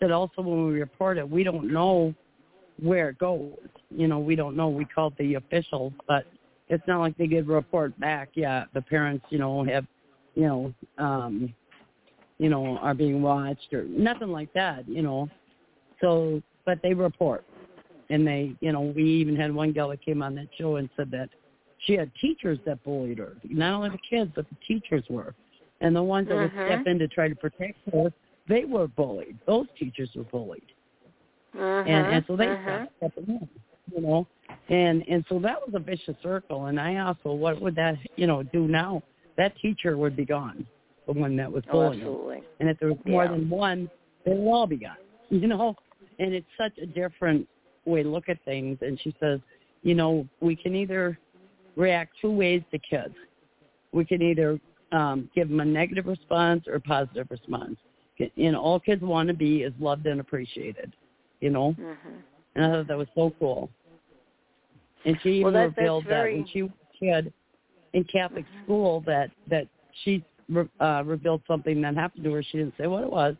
Said 0.00 0.10
also 0.10 0.42
when 0.42 0.66
we 0.66 0.80
report 0.80 1.18
it 1.18 1.28
we 1.28 1.42
don't 1.44 1.72
know 1.72 2.14
where 2.82 3.08
it 3.10 3.18
goes. 3.18 3.52
You 3.90 4.08
know 4.08 4.18
we 4.18 4.36
don't 4.36 4.56
know. 4.56 4.68
We 4.68 4.84
call 4.84 5.12
the 5.18 5.34
officials 5.34 5.92
but 6.06 6.24
it's 6.68 6.86
not 6.86 7.00
like 7.00 7.16
they 7.16 7.26
get 7.26 7.44
a 7.44 7.46
report 7.46 7.98
back. 7.98 8.30
Yeah 8.34 8.64
the 8.74 8.82
parents 8.82 9.24
you 9.30 9.38
know 9.38 9.64
have 9.64 9.84
you 10.34 10.42
know 10.46 10.74
um 10.98 11.54
you 12.38 12.48
know 12.48 12.76
are 12.78 12.94
being 12.94 13.22
watched 13.22 13.72
or 13.72 13.84
nothing 13.84 14.28
like 14.28 14.52
that 14.54 14.88
you 14.88 15.02
know. 15.02 15.28
So 16.00 16.42
but 16.64 16.78
they 16.82 16.94
report 16.94 17.44
and 18.10 18.26
they 18.26 18.54
you 18.60 18.72
know 18.72 18.80
we 18.80 19.04
even 19.04 19.36
had 19.36 19.54
one 19.54 19.72
gal 19.72 19.88
that 19.88 20.04
came 20.04 20.22
on 20.22 20.34
that 20.34 20.48
show 20.58 20.76
and 20.76 20.88
said 20.96 21.10
that 21.10 21.28
she 21.78 21.94
had 21.94 22.10
teachers 22.20 22.58
that 22.64 22.82
bullied 22.84 23.18
her 23.18 23.36
not 23.44 23.74
only 23.74 23.90
the 23.90 23.98
kids 24.08 24.30
but 24.34 24.46
the 24.48 24.56
teachers 24.66 25.04
were 25.08 25.34
and 25.80 25.94
the 25.94 26.02
ones 26.02 26.28
that 26.28 26.38
would 26.38 26.50
Mhm. 26.52 26.64
step 26.66 26.86
in 26.86 26.98
to 26.98 27.08
try 27.08 27.28
to 27.28 27.36
protect 27.36 27.76
her 27.92 28.12
they 28.48 28.64
were 28.64 28.86
bullied 28.88 29.36
those 29.46 29.66
teachers 29.78 30.10
were 30.14 30.24
bullied 30.24 30.62
Mhm, 31.54 31.86
and 31.88 32.06
and 32.14 32.24
so 32.26 32.36
they 32.36 32.48
mhm. 32.48 32.62
stopped 32.62 32.92
stepping 32.98 33.26
in, 33.28 33.48
you 33.94 34.00
know, 34.00 34.26
and 34.68 35.04
and 35.08 35.24
so 35.28 35.38
that 35.38 35.56
was 35.64 35.74
a 35.74 35.78
vicious 35.78 36.16
circle. 36.22 36.66
And 36.66 36.78
I 36.78 36.96
also, 36.98 37.32
what 37.32 37.60
would 37.60 37.74
that 37.76 37.96
you 38.16 38.26
know 38.26 38.42
do 38.42 38.66
now? 38.66 39.02
That 39.36 39.56
teacher 39.60 39.96
would 39.96 40.16
be 40.16 40.24
gone, 40.24 40.66
the 41.06 41.12
one 41.12 41.36
that 41.36 41.50
was 41.50 41.62
Oh, 41.68 41.72
bullying. 41.72 42.00
absolutely. 42.02 42.42
And 42.60 42.68
if 42.68 42.78
there 42.78 42.88
was 42.88 42.98
more 43.04 43.24
Yeah. 43.24 43.32
than 43.32 43.48
one, 43.48 43.90
they 44.24 44.32
would 44.32 44.50
all 44.50 44.66
be 44.66 44.76
gone, 44.76 44.96
you 45.30 45.46
know. 45.46 45.74
And 46.18 46.34
it's 46.34 46.46
such 46.58 46.76
a 46.78 46.86
different 46.86 47.46
way 47.86 48.02
look 48.02 48.28
at 48.28 48.42
things. 48.44 48.78
And 48.82 49.00
she 49.00 49.14
says, 49.20 49.40
you 49.82 49.94
know, 49.94 50.26
we 50.40 50.56
can 50.56 50.74
either 50.74 51.18
react 51.76 52.12
two 52.20 52.30
ways 52.30 52.62
to 52.72 52.78
kids. 52.78 53.14
We 53.92 54.04
can 54.04 54.20
either 54.22 54.60
um, 54.92 55.30
give 55.34 55.48
them 55.48 55.60
a 55.60 55.64
negative 55.64 56.06
response 56.06 56.64
or 56.66 56.74
a 56.74 56.80
positive 56.80 57.26
response. 57.30 57.76
You 58.34 58.52
know, 58.52 58.60
all 58.60 58.80
kids 58.80 59.02
want 59.02 59.28
to 59.28 59.34
be 59.34 59.62
is 59.62 59.72
loved 59.78 60.06
and 60.06 60.20
appreciated. 60.20 60.92
You 61.40 61.50
know, 61.50 61.76
Mhm. 61.78 62.22
and 62.54 62.64
I 62.64 62.70
thought 62.70 62.86
that 62.86 62.96
was 62.96 63.08
so 63.14 63.30
cool. 63.38 63.68
And 65.04 65.20
she 65.22 65.42
Well, 65.42 65.50
even 65.50 65.52
that- 65.52 65.66
that's 65.66 65.78
revealed 65.78 66.04
very- 66.04 66.32
that 66.32 66.38
when 66.38 66.46
she 66.46 66.62
was 66.62 66.70
a 66.70 66.96
kid 66.96 67.32
in 67.92 68.04
Catholic 68.04 68.46
school 68.62 69.00
that 69.02 69.30
that 69.48 69.68
she 69.92 70.24
re- 70.48 70.68
uh, 70.80 71.02
revealed 71.04 71.42
something 71.46 71.80
that 71.82 71.94
happened 71.94 72.24
to 72.24 72.32
her. 72.32 72.42
She 72.42 72.58
didn't 72.58 72.76
say 72.76 72.86
what 72.86 73.02
it 73.02 73.10
was, 73.10 73.36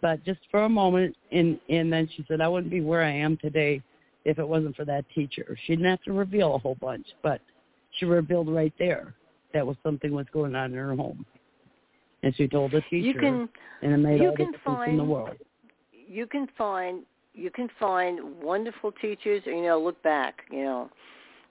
but 0.00 0.24
just 0.24 0.40
for 0.50 0.64
a 0.64 0.68
moment, 0.68 1.16
and 1.32 1.58
and 1.68 1.92
then 1.92 2.08
she 2.16 2.24
said, 2.28 2.40
"I 2.40 2.48
wouldn't 2.48 2.70
be 2.70 2.80
where 2.80 3.02
I 3.02 3.10
am 3.10 3.36
today 3.38 3.82
if 4.24 4.38
it 4.38 4.46
wasn't 4.46 4.76
for 4.76 4.84
that 4.84 5.04
teacher." 5.14 5.56
She 5.66 5.74
didn't 5.74 5.90
have 5.90 6.02
to 6.02 6.12
reveal 6.12 6.54
a 6.54 6.58
whole 6.58 6.76
bunch, 6.80 7.06
but 7.22 7.40
she 7.98 8.04
revealed 8.04 8.48
right 8.48 8.72
there 8.78 9.14
that 9.54 9.66
was 9.66 9.76
something 9.82 10.12
was 10.12 10.26
going 10.32 10.54
on 10.54 10.72
in 10.72 10.76
her 10.78 10.94
home, 10.94 11.24
and 12.22 12.34
she 12.36 12.46
told 12.48 12.72
the 12.72 12.82
teacher, 12.82 13.06
You 13.06 13.14
can 13.14 13.48
and 13.82 13.92
it 13.92 13.96
made 13.98 14.20
you 14.20 14.30
all 14.30 14.32
the 14.32 14.44
difference 14.44 14.58
in 14.64 14.96
the 14.96 15.02
find- 15.02 15.08
world. 15.08 15.36
you 15.92 16.26
can 16.26 16.48
find 16.58 17.02
you 17.34 17.50
can 17.50 17.68
find 17.78 18.20
wonderful 18.42 18.92
teachers 18.92 19.42
you 19.44 19.62
know 19.62 19.78
look 19.78 20.02
back 20.02 20.42
you 20.50 20.64
know 20.64 20.88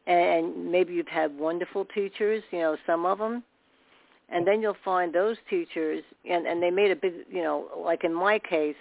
and 0.08 0.72
maybe 0.72 0.94
you've 0.94 1.08
had 1.08 1.36
wonderful 1.38 1.86
teachers 1.86 2.44
you 2.52 2.60
know 2.60 2.76
some 2.86 3.06
of 3.06 3.20
them 3.20 3.44
and 4.30 4.46
then 4.46 4.62
you'll 4.62 4.78
find 4.84 5.14
those 5.14 5.38
teachers 5.50 6.04
and 6.30 6.46
and 6.46 6.62
they 6.62 6.72
made 6.72 6.92
a 6.92 6.96
big 6.96 7.14
you 7.30 7.44
know 7.44 7.68
like 7.78 8.04
in 8.04 8.14
my 8.14 8.40
case 8.40 8.76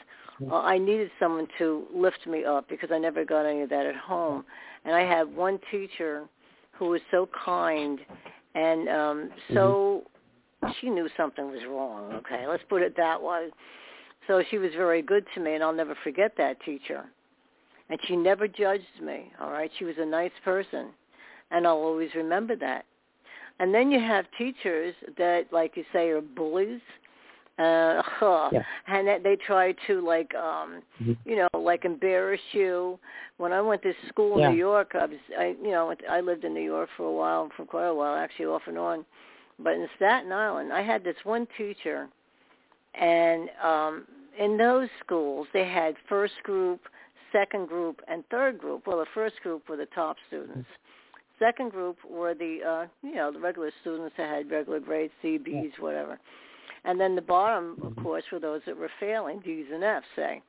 uh, 0.51 0.57
I 0.57 0.79
needed 0.79 1.11
someone 1.21 1.47
to 1.59 1.85
lift 1.95 2.27
me 2.27 2.45
up 2.45 2.69
because 2.69 2.91
I 2.93 2.99
never 2.99 3.25
got 3.25 3.47
any 3.47 3.63
of 3.63 3.71
that 3.71 3.87
at 3.87 3.97
home 3.97 4.45
and 4.85 4.95
I 4.95 5.03
had 5.03 5.35
one 5.35 5.59
teacher 5.71 6.25
who 6.73 6.87
was 6.87 7.01
so 7.11 7.29
kind 7.45 8.01
and 8.55 8.89
um 8.89 9.31
so 9.53 10.05
she 10.81 10.89
knew 10.89 11.09
something 11.17 11.51
was 11.51 11.61
wrong 11.69 12.15
okay 12.15 12.47
let's 12.47 12.65
put 12.69 12.83
it 12.83 12.97
that 12.97 13.23
way 13.23 13.49
so 14.27 14.43
she 14.51 14.59
was 14.59 14.71
very 14.73 15.03
good 15.03 15.27
to 15.35 15.41
me, 15.41 15.55
and 15.55 15.63
I'll 15.63 15.75
never 15.75 15.97
forget 16.03 16.33
that 16.39 16.61
teacher. 16.63 17.05
And 17.91 17.99
she 18.07 18.17
never 18.17 18.49
judged 18.49 18.85
me, 19.03 19.31
all 19.41 19.51
right? 19.51 19.71
She 19.79 19.85
was 19.85 19.97
a 19.99 20.07
nice 20.07 20.33
person, 20.45 20.89
and 21.51 21.67
I'll 21.67 21.75
always 21.75 22.11
remember 22.15 22.57
that. 22.57 22.87
And 23.61 23.73
then 23.73 23.91
you 23.91 24.01
have 24.01 24.27
teachers 24.37 24.95
that, 25.17 25.47
like 25.53 25.77
you 25.77 25.85
say, 25.93 26.09
are 26.11 26.21
bullies, 26.21 26.81
uh, 27.59 28.03
Yeah. 28.53 28.63
and 28.89 29.07
that 29.07 29.23
they 29.23 29.37
try 29.37 29.73
to, 29.87 30.01
like, 30.01 30.35
um, 30.35 30.83
Mhm. 31.01 31.17
you 31.25 31.37
know, 31.37 31.49
like 31.55 31.85
embarrass 31.85 32.41
you. 32.53 32.99
When 33.37 33.53
I 33.53 33.61
went 33.61 33.83
to 33.83 33.95
school 34.09 34.41
Yeah. 34.41 34.49
in 34.49 34.55
New 34.55 34.59
York, 34.59 34.95
I 34.95 35.07
was, 35.07 35.21
I, 35.39 35.47
you 35.63 35.71
know, 35.71 35.95
I 36.09 36.21
lived 36.21 36.45
in 36.45 36.53
New 36.53 36.61
York 36.61 36.91
for 36.97 37.05
a 37.05 37.13
while, 37.13 37.49
for 37.51 37.65
quite 37.65 37.87
a 37.87 37.95
while, 37.95 38.17
actually, 38.17 38.47
off 38.47 38.67
and 38.67 38.77
on. 38.79 39.07
But 39.61 39.75
in 39.75 39.89
Staten 39.97 40.33
Island, 40.33 40.73
I 40.73 40.83
had 40.83 41.05
this 41.05 41.25
one 41.25 41.47
teacher 41.57 42.09
and 42.95 43.51
um 43.63 44.07
in 44.39 44.57
those 44.57 44.89
schools 45.05 45.47
they 45.53 45.65
had 45.65 45.95
first 46.09 46.35
group 46.43 46.81
second 47.33 47.67
group 47.69 48.01
and 48.09 48.25
third 48.31 48.59
group 48.59 48.87
well 48.87 48.99
the 48.99 49.07
first 49.15 49.41
group 49.43 49.69
were 49.69 49.77
the 49.77 49.87
top 49.87 50.17
students 50.29 50.69
second 51.39 51.71
group 51.71 51.97
were 52.09 52.35
the 52.35 52.59
uh 52.67 52.87
you 53.03 53.15
know 53.15 53.33
the 53.33 53.39
regular 53.39 53.71
students 53.81 54.15
that 54.17 54.29
had 54.29 54.51
regular 54.51 54.81
grades 54.81 55.13
c 55.23 55.39
b's 55.39 55.73
whatever. 55.79 56.19
And 56.85 57.01
then 57.01 57.15
the 57.15 57.23
bottom 57.23 57.77
of 57.83 57.97
course 58.03 58.25
were 58.31 58.39
those 58.39 58.61
that 58.67 58.77
were 58.77 58.91
failing 59.01 59.41
d's 59.41 59.67
and 59.73 59.85
f's 59.85 60.07
say. 60.17 60.43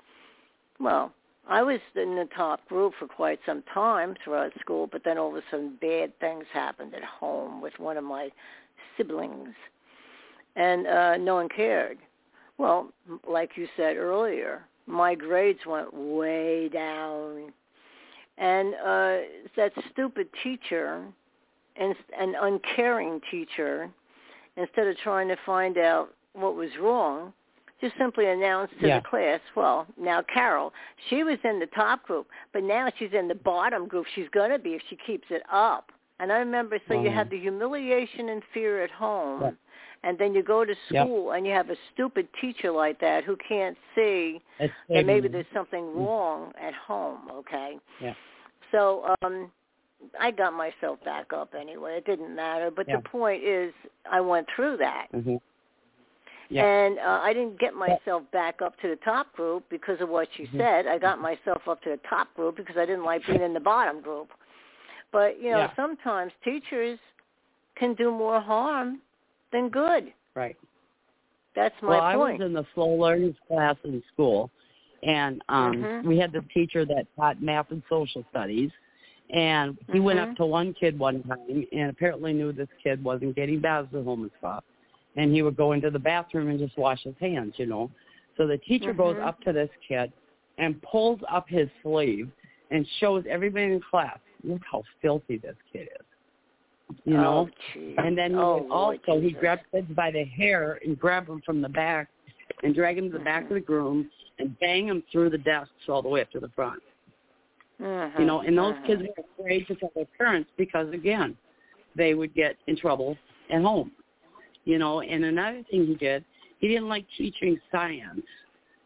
Well 0.80 1.12
i 1.48 1.62
was 1.62 1.80
in 1.96 2.16
the 2.16 2.28
top 2.36 2.68
group 2.68 2.94
for 2.98 3.08
quite 3.08 3.40
some 3.46 3.64
time 3.74 4.16
throughout 4.24 4.52
school 4.60 4.88
but 4.92 5.04
then 5.04 5.18
all 5.18 5.30
of 5.30 5.36
a 5.36 5.44
sudden 5.52 5.78
bad 5.80 6.18
things 6.20 6.46
happened 6.52 6.94
at 6.96 7.04
home 7.04 7.62
with 7.62 7.74
one 7.78 7.98
of 7.98 8.04
my 8.04 8.30
siblings. 8.98 9.54
And 10.56 10.88
uh 10.88 11.18
no 11.18 11.36
one 11.36 11.50
cared. 11.50 11.98
Well, 12.58 12.90
like 13.28 13.52
you 13.58 13.68
said 13.76 13.98
earlier, 13.98 14.64
my 14.88 15.16
grades 15.16 15.60
went 15.66 15.94
way 15.94 16.70
down. 16.70 17.52
And 18.38 18.74
uh 18.76 19.18
that 19.56 19.72
stupid 19.92 20.28
teacher 20.44 21.04
and 21.78 21.96
an 22.20 22.36
uncaring 22.42 23.22
teacher 23.32 23.90
instead 24.58 24.88
of 24.88 24.98
trying 24.98 25.28
to 25.28 25.38
find 25.46 25.78
out 25.78 26.14
what 26.34 26.56
was 26.56 26.70
wrong, 26.82 27.34
just 27.82 27.94
simply 27.98 28.28
announced 28.28 28.74
to 28.80 28.88
Yeah. 28.88 29.00
the 29.00 29.06
class, 29.08 29.42
well, 29.56 29.86
now 29.98 30.22
Carol, 30.22 30.74
she 31.10 31.24
was 31.24 31.38
in 31.44 31.60
the 31.60 31.68
top 31.68 32.04
group, 32.04 32.28
but 32.54 32.64
now 32.64 32.90
she's 32.98 33.12
in 33.14 33.28
the 33.28 33.36
bottom 33.36 33.88
group. 33.88 34.06
She's 34.16 34.30
going 34.30 34.52
to 34.52 34.60
be 34.60 34.74
if 34.76 34.82
she 34.90 34.96
keeps 34.96 35.28
it 35.30 35.44
up. 35.52 35.92
And 36.20 36.32
I 36.32 36.38
remember, 36.38 36.80
so 36.88 36.94
you 36.94 37.10
Mhm. 37.10 37.14
have 37.14 37.30
the 37.30 37.38
humiliation 37.38 38.30
and 38.30 38.42
fear 38.54 38.82
at 38.82 38.92
home. 38.92 39.58
And 40.06 40.18
then 40.18 40.34
you 40.34 40.44
go 40.44 40.64
to 40.64 40.76
Yep. 40.92 41.06
school 41.08 41.32
and 41.32 41.46
you 41.46 41.52
have 41.52 41.70
a 41.70 41.76
stupid 41.92 42.28
teacher 42.40 42.72
like 42.72 43.00
that 43.00 43.24
who 43.24 43.36
can't 43.38 43.78
see 43.96 44.42
that 44.60 45.06
maybe 45.06 45.28
there's 45.28 45.46
something 45.54 45.94
wrong 45.96 46.54
at 46.62 46.74
home, 46.74 47.30
okay? 47.32 47.80
Yeah. 48.00 48.14
So 48.72 49.16
um 49.22 49.52
I 50.20 50.30
got 50.30 50.54
myself 50.54 51.04
back 51.04 51.34
up 51.34 51.56
anyway. 51.56 51.98
It 51.98 52.06
didn't 52.06 52.36
matter, 52.36 52.70
but 52.70 52.88
Yeah. 52.88 52.98
the 52.98 53.10
point 53.10 53.44
is 53.44 53.74
I 54.10 54.22
went 54.22 54.48
through 54.56 54.78
that. 54.78 55.08
Mm-hmm. 55.14 55.38
Yeah. 56.50 56.64
And 56.64 57.00
uh, 57.00 57.22
I 57.24 57.34
didn't 57.34 57.60
get 57.60 57.74
myself 57.74 58.22
back 58.32 58.62
up 58.62 58.80
to 58.82 58.88
the 58.88 58.98
top 58.98 59.34
group 59.34 59.68
because 59.70 60.00
of 60.00 60.10
what 60.10 60.28
you 60.38 60.48
Mhm. 60.48 60.58
said. 60.60 60.86
I 60.86 61.00
got 61.00 61.18
myself 61.20 61.68
up 61.68 61.82
to 61.82 61.90
the 61.90 61.98
top 62.08 62.32
group 62.36 62.56
because 62.58 62.78
I 62.78 62.86
didn't 62.86 63.04
like 63.04 63.26
being 63.26 63.42
in 63.42 63.54
the 63.56 63.60
bottom 63.60 64.00
group. 64.00 64.32
But, 65.12 65.40
you 65.40 65.50
know, 65.50 65.60
Yeah. 65.62 65.76
sometimes 65.76 66.32
teachers 66.44 67.00
can 67.76 67.96
do 67.96 68.12
more 68.12 68.40
harm 68.40 69.02
than 69.56 69.70
good. 69.70 70.14
Right. 70.36 70.58
That's 71.56 71.76
my 71.82 71.88
well, 71.88 72.02
point. 72.02 72.14
I 72.14 72.18
was 72.18 72.42
in 72.42 72.54
the 72.54 72.66
slow 72.74 72.90
learning 72.90 73.36
class 73.48 73.78
in 73.84 74.04
school, 74.14 74.52
and 75.04 75.42
um 75.50 75.76
Mhm. 75.84 76.06
we 76.06 76.18
had 76.18 76.32
this 76.32 76.44
teacher 76.54 76.86
that 76.86 77.08
taught 77.16 77.42
math 77.42 77.72
and 77.72 77.82
social 77.90 78.26
studies, 78.30 78.72
and 79.34 79.78
he 79.92 80.00
went 80.00 80.20
Mhm. 80.20 80.24
up 80.24 80.36
to 80.38 80.46
one 80.46 80.74
kid 80.74 81.00
one 81.00 81.24
time 81.24 81.66
and 81.72 81.90
apparently 81.90 82.34
knew 82.34 82.52
this 82.52 82.70
kid 82.84 83.04
wasn't 83.04 83.36
getting 83.36 83.60
baths 83.60 83.94
at 83.94 84.04
home 84.04 84.24
and 84.24 84.32
stuff, 84.40 84.64
and 85.16 85.34
he 85.34 85.42
would 85.42 85.56
go 85.56 85.72
into 85.72 85.90
the 85.90 86.00
bathroom 86.00 86.50
and 86.50 86.60
just 86.60 86.78
wash 86.78 87.04
his 87.04 87.18
hands, 87.20 87.58
you 87.58 87.66
know. 87.66 87.90
So 88.36 88.46
the 88.46 88.58
teacher 88.58 88.94
goes 88.94 89.16
Mhm. 89.16 89.28
up 89.28 89.42
to 89.44 89.54
this 89.54 89.70
kid 89.88 90.12
and 90.58 90.82
pulls 90.82 91.22
up 91.30 91.48
his 91.48 91.70
sleeve 91.82 92.30
and 92.72 92.86
shows 93.00 93.26
everybody 93.28 93.66
in 93.66 93.82
class, 93.82 94.20
look 94.44 94.62
how 94.70 94.84
filthy 95.02 95.38
this 95.38 95.56
kid 95.72 95.88
is. 96.00 96.06
You 97.04 97.14
know? 97.14 97.50
Oh. 97.76 97.94
And 97.98 98.18
then 98.18 98.32
he 98.32 98.38
oh, 98.38 98.58
would 98.58 98.70
Lord 98.70 99.00
also 99.08 99.20
he 99.20 99.30
Jesus. 99.30 99.40
grabbed 99.40 99.64
kids 99.72 99.88
by 99.96 100.12
the 100.12 100.24
hair 100.24 100.80
and 100.86 100.98
grabbed 101.00 101.28
them 101.28 101.42
from 101.46 101.62
the 101.62 101.70
back 101.70 102.10
and 102.64 102.76
drag 102.76 102.98
them 102.98 103.12
to 103.12 103.18
the 103.18 103.24
back 103.24 103.44
of 103.44 103.50
the 103.50 103.62
room 103.62 104.10
and 104.40 104.58
bang 104.60 104.88
them 104.88 105.04
through 105.12 105.30
the 105.30 105.38
desks 105.38 105.72
all 105.88 106.02
the 106.02 106.10
way 106.10 106.22
up 106.22 106.32
to 106.32 106.40
the 106.40 106.50
front. 106.50 106.82
Mhm, 107.80 108.20
You 108.20 108.26
know, 108.26 108.42
and 108.42 108.58
those 108.58 108.76
mhm. 108.76 108.86
kids 108.86 109.02
were 109.02 109.24
afraid 109.40 109.68
to 109.68 109.76
tell 109.76 109.92
their 109.96 110.06
parents 110.18 110.50
because 110.58 110.90
again, 110.94 111.38
they 111.96 112.14
would 112.14 112.34
get 112.34 112.58
in 112.68 112.76
trouble 112.76 113.18
at 113.50 113.62
home. 113.62 113.92
You 114.66 114.78
know, 114.78 115.02
and 115.02 115.26
another 115.26 115.64
thing 115.70 115.86
he 115.86 115.96
did, 115.96 116.24
he 116.60 116.68
didn't 116.68 116.88
like 116.88 117.06
teaching 117.18 117.60
science. 117.72 118.26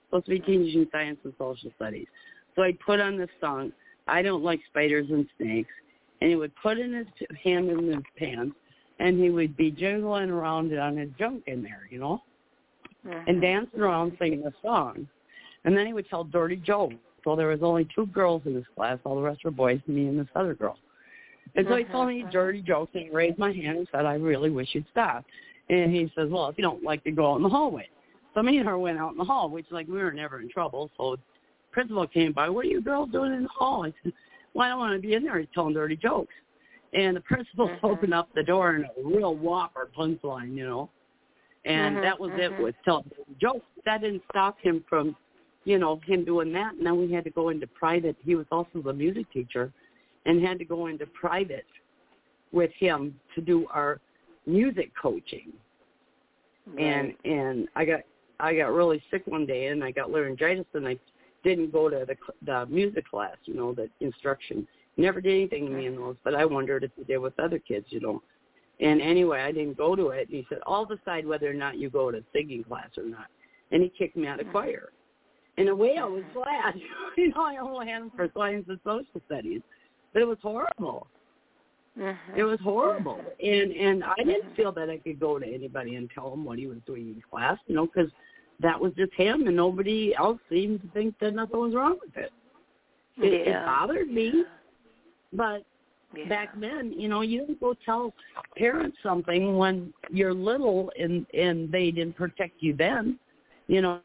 Supposed 0.06 0.26
to 0.26 0.32
be 0.32 0.40
teaching 0.40 0.88
science 0.92 1.20
and 1.24 1.34
social 1.38 1.72
studies. 1.76 2.08
So 2.56 2.64
I 2.64 2.74
put 2.86 3.00
on 3.00 3.18
this 3.18 3.30
song, 3.40 3.72
I 4.08 4.22
don't 4.22 4.44
like 4.44 4.60
spiders 4.70 5.10
and 5.10 5.28
snakes. 5.38 5.72
And 6.22 6.30
he 6.30 6.36
would 6.36 6.52
put 6.62 6.78
in 6.78 6.94
his 6.94 7.08
hand 7.44 7.70
in 7.70 7.88
his 7.88 8.04
pants, 8.18 8.56
and 9.00 9.20
he 9.20 9.30
would 9.30 9.56
be 9.56 9.72
jiggling 9.72 10.30
around 10.30 10.78
on 10.78 10.98
his 10.98 11.10
junk 11.18 11.44
in 11.48 11.64
there, 11.64 11.88
you 11.90 12.00
know, 12.00 12.22
and 13.06 13.14
mm-hmm. 13.14 13.40
dancing 13.40 13.80
around 13.80 14.18
singing 14.20 14.46
a 14.46 14.54
song. 14.62 15.08
And 15.64 15.78
then 15.78 15.86
he 15.88 15.94
would 15.94 16.10
tell 16.10 16.24
dirty 16.24 16.58
jokes. 16.58 16.96
So 17.24 17.36
there 17.36 17.48
was 17.48 17.60
only 17.62 17.88
two 17.96 18.06
girls 18.08 18.42
in 18.46 18.56
his 18.56 18.66
class. 18.76 18.98
All 19.04 19.16
the 19.16 19.22
rest 19.22 19.44
were 19.44 19.52
boys, 19.52 19.80
me 19.88 20.08
and 20.08 20.20
this 20.20 20.28
other 20.36 20.54
girl. 20.54 20.78
And 21.56 21.66
so 21.68 21.76
he 21.76 21.84
mm-hmm. 21.84 21.92
told 21.92 22.08
me 22.08 22.26
dirty 22.32 22.62
jokes, 22.62 22.92
and 22.94 23.06
he 23.06 23.10
raised 23.10 23.38
my 23.38 23.52
hand 23.52 23.78
and 23.78 23.88
said, 23.92 24.06
I 24.06 24.14
really 24.16 24.50
wish 24.50 24.70
you'd 24.74 24.86
stop. 24.92 25.26
And 25.70 25.94
he 25.94 26.12
says, 26.16 26.30
well, 26.30 26.48
if 26.48 26.58
you 26.58 26.64
don't 26.64 26.84
like 26.84 27.04
to 27.04 27.12
go 27.12 27.32
out 27.32 27.38
in 27.38 27.44
the 27.44 27.50
hallway. 27.50 27.88
So 28.34 28.44
me 28.44 28.58
and 28.58 28.68
her 28.68 28.78
went 28.78 29.00
out 29.00 29.12
in 29.12 29.18
the 29.18 29.24
hall, 29.24 29.50
which 29.50 29.66
like 29.72 29.88
we 29.88 29.98
were 29.98 30.12
never 30.12 30.42
in 30.42 30.50
trouble. 30.50 30.90
So 30.98 31.18
principal 31.72 32.08
came 32.08 32.32
by, 32.32 32.50
what 32.50 32.66
are 32.66 32.70
you 32.70 32.82
girls 32.82 33.10
doing 33.12 33.34
in 33.34 33.44
the 33.44 33.50
hall? 33.50 33.86
I 33.86 33.94
said, 34.04 34.14
well, 34.54 34.66
I 34.66 34.70
don't 34.70 34.80
want 34.80 34.94
to 35.02 35.08
be 35.08 35.14
in 35.14 35.24
there. 35.24 35.40
He's 35.40 35.48
telling 35.54 35.74
dirty 35.74 35.96
jokes. 35.96 36.34
And 36.94 37.16
the 37.16 37.22
principal 37.22 37.70
Mhm. 37.84 37.84
opened 37.84 38.14
up 38.14 38.30
the 38.34 38.44
door 38.44 38.76
in 38.76 38.84
a 38.84 38.90
real 39.04 39.36
whopper 39.36 39.90
punchline, 39.98 40.56
you 40.56 40.66
know. 40.66 40.90
And 41.66 41.98
Mhm, 41.98 42.04
that 42.04 42.20
was 42.20 42.32
mhm. 42.32 42.40
it 42.40 42.60
with 42.64 42.76
telling 42.84 43.06
dirty 43.10 43.36
jokes. 43.40 43.66
That 43.86 44.02
didn't 44.02 44.24
stop 44.30 44.60
him 44.60 44.84
from, 44.90 45.16
you 45.66 45.78
know, 45.78 46.00
him 46.06 46.26
doing 46.26 46.52
that. 46.54 46.74
And 46.76 46.86
then 46.86 46.98
we 46.98 47.12
had 47.12 47.24
to 47.26 47.30
go 47.30 47.50
into 47.50 47.68
private. 47.68 48.16
He 48.24 48.36
was 48.36 48.48
also 48.52 48.82
the 48.82 48.94
music 48.94 49.32
teacher 49.32 49.72
and 50.26 50.44
had 50.46 50.58
to 50.60 50.66
go 50.66 50.88
into 50.88 51.06
private 51.08 51.66
with 52.52 52.72
him 52.80 53.20
to 53.36 53.42
do 53.42 53.68
our 53.68 54.00
music 54.46 54.92
coaching 55.00 55.54
and 56.78 57.14
and 57.26 57.68
I 57.76 57.86
got 57.86 58.02
I 58.40 58.56
got 58.56 58.72
really 58.72 59.02
sick 59.12 59.24
one 59.26 59.46
day 59.46 59.68
and 59.68 59.84
I 59.84 59.92
got 59.92 60.12
laryngitis 60.12 60.66
and 60.74 60.88
I 60.88 60.98
didn't 61.44 61.72
go 61.72 61.90
to 61.90 62.06
the 62.06 62.16
the 62.46 62.66
music 62.68 63.10
class, 63.10 63.38
you 63.46 63.54
know, 63.56 63.74
the 63.74 63.90
instruction. 64.00 64.68
Never 64.98 65.22
did 65.22 65.34
anything 65.34 65.66
to 65.66 65.72
me 65.72 65.86
in 65.86 65.96
those, 65.96 66.18
but 66.24 66.36
I 66.36 66.46
wondered 66.46 66.84
if 66.84 66.92
he 66.96 67.04
did 67.04 67.20
with 67.20 67.40
other 67.40 67.60
kids, 67.60 67.88
you 67.90 68.00
know. 68.00 68.22
And 68.80 69.02
anyway, 69.02 69.42
I 69.42 69.52
didn't 69.52 69.78
go 69.78 69.96
to 69.96 70.10
it. 70.10 70.28
And 70.28 70.38
he 70.38 70.46
said, 70.50 70.60
"I'll 70.66 70.86
decide 70.86 71.26
whether 71.26 71.50
or 71.50 71.54
not 71.54 71.78
you 71.78 71.90
go 71.90 72.12
to 72.12 72.24
singing 72.34 72.64
class 72.64 72.90
or 72.98 73.06
not." 73.06 73.28
And 73.72 73.84
he 73.84 73.90
kicked 73.90 74.18
me 74.18 74.28
out 74.28 74.40
of 74.40 74.48
choir. 74.52 74.90
In 75.58 75.68
a 75.68 75.76
way, 75.76 75.98
I 75.98 76.06
was 76.06 76.24
glad. 76.34 76.76
you 77.18 77.30
know, 77.30 77.44
I 77.44 77.58
only 77.58 77.88
had 77.88 78.02
him 78.02 78.12
for 78.16 78.30
science 78.36 78.66
and 78.70 78.80
social 78.84 79.22
studies, 79.26 79.62
but 80.14 80.22
it 80.22 80.26
was 80.26 80.38
horrible. 80.42 81.08
Mhm. 81.98 82.38
It 82.38 82.44
was 82.44 82.60
horrible, 82.62 83.34
and 83.44 83.72
and 83.74 84.04
I 84.04 84.16
didn't 84.24 84.56
feel 84.56 84.72
that 84.74 84.90
I 84.90 84.98
could 85.00 85.20
go 85.20 85.38
to 85.40 85.46
anybody 85.46 85.96
and 85.96 86.10
tell 86.12 86.32
him 86.32 86.46
what 86.46 86.58
he 86.58 86.68
was 86.68 86.78
doing 86.86 87.10
in 87.10 87.22
class, 87.30 87.58
you 87.68 87.76
know, 87.76 87.88
because 87.88 88.10
that 88.62 88.80
was 88.80 88.94
just 88.98 89.14
him, 89.14 89.48
and 89.48 89.56
nobody 89.56 90.14
else 90.16 90.40
seemed 90.50 90.82
to 90.82 90.88
think 90.90 91.16
that 91.20 91.34
nothing 91.34 91.60
was 91.60 91.74
wrong 91.74 91.98
with 92.02 92.16
it. 92.18 92.32
It, 93.18 93.48
it 93.48 93.66
bothered 93.66 94.10
me, 94.10 94.46
but 95.34 95.64
Yeah. 96.16 96.28
back 96.28 96.50
then, 96.60 96.94
you 96.98 97.08
know, 97.08 97.22
you 97.22 97.42
didn't 97.42 97.60
go 97.60 97.76
tell 97.86 98.14
parents 98.58 98.98
something 99.04 99.58
when 99.58 99.94
you're 100.10 100.34
little 100.34 100.92
and 101.00 101.26
and 101.34 101.72
they 101.72 101.92
didn't 101.92 102.16
protect 102.16 102.62
you 102.62 102.76
then. 102.76 103.20
You 103.68 103.82
know, 103.82 104.02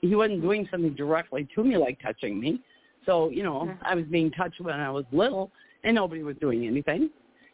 he 0.00 0.14
wasn't 0.16 0.42
doing 0.42 0.66
something 0.70 0.94
directly 0.94 1.46
to 1.54 1.62
me 1.62 1.76
like 1.76 2.00
touching 2.00 2.40
me. 2.40 2.60
So, 3.06 3.28
you 3.30 3.42
know, 3.42 3.60
Mhm. 3.66 3.78
I 3.82 3.94
was 3.94 4.04
being 4.06 4.30
touched 4.32 4.60
when 4.60 4.80
I 4.80 4.90
was 4.90 5.04
little 5.12 5.50
and 5.84 5.94
nobody 5.94 6.22
was 6.22 6.36
doing 6.38 6.66
anything. 6.66 7.10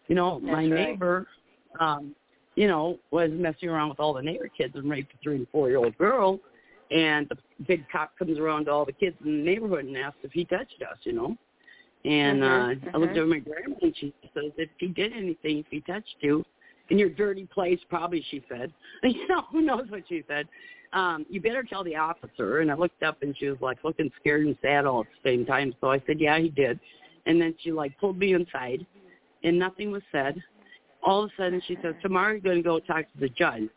You 0.08 0.14
know, 0.14 0.40
my 0.40 0.62
That's 0.62 0.72
right. 0.72 0.88
neighbor 0.88 1.26
um, 1.78 2.14
you 2.60 2.68
know, 2.68 2.98
was 3.10 3.30
messing 3.32 3.70
around 3.70 3.88
with 3.88 3.98
all 3.98 4.12
the 4.12 4.20
neighbor 4.20 4.46
kids 4.54 4.74
and 4.76 4.90
raped 4.90 5.14
a 5.14 5.16
three 5.22 5.36
and 5.36 5.46
four 5.50 5.70
year 5.70 5.78
old 5.78 5.96
girl 5.96 6.38
and 6.90 7.26
the 7.30 7.36
big 7.66 7.88
cop 7.90 8.12
comes 8.18 8.38
around 8.38 8.66
to 8.66 8.70
all 8.70 8.84
the 8.84 8.92
kids 8.92 9.16
in 9.24 9.38
the 9.38 9.42
neighborhood 9.50 9.86
and 9.86 9.96
asks 9.96 10.18
if 10.24 10.30
he 10.32 10.44
touched 10.44 10.82
us, 10.82 10.98
you 11.04 11.14
know. 11.14 11.34
And 12.04 12.42
Mhm, 12.42 12.84
uh 12.84 12.90
I 12.92 12.98
looked 12.98 13.16
over 13.16 13.26
my 13.26 13.38
grandma 13.38 13.76
and 13.80 13.96
she 13.96 14.12
says, 14.34 14.52
If 14.58 14.68
he 14.76 14.88
did 14.88 15.14
anything, 15.14 15.56
if 15.60 15.66
he 15.70 15.80
touched 15.80 16.16
you 16.20 16.44
in 16.90 16.98
your 16.98 17.08
dirty 17.08 17.46
place, 17.46 17.80
probably 17.88 18.22
she 18.30 18.44
said. 18.46 18.70
You 19.04 19.26
know, 19.26 19.42
who 19.50 19.62
knows 19.62 19.88
what 19.88 20.02
she 20.06 20.22
said. 20.28 20.46
Um, 20.92 21.24
you 21.30 21.40
better 21.40 21.62
tell 21.62 21.82
the 21.82 21.96
officer 21.96 22.58
and 22.58 22.70
I 22.70 22.74
looked 22.74 23.02
up 23.02 23.22
and 23.22 23.34
she 23.38 23.48
was 23.48 23.58
like 23.62 23.78
looking 23.84 24.10
scared 24.20 24.44
and 24.44 24.56
sad 24.60 24.84
all 24.84 25.00
at 25.00 25.06
the 25.22 25.30
same 25.30 25.46
time. 25.46 25.72
So 25.80 25.90
I 25.90 26.02
said, 26.06 26.20
Yeah, 26.20 26.38
he 26.38 26.50
did 26.50 26.78
and 27.24 27.40
then 27.40 27.54
she 27.62 27.72
like 27.72 27.98
pulled 27.98 28.18
me 28.18 28.34
inside 28.34 28.84
and 29.44 29.58
nothing 29.58 29.90
was 29.90 30.02
said. 30.12 30.42
All 31.02 31.24
of 31.24 31.30
a 31.30 31.42
sudden 31.42 31.62
she 31.66 31.78
says, 31.82 31.94
Tomorrow 32.02 32.32
you're 32.32 32.40
gonna 32.40 32.62
go 32.62 32.78
talk 32.80 33.04
to 33.12 33.20
the 33.20 33.28
judge 33.30 33.68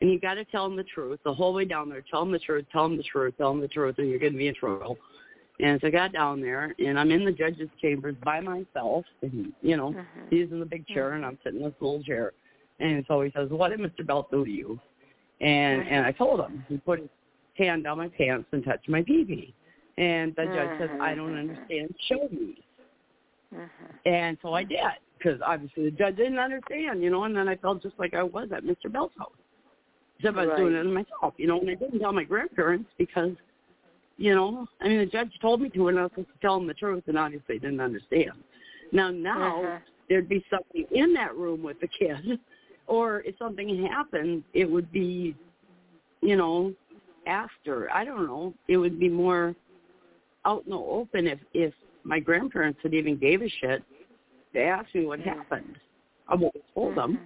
and 0.00 0.10
you 0.10 0.18
gotta 0.18 0.44
tell 0.44 0.66
him 0.66 0.76
the 0.76 0.84
truth 0.84 1.20
the 1.24 1.32
whole 1.32 1.52
way 1.54 1.64
down 1.64 1.88
there. 1.88 2.02
Tell 2.10 2.22
him 2.22 2.32
the 2.32 2.38
truth, 2.38 2.66
tell 2.72 2.86
him 2.86 2.96
the 2.96 3.02
truth, 3.02 3.34
tell 3.38 3.50
him 3.50 3.60
the 3.60 3.68
truth 3.68 3.98
or 3.98 4.04
you're 4.04 4.18
gonna 4.18 4.36
be 4.36 4.48
in 4.48 4.54
trouble. 4.54 4.98
And 5.60 5.80
so 5.80 5.88
I 5.88 5.90
got 5.90 6.12
down 6.12 6.40
there 6.40 6.74
and 6.78 6.98
I'm 6.98 7.10
in 7.10 7.24
the 7.24 7.32
judge's 7.32 7.68
chambers 7.80 8.16
by 8.24 8.40
myself 8.40 9.04
and 9.22 9.52
you 9.62 9.76
know, 9.76 9.92
Mhm. 9.92 10.30
he's 10.30 10.50
in 10.50 10.60
the 10.60 10.66
big 10.66 10.86
chair 10.86 11.12
and 11.12 11.24
I'm 11.24 11.38
sitting 11.44 11.60
in 11.60 11.66
this 11.66 11.80
little 11.80 12.02
chair. 12.02 12.32
And 12.78 13.04
so 13.06 13.20
he 13.20 13.30
says, 13.32 13.50
What 13.50 13.68
did 13.70 13.80
Mr. 13.80 14.06
Belt 14.06 14.30
do 14.30 14.44
to 14.44 14.50
you? 14.50 14.80
And 15.40 15.86
and 15.88 16.04
I 16.04 16.12
told 16.12 16.40
him. 16.40 16.64
He 16.68 16.78
put 16.78 17.00
his 17.00 17.08
hand 17.56 17.84
down 17.84 17.98
my 17.98 18.08
pants 18.08 18.48
and 18.52 18.64
touched 18.64 18.88
my 18.88 19.02
pee 19.02 19.24
pee. 19.24 19.54
And 19.98 20.34
the 20.34 20.46
judge 20.46 20.78
says, 20.78 20.90
I 20.98 21.14
don't 21.14 21.36
understand, 21.36 21.94
show 22.08 22.26
me. 22.30 22.64
Mhm. 23.54 23.68
And 24.06 24.38
so 24.40 24.54
I 24.54 24.64
did, 24.64 24.80
because 25.20 25.40
obviously 25.44 25.84
the 25.84 25.90
judge 25.90 26.16
didn't 26.16 26.38
understand, 26.38 27.02
you 27.02 27.10
know, 27.10 27.24
and 27.24 27.36
then 27.36 27.48
I 27.48 27.56
felt 27.56 27.82
just 27.82 27.98
like 27.98 28.14
I 28.14 28.22
was 28.22 28.48
at 28.54 28.64
Mr. 28.64 28.90
Bell's 28.90 29.12
house. 29.18 29.32
Except 30.18 30.36
I 30.36 30.46
was 30.46 30.56
doing 30.56 30.74
it 30.74 30.84
myself, 30.84 31.34
you 31.38 31.46
know, 31.46 31.60
and 31.60 31.70
I 31.70 31.74
didn't 31.74 31.98
tell 32.00 32.12
my 32.12 32.24
grandparents 32.24 32.90
because, 32.98 33.32
you 34.18 34.34
know, 34.34 34.66
I 34.80 34.88
mean, 34.88 34.98
the 34.98 35.06
judge 35.06 35.30
told 35.40 35.62
me 35.62 35.70
to, 35.70 35.88
and 35.88 35.98
I 35.98 36.02
was 36.02 36.10
supposed 36.10 36.28
to 36.34 36.38
tell 36.40 36.58
them 36.58 36.66
the 36.66 36.74
truth, 36.74 37.04
and 37.06 37.16
obviously 37.16 37.56
they 37.56 37.58
didn't 37.58 37.80
understand. 37.80 38.32
Now, 38.92 39.10
now, 39.10 39.62
Mhm. 39.62 39.82
there'd 40.08 40.28
be 40.28 40.44
something 40.50 40.86
in 40.90 41.14
that 41.14 41.34
room 41.36 41.62
with 41.62 41.80
the 41.80 41.88
kid, 41.88 42.38
or 42.86 43.22
if 43.22 43.36
something 43.38 43.86
happened, 43.86 44.44
it 44.52 44.70
would 44.70 44.92
be, 44.92 45.34
you 46.20 46.36
know, 46.36 46.74
after. 47.26 47.90
I 47.92 48.04
don't 48.04 48.26
know. 48.26 48.52
It 48.68 48.76
would 48.76 48.98
be 48.98 49.08
more 49.08 49.54
out 50.44 50.64
in 50.64 50.70
the 50.70 50.76
open 50.76 51.26
if 51.26 51.38
if 51.54 51.72
my 52.02 52.18
grandparents 52.18 52.80
had 52.82 52.94
even 52.94 53.16
gave 53.16 53.42
a 53.42 53.48
shit. 53.48 53.82
They 54.52 54.64
asked 54.64 54.94
me 54.94 55.06
what 55.06 55.20
happened. 55.20 55.76
I 56.28 56.36
have 56.36 56.52
told 56.74 56.96
them, 56.96 57.20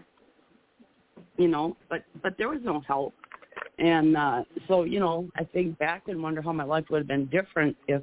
you 1.36 1.48
know, 1.48 1.76
but 1.88 2.04
but 2.22 2.36
there 2.38 2.48
was 2.48 2.60
no 2.62 2.80
help. 2.80 3.14
And 3.78 4.16
uh 4.16 4.44
so, 4.68 4.84
you 4.84 5.00
know, 5.00 5.28
I 5.36 5.44
think 5.44 5.78
back 5.78 6.04
and 6.08 6.22
wonder 6.22 6.42
how 6.42 6.52
my 6.52 6.64
life 6.64 6.84
would 6.90 6.98
have 6.98 7.08
been 7.08 7.26
different 7.26 7.76
if 7.88 8.02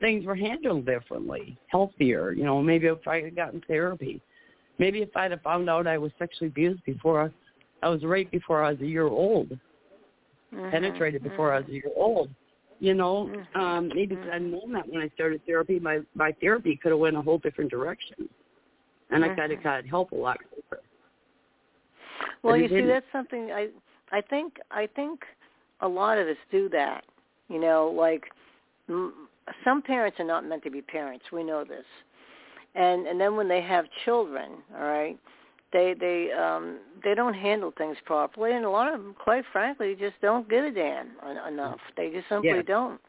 things 0.00 0.24
were 0.24 0.34
handled 0.34 0.86
differently, 0.86 1.58
healthier, 1.66 2.32
you 2.32 2.44
know, 2.44 2.62
maybe 2.62 2.86
if 2.86 3.06
I 3.06 3.22
had 3.22 3.36
gotten 3.36 3.62
therapy. 3.66 4.20
Maybe 4.78 5.02
if 5.02 5.14
I'd 5.14 5.30
have 5.30 5.42
found 5.42 5.68
out 5.68 5.86
I 5.86 5.98
was 5.98 6.10
sexually 6.18 6.48
abused 6.48 6.82
before 6.84 7.24
I, 7.82 7.86
I 7.86 7.90
was 7.90 8.02
raped 8.02 8.32
before 8.32 8.64
I 8.64 8.70
was 8.70 8.80
a 8.80 8.86
year 8.86 9.06
old, 9.06 9.58
Mhm. 10.54 10.70
penetrated 10.70 11.22
before 11.22 11.52
I 11.52 11.58
was 11.58 11.68
a 11.68 11.72
year 11.72 11.90
old. 11.94 12.30
You 12.78 12.94
know, 12.94 13.26
Mhm. 13.26 13.60
um, 13.60 13.88
maybe 13.88 14.14
if 14.14 14.32
I'd 14.32 14.40
known 14.40 14.72
that 14.72 14.88
when 14.88 15.02
I 15.02 15.08
started 15.10 15.44
therapy, 15.44 15.78
my 15.78 16.00
my 16.14 16.32
therapy 16.40 16.76
could 16.76 16.92
have 16.92 16.98
went 16.98 17.16
a 17.16 17.20
whole 17.20 17.36
different 17.38 17.70
direction, 17.70 18.26
and 19.12 19.24
I 19.24 19.28
could 19.30 19.50
have 19.50 19.60
Mhm. 19.60 19.62
got 19.62 19.86
help 19.86 20.12
a 20.12 20.16
lot. 20.16 20.38
Well, 22.42 22.56
you 22.56 22.68
see, 22.68 22.82
that's 22.82 23.10
something 23.12 23.52
I 23.52 23.68
I 24.12 24.20
think 24.20 24.60
I 24.70 24.86
think 24.86 25.24
a 25.80 25.88
lot 25.88 26.18
of 26.18 26.26
us 26.28 26.36
do 26.50 26.68
that. 26.70 27.04
You 27.48 27.58
know, 27.60 27.88
like 27.88 28.32
m- 28.88 29.28
some 29.64 29.82
parents 29.82 30.18
are 30.20 30.24
not 30.24 30.44
meant 30.44 30.62
to 30.64 30.70
be 30.70 30.82
parents. 30.82 31.30
We 31.32 31.44
know 31.44 31.64
this, 31.64 31.84
and 32.74 33.06
and 33.06 33.20
then 33.20 33.36
when 33.36 33.48
they 33.48 33.60
have 33.60 33.86
children, 34.04 34.62
all 34.74 34.82
right, 34.84 35.18
they 35.72 35.94
they 35.94 36.32
um 36.32 36.78
they 37.04 37.14
don't 37.14 37.34
handle 37.34 37.72
things 37.76 37.96
properly, 38.04 38.52
and 38.52 38.64
a 38.64 38.70
lot 38.70 38.92
of 38.92 39.00
them, 39.02 39.14
quite 39.18 39.44
frankly, 39.52 39.94
just 39.98 40.20
don't 40.20 40.48
give 40.48 40.64
a 40.64 40.70
damn 40.70 41.08
en- 41.26 41.52
enough. 41.52 41.80
They 41.96 42.10
just 42.10 42.28
simply 42.28 42.56
Yeah. 42.56 42.62
don't. 42.62 43.00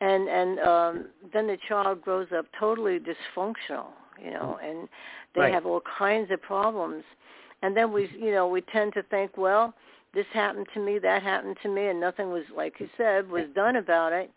And 0.00 0.28
and 0.28 0.58
um 0.60 1.08
then 1.32 1.46
the 1.46 1.58
child 1.68 2.02
grows 2.02 2.28
up 2.36 2.46
totally 2.58 2.98
dysfunctional, 2.98 3.92
you 4.22 4.30
know, 4.30 4.58
and 4.62 4.88
they 5.34 5.42
Right. 5.42 5.52
have 5.52 5.66
all 5.66 5.82
kinds 5.98 6.30
of 6.30 6.40
problems. 6.42 7.04
And 7.62 7.76
then 7.76 7.92
we 7.92 8.08
you 8.18 8.32
know 8.32 8.46
we 8.48 8.60
tend 8.60 8.92
to 8.94 9.02
think 9.04 9.36
well 9.36 9.74
this 10.14 10.26
happened 10.32 10.66
to 10.74 10.80
me 10.80 10.98
that 10.98 11.22
happened 11.22 11.56
to 11.62 11.68
me 11.68 11.86
and 11.86 11.98
nothing 12.00 12.30
was 12.30 12.44
like 12.54 12.78
you 12.80 12.88
said 12.96 13.28
was 13.30 13.48
done 13.54 13.76
about 13.76 14.12
it. 14.12 14.30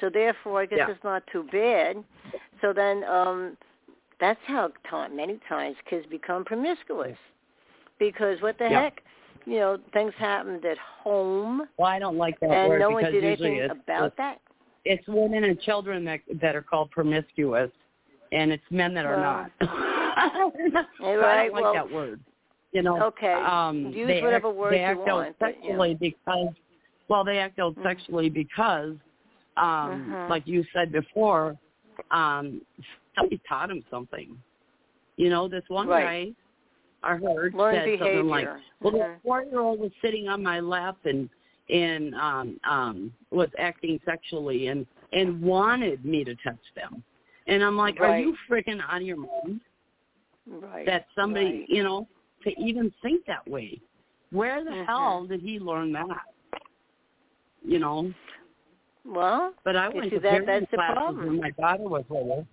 So 0.00 0.10
therefore 0.10 0.60
i 0.62 0.66
guess 0.66 0.78
Yeah. 0.78 0.90
it's 0.90 1.04
not 1.04 1.22
too 1.32 1.44
bad. 1.52 2.02
So 2.60 2.72
then 2.72 3.04
um 3.04 3.56
that's 4.20 4.40
how 4.46 4.70
time, 4.88 5.16
many 5.16 5.38
times 5.48 5.76
kids 5.88 6.06
become 6.06 6.44
promiscuous. 6.44 7.18
Because 7.98 8.40
what 8.40 8.58
the 8.58 8.68
Yeah. 8.68 8.82
heck 8.82 9.02
you 9.46 9.58
know 9.58 9.78
things 9.92 10.14
happened 10.18 10.64
at 10.64 10.78
home 10.78 11.68
Well, 11.76 11.88
I 11.88 11.98
don't 11.98 12.16
like 12.16 12.38
that 12.40 12.50
and 12.50 12.68
word 12.68 12.80
no 12.80 12.90
one 12.90 13.04
did 13.04 13.24
anything 13.24 13.56
it's, 13.56 13.72
about 13.72 14.16
that. 14.16 14.40
it's 14.84 15.06
women 15.08 15.44
and 15.44 15.60
children 15.60 16.04
that 16.04 16.20
that 16.40 16.54
are 16.56 16.62
called 16.62 16.90
promiscuous, 16.90 17.70
and 18.32 18.50
it's 18.50 18.64
men 18.70 18.94
that 18.94 19.04
are 19.04 19.20
not. 19.20 19.50
I 19.60 20.30
right, 21.00 21.50
don't 21.50 21.52
like 21.52 21.62
well, 21.62 21.74
that 21.74 21.90
word. 21.92 22.20
You 22.72 22.82
know, 22.82 23.02
okay, 23.02 23.34
um, 23.34 23.92
use 23.94 24.08
they 24.08 24.22
whatever 24.22 24.48
act, 24.48 24.56
word 24.56 24.72
they 24.72 24.78
you 24.78 24.84
act 24.84 24.98
want, 25.00 25.28
out 25.28 25.36
but, 25.38 25.48
you 25.62 25.72
know. 25.72 25.78
sexually 25.78 25.94
because, 25.94 26.48
well, 27.08 27.22
they 27.22 27.38
act 27.38 27.58
out 27.58 27.76
Mhm. 27.76 27.82
sexually 27.82 28.30
because, 28.30 28.96
um, 29.58 30.16
Mhm. 30.16 30.28
like 30.28 30.46
you 30.46 30.64
said 30.72 30.90
before, 30.90 31.56
um 32.10 32.62
somebody 33.14 33.38
taught 33.46 33.70
him 33.70 33.84
something. 33.90 34.42
You 35.18 35.28
know, 35.28 35.46
this 35.46 35.64
one 35.68 35.86
Right. 35.86 36.34
guy 36.34 36.34
I 37.02 37.16
heard 37.16 37.54
Learned 37.54 37.76
said 37.76 37.98
something 37.98 38.26
like, 38.28 38.46
behavior. 38.46 38.62
"Well, 38.80 38.92
Mhm. 38.92 38.98
the 39.16 39.20
four-year-old 39.22 39.78
was 39.80 39.92
sitting 40.00 40.28
on 40.28 40.42
my 40.42 40.60
lap 40.60 40.96
and 41.04 41.28
and 41.68 42.14
um 42.14 42.58
um 42.64 43.14
was 43.30 43.50
acting 43.58 44.00
sexually 44.04 44.68
and 44.68 44.86
and 45.12 45.42
wanted 45.42 46.04
me 46.06 46.24
to 46.24 46.34
touch 46.36 46.72
them." 46.74 47.04
And 47.46 47.62
I'm 47.62 47.76
like, 47.76 48.00
"Are 48.00 48.18
you 48.18 48.36
freaking 48.48 48.80
out 48.80 48.96
of 49.00 49.02
your 49.02 49.16
mind 49.16 49.60
Right. 50.46 50.86
that 50.86 51.06
somebody, 51.14 51.60
Right. 51.60 51.68
you 51.68 51.82
know, 51.82 52.08
to 52.44 52.50
even 52.60 52.92
think 53.02 53.24
that 53.26 53.46
way? 53.48 53.80
Where 54.30 54.64
the 54.64 54.70
Mhm. 54.70 54.86
hell 54.86 55.26
did 55.26 55.40
he 55.40 55.58
learn 55.58 55.92
that?" 55.92 56.22
You 57.64 57.78
know, 57.78 58.12
Well, 59.04 59.54
but 59.64 59.76
I 59.76 59.88
went 59.88 60.10
to 60.10 60.20
that- 60.20 60.42
parenting 60.42 60.46
that's 60.46 60.70
classes 60.74 61.16
when 61.16 61.38
my 61.40 61.50
daughter 61.50 61.84
was 61.84 62.04
little. 62.08 62.46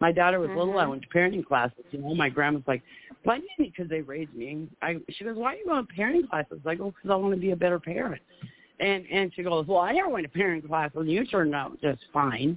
My 0.00 0.12
daughter 0.12 0.40
was 0.40 0.48
little. 0.50 0.78
I 0.78 0.84
Mhm. 0.86 0.90
went 0.90 1.02
to 1.02 1.08
parenting 1.08 1.44
classes. 1.44 1.84
You 1.90 1.98
know, 2.00 2.14
my 2.14 2.30
grandma's 2.30 2.66
like, 2.66 2.82
"Why 3.24 3.34
didn't 3.38 3.50
you?" 3.58 3.66
Because 3.66 3.88
they 3.88 4.00
raised 4.00 4.32
me. 4.34 4.68
I 4.80 4.98
she 5.10 5.24
goes, 5.24 5.36
"Why 5.36 5.54
are 5.54 5.56
you 5.58 5.66
going 5.66 5.86
to 5.86 5.92
parenting 5.92 6.28
classes?" 6.28 6.64
I 6.64 6.74
go, 6.74 6.90
"Because 6.90 7.10
I 7.10 7.16
want 7.16 7.34
to 7.34 7.40
be 7.40 7.50
a 7.50 7.56
better 7.56 7.78
parent." 7.78 8.22
And 8.78 9.06
and 9.10 9.32
she 9.34 9.42
goes, 9.42 9.66
"Well, 9.66 9.78
I 9.78 9.92
never 9.92 10.08
went 10.08 10.30
to 10.30 10.38
parenting 10.38 10.66
classes. 10.66 10.96
and 10.96 11.10
You 11.10 11.26
turned 11.26 11.54
out 11.54 11.78
just 11.80 12.02
fine." 12.12 12.56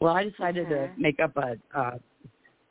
Well, 0.00 0.14
I 0.14 0.24
decided 0.24 0.68
to 0.68 0.90
make 0.96 1.18
up 1.20 1.36
a, 1.36 1.56
a 1.74 2.00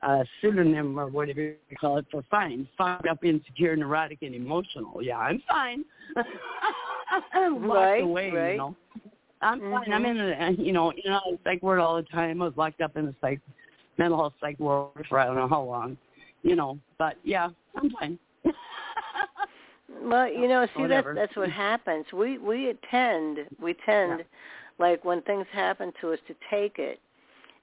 a 0.03 0.23
pseudonym 0.39 0.99
or 0.99 1.07
whatever 1.07 1.41
you 1.41 1.55
call 1.79 1.97
it 1.97 2.05
for 2.11 2.23
fine. 2.29 2.67
Fucked 2.77 3.07
up, 3.07 3.23
insecure, 3.23 3.75
neurotic, 3.75 4.19
and 4.21 4.35
emotional. 4.35 5.01
Yeah, 5.01 5.17
I'm 5.17 5.41
fine. 5.47 5.83
Locked 7.35 7.65
Right, 7.65 8.03
away, 8.03 8.31
right. 8.31 8.51
you 8.51 8.57
know. 8.57 8.75
I'm 9.41 9.59
fine. 9.59 9.93
I'm 9.93 10.03
Mhm. 10.03 10.09
in 10.09 10.59
a 10.59 10.63
you 10.63 10.71
know 10.71 10.91
you 10.93 11.09
know 11.09 11.17
a 11.17 11.37
psych 11.43 11.61
ward 11.61 11.79
all 11.79 11.95
the 11.95 12.03
time. 12.03 12.41
I 12.41 12.45
was 12.45 12.57
locked 12.57 12.81
up 12.81 12.95
in 12.97 13.05
the 13.05 13.15
psych 13.21 13.39
mental 13.97 14.17
health 14.17 14.33
psych 14.39 14.59
ward 14.59 15.05
for 15.09 15.19
I 15.19 15.25
don't 15.25 15.35
know 15.35 15.47
how 15.47 15.61
long, 15.63 15.97
you 16.43 16.55
know. 16.55 16.79
But 16.97 17.17
yeah, 17.23 17.49
I'm 17.75 17.89
fine. 17.99 18.19
Well, 20.03 20.27
you 20.27 20.47
know, 20.47 20.65
see 20.75 20.81
Whatever. 20.83 21.13
that's 21.13 21.29
that's 21.29 21.37
what 21.37 21.49
happens. 21.67 22.05
We 22.13 22.37
we 22.37 22.73
tend 22.89 23.39
we 23.61 23.75
tend 23.85 24.19
Yeah. 24.19 24.25
like 24.79 25.05
when 25.05 25.21
things 25.23 25.45
happen 25.51 25.91
to 26.01 26.13
us 26.13 26.19
to 26.27 26.35
take 26.49 26.79
it, 26.79 26.99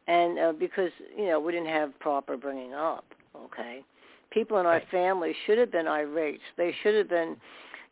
and 0.07 0.39
uh, 0.39 0.53
because 0.53 0.91
you 1.17 1.27
know 1.27 1.41
we 1.41 1.53
didn't 1.53 1.69
have 1.69 1.99
proper 2.01 2.37
bringing 2.37 2.75
up. 2.75 3.05
Okay, 3.37 3.85
people 4.31 4.59
in 4.59 4.67
our 4.67 4.75
Right. 4.75 4.89
family 4.91 5.35
should 5.47 5.59
have 5.59 5.73
been 5.73 5.89
irate. 5.89 6.41
They 6.57 6.73
should 6.83 6.95
have 6.95 7.09
been, 7.09 7.37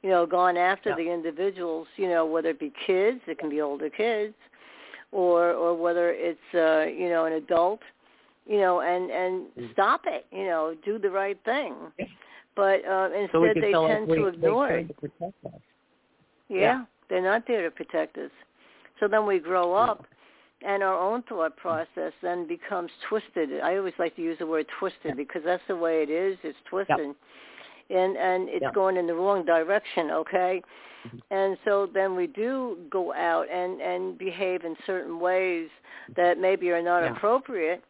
you 0.03 0.11
know, 0.11 0.27
gone 0.27 0.57
after 0.57 0.91
Yeah. 0.91 0.97
the 0.97 1.11
individuals. 1.11 1.89
You 1.97 2.09
know, 2.09 2.27
whether 2.27 2.51
it 2.51 2.59
be 2.61 2.73
kids, 2.87 3.21
it 3.27 3.39
can 3.39 3.49
be 3.49 3.61
older 3.61 3.91
kids, 3.91 4.35
or 5.11 5.53
or 5.53 5.75
whether 5.75 6.11
it's 6.13 6.55
uh, 6.55 6.91
you 6.91 7.09
know 7.09 7.25
an 7.25 7.35
adult. 7.35 7.81
You 8.47 8.59
know, 8.59 8.81
and 8.81 9.11
and 9.11 9.47
Mm. 9.57 9.73
stop 9.73 10.03
it. 10.07 10.27
You 10.33 10.45
know, 10.47 10.75
do 10.85 10.99
the 10.99 11.11
right 11.11 11.39
thing. 11.45 11.75
But 12.55 12.85
uh, 12.85 13.09
instead, 13.15 13.55
could 13.55 13.63
they 13.63 13.73
tend 13.73 14.09
to 14.09 14.27
ignore 14.27 14.69
it. 14.71 14.87
tried 14.87 14.89
to 14.89 14.95
protect 14.95 15.45
us. 15.47 15.61
Yeah, 16.49 16.61
Yeah. 16.61 16.85
they're 17.09 17.23
not 17.23 17.47
there 17.47 17.63
to 17.63 17.71
protect 17.71 18.19
us. 18.19 18.31
So 19.01 19.09
then 19.09 19.25
we 19.27 19.39
grow 19.39 19.73
up, 19.75 20.07
and 20.65 20.83
our 20.83 20.99
own 20.99 21.23
thought 21.25 21.57
process 21.57 22.13
then 22.23 22.47
becomes 22.47 22.91
twisted. 23.09 23.61
I 23.61 23.77
always 23.77 23.95
like 23.99 24.17
to 24.17 24.23
use 24.23 24.39
the 24.39 24.47
word 24.47 24.67
twisted 24.79 25.17
because 25.17 25.43
that's 25.45 25.63
the 25.69 25.77
way 25.77 26.03
it 26.03 26.11
is. 26.11 26.39
It's 26.43 26.59
twisted, 26.69 27.15
and 27.91 28.17
and 28.17 28.49
it's 28.49 28.63
Yeah. 28.63 28.73
going 28.73 28.97
in 28.97 29.07
the 29.07 29.15
wrong 29.15 29.45
direction. 29.45 30.11
Okay, 30.11 30.63
Mm-hmm. 31.07 31.19
and 31.31 31.59
so 31.65 31.87
then 31.87 32.15
we 32.15 32.27
do 32.29 32.79
go 32.91 33.13
out 33.13 33.49
and 33.51 33.81
and 33.81 34.17
behave 34.19 34.65
in 34.65 34.77
certain 34.87 35.19
ways 35.19 35.69
that 36.17 36.39
maybe 36.39 36.71
are 36.71 36.83
not 36.83 37.03
Yeah. 37.03 37.13
appropriate. 37.17 37.83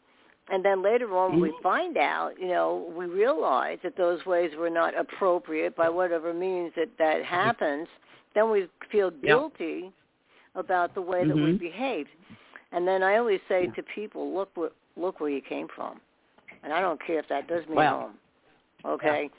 And 0.49 0.65
then 0.65 0.83
later 0.83 1.17
on, 1.17 1.39
we 1.41 1.51
Mhm. 1.51 1.63
find 1.63 1.97
out, 1.97 2.39
you 2.39 2.49
know, 2.49 2.91
we 2.97 3.07
realize 3.07 3.79
that 3.83 3.95
those 3.97 4.27
ways 4.27 4.55
were 4.57 4.69
not 4.71 4.93
appropriate 4.97 5.77
by 5.77 5.89
whatever 5.89 6.35
means 6.35 6.75
that 6.75 6.97
that 6.99 7.23
happens. 7.25 7.89
Then 8.35 8.51
we 8.51 8.69
feel 8.91 9.11
Mm-hmm. 9.11 9.27
Guilty 9.27 9.93
about 10.57 10.95
the 10.95 11.01
way 11.01 11.25
that 11.25 11.35
we 11.37 11.53
Mhm. 11.53 11.59
behaved. 11.59 12.11
And 12.73 12.89
then 12.89 13.03
I 13.03 13.19
always 13.19 13.41
say 13.49 13.67
Yeah. 13.67 13.73
to 13.73 13.83
people, 13.83 14.33
look 14.35 14.51
where 14.57 14.71
look 14.97 15.21
where 15.21 15.31
you 15.31 15.41
came 15.41 15.69
from, 15.69 16.01
and 16.63 16.73
I 16.73 16.81
don't 16.81 17.01
care 17.03 17.19
if 17.19 17.29
that 17.29 17.49
does 17.49 17.67
me 17.67 17.77
Well, 17.77 17.99
home. 17.99 18.19
Okay. 18.85 19.31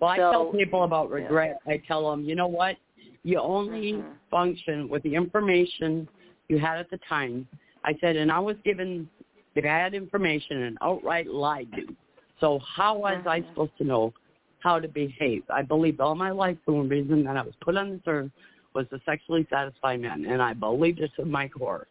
Well, 0.00 0.10
I 0.10 0.16
tell 0.16 0.52
people 0.52 0.84
about 0.84 1.10
regret. 1.10 1.60
I 1.66 1.78
tell 1.78 2.10
them, 2.10 2.24
you 2.24 2.34
know 2.34 2.46
what? 2.46 2.76
You 3.24 3.38
only 3.40 3.94
Mhm. 3.94 4.14
function 4.30 4.88
with 4.88 5.02
the 5.02 5.14
information 5.14 6.08
you 6.48 6.58
had 6.58 6.78
at 6.78 6.90
the 6.90 6.98
time. 6.98 7.46
I 7.84 7.94
said, 7.98 8.16
and 8.16 8.30
I 8.30 8.38
was 8.38 8.56
given 8.58 9.08
bad 9.54 9.94
information 9.94 10.62
and 10.62 10.78
outright 10.80 11.26
lied 11.26 11.72
to. 11.72 11.96
So 12.40 12.60
how 12.60 12.96
was 12.96 13.26
I 13.26 13.40
Mhm. 13.40 13.48
supposed 13.48 13.76
to 13.78 13.84
know 13.84 14.12
how 14.60 14.78
to 14.78 14.88
behave? 14.88 15.44
I 15.50 15.62
believed 15.62 16.00
all 16.00 16.14
my 16.14 16.30
life 16.30 16.58
the 16.64 16.72
only 16.72 16.88
reason 16.88 17.24
that 17.24 17.36
I 17.36 17.42
was 17.42 17.56
put 17.56 17.76
on 17.76 17.90
this 17.90 18.06
earth 18.06 18.30
was 18.74 18.88
to 18.90 19.00
sexually 19.00 19.46
satisfy 19.50 19.96
men, 19.96 20.24
and 20.26 20.40
I 20.40 20.52
believed 20.54 20.98
this 20.98 21.10
in 21.18 21.30
my 21.30 21.48
core 21.48 21.88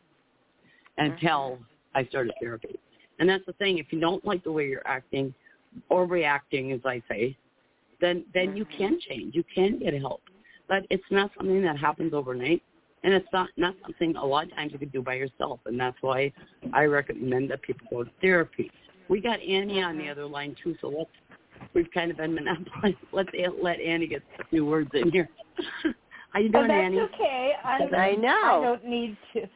until 0.97 1.59
I 1.95 2.05
started 2.05 2.33
therapy. 2.41 2.79
And 3.19 3.27
that's 3.27 3.45
the 3.45 3.53
thing. 3.53 3.77
If 3.77 3.91
you 3.91 3.99
don't 3.99 4.23
like 4.25 4.43
the 4.43 4.51
way 4.51 4.67
you're 4.67 4.85
acting 4.85 5.33
or 5.89 6.05
reacting, 6.05 6.71
as 6.71 6.81
I 6.85 7.01
say, 7.09 7.35
then 7.99 8.23
then 8.33 8.55
you 8.55 8.65
Mhm. 8.65 8.77
can 8.77 8.99
change. 8.99 9.35
You 9.35 9.43
can 9.43 9.79
get 9.79 9.93
help, 9.95 10.21
but 10.67 10.85
it's 10.89 11.09
not 11.09 11.31
something 11.35 11.61
that 11.63 11.77
happens 11.77 12.13
overnight, 12.13 12.61
and 13.03 13.13
it's 13.13 13.31
not 13.33 13.49
not 13.57 13.75
something 13.81 14.15
a 14.15 14.25
lot 14.25 14.45
of 14.45 14.51
times 14.53 14.71
you 14.71 14.79
can 14.79 14.89
do 14.89 15.01
by 15.01 15.15
yourself. 15.15 15.59
And 15.65 15.79
that's 15.79 15.99
why 16.01 16.31
I 16.73 16.85
recommend 16.85 17.49
that 17.49 17.61
people 17.63 17.87
go 17.89 18.03
to 18.03 18.11
therapy. 18.21 18.71
We 19.07 19.19
got 19.19 19.39
Annie 19.41 19.81
on 19.81 19.97
the 19.97 20.09
other 20.09 20.25
line 20.25 20.55
too, 20.61 20.75
so 20.79 20.89
let's 20.89 21.09
we've 21.73 21.89
kind 21.91 22.11
of 22.11 22.17
been 22.17 22.33
monopolized. 22.35 22.97
Let's 23.11 23.29
let 23.61 23.79
Annie 23.79 24.07
get 24.07 24.21
a 24.39 24.43
few 24.45 24.65
words 24.65 24.89
in 24.93 25.11
here. 25.11 25.29
How 26.31 26.39
you 26.39 26.49
Oh, 26.49 26.51
doing, 26.51 26.67
that's 26.67 26.83
Annie? 26.83 26.99
okay. 26.99 27.53
I, 27.63 27.83
I 27.95 28.15
know. 28.15 28.29
I 28.29 28.59
don't 28.61 28.85
need 28.85 29.17
to. 29.33 29.47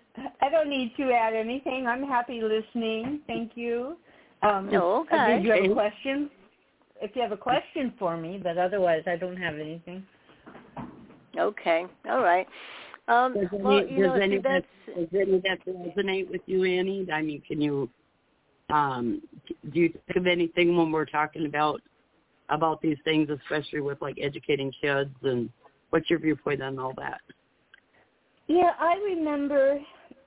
I 0.42 0.50
don't 0.50 0.70
need 0.70 0.94
to 0.98 1.12
add 1.12 1.34
anything. 1.34 1.88
I'm 1.88 2.04
happy 2.04 2.42
listening. 2.42 3.22
Thank 3.28 3.52
you. 3.56 3.98
Um, 4.42 4.70
No, 4.72 5.02
okay. 5.02 5.36
Did 5.36 5.44
you 5.44 5.52
have 5.52 5.60
Okay. 5.62 5.72
a 5.72 5.74
question? 5.74 6.30
If 7.02 7.16
you 7.16 7.22
have 7.22 7.32
a 7.32 7.38
question 7.38 7.94
for 7.98 8.18
me, 8.18 8.40
but 8.42 8.58
otherwise 8.58 9.04
I 9.08 9.16
don't 9.16 9.38
have 9.38 9.56
anything. 9.56 10.06
Okay. 11.38 11.86
All 12.10 12.22
right. 12.22 12.48
Um, 13.08 13.34
Does 13.34 13.48
any, 13.54 13.64
well, 13.64 13.88
you 13.88 14.04
know, 14.04 14.14
any 14.16 14.38
that, 14.40 14.64
that's 14.88 14.98
does 15.12 15.22
any 15.22 15.36
of 15.36 15.44
that 15.44 15.66
resonate 15.66 16.30
with 16.30 16.42
you, 16.46 16.64
Annie? 16.64 17.08
I 17.12 17.22
mean, 17.22 17.42
can 17.48 17.62
you 17.62 17.90
um 18.70 19.22
do 19.74 19.80
you 19.80 19.90
think 19.90 20.16
of 20.18 20.28
anything 20.28 20.78
when 20.78 20.92
we're 20.92 21.06
talking 21.06 21.46
about 21.46 21.82
about 22.50 22.82
these 22.82 22.98
things, 23.04 23.30
especially 23.30 23.82
with 23.82 24.02
like 24.02 24.18
educating 24.22 24.72
kids 24.80 25.14
and 25.24 25.50
what's 25.90 26.10
your 26.10 26.20
viewpoint 26.20 26.62
on 26.62 26.78
all 26.78 26.94
that? 26.98 27.22
Yeah, 28.48 28.72
I 28.80 28.96
remember. 28.96 29.80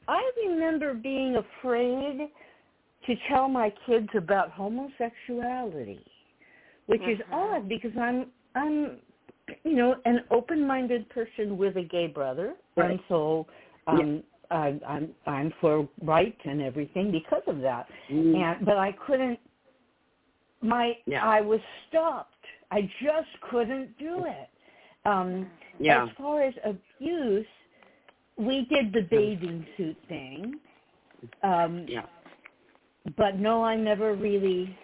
I 0.09 0.31
remember 0.47 0.95
being 0.95 1.37
afraid 1.37 2.29
to 3.07 3.15
tell 3.29 3.49
my 3.49 3.73
kids 3.87 4.09
about 4.17 4.51
homosexuality, 4.51 6.05
which 6.87 7.03
is 7.03 7.19
Mhm. 7.21 7.33
odd 7.33 7.69
because 7.69 7.97
I'm 7.97 8.31
I'm 8.55 9.01
you 9.65 9.75
know 9.75 9.97
an 10.05 10.25
open-minded 10.31 11.09
person 11.11 11.59
with 11.59 11.77
a 11.77 11.83
gay 11.83 12.07
brother, 12.07 12.55
Right. 12.77 12.93
and 12.93 13.01
so 13.09 13.47
um, 13.87 14.23
I, 14.51 14.79
I'm 14.87 15.15
I'm 15.27 15.51
for 15.61 15.89
right 16.03 16.37
and 16.45 16.63
everything 16.63 17.11
because 17.11 17.43
of 17.47 17.61
that. 17.61 17.89
Mm, 18.11 18.37
And 18.37 18.65
but 18.67 18.79
I 18.79 18.93
couldn't. 18.93 19.39
My 20.63 20.97
Yeah. 21.07 21.25
I 21.25 21.41
was 21.41 21.61
stopped. 21.89 22.31
I 22.71 22.83
just 23.03 23.41
couldn't 23.51 23.97
do 23.99 24.25
it. 24.25 24.49
Um, 25.05 25.51
yeah. 25.79 26.05
as 26.05 26.09
far 26.17 26.43
as 26.43 26.55
abuse, 26.65 27.47
we 28.37 28.67
did 28.67 28.93
the 28.93 29.03
bathing 29.03 29.67
suit 29.77 29.97
thing. 30.09 30.59
Um, 31.43 31.87
Yeah. 31.89 32.07
But 33.19 33.39
no, 33.39 33.63
I 33.63 33.77
never 33.77 34.15
really 34.15 34.77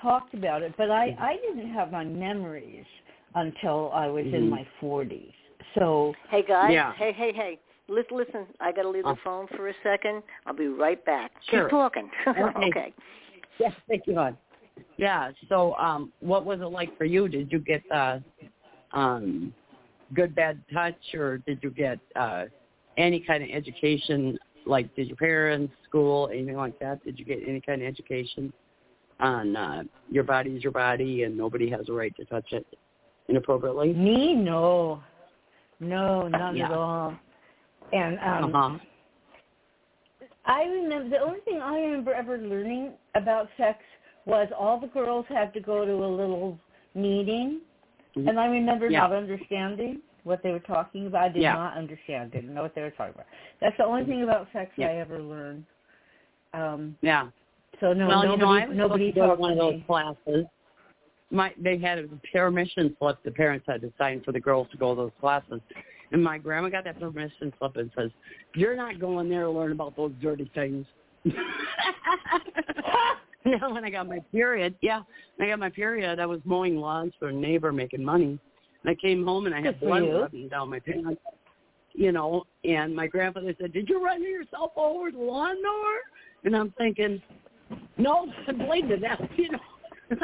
talked 0.00 0.34
about 0.34 0.62
it. 0.62 0.72
But 0.76 0.90
I, 0.90 1.16
I 1.18 1.36
didn't 1.36 1.72
have 1.72 1.90
my 1.90 2.04
memories 2.04 2.84
until 3.34 3.90
I 3.92 4.06
was 4.06 4.24
in 4.26 4.46
Mhm. 4.46 4.50
my 4.50 4.66
40s. 4.80 5.34
So, 5.74 6.14
Hey 6.28 6.42
guys, 6.42 6.72
Yeah. 6.72 6.92
hey, 6.92 7.12
hey, 7.12 7.32
hey. 7.32 7.58
Listen, 7.88 8.16
listen. 8.16 8.46
I 8.60 8.72
got 8.72 8.82
to 8.82 8.88
leave 8.88 9.04
the 9.04 9.10
Oh. 9.10 9.14
phone 9.16 9.46
for 9.48 9.68
a 9.68 9.74
second. 9.82 10.22
I'll 10.46 10.54
be 10.54 10.68
right 10.68 11.04
back. 11.04 11.32
Sure. 11.42 11.62
Keep 11.64 11.70
talking. 11.70 12.10
Okay. 12.28 12.68
okay. 12.68 12.94
Yes, 13.58 13.72
thank 13.88 14.06
you, 14.06 14.14
hon. 14.14 14.36
Yeah. 14.96 15.32
So, 15.48 15.74
um, 15.76 16.12
what 16.20 16.44
was 16.44 16.60
it 16.60 16.66
like 16.66 16.96
for 16.96 17.04
you? 17.04 17.28
Did 17.28 17.50
you 17.52 17.58
get 17.58 17.82
uh, 17.90 18.20
um, 18.92 19.54
good 20.14 20.34
bad 20.34 20.62
touch, 20.72 21.14
or 21.14 21.38
did 21.38 21.62
you 21.62 21.70
get 21.70 21.98
uh, 22.16 22.46
any 22.96 23.20
kind 23.20 23.42
of 23.42 23.50
education? 23.50 24.38
Like, 24.64 24.94
did 24.96 25.08
your 25.08 25.16
parents, 25.16 25.72
school, 25.88 26.28
anything 26.32 26.56
like 26.56 26.78
that? 26.80 27.04
Did 27.04 27.18
you 27.18 27.24
get 27.24 27.40
any 27.46 27.60
kind 27.60 27.82
of 27.82 27.88
education 27.88 28.52
on 29.20 29.56
uh, 29.56 29.82
your 30.10 30.24
body 30.24 30.50
is 30.50 30.62
your 30.62 30.72
body, 30.72 31.22
and 31.22 31.36
nobody 31.36 31.70
has 31.70 31.88
a 31.88 31.92
right 31.92 32.14
to 32.16 32.24
touch 32.24 32.52
it 32.52 32.66
inappropriately? 33.28 33.92
me, 33.92 34.34
no. 34.34 35.02
No, 35.78 36.26
none 36.28 36.56
Yeah. 36.56 36.66
at 36.66 36.72
all. 36.72 37.14
And 37.92 38.18
um, 38.18 38.54
uh 38.54 38.70
huh. 38.70 38.78
I 40.46 40.64
remember 40.64 41.10
the 41.10 41.22
only 41.22 41.40
thing 41.40 41.60
I 41.60 41.78
remember 41.80 42.14
ever 42.14 42.38
learning 42.38 42.92
about 43.14 43.48
sex 43.56 43.78
was 44.24 44.48
all 44.58 44.80
the 44.80 44.86
girls 44.88 45.26
had 45.28 45.52
to 45.54 45.60
go 45.60 45.84
to 45.84 45.92
a 45.92 46.08
little 46.08 46.58
meeting, 46.94 47.60
Mhm. 48.16 48.28
and 48.28 48.40
I 48.40 48.46
remember 48.46 48.88
Yeah. 48.88 49.00
not 49.00 49.12
understanding 49.12 50.00
what 50.26 50.42
they 50.42 50.50
were 50.50 50.58
talking 50.58 51.06
about. 51.06 51.22
I 51.22 51.28
did 51.28 51.42
Yeah. 51.42 51.54
not 51.54 51.76
understand. 51.76 52.32
Didn't 52.32 52.52
know 52.52 52.62
what 52.62 52.74
they 52.74 52.82
were 52.82 52.90
talking 52.90 53.14
about. 53.14 53.26
That's 53.60 53.76
the 53.76 53.84
only 53.84 54.04
thing 54.04 54.24
about 54.24 54.48
sex 54.52 54.72
Yeah. 54.76 54.88
I 54.88 54.94
ever 54.96 55.22
learned. 55.22 55.64
Um, 56.52 56.98
Yeah. 57.00 57.30
so 57.78 57.92
no, 57.92 58.08
well, 58.08 58.24
nobody, 58.24 58.32
you 58.32 58.38
know, 58.38 58.52
I 58.52 58.66
was 58.66 58.76
nobody 58.76 59.12
to 59.12 59.12
go 59.12 59.20
to 59.22 59.28
talked 59.28 59.40
one 59.40 59.52
of 59.52 59.58
those 59.58 59.82
classes. 59.86 60.46
My 61.30 61.54
they 61.56 61.78
had 61.78 61.98
a 61.98 62.08
permission 62.32 62.96
slip 62.98 63.22
the 63.22 63.30
parents 63.30 63.66
had 63.68 63.80
to 63.82 63.92
sign 63.98 64.20
for 64.22 64.32
the 64.32 64.40
girls 64.40 64.68
to 64.70 64.76
go 64.76 64.94
to 64.94 65.02
those 65.02 65.12
classes. 65.20 65.60
And 66.12 66.22
my 66.22 66.38
grandma 66.38 66.68
got 66.70 66.84
that 66.84 66.98
permission 66.98 67.52
slip 67.58 67.76
and 67.76 67.90
says, 67.96 68.10
You're 68.54 68.76
not 68.76 68.98
going 68.98 69.28
there 69.28 69.44
to 69.44 69.50
learn 69.50 69.70
about 69.72 69.94
those 69.96 70.12
dirty 70.20 70.50
things. 70.54 70.86
now 73.44 73.72
when 73.72 73.84
I 73.84 73.90
got 73.90 74.08
my 74.08 74.20
period, 74.32 74.74
yeah, 74.82 75.02
when 75.36 75.48
I 75.48 75.52
got 75.52 75.60
my 75.60 75.70
period, 75.70 76.18
I 76.18 76.26
was 76.26 76.40
mowing 76.44 76.76
lawns 76.76 77.12
for 77.18 77.28
a 77.28 77.32
neighbor 77.32 77.72
making 77.72 78.04
money. 78.04 78.40
And 78.86 78.96
I 78.96 79.00
came 79.00 79.24
home 79.24 79.46
and 79.46 79.54
I 79.54 79.60
had 79.60 79.80
Good 79.80 79.86
blood 79.86 80.04
you. 80.04 80.20
running 80.20 80.48
down 80.48 80.70
my 80.70 80.78
pants. 80.78 81.20
You 81.92 82.12
know, 82.12 82.44
and 82.62 82.94
my 82.94 83.06
grandfather 83.06 83.54
said, 83.60 83.72
Did 83.72 83.88
you 83.88 84.04
run 84.04 84.22
yourself 84.22 84.72
over 84.76 85.08
a 85.08 85.12
lawnmower? 85.12 85.96
And 86.44 86.54
I'm 86.54 86.72
thinking, 86.78 87.20
No, 87.96 88.28
I 88.46 88.52
blamed 88.52 88.92
it 88.92 89.00
that, 89.00 89.20
you 89.36 89.50
know. 89.50 89.58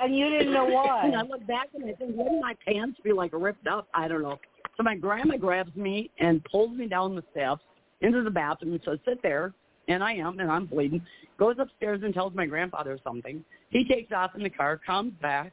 and 0.00 0.16
you 0.16 0.28
didn't 0.30 0.52
know 0.52 0.66
why. 0.66 1.02
and 1.06 1.16
I 1.16 1.22
look 1.22 1.44
back 1.46 1.68
and 1.74 1.84
I 1.84 1.94
think, 1.94 2.14
wouldn't 2.14 2.40
my 2.40 2.54
pants 2.64 3.00
be 3.02 3.12
like 3.12 3.32
ripped 3.32 3.66
up? 3.66 3.88
I 3.94 4.06
don't 4.06 4.22
know. 4.22 4.38
So 4.76 4.84
my 4.84 4.94
grandma 4.94 5.36
grabs 5.36 5.74
me 5.74 6.10
and 6.18 6.44
pulls 6.44 6.76
me 6.76 6.86
down 6.86 7.16
the 7.16 7.24
steps 7.32 7.62
into 8.00 8.22
the 8.22 8.30
bathroom 8.30 8.74
and 8.74 8.80
says, 8.84 8.98
sit 9.04 9.20
there. 9.22 9.54
And 9.88 10.04
I 10.04 10.12
am, 10.12 10.38
and 10.38 10.48
I'm 10.48 10.66
bleeding. 10.66 11.04
Goes 11.36 11.56
upstairs 11.58 12.02
and 12.04 12.14
tells 12.14 12.32
my 12.32 12.46
grandfather 12.46 12.96
something. 13.02 13.44
He 13.70 13.84
takes 13.88 14.12
off 14.12 14.36
in 14.36 14.42
the 14.44 14.50
car, 14.50 14.78
comes 14.86 15.14
back, 15.20 15.52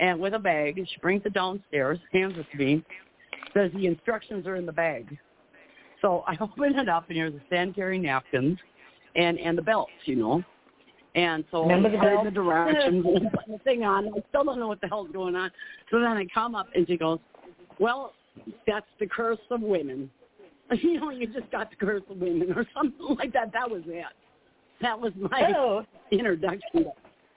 and 0.00 0.18
with 0.18 0.34
a 0.34 0.38
bag, 0.38 0.76
she 0.76 1.00
brings 1.00 1.22
it 1.24 1.32
downstairs, 1.32 1.98
hands 2.12 2.34
it 2.36 2.46
to 2.52 2.58
me, 2.58 2.84
says 3.52 3.70
the 3.74 3.86
instructions 3.86 4.46
are 4.46 4.56
in 4.56 4.66
the 4.66 4.72
bag. 4.72 5.16
So 6.00 6.24
I 6.26 6.36
open 6.40 6.78
it 6.78 6.88
up, 6.88 7.08
and 7.08 7.18
there's 7.18 7.32
the 7.32 7.40
sanitary 7.48 7.98
napkins 7.98 8.58
and 9.16 9.38
and 9.38 9.56
the 9.56 9.62
belts, 9.62 9.92
you 10.06 10.16
know. 10.16 10.42
And 11.14 11.44
so 11.52 11.62
Remember 11.62 11.90
the 11.90 11.98
belt? 11.98 12.24
the 12.24 12.30
directions 12.32 13.06
and 13.14 13.30
putting 13.30 13.52
the 13.52 13.58
thing 13.60 13.84
on. 13.84 14.08
I 14.08 14.22
still 14.30 14.44
don't 14.44 14.58
know 14.58 14.66
what 14.66 14.80
the 14.80 14.88
hell's 14.88 15.10
going 15.12 15.36
on. 15.36 15.50
So 15.90 16.00
then 16.00 16.08
I 16.08 16.26
come 16.34 16.54
up 16.56 16.66
and 16.74 16.86
she 16.88 16.96
goes, 16.96 17.20
"Well, 17.78 18.12
that's 18.66 18.86
the 18.98 19.06
curse 19.06 19.38
of 19.50 19.60
women." 19.60 20.10
You 20.80 20.98
know, 20.98 21.10
you 21.10 21.26
just 21.26 21.50
got 21.52 21.68
the 21.68 21.76
curse 21.76 22.02
of 22.08 22.16
women 22.16 22.50
or 22.56 22.66
something 22.74 23.16
like 23.16 23.34
that. 23.34 23.52
That 23.52 23.70
was 23.70 23.82
it. 23.86 24.06
That 24.80 24.98
was 24.98 25.12
my 25.14 25.52
Oh, 25.56 25.84
introduction 26.10 26.86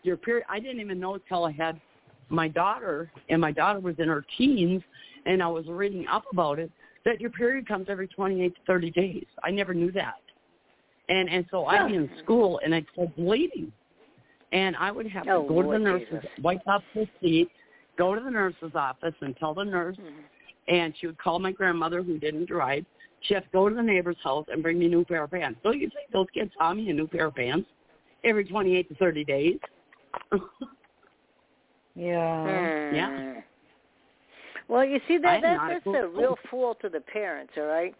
your 0.07 0.17
period. 0.17 0.45
I 0.49 0.59
didn't 0.59 0.79
even 0.79 0.99
know 0.99 1.15
until 1.15 1.45
I 1.45 1.51
had 1.51 1.79
my 2.29 2.47
daughter, 2.47 3.11
and 3.29 3.39
my 3.39 3.51
daughter 3.51 3.79
was 3.79 3.95
in 3.99 4.07
her 4.07 4.25
teens, 4.37 4.81
and 5.25 5.41
I 5.41 5.47
was 5.47 5.65
reading 5.67 6.05
up 6.07 6.25
about 6.31 6.59
it 6.59 6.71
that 7.05 7.21
your 7.21 7.29
period 7.29 7.67
comes 7.67 7.87
every 7.89 8.07
28 8.07 8.53
to 8.53 8.61
30 8.67 8.91
days. 8.91 9.25
I 9.43 9.51
never 9.51 9.73
knew 9.73 9.91
that. 9.93 10.15
And 11.09 11.29
and 11.29 11.45
so 11.49 11.65
I'd 11.65 11.87
be 11.87 11.95
in 11.95 12.09
school 12.21 12.59
and 12.63 12.75
I'd 12.75 12.85
start 12.91 13.15
bleeding, 13.15 13.71
and 14.51 14.75
I 14.75 14.91
would 14.91 15.07
have 15.07 15.23
to 15.23 15.31
Oh, 15.31 15.47
go 15.47 15.61
to 15.61 15.69
the 15.69 15.79
nurse's, 15.79 16.07
Jesus. 16.09 16.29
wipe 16.41 16.67
off 16.67 16.83
the 16.93 17.07
seat, 17.21 17.49
go 17.97 18.13
to 18.13 18.19
the 18.19 18.29
nurse's 18.29 18.75
office 18.75 19.15
and 19.21 19.35
tell 19.37 19.53
the 19.53 19.63
nurse, 19.63 19.95
Mhm. 19.97 20.23
and 20.67 20.97
she 20.97 21.07
would 21.07 21.17
call 21.17 21.39
my 21.39 21.53
grandmother 21.53 22.03
who 22.03 22.17
didn't 22.17 22.45
drive. 22.45 22.85
She 23.21 23.33
had 23.33 23.43
to 23.43 23.49
go 23.51 23.69
to 23.69 23.75
the 23.75 23.81
neighbor's 23.81 24.19
house 24.21 24.45
and 24.49 24.61
bring 24.61 24.77
me 24.77 24.87
a 24.87 24.89
new 24.89 25.05
pair 25.05 25.23
of 25.23 25.31
pants. 25.31 25.61
So 25.63 25.71
you 25.71 25.89
think 25.89 26.11
those 26.11 26.29
kids 26.31 26.53
me 26.75 26.89
a 26.89 26.93
new 26.93 27.07
pair 27.07 27.27
of 27.27 27.35
pants 27.35 27.69
every 28.25 28.43
28 28.43 28.89
to 28.89 28.95
30 28.95 29.23
days? 29.23 29.59
yeah. 31.97 32.91
Yeah. 32.93 33.33
Hmm. 33.33 33.39
Well, 34.67 34.85
you 34.85 34.99
see 35.07 35.17
that 35.17 35.35
am 35.37 35.41
that 35.41 35.71
a 35.71 35.81
that's 35.85 36.03
a 36.03 36.07
real 36.07 36.37
fault 36.51 36.83
of 36.83 36.91
the 36.91 36.99
parents, 36.99 37.53
all 37.57 37.63
right. 37.63 37.95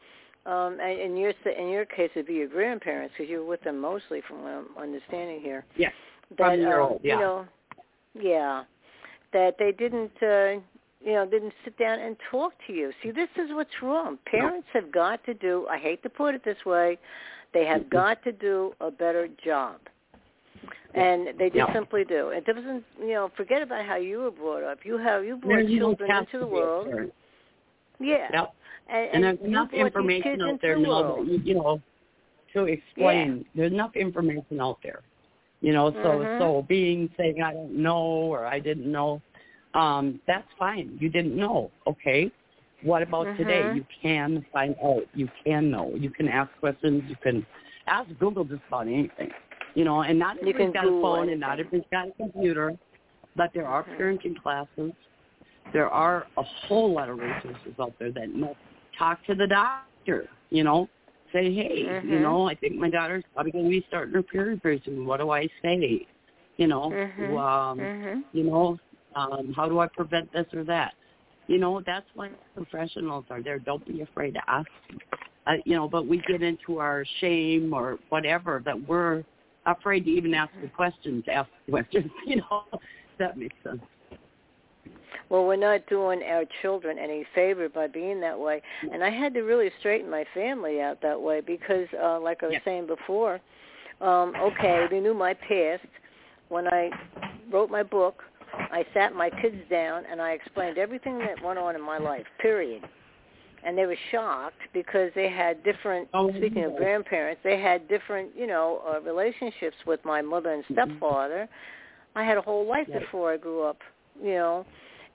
Um, 0.45 0.79
and 0.79 0.99
in 0.99 1.17
your 1.17 1.33
in 1.57 1.69
your 1.69 1.85
case, 1.85 2.09
it'd 2.15 2.27
be 2.27 2.35
your 2.35 2.47
grandparents 2.47 3.13
because 3.17 3.29
you 3.29 3.39
were 3.39 3.45
with 3.45 3.61
them 3.63 3.79
mostly, 3.79 4.21
from 4.27 4.43
what 4.43 4.51
I'm 4.51 4.67
understanding 4.81 5.41
here. 5.41 5.65
Yeah. 5.75 5.89
That 6.37 6.51
From 6.51 6.61
your 6.61 6.81
um, 6.81 6.91
old, 6.91 7.01
yeah. 7.03 7.13
you 7.13 7.19
know, 7.19 7.45
yeah, 8.13 8.63
that 9.33 9.55
they 9.59 9.71
didn't, 9.71 10.11
uh, 10.21 10.59
you 11.01 11.13
know, 11.13 11.25
didn't 11.25 11.53
sit 11.63 11.77
down 11.77 11.99
and 11.99 12.17
talk 12.31 12.53
to 12.67 12.73
you. 12.73 12.91
See, 13.01 13.11
this 13.11 13.29
is 13.37 13.51
what's 13.51 13.81
wrong. 13.81 14.17
Parents 14.25 14.67
have 14.73 14.91
got 14.91 15.23
to 15.25 15.33
do. 15.33 15.67
I 15.69 15.77
hate 15.77 16.03
to 16.03 16.09
put 16.09 16.35
it 16.35 16.43
this 16.43 16.57
way, 16.65 16.97
they 17.53 17.65
have 17.65 17.89
got 17.89 18.23
to 18.23 18.31
do 18.31 18.73
a 18.81 18.91
better 18.91 19.27
job. 19.43 19.79
And 20.93 21.27
they 21.37 21.49
just 21.49 21.55
Yeah. 21.55 21.73
simply 21.73 22.03
do. 22.05 22.29
It 22.29 22.45
doesn't, 22.45 22.83
you 22.99 23.13
know, 23.13 23.29
forget 23.35 23.61
about 23.61 23.85
how 23.85 23.97
you 23.97 24.19
were 24.19 24.31
brought 24.31 24.63
up. 24.63 24.83
You 24.83 24.97
have 24.97 25.23
you 25.23 25.37
brought 25.37 25.63
no 25.63 25.77
children 25.77 26.09
into 26.09 26.39
the 26.39 26.45
to 26.45 26.51
be 26.51 26.57
a 26.57 26.61
world. 26.61 27.11
Yeah. 27.99 28.27
Yep. 28.31 28.53
And, 28.89 29.09
And 29.13 29.23
there's 29.23 29.39
enough 29.41 29.73
information 29.73 30.41
out 30.41 30.61
there 30.61 30.75
the 30.75 30.81
now 30.81 31.15
that 31.15 31.27
you, 31.27 31.37
you 31.43 31.53
know 31.55 31.81
to 32.53 32.65
explain. 32.65 33.45
There's 33.55 33.71
enough 33.71 33.95
information 33.95 34.59
out 34.61 34.79
there. 34.81 35.01
You 35.61 35.73
know, 35.73 35.91
so 35.91 36.19
Mhm. 36.19 36.39
so 36.39 36.61
being 36.67 37.09
saying 37.17 37.41
I 37.41 37.53
don't 37.53 37.73
know 37.73 37.97
or 37.97 38.45
I 38.45 38.59
didn't 38.59 38.91
know, 38.91 39.21
um, 39.73 40.21
that's 40.27 40.47
fine. 40.57 40.97
You 40.99 41.09
didn't 41.09 41.35
know. 41.35 41.71
Okay. 41.85 42.31
What 42.83 43.01
about 43.01 43.35
today? 43.37 43.63
Mhm. 43.63 43.75
You 43.75 43.85
can 44.01 44.45
find 44.53 44.75
out. 44.83 45.05
You 45.13 45.27
can 45.43 45.71
know. 45.71 45.95
You 45.95 46.11
can 46.11 46.27
ask 46.27 46.49
questions. 46.59 47.03
You 47.09 47.15
can 47.17 47.45
ask 47.87 48.07
Google 48.19 48.43
just 48.45 48.61
about 48.67 48.87
anything. 48.87 49.33
You 49.77 49.85
know, 49.85 50.03
and 50.03 50.19
not 50.19 50.39
You 50.41 50.53
everybody's 50.53 50.71
got 50.73 50.89
a 50.89 50.93
phone 51.01 51.29
and 51.29 51.41
not 51.41 51.59
anything. 51.59 51.59
everybody's 51.59 51.85
got 51.91 52.07
a 52.09 52.13
computer, 52.13 52.73
but 53.35 53.51
there 53.53 53.67
are 53.67 53.85
parenting 53.99 54.35
classes. 54.41 54.93
There 55.73 55.89
are 55.89 56.27
a 56.37 56.43
whole 56.67 56.93
lot 56.93 57.09
of 57.09 57.19
resources 57.19 57.73
out 57.79 57.93
there 57.99 58.11
that 58.13 58.33
know 58.35 58.55
talk 58.97 59.23
to 59.27 59.35
the 59.35 59.47
doctor, 59.47 60.29
you 60.49 60.63
know, 60.63 60.87
say, 61.31 61.53
hey, 61.53 61.97
you 62.01 62.19
Mhm. 62.19 62.19
know, 62.19 62.47
I 62.49 62.55
think 62.55 62.75
my 62.75 62.89
daughter's 62.89 63.23
probably 63.33 63.51
going 63.51 63.65
to 63.65 63.69
be 63.69 63.85
starting 63.87 64.13
her 64.13 64.23
period 64.23 64.59
very 64.63 64.81
soon. 64.85 65.05
What 65.05 65.19
do 65.19 65.29
I 65.31 65.47
say? 65.61 66.05
You 66.57 66.67
know, 66.67 66.97
Mhm. 66.97 67.37
um, 67.37 67.89
Mhm. 67.89 68.25
you 68.31 68.43
know, 68.43 68.77
um, 69.15 69.53
how 69.55 69.67
do 69.69 69.79
I 69.79 69.87
prevent 69.87 70.31
this 70.33 70.45
or 70.53 70.63
that? 70.65 70.93
You 71.47 71.59
know, 71.59 71.81
that's 71.85 72.07
why 72.15 72.29
professionals 72.55 73.25
are 73.29 73.41
there. 73.43 73.59
Don't 73.59 73.85
be 73.85 74.01
afraid 74.01 74.33
to 74.33 74.41
ask. 74.47 74.67
Uh, 75.45 75.53
you 75.65 75.75
know, 75.75 75.87
but 75.87 76.07
we 76.07 76.21
get 76.27 76.41
into 76.41 76.79
our 76.79 77.03
shame 77.19 77.73
or 77.73 77.97
whatever 78.09 78.61
that 78.65 78.75
we're 78.87 79.23
afraid 79.67 80.05
to 80.05 80.11
even 80.11 80.33
ask 80.33 80.51
the 80.61 80.67
questions, 80.67 81.23
ask 81.31 81.49
the 81.65 81.71
questions. 81.71 82.11
You 82.25 82.37
know, 82.37 82.63
that 83.19 83.37
makes 83.37 83.55
sense. 83.63 83.81
Well, 85.29 85.45
we're 85.45 85.57
not 85.57 85.85
doing 85.87 86.23
our 86.23 86.43
children 86.61 86.97
any 86.97 87.25
favor 87.35 87.67
by 87.67 87.87
being 87.87 88.21
that 88.21 88.37
way. 88.39 88.61
And 88.93 89.03
I 89.03 89.09
had 89.09 89.33
to 89.33 89.41
really 89.41 89.69
straighten 89.79 90.09
my 90.09 90.25
family 90.33 90.81
out 90.81 91.01
that 91.01 91.21
way 91.21 91.41
because, 91.41 91.87
uh, 92.01 92.19
like 92.19 92.43
I 92.43 92.47
was 92.47 92.53
Yeah. 92.53 92.63
saying 92.63 92.87
before, 92.87 93.41
um, 93.99 94.35
okay, 94.35 94.87
they 94.87 94.99
knew 94.99 95.13
my 95.13 95.33
past. 95.33 95.85
When 96.49 96.67
I 96.67 96.91
wrote 97.49 97.69
my 97.69 97.83
book, 97.83 98.23
I 98.53 98.85
sat 98.93 99.13
my 99.13 99.29
kids 99.29 99.67
down 99.69 100.05
and 100.05 100.21
I 100.21 100.31
explained 100.31 100.77
everything 100.77 101.19
that 101.19 101.41
went 101.41 101.59
on 101.59 101.75
in 101.75 101.81
my 101.81 101.97
life, 101.97 102.25
period. 102.39 102.87
And 103.67 103.77
they 103.77 103.85
were 103.85 103.97
shocked 104.11 104.61
because 104.73 105.11
they 105.13 105.29
had 105.29 105.61
different, 105.65 106.07
Oh, 106.13 106.31
speaking 106.37 106.63
of 106.63 106.77
grandparents, 106.77 107.41
they 107.43 107.59
had 107.59 107.89
different, 107.89 108.29
you 108.33 108.47
know, 108.47 108.81
uh, 108.89 109.01
relationships 109.01 109.75
with 109.85 109.99
my 110.05 110.21
mother 110.21 110.53
and 110.53 110.63
stepfather. 110.71 111.49
I 112.15 112.23
had 112.23 112.37
a 112.37 112.41
whole 112.41 112.65
life 112.65 112.87
Yeah. 112.87 112.99
before 112.99 113.33
I 113.33 113.37
grew 113.37 113.63
up, 113.63 113.79
you 114.23 114.35
know, 114.35 114.65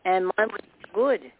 and 0.04 0.26
mine 0.36 0.48
was 0.50 0.60
good. 0.94 1.32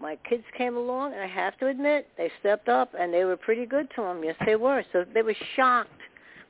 My 0.00 0.16
kids 0.28 0.44
came 0.56 0.76
along, 0.78 1.12
and 1.12 1.22
I 1.22 1.26
have 1.26 1.58
to 1.58 1.66
admit, 1.66 2.08
they 2.16 2.30
stepped 2.40 2.70
up, 2.70 2.88
and 2.98 3.12
they 3.12 3.26
were 3.26 3.36
pretty 3.36 3.66
good 3.66 3.90
to 3.96 4.00
them. 4.00 4.24
Yes, 4.24 4.36
they 4.46 4.56
were. 4.56 4.82
So 4.92 5.04
they 5.12 5.22
were 5.22 5.36
shocked. 5.56 6.00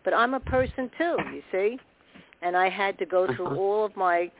But 0.04 0.14
I'm 0.14 0.34
a 0.34 0.40
person 0.40 0.88
too, 0.96 1.16
you 1.34 1.42
see, 1.50 1.80
and 2.42 2.56
I 2.56 2.68
had 2.70 2.96
to 3.00 3.06
go 3.06 3.26
through 3.34 3.46
Uh-huh. 3.46 3.56
all 3.56 3.84
of 3.84 3.96
my, 3.96 4.30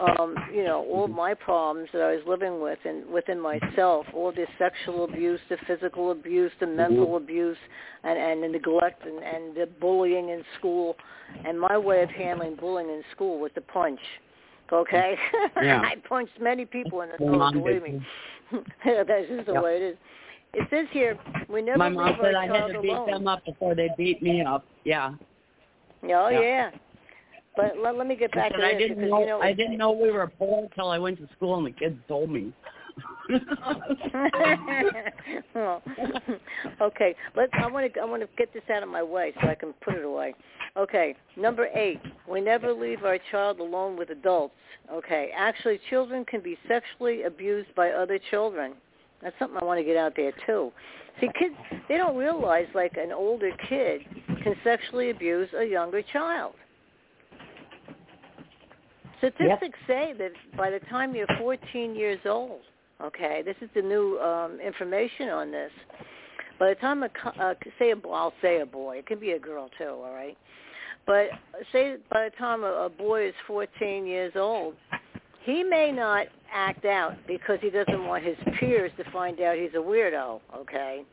um, 0.00 0.36
you 0.54 0.64
know, 0.64 0.84
all 0.90 1.08
my 1.08 1.34
problems 1.34 1.88
that 1.92 2.02
I 2.02 2.12
was 2.14 2.22
living 2.26 2.60
with, 2.60 2.78
and 2.84 3.06
within 3.06 3.40
myself, 3.40 4.06
all 4.14 4.32
the 4.32 4.46
sexual 4.58 5.04
abuse, 5.04 5.40
the 5.48 5.56
physical 5.66 6.12
abuse, 6.12 6.52
the 6.60 6.66
mental 6.66 7.16
abuse, 7.16 7.56
and 8.04 8.18
and 8.18 8.42
the 8.42 8.48
neglect, 8.48 9.04
and 9.04 9.18
and 9.22 9.56
the 9.56 9.68
bullying 9.80 10.28
in 10.30 10.44
school. 10.58 10.96
And 11.46 11.60
my 11.60 11.76
way 11.76 12.02
of 12.02 12.10
handling 12.10 12.56
bullying 12.56 12.88
in 12.88 13.02
school 13.12 13.38
was 13.38 13.50
to 13.54 13.60
punch. 13.60 14.00
Okay, 14.72 15.16
Yeah. 15.62 15.80
I 15.80 15.94
punched 16.08 16.40
many 16.40 16.64
people 16.64 17.00
in 17.02 17.08
the 17.18 17.24
mom 17.24 17.54
Believe 17.54 17.82
me, 17.82 18.00
that's 18.84 19.28
just 19.28 19.46
the 19.46 19.54
Yep. 19.54 19.62
way 19.62 19.76
it 19.76 19.82
is. 19.82 19.96
It 20.54 20.66
says 20.70 20.86
here 20.92 21.18
we 21.48 21.62
never 21.62 21.78
My 21.78 21.88
mom 21.88 22.16
said 22.22 22.34
I 22.34 22.46
had 22.46 22.72
to 22.72 22.80
beat 22.82 22.90
alone. 22.90 23.10
them 23.10 23.26
up 23.28 23.44
before 23.44 23.74
they 23.74 23.88
beat 23.96 24.22
me 24.22 24.42
up. 24.42 24.64
Yeah. 24.84 25.14
Oh 26.04 26.28
Yeah. 26.28 26.40
yeah. 26.40 26.70
But 27.58 27.74
let, 27.82 27.96
let 27.98 28.06
me 28.06 28.14
get 28.14 28.30
back 28.30 28.52
to 28.52 28.64
I 28.64 28.74
this 28.74 28.82
didn't 28.82 29.08
know 29.08 29.18
you 29.18 29.26
know 29.26 29.40
I 29.40 29.52
didn't 29.52 29.78
know 29.78 29.90
we 29.90 30.12
were 30.12 30.28
poor 30.28 30.62
until 30.62 30.90
I 30.90 30.98
went 30.98 31.18
to 31.18 31.28
school 31.34 31.58
and 31.58 31.66
the 31.66 31.72
kids 31.72 31.98
told 32.06 32.30
me. 32.30 32.52
okay, 36.80 37.16
let 37.36 37.48
I 37.52 37.66
want 37.66 37.92
to 37.92 38.00
I 38.00 38.04
want 38.04 38.22
to 38.22 38.28
get 38.36 38.54
this 38.54 38.62
out 38.72 38.84
of 38.84 38.88
my 38.88 39.02
way 39.02 39.32
so 39.42 39.48
I 39.48 39.56
can 39.56 39.72
put 39.84 39.94
it 39.94 40.04
away. 40.04 40.36
Okay, 40.76 41.16
number 41.36 41.66
eight, 41.74 42.00
we 42.30 42.40
never 42.40 42.72
leave 42.72 43.02
our 43.02 43.18
child 43.32 43.58
alone 43.58 43.98
with 43.98 44.10
adults. 44.10 44.54
Okay, 44.92 45.32
actually, 45.36 45.80
children 45.90 46.24
can 46.26 46.40
be 46.40 46.56
sexually 46.68 47.24
abused 47.24 47.74
by 47.74 47.90
other 47.90 48.20
children. 48.30 48.74
That's 49.20 49.34
something 49.40 49.58
I 49.60 49.64
want 49.64 49.80
to 49.80 49.84
get 49.84 49.96
out 49.96 50.12
there 50.14 50.32
too. 50.46 50.70
See, 51.20 51.28
kids 51.36 51.56
they 51.88 51.96
don't 51.96 52.16
realize 52.16 52.68
like 52.72 52.96
an 52.96 53.10
older 53.10 53.50
kid 53.68 54.02
can 54.44 54.54
sexually 54.62 55.10
abuse 55.10 55.48
a 55.58 55.64
younger 55.64 56.02
child. 56.02 56.54
Statistics 59.18 59.60
yep. 59.60 59.72
say 59.86 60.14
that 60.18 60.32
by 60.56 60.70
the 60.70 60.80
time 60.90 61.14
you're 61.14 61.26
14 61.38 61.94
years 61.94 62.20
old, 62.24 62.60
okay, 63.02 63.42
this 63.44 63.56
is 63.60 63.68
the 63.74 63.82
new 63.82 64.18
um, 64.20 64.60
information 64.60 65.28
on 65.28 65.50
this. 65.50 65.72
By 66.58 66.70
the 66.70 66.74
time 66.76 67.02
a 67.02 67.10
uh, 67.40 67.54
say 67.78 67.92
a 67.92 68.08
I'll 68.08 68.32
say 68.42 68.60
a 68.60 68.66
boy, 68.66 68.98
it 68.98 69.06
can 69.06 69.20
be 69.20 69.32
a 69.32 69.38
girl 69.38 69.70
too, 69.78 69.84
all 69.84 70.12
right. 70.12 70.36
But 71.06 71.28
say 71.72 71.96
by 72.10 72.24
the 72.24 72.36
time 72.36 72.64
a, 72.64 72.72
a 72.72 72.88
boy 72.88 73.28
is 73.28 73.34
14 73.46 74.06
years 74.06 74.32
old, 74.36 74.74
he 75.44 75.62
may 75.62 75.92
not 75.92 76.26
act 76.52 76.84
out 76.84 77.16
because 77.26 77.58
he 77.60 77.70
doesn't 77.70 78.06
want 78.06 78.24
his 78.24 78.36
peers 78.58 78.90
to 78.96 79.10
find 79.10 79.40
out 79.40 79.56
he's 79.56 79.74
a 79.74 79.78
weirdo, 79.78 80.40
okay? 80.56 81.04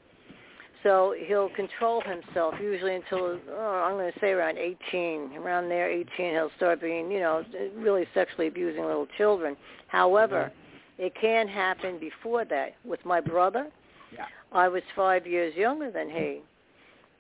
So 0.86 1.16
he'll 1.26 1.50
control 1.50 2.00
himself 2.02 2.54
usually 2.62 2.94
until 2.94 3.40
oh, 3.50 3.84
I'm 3.88 3.94
going 3.98 4.14
to 4.14 4.20
say 4.20 4.30
around 4.30 4.60
18. 4.60 5.32
Around 5.36 5.68
there, 5.68 5.90
18, 5.90 6.06
he'll 6.18 6.52
start 6.58 6.80
being, 6.80 7.10
you 7.10 7.22
know, 7.22 7.44
really 7.76 8.06
sexually 8.14 8.48
abusing 8.48 8.86
little 8.86 9.08
children. 9.18 9.58
However, 9.88 10.52
mm-hmm. 10.52 11.06
it 11.06 11.14
can 11.20 11.48
happen 11.48 11.98
before 12.00 12.46
that. 12.46 12.76
With 12.86 13.04
my 13.04 13.20
brother, 13.20 13.68
yeah. 14.14 14.26
I 14.52 14.68
was 14.68 14.84
five 14.96 15.26
years 15.26 15.56
younger 15.56 15.90
than 15.90 16.08
he. 16.08 16.42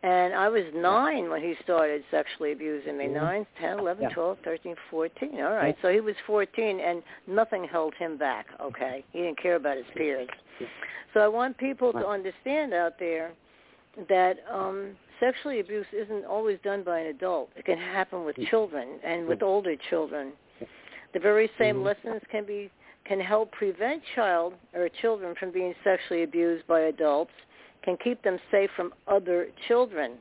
And 0.04 0.36
I 0.36 0.48
was 0.48 0.66
nine 0.76 1.32
when 1.32 1.42
he 1.42 1.56
started 1.64 2.04
sexually 2.12 2.52
abusing 2.52 2.96
me. 3.00 3.08
Nine, 3.08 3.48
ten, 3.60 3.80
eleven, 3.80 4.04
yeah. 4.04 4.10
twelve, 4.10 4.38
thirteen, 4.44 4.76
fourteen. 4.92 5.42
All 5.42 5.54
right. 5.54 5.76
So 5.82 5.88
he 5.92 6.02
was 6.02 6.14
14, 6.28 6.80
and 6.80 7.02
nothing 7.26 7.68
held 7.68 7.96
him 7.96 8.16
back, 8.16 8.46
okay? 8.62 9.04
He 9.12 9.22
didn't 9.22 9.42
care 9.42 9.56
about 9.56 9.78
his 9.78 9.88
peers. 9.96 10.30
So 11.16 11.22
I 11.22 11.28
want 11.28 11.58
people 11.58 11.92
to 11.94 12.06
understand 12.06 12.72
out 12.72 13.00
there 13.00 13.32
that 14.10 14.38
um, 14.52 14.96
sexually 15.20 15.60
abuse 15.60 15.86
isn't 15.94 16.26
always 16.26 16.60
done 16.64 16.84
by 16.84 17.00
an 17.00 17.08
adult. 17.08 17.50
It 17.56 17.66
can 17.66 17.78
happen 17.78 18.26
with 18.26 18.36
children 18.50 19.00
and 19.04 19.28
with 19.28 19.42
older 19.42 19.76
children. 19.90 20.34
The 21.14 21.20
very 21.20 21.50
same 21.58 21.78
mm-hmm. 21.78 21.86
lessons 21.86 22.22
can 22.32 22.46
be 22.46 22.70
can 23.06 23.20
help 23.20 23.52
prevent 23.52 24.02
child 24.16 24.54
or 24.74 24.90
children 25.02 25.36
from 25.40 25.52
being 25.52 25.76
sexually 25.84 26.24
abused 26.24 26.66
by 26.66 26.82
adults, 26.82 27.32
can 27.84 27.96
keep 28.04 28.22
them 28.24 28.40
safe 28.50 28.70
from 28.76 28.92
other 29.08 29.48
children. 29.68 30.14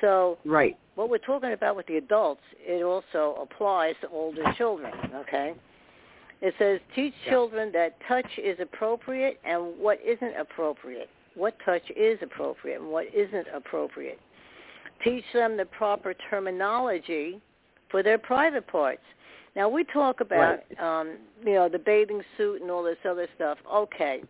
So 0.00 0.38
right. 0.44 0.78
what 0.94 1.10
we're 1.10 1.18
talking 1.18 1.52
about 1.52 1.74
with 1.74 1.86
the 1.86 1.96
adults, 1.96 2.42
it 2.60 2.84
also 2.84 3.42
applies 3.42 3.96
to 4.02 4.08
older 4.10 4.44
children, 4.56 4.92
okay? 5.16 5.54
It 6.40 6.54
says 6.60 6.78
teach 6.94 7.14
yeah. 7.24 7.32
children 7.32 7.72
that 7.72 7.96
touch 8.06 8.38
is 8.38 8.56
appropriate 8.60 9.40
and 9.44 9.76
what 9.76 9.98
isn't 10.06 10.36
appropriate 10.38 11.08
what 11.36 11.54
touch 11.64 11.82
is 11.94 12.18
appropriate 12.22 12.80
and 12.80 12.90
what 12.90 13.06
isn't 13.14 13.46
appropriate. 13.54 14.18
Teach 15.04 15.24
them 15.34 15.56
the 15.56 15.66
proper 15.66 16.14
terminology 16.30 17.40
for 17.90 18.02
their 18.02 18.18
private 18.18 18.66
parts. 18.66 19.02
Now 19.54 19.68
we 19.68 19.84
talk 19.84 20.20
about 20.20 20.60
right. 20.78 21.00
um, 21.00 21.16
you 21.44 21.54
know 21.54 21.68
the 21.68 21.78
bathing 21.78 22.22
suit 22.36 22.62
and 22.62 22.70
all 22.70 22.82
this 22.82 22.98
other 23.08 23.26
stuff. 23.36 23.58
Okay, 23.72 24.22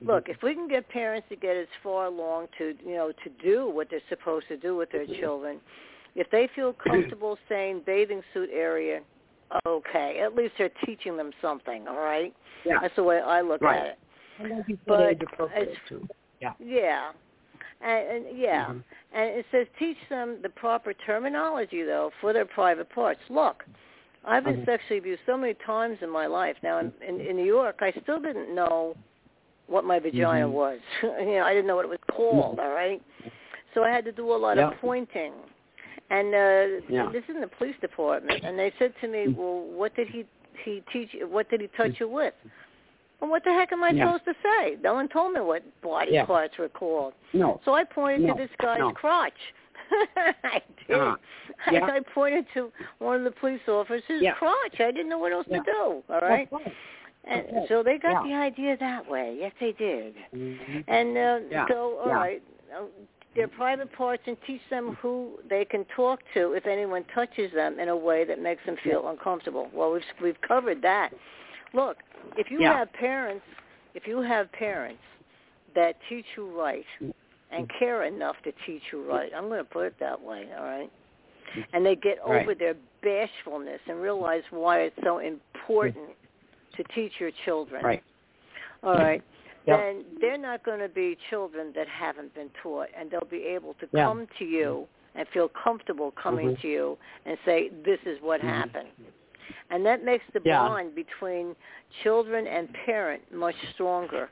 look, 0.00 0.28
if 0.28 0.38
we 0.42 0.54
can 0.54 0.68
get 0.68 0.88
parents 0.88 1.26
to 1.30 1.36
get 1.36 1.56
as 1.56 1.66
far 1.82 2.06
along 2.06 2.48
to 2.58 2.74
you 2.84 2.94
know 2.94 3.12
to 3.24 3.30
do 3.42 3.68
what 3.68 3.88
they're 3.90 4.00
supposed 4.08 4.48
to 4.48 4.56
do 4.56 4.76
with 4.76 4.90
their 4.90 5.06
children, 5.06 5.58
if 6.14 6.30
they 6.30 6.48
feel 6.54 6.72
comfortable 6.72 7.38
saying 7.48 7.82
bathing 7.84 8.22
suit 8.32 8.48
area, 8.52 9.00
okay, 9.66 10.20
at 10.22 10.34
least 10.34 10.54
they're 10.56 10.70
teaching 10.86 11.16
them 11.16 11.30
something. 11.42 11.86
All 11.86 12.00
right, 12.00 12.34
yeah. 12.64 12.78
that's 12.80 12.96
the 12.96 13.02
way 13.02 13.20
I 13.20 13.42
look 13.42 13.60
right. 13.60 13.80
at 13.80 13.86
it. 13.86 13.98
And 14.38 14.78
but 14.86 15.02
as, 15.54 15.68
yeah. 16.40 16.52
Yeah. 16.64 17.10
And, 17.82 18.26
and 18.26 18.38
yeah, 18.38 18.66
mm-hmm. 18.66 18.78
and 19.14 19.30
it 19.38 19.46
says 19.50 19.66
teach 19.78 19.96
them 20.10 20.38
the 20.42 20.50
proper 20.50 20.92
terminology 20.92 21.82
though 21.82 22.10
for 22.20 22.34
their 22.34 22.44
private 22.44 22.90
parts. 22.90 23.20
Look, 23.30 23.64
I've 24.24 24.44
been 24.44 24.56
mm-hmm. 24.56 24.70
sexually 24.70 24.98
abused 24.98 25.22
so 25.24 25.36
many 25.38 25.54
times 25.64 25.96
in 26.02 26.10
my 26.10 26.26
life. 26.26 26.56
Now 26.62 26.78
in, 26.78 26.92
in 27.06 27.20
in 27.20 27.36
New 27.36 27.46
York, 27.46 27.76
I 27.80 27.92
still 28.02 28.20
didn't 28.20 28.54
know 28.54 28.96
what 29.66 29.84
my 29.84 29.98
vagina 29.98 30.44
mm-hmm. 30.44 30.52
was. 30.52 30.78
you 31.02 31.36
know, 31.36 31.44
I 31.44 31.54
didn't 31.54 31.68
know 31.68 31.76
what 31.76 31.86
it 31.86 31.88
was 31.88 31.98
called. 32.10 32.58
Mm-hmm. 32.58 32.60
All 32.60 32.74
right, 32.74 33.00
so 33.72 33.82
I 33.82 33.88
had 33.88 34.04
to 34.04 34.12
do 34.12 34.30
a 34.30 34.36
lot 34.36 34.58
yep. 34.58 34.72
of 34.72 34.78
pointing. 34.80 35.32
And 36.10 36.34
uh 36.34 36.84
yeah. 36.88 37.08
this 37.12 37.22
is 37.28 37.36
in 37.36 37.40
the 37.40 37.50
police 37.56 37.76
department, 37.80 38.44
and 38.44 38.58
they 38.58 38.74
said 38.78 38.92
to 39.00 39.08
me, 39.08 39.26
Mm-hmm. 39.26 39.40
"Well, 39.40 39.64
what 39.74 39.96
did 39.96 40.08
he 40.08 40.26
he 40.64 40.82
teach? 40.92 41.10
you? 41.12 41.26
What 41.26 41.48
did 41.48 41.62
he 41.62 41.68
touch 41.68 41.98
you 41.98 42.08
with?" 42.08 42.34
Well, 43.20 43.30
what 43.30 43.44
the 43.44 43.52
heck 43.52 43.72
am 43.72 43.84
I 43.84 43.90
Yeah. 43.90 44.06
supposed 44.18 44.24
to 44.24 44.34
say? 44.42 44.76
No 44.82 44.94
one 44.94 45.08
told 45.08 45.32
me 45.34 45.40
what 45.40 45.62
body 45.82 46.12
Yeah. 46.12 46.24
parts 46.24 46.56
were 46.58 46.68
called. 46.68 47.14
No. 47.32 47.60
So 47.64 47.74
I 47.74 47.84
pointed 47.84 48.22
No. 48.22 48.34
to 48.34 48.38
this 48.42 48.50
guy's 48.58 48.78
No. 48.78 48.92
crotch. 48.92 49.54
I 50.44 50.62
did. 50.86 50.96
Uh-huh. 50.96 51.16
Yeah. 51.70 51.84
I, 51.84 51.96
I 51.96 52.00
pointed 52.00 52.46
to 52.54 52.72
one 52.98 53.16
of 53.16 53.24
the 53.24 53.30
police 53.32 53.60
officers' 53.68 54.22
Yeah. 54.22 54.34
crotch. 54.34 54.80
I 54.80 54.90
didn't 54.90 55.08
know 55.08 55.18
what 55.18 55.32
else 55.32 55.46
to 55.48 55.60
do. 55.60 56.02
All 56.08 56.20
right. 56.20 56.48
And 57.24 57.44
right. 57.52 57.68
so 57.68 57.82
they 57.82 57.98
got 57.98 58.24
the 58.24 58.32
idea 58.32 58.76
that 58.78 59.06
way. 59.08 59.36
Yes, 59.38 59.52
they 59.60 59.72
did. 59.72 60.14
Mm-hmm. 60.34 60.80
And 60.88 61.18
uh, 61.18 61.66
so, 61.68 61.98
all 62.04 62.12
right, 62.12 62.42
uh, 62.74 62.84
their 63.36 63.48
private 63.48 63.92
parts 63.92 64.22
and 64.26 64.36
teach 64.46 64.62
them 64.70 64.96
who 65.02 65.38
they 65.48 65.64
can 65.64 65.84
talk 65.94 66.20
to 66.34 66.52
if 66.52 66.66
anyone 66.66 67.04
touches 67.14 67.52
them 67.52 67.78
in 67.78 67.88
a 67.88 67.96
way 67.96 68.24
that 68.24 68.40
makes 68.40 68.64
them 68.64 68.76
feel 68.82 69.08
uncomfortable. 69.08 69.68
Well, 69.74 69.92
we've 69.92 70.02
we've 70.22 70.40
covered 70.40 70.80
that. 70.82 71.10
Look, 71.72 71.98
if 72.36 72.50
you 72.50 72.60
Yeah. 72.60 72.74
have 72.78 72.92
parents, 72.92 73.44
if 73.94 74.06
you 74.06 74.20
have 74.20 74.50
parents 74.52 75.02
that 75.74 75.96
teach 76.08 76.26
you 76.36 76.46
right 76.46 76.86
and 77.50 77.68
care 77.68 78.04
enough 78.04 78.40
to 78.42 78.52
teach 78.66 78.92
you 78.92 79.02
right, 79.02 79.32
I'm 79.34 79.48
going 79.48 79.58
to 79.58 79.70
put 79.70 79.86
it 79.86 79.98
that 79.98 80.20
way. 80.20 80.48
All 80.56 80.64
right. 80.64 80.90
And 81.72 81.84
they 81.84 81.96
get 81.96 82.18
Right. 82.24 82.42
over 82.42 82.54
their 82.54 82.74
bashfulness 83.02 83.80
and 83.86 84.00
realize 84.00 84.44
why 84.50 84.80
it's 84.82 85.02
so 85.02 85.18
important 85.18 86.10
to 86.76 86.84
teach 86.84 87.18
your 87.20 87.32
children. 87.44 87.84
Right. 87.84 88.02
All 88.82 88.94
right. 88.96 89.22
Yep. 89.66 89.78
Then 89.78 90.04
they're 90.20 90.38
not 90.38 90.62
going 90.62 90.78
to 90.80 90.88
be 90.88 91.16
children 91.28 91.72
that 91.74 91.86
haven't 91.88 92.32
been 92.34 92.50
taught, 92.62 92.88
and 92.94 93.10
they'll 93.10 93.20
be 93.24 93.44
able 93.44 93.74
to 93.74 93.88
Yeah. 93.92 94.04
come 94.04 94.26
to 94.38 94.44
you 94.44 94.88
and 95.16 95.28
feel 95.28 95.48
comfortable 95.48 96.12
coming 96.12 96.54
Mhm. 96.54 96.60
to 96.60 96.68
you 96.68 96.98
and 97.26 97.36
say, 97.44 97.68
"This 97.68 98.00
is 98.06 98.20
what 98.22 98.40
Mhm. 98.40 98.48
happened," 98.48 98.88
and 99.70 99.84
that 99.86 100.04
makes 100.04 100.24
the 100.32 100.40
Yeah. 100.44 100.58
bond 100.58 100.94
between 100.94 101.54
children 102.02 102.46
and 102.46 102.72
parent 102.86 103.22
much 103.32 103.54
stronger. 103.74 104.30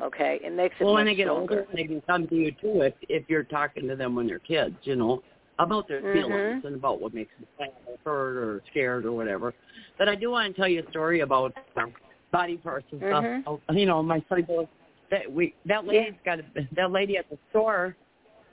Okay, 0.00 0.38
it 0.44 0.52
makes 0.52 0.76
it 0.80 0.84
Well, 0.84 0.94
when 0.94 1.06
they 1.06 1.14
get 1.16 1.26
stronger. 1.26 1.60
older, 1.60 1.66
they 1.74 1.84
can 1.84 2.00
come 2.02 2.28
to 2.28 2.34
you 2.36 2.52
too 2.52 2.82
if 2.82 2.94
if 3.08 3.28
you're 3.28 3.42
talking 3.42 3.88
to 3.88 3.96
them 3.96 4.14
when 4.14 4.26
they're 4.28 4.38
kids, 4.38 4.76
you 4.82 4.94
know, 4.94 5.22
about 5.58 5.88
their 5.88 6.02
Mhm. 6.02 6.12
feelings 6.12 6.64
and 6.64 6.76
about 6.76 7.00
what 7.00 7.12
makes 7.12 7.34
them 7.36 7.46
sad 7.58 7.72
or 7.86 7.98
hurt 8.04 8.36
or 8.36 8.62
scared 8.70 9.04
or 9.04 9.12
whatever. 9.12 9.52
But 9.96 10.08
I 10.08 10.14
do 10.14 10.30
want 10.30 10.54
to 10.54 10.60
tell 10.60 10.68
you 10.68 10.84
a 10.86 10.90
story 10.90 11.20
about 11.20 11.52
um, 11.76 11.92
body 12.30 12.56
parts 12.58 12.86
and 12.92 13.00
stuff. 13.00 13.24
Mhm. 13.24 13.42
Oh, 13.46 13.60
You 13.72 13.86
know, 13.86 14.02
my 14.02 14.22
son 14.28 14.42
goes 14.42 14.68
that 15.10 15.30
we 15.30 15.54
that 15.64 15.84
lady's 15.84 16.14
got 16.24 16.38
a, 16.38 16.44
that 16.72 16.92
lady 16.92 17.16
at 17.16 17.28
the 17.28 17.38
store 17.50 17.96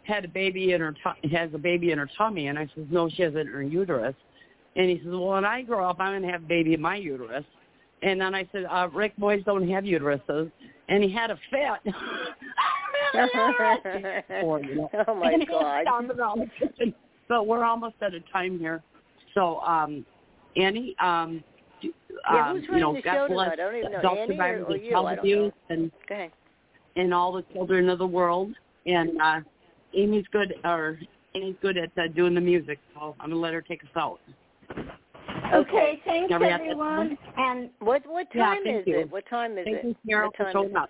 had 0.04 0.26
a 0.26 0.28
baby 0.28 0.74
in 0.74 0.82
her 0.82 0.94
tu- 0.94 1.30
has 1.30 1.54
a 1.54 1.58
baby 1.60 1.92
in 1.92 1.98
her 2.00 2.08
tummy, 2.18 2.48
and 2.48 2.58
I 2.58 2.66
says 2.68 2.86
no, 2.90 3.08
she 3.10 3.22
has 3.22 3.36
it 3.36 3.40
in 3.42 3.48
her 3.48 3.62
uterus. 3.62 4.16
And 4.76 4.90
he 4.90 4.98
says, 4.98 5.08
well, 5.08 5.28
when 5.28 5.46
I 5.46 5.62
grow 5.62 5.90
up, 5.90 5.98
I'm 6.00 6.22
gonna 6.22 6.32
have 6.32 6.44
a 6.44 6.48
baby 6.48 6.74
in 6.74 6.82
my 6.82 6.96
uterus. 6.98 7.46
And 8.02 8.20
then 8.22 8.36
I 8.36 8.48
said, 8.52 8.66
uh, 8.70 8.90
Rick, 8.94 9.16
boys 9.18 9.44
don't 9.46 9.68
have 9.70 9.84
uteruses. 9.84 10.52
And 10.90 11.04
he 11.04 11.12
had 11.12 11.32
a 11.32 11.40
fit. 11.50 11.94
Or, 14.44 14.60
you 14.62 14.76
know. 14.76 14.90
oh 15.08 15.16
my 15.16 15.38
God! 15.50 15.86
down 15.86 16.12
around 16.12 16.40
the 16.40 16.68
kitchen. 16.68 16.94
But 17.30 17.48
we're 17.48 17.64
almost 17.64 17.96
out 18.02 18.14
of 18.14 18.22
time 18.32 18.60
here. 18.60 18.84
So, 19.34 19.60
um, 19.62 20.06
Annie, 20.56 20.96
um, 21.02 21.44
do- 21.82 21.94
Yeah, 22.32 22.50
um, 22.50 22.62
you 22.62 22.80
know, 22.80 22.94
the 22.94 23.02
God 23.02 23.28
bless 23.30 23.52
tonight? 23.52 23.54
I 23.54 23.56
don't 23.56 23.76
even 23.76 23.94
adult 23.96 24.20
survivors 24.28 24.66
or 24.68 24.76
of 24.76 24.84
you? 24.84 24.92
child 24.92 25.20
abuse 25.20 25.54
and 25.70 25.92
and 26.98 27.14
all 27.14 27.34
the 27.34 27.44
children 27.54 27.90
of 27.90 28.00
the 28.00 28.08
world. 28.08 28.54
And 28.86 29.20
uh, 29.22 29.40
Amy's 29.94 30.26
good, 30.32 30.54
or 30.64 31.00
Amy's 31.34 31.56
good 31.62 31.78
at 31.78 31.92
uh, 31.98 32.08
doing 32.16 32.36
the 32.36 32.42
music. 32.42 32.80
So 32.94 33.16
I'm 33.20 33.30
gonna 33.30 33.42
let 33.42 33.54
her 33.54 33.62
take 33.62 33.84
us 33.84 33.90
out. 33.96 34.20
Okay, 35.54 36.02
thanks 36.06 36.34
everyone. 36.34 37.18
And 37.38 37.70
what 37.80 38.02
what 38.08 38.32
time 38.34 38.60
yeah, 38.66 38.80
is 38.80 38.84
you. 38.88 39.00
it? 39.00 39.12
What 39.12 39.28
time 39.30 39.58
is 39.58 39.66
thank 39.66 39.78
it? 39.78 39.86
You, 39.86 39.96
Carol, 40.08 40.32
up. 40.78 40.90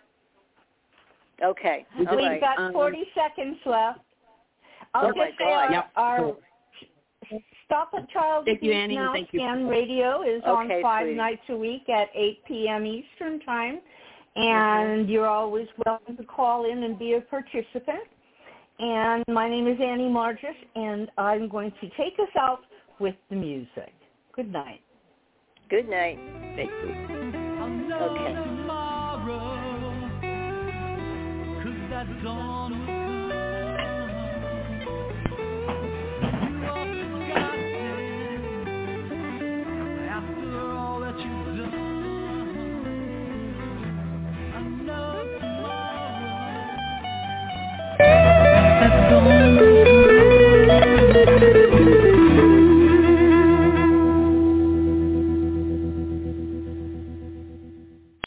Okay. 1.44 1.86
We've 1.98 2.08
right. 2.08 2.40
got 2.40 2.58
um, 2.60 2.74
40 2.74 2.98
um, 2.98 3.04
seconds 3.14 3.58
left. 3.66 4.00
I'll 4.94 5.08
oh 5.08 5.14
just 5.14 5.38
say 5.38 5.52
our, 5.52 5.72
yep. 5.72 5.92
our, 5.98 6.36
Stop 7.66 7.94
a 7.94 8.06
Child 8.14 8.46
Thank 8.46 8.62
you, 8.62 8.72
Annie. 8.72 8.96
Now 8.96 9.14
Thank 9.14 9.30
Scan 9.30 9.62
you. 9.62 9.70
Radio 9.70 10.22
is 10.22 10.42
okay, 10.44 10.76
on 10.76 10.82
five 10.82 11.08
please. 11.08 11.18
nights 11.18 11.42
a 11.50 11.56
week 11.56 11.90
at 11.90 12.10
8 12.14 12.46
p.m. 12.48 12.86
Eastern 12.86 13.40
Time. 13.42 13.80
Mm-hmm. 14.38 14.42
And 14.42 15.02
okay. 15.02 15.12
you're 15.12 15.28
always 15.28 15.68
welcome 15.86 16.16
to 16.18 16.24
call 16.24 16.70
in 16.70 16.84
and 16.84 17.00
be 17.00 17.14
a 17.14 17.22
participant. 17.22 18.04
And 18.78 19.24
my 19.28 19.50
name 19.50 19.68
is 19.68 19.80
Annie 19.82 20.10
Margis, 20.10 20.50
and 20.76 21.10
I'm 21.18 21.48
going 21.48 21.72
to 21.82 21.90
take 21.98 22.14
us 22.20 22.30
out 22.38 22.60
with 23.00 23.16
the 23.30 23.36
music. 23.36 23.94
Good 24.36 24.52
night. 24.52 24.82
Good 25.70 25.90
night. 25.90 26.20
Thank 26.56 26.70
you. 26.70 27.06
Okay. 28.02 28.56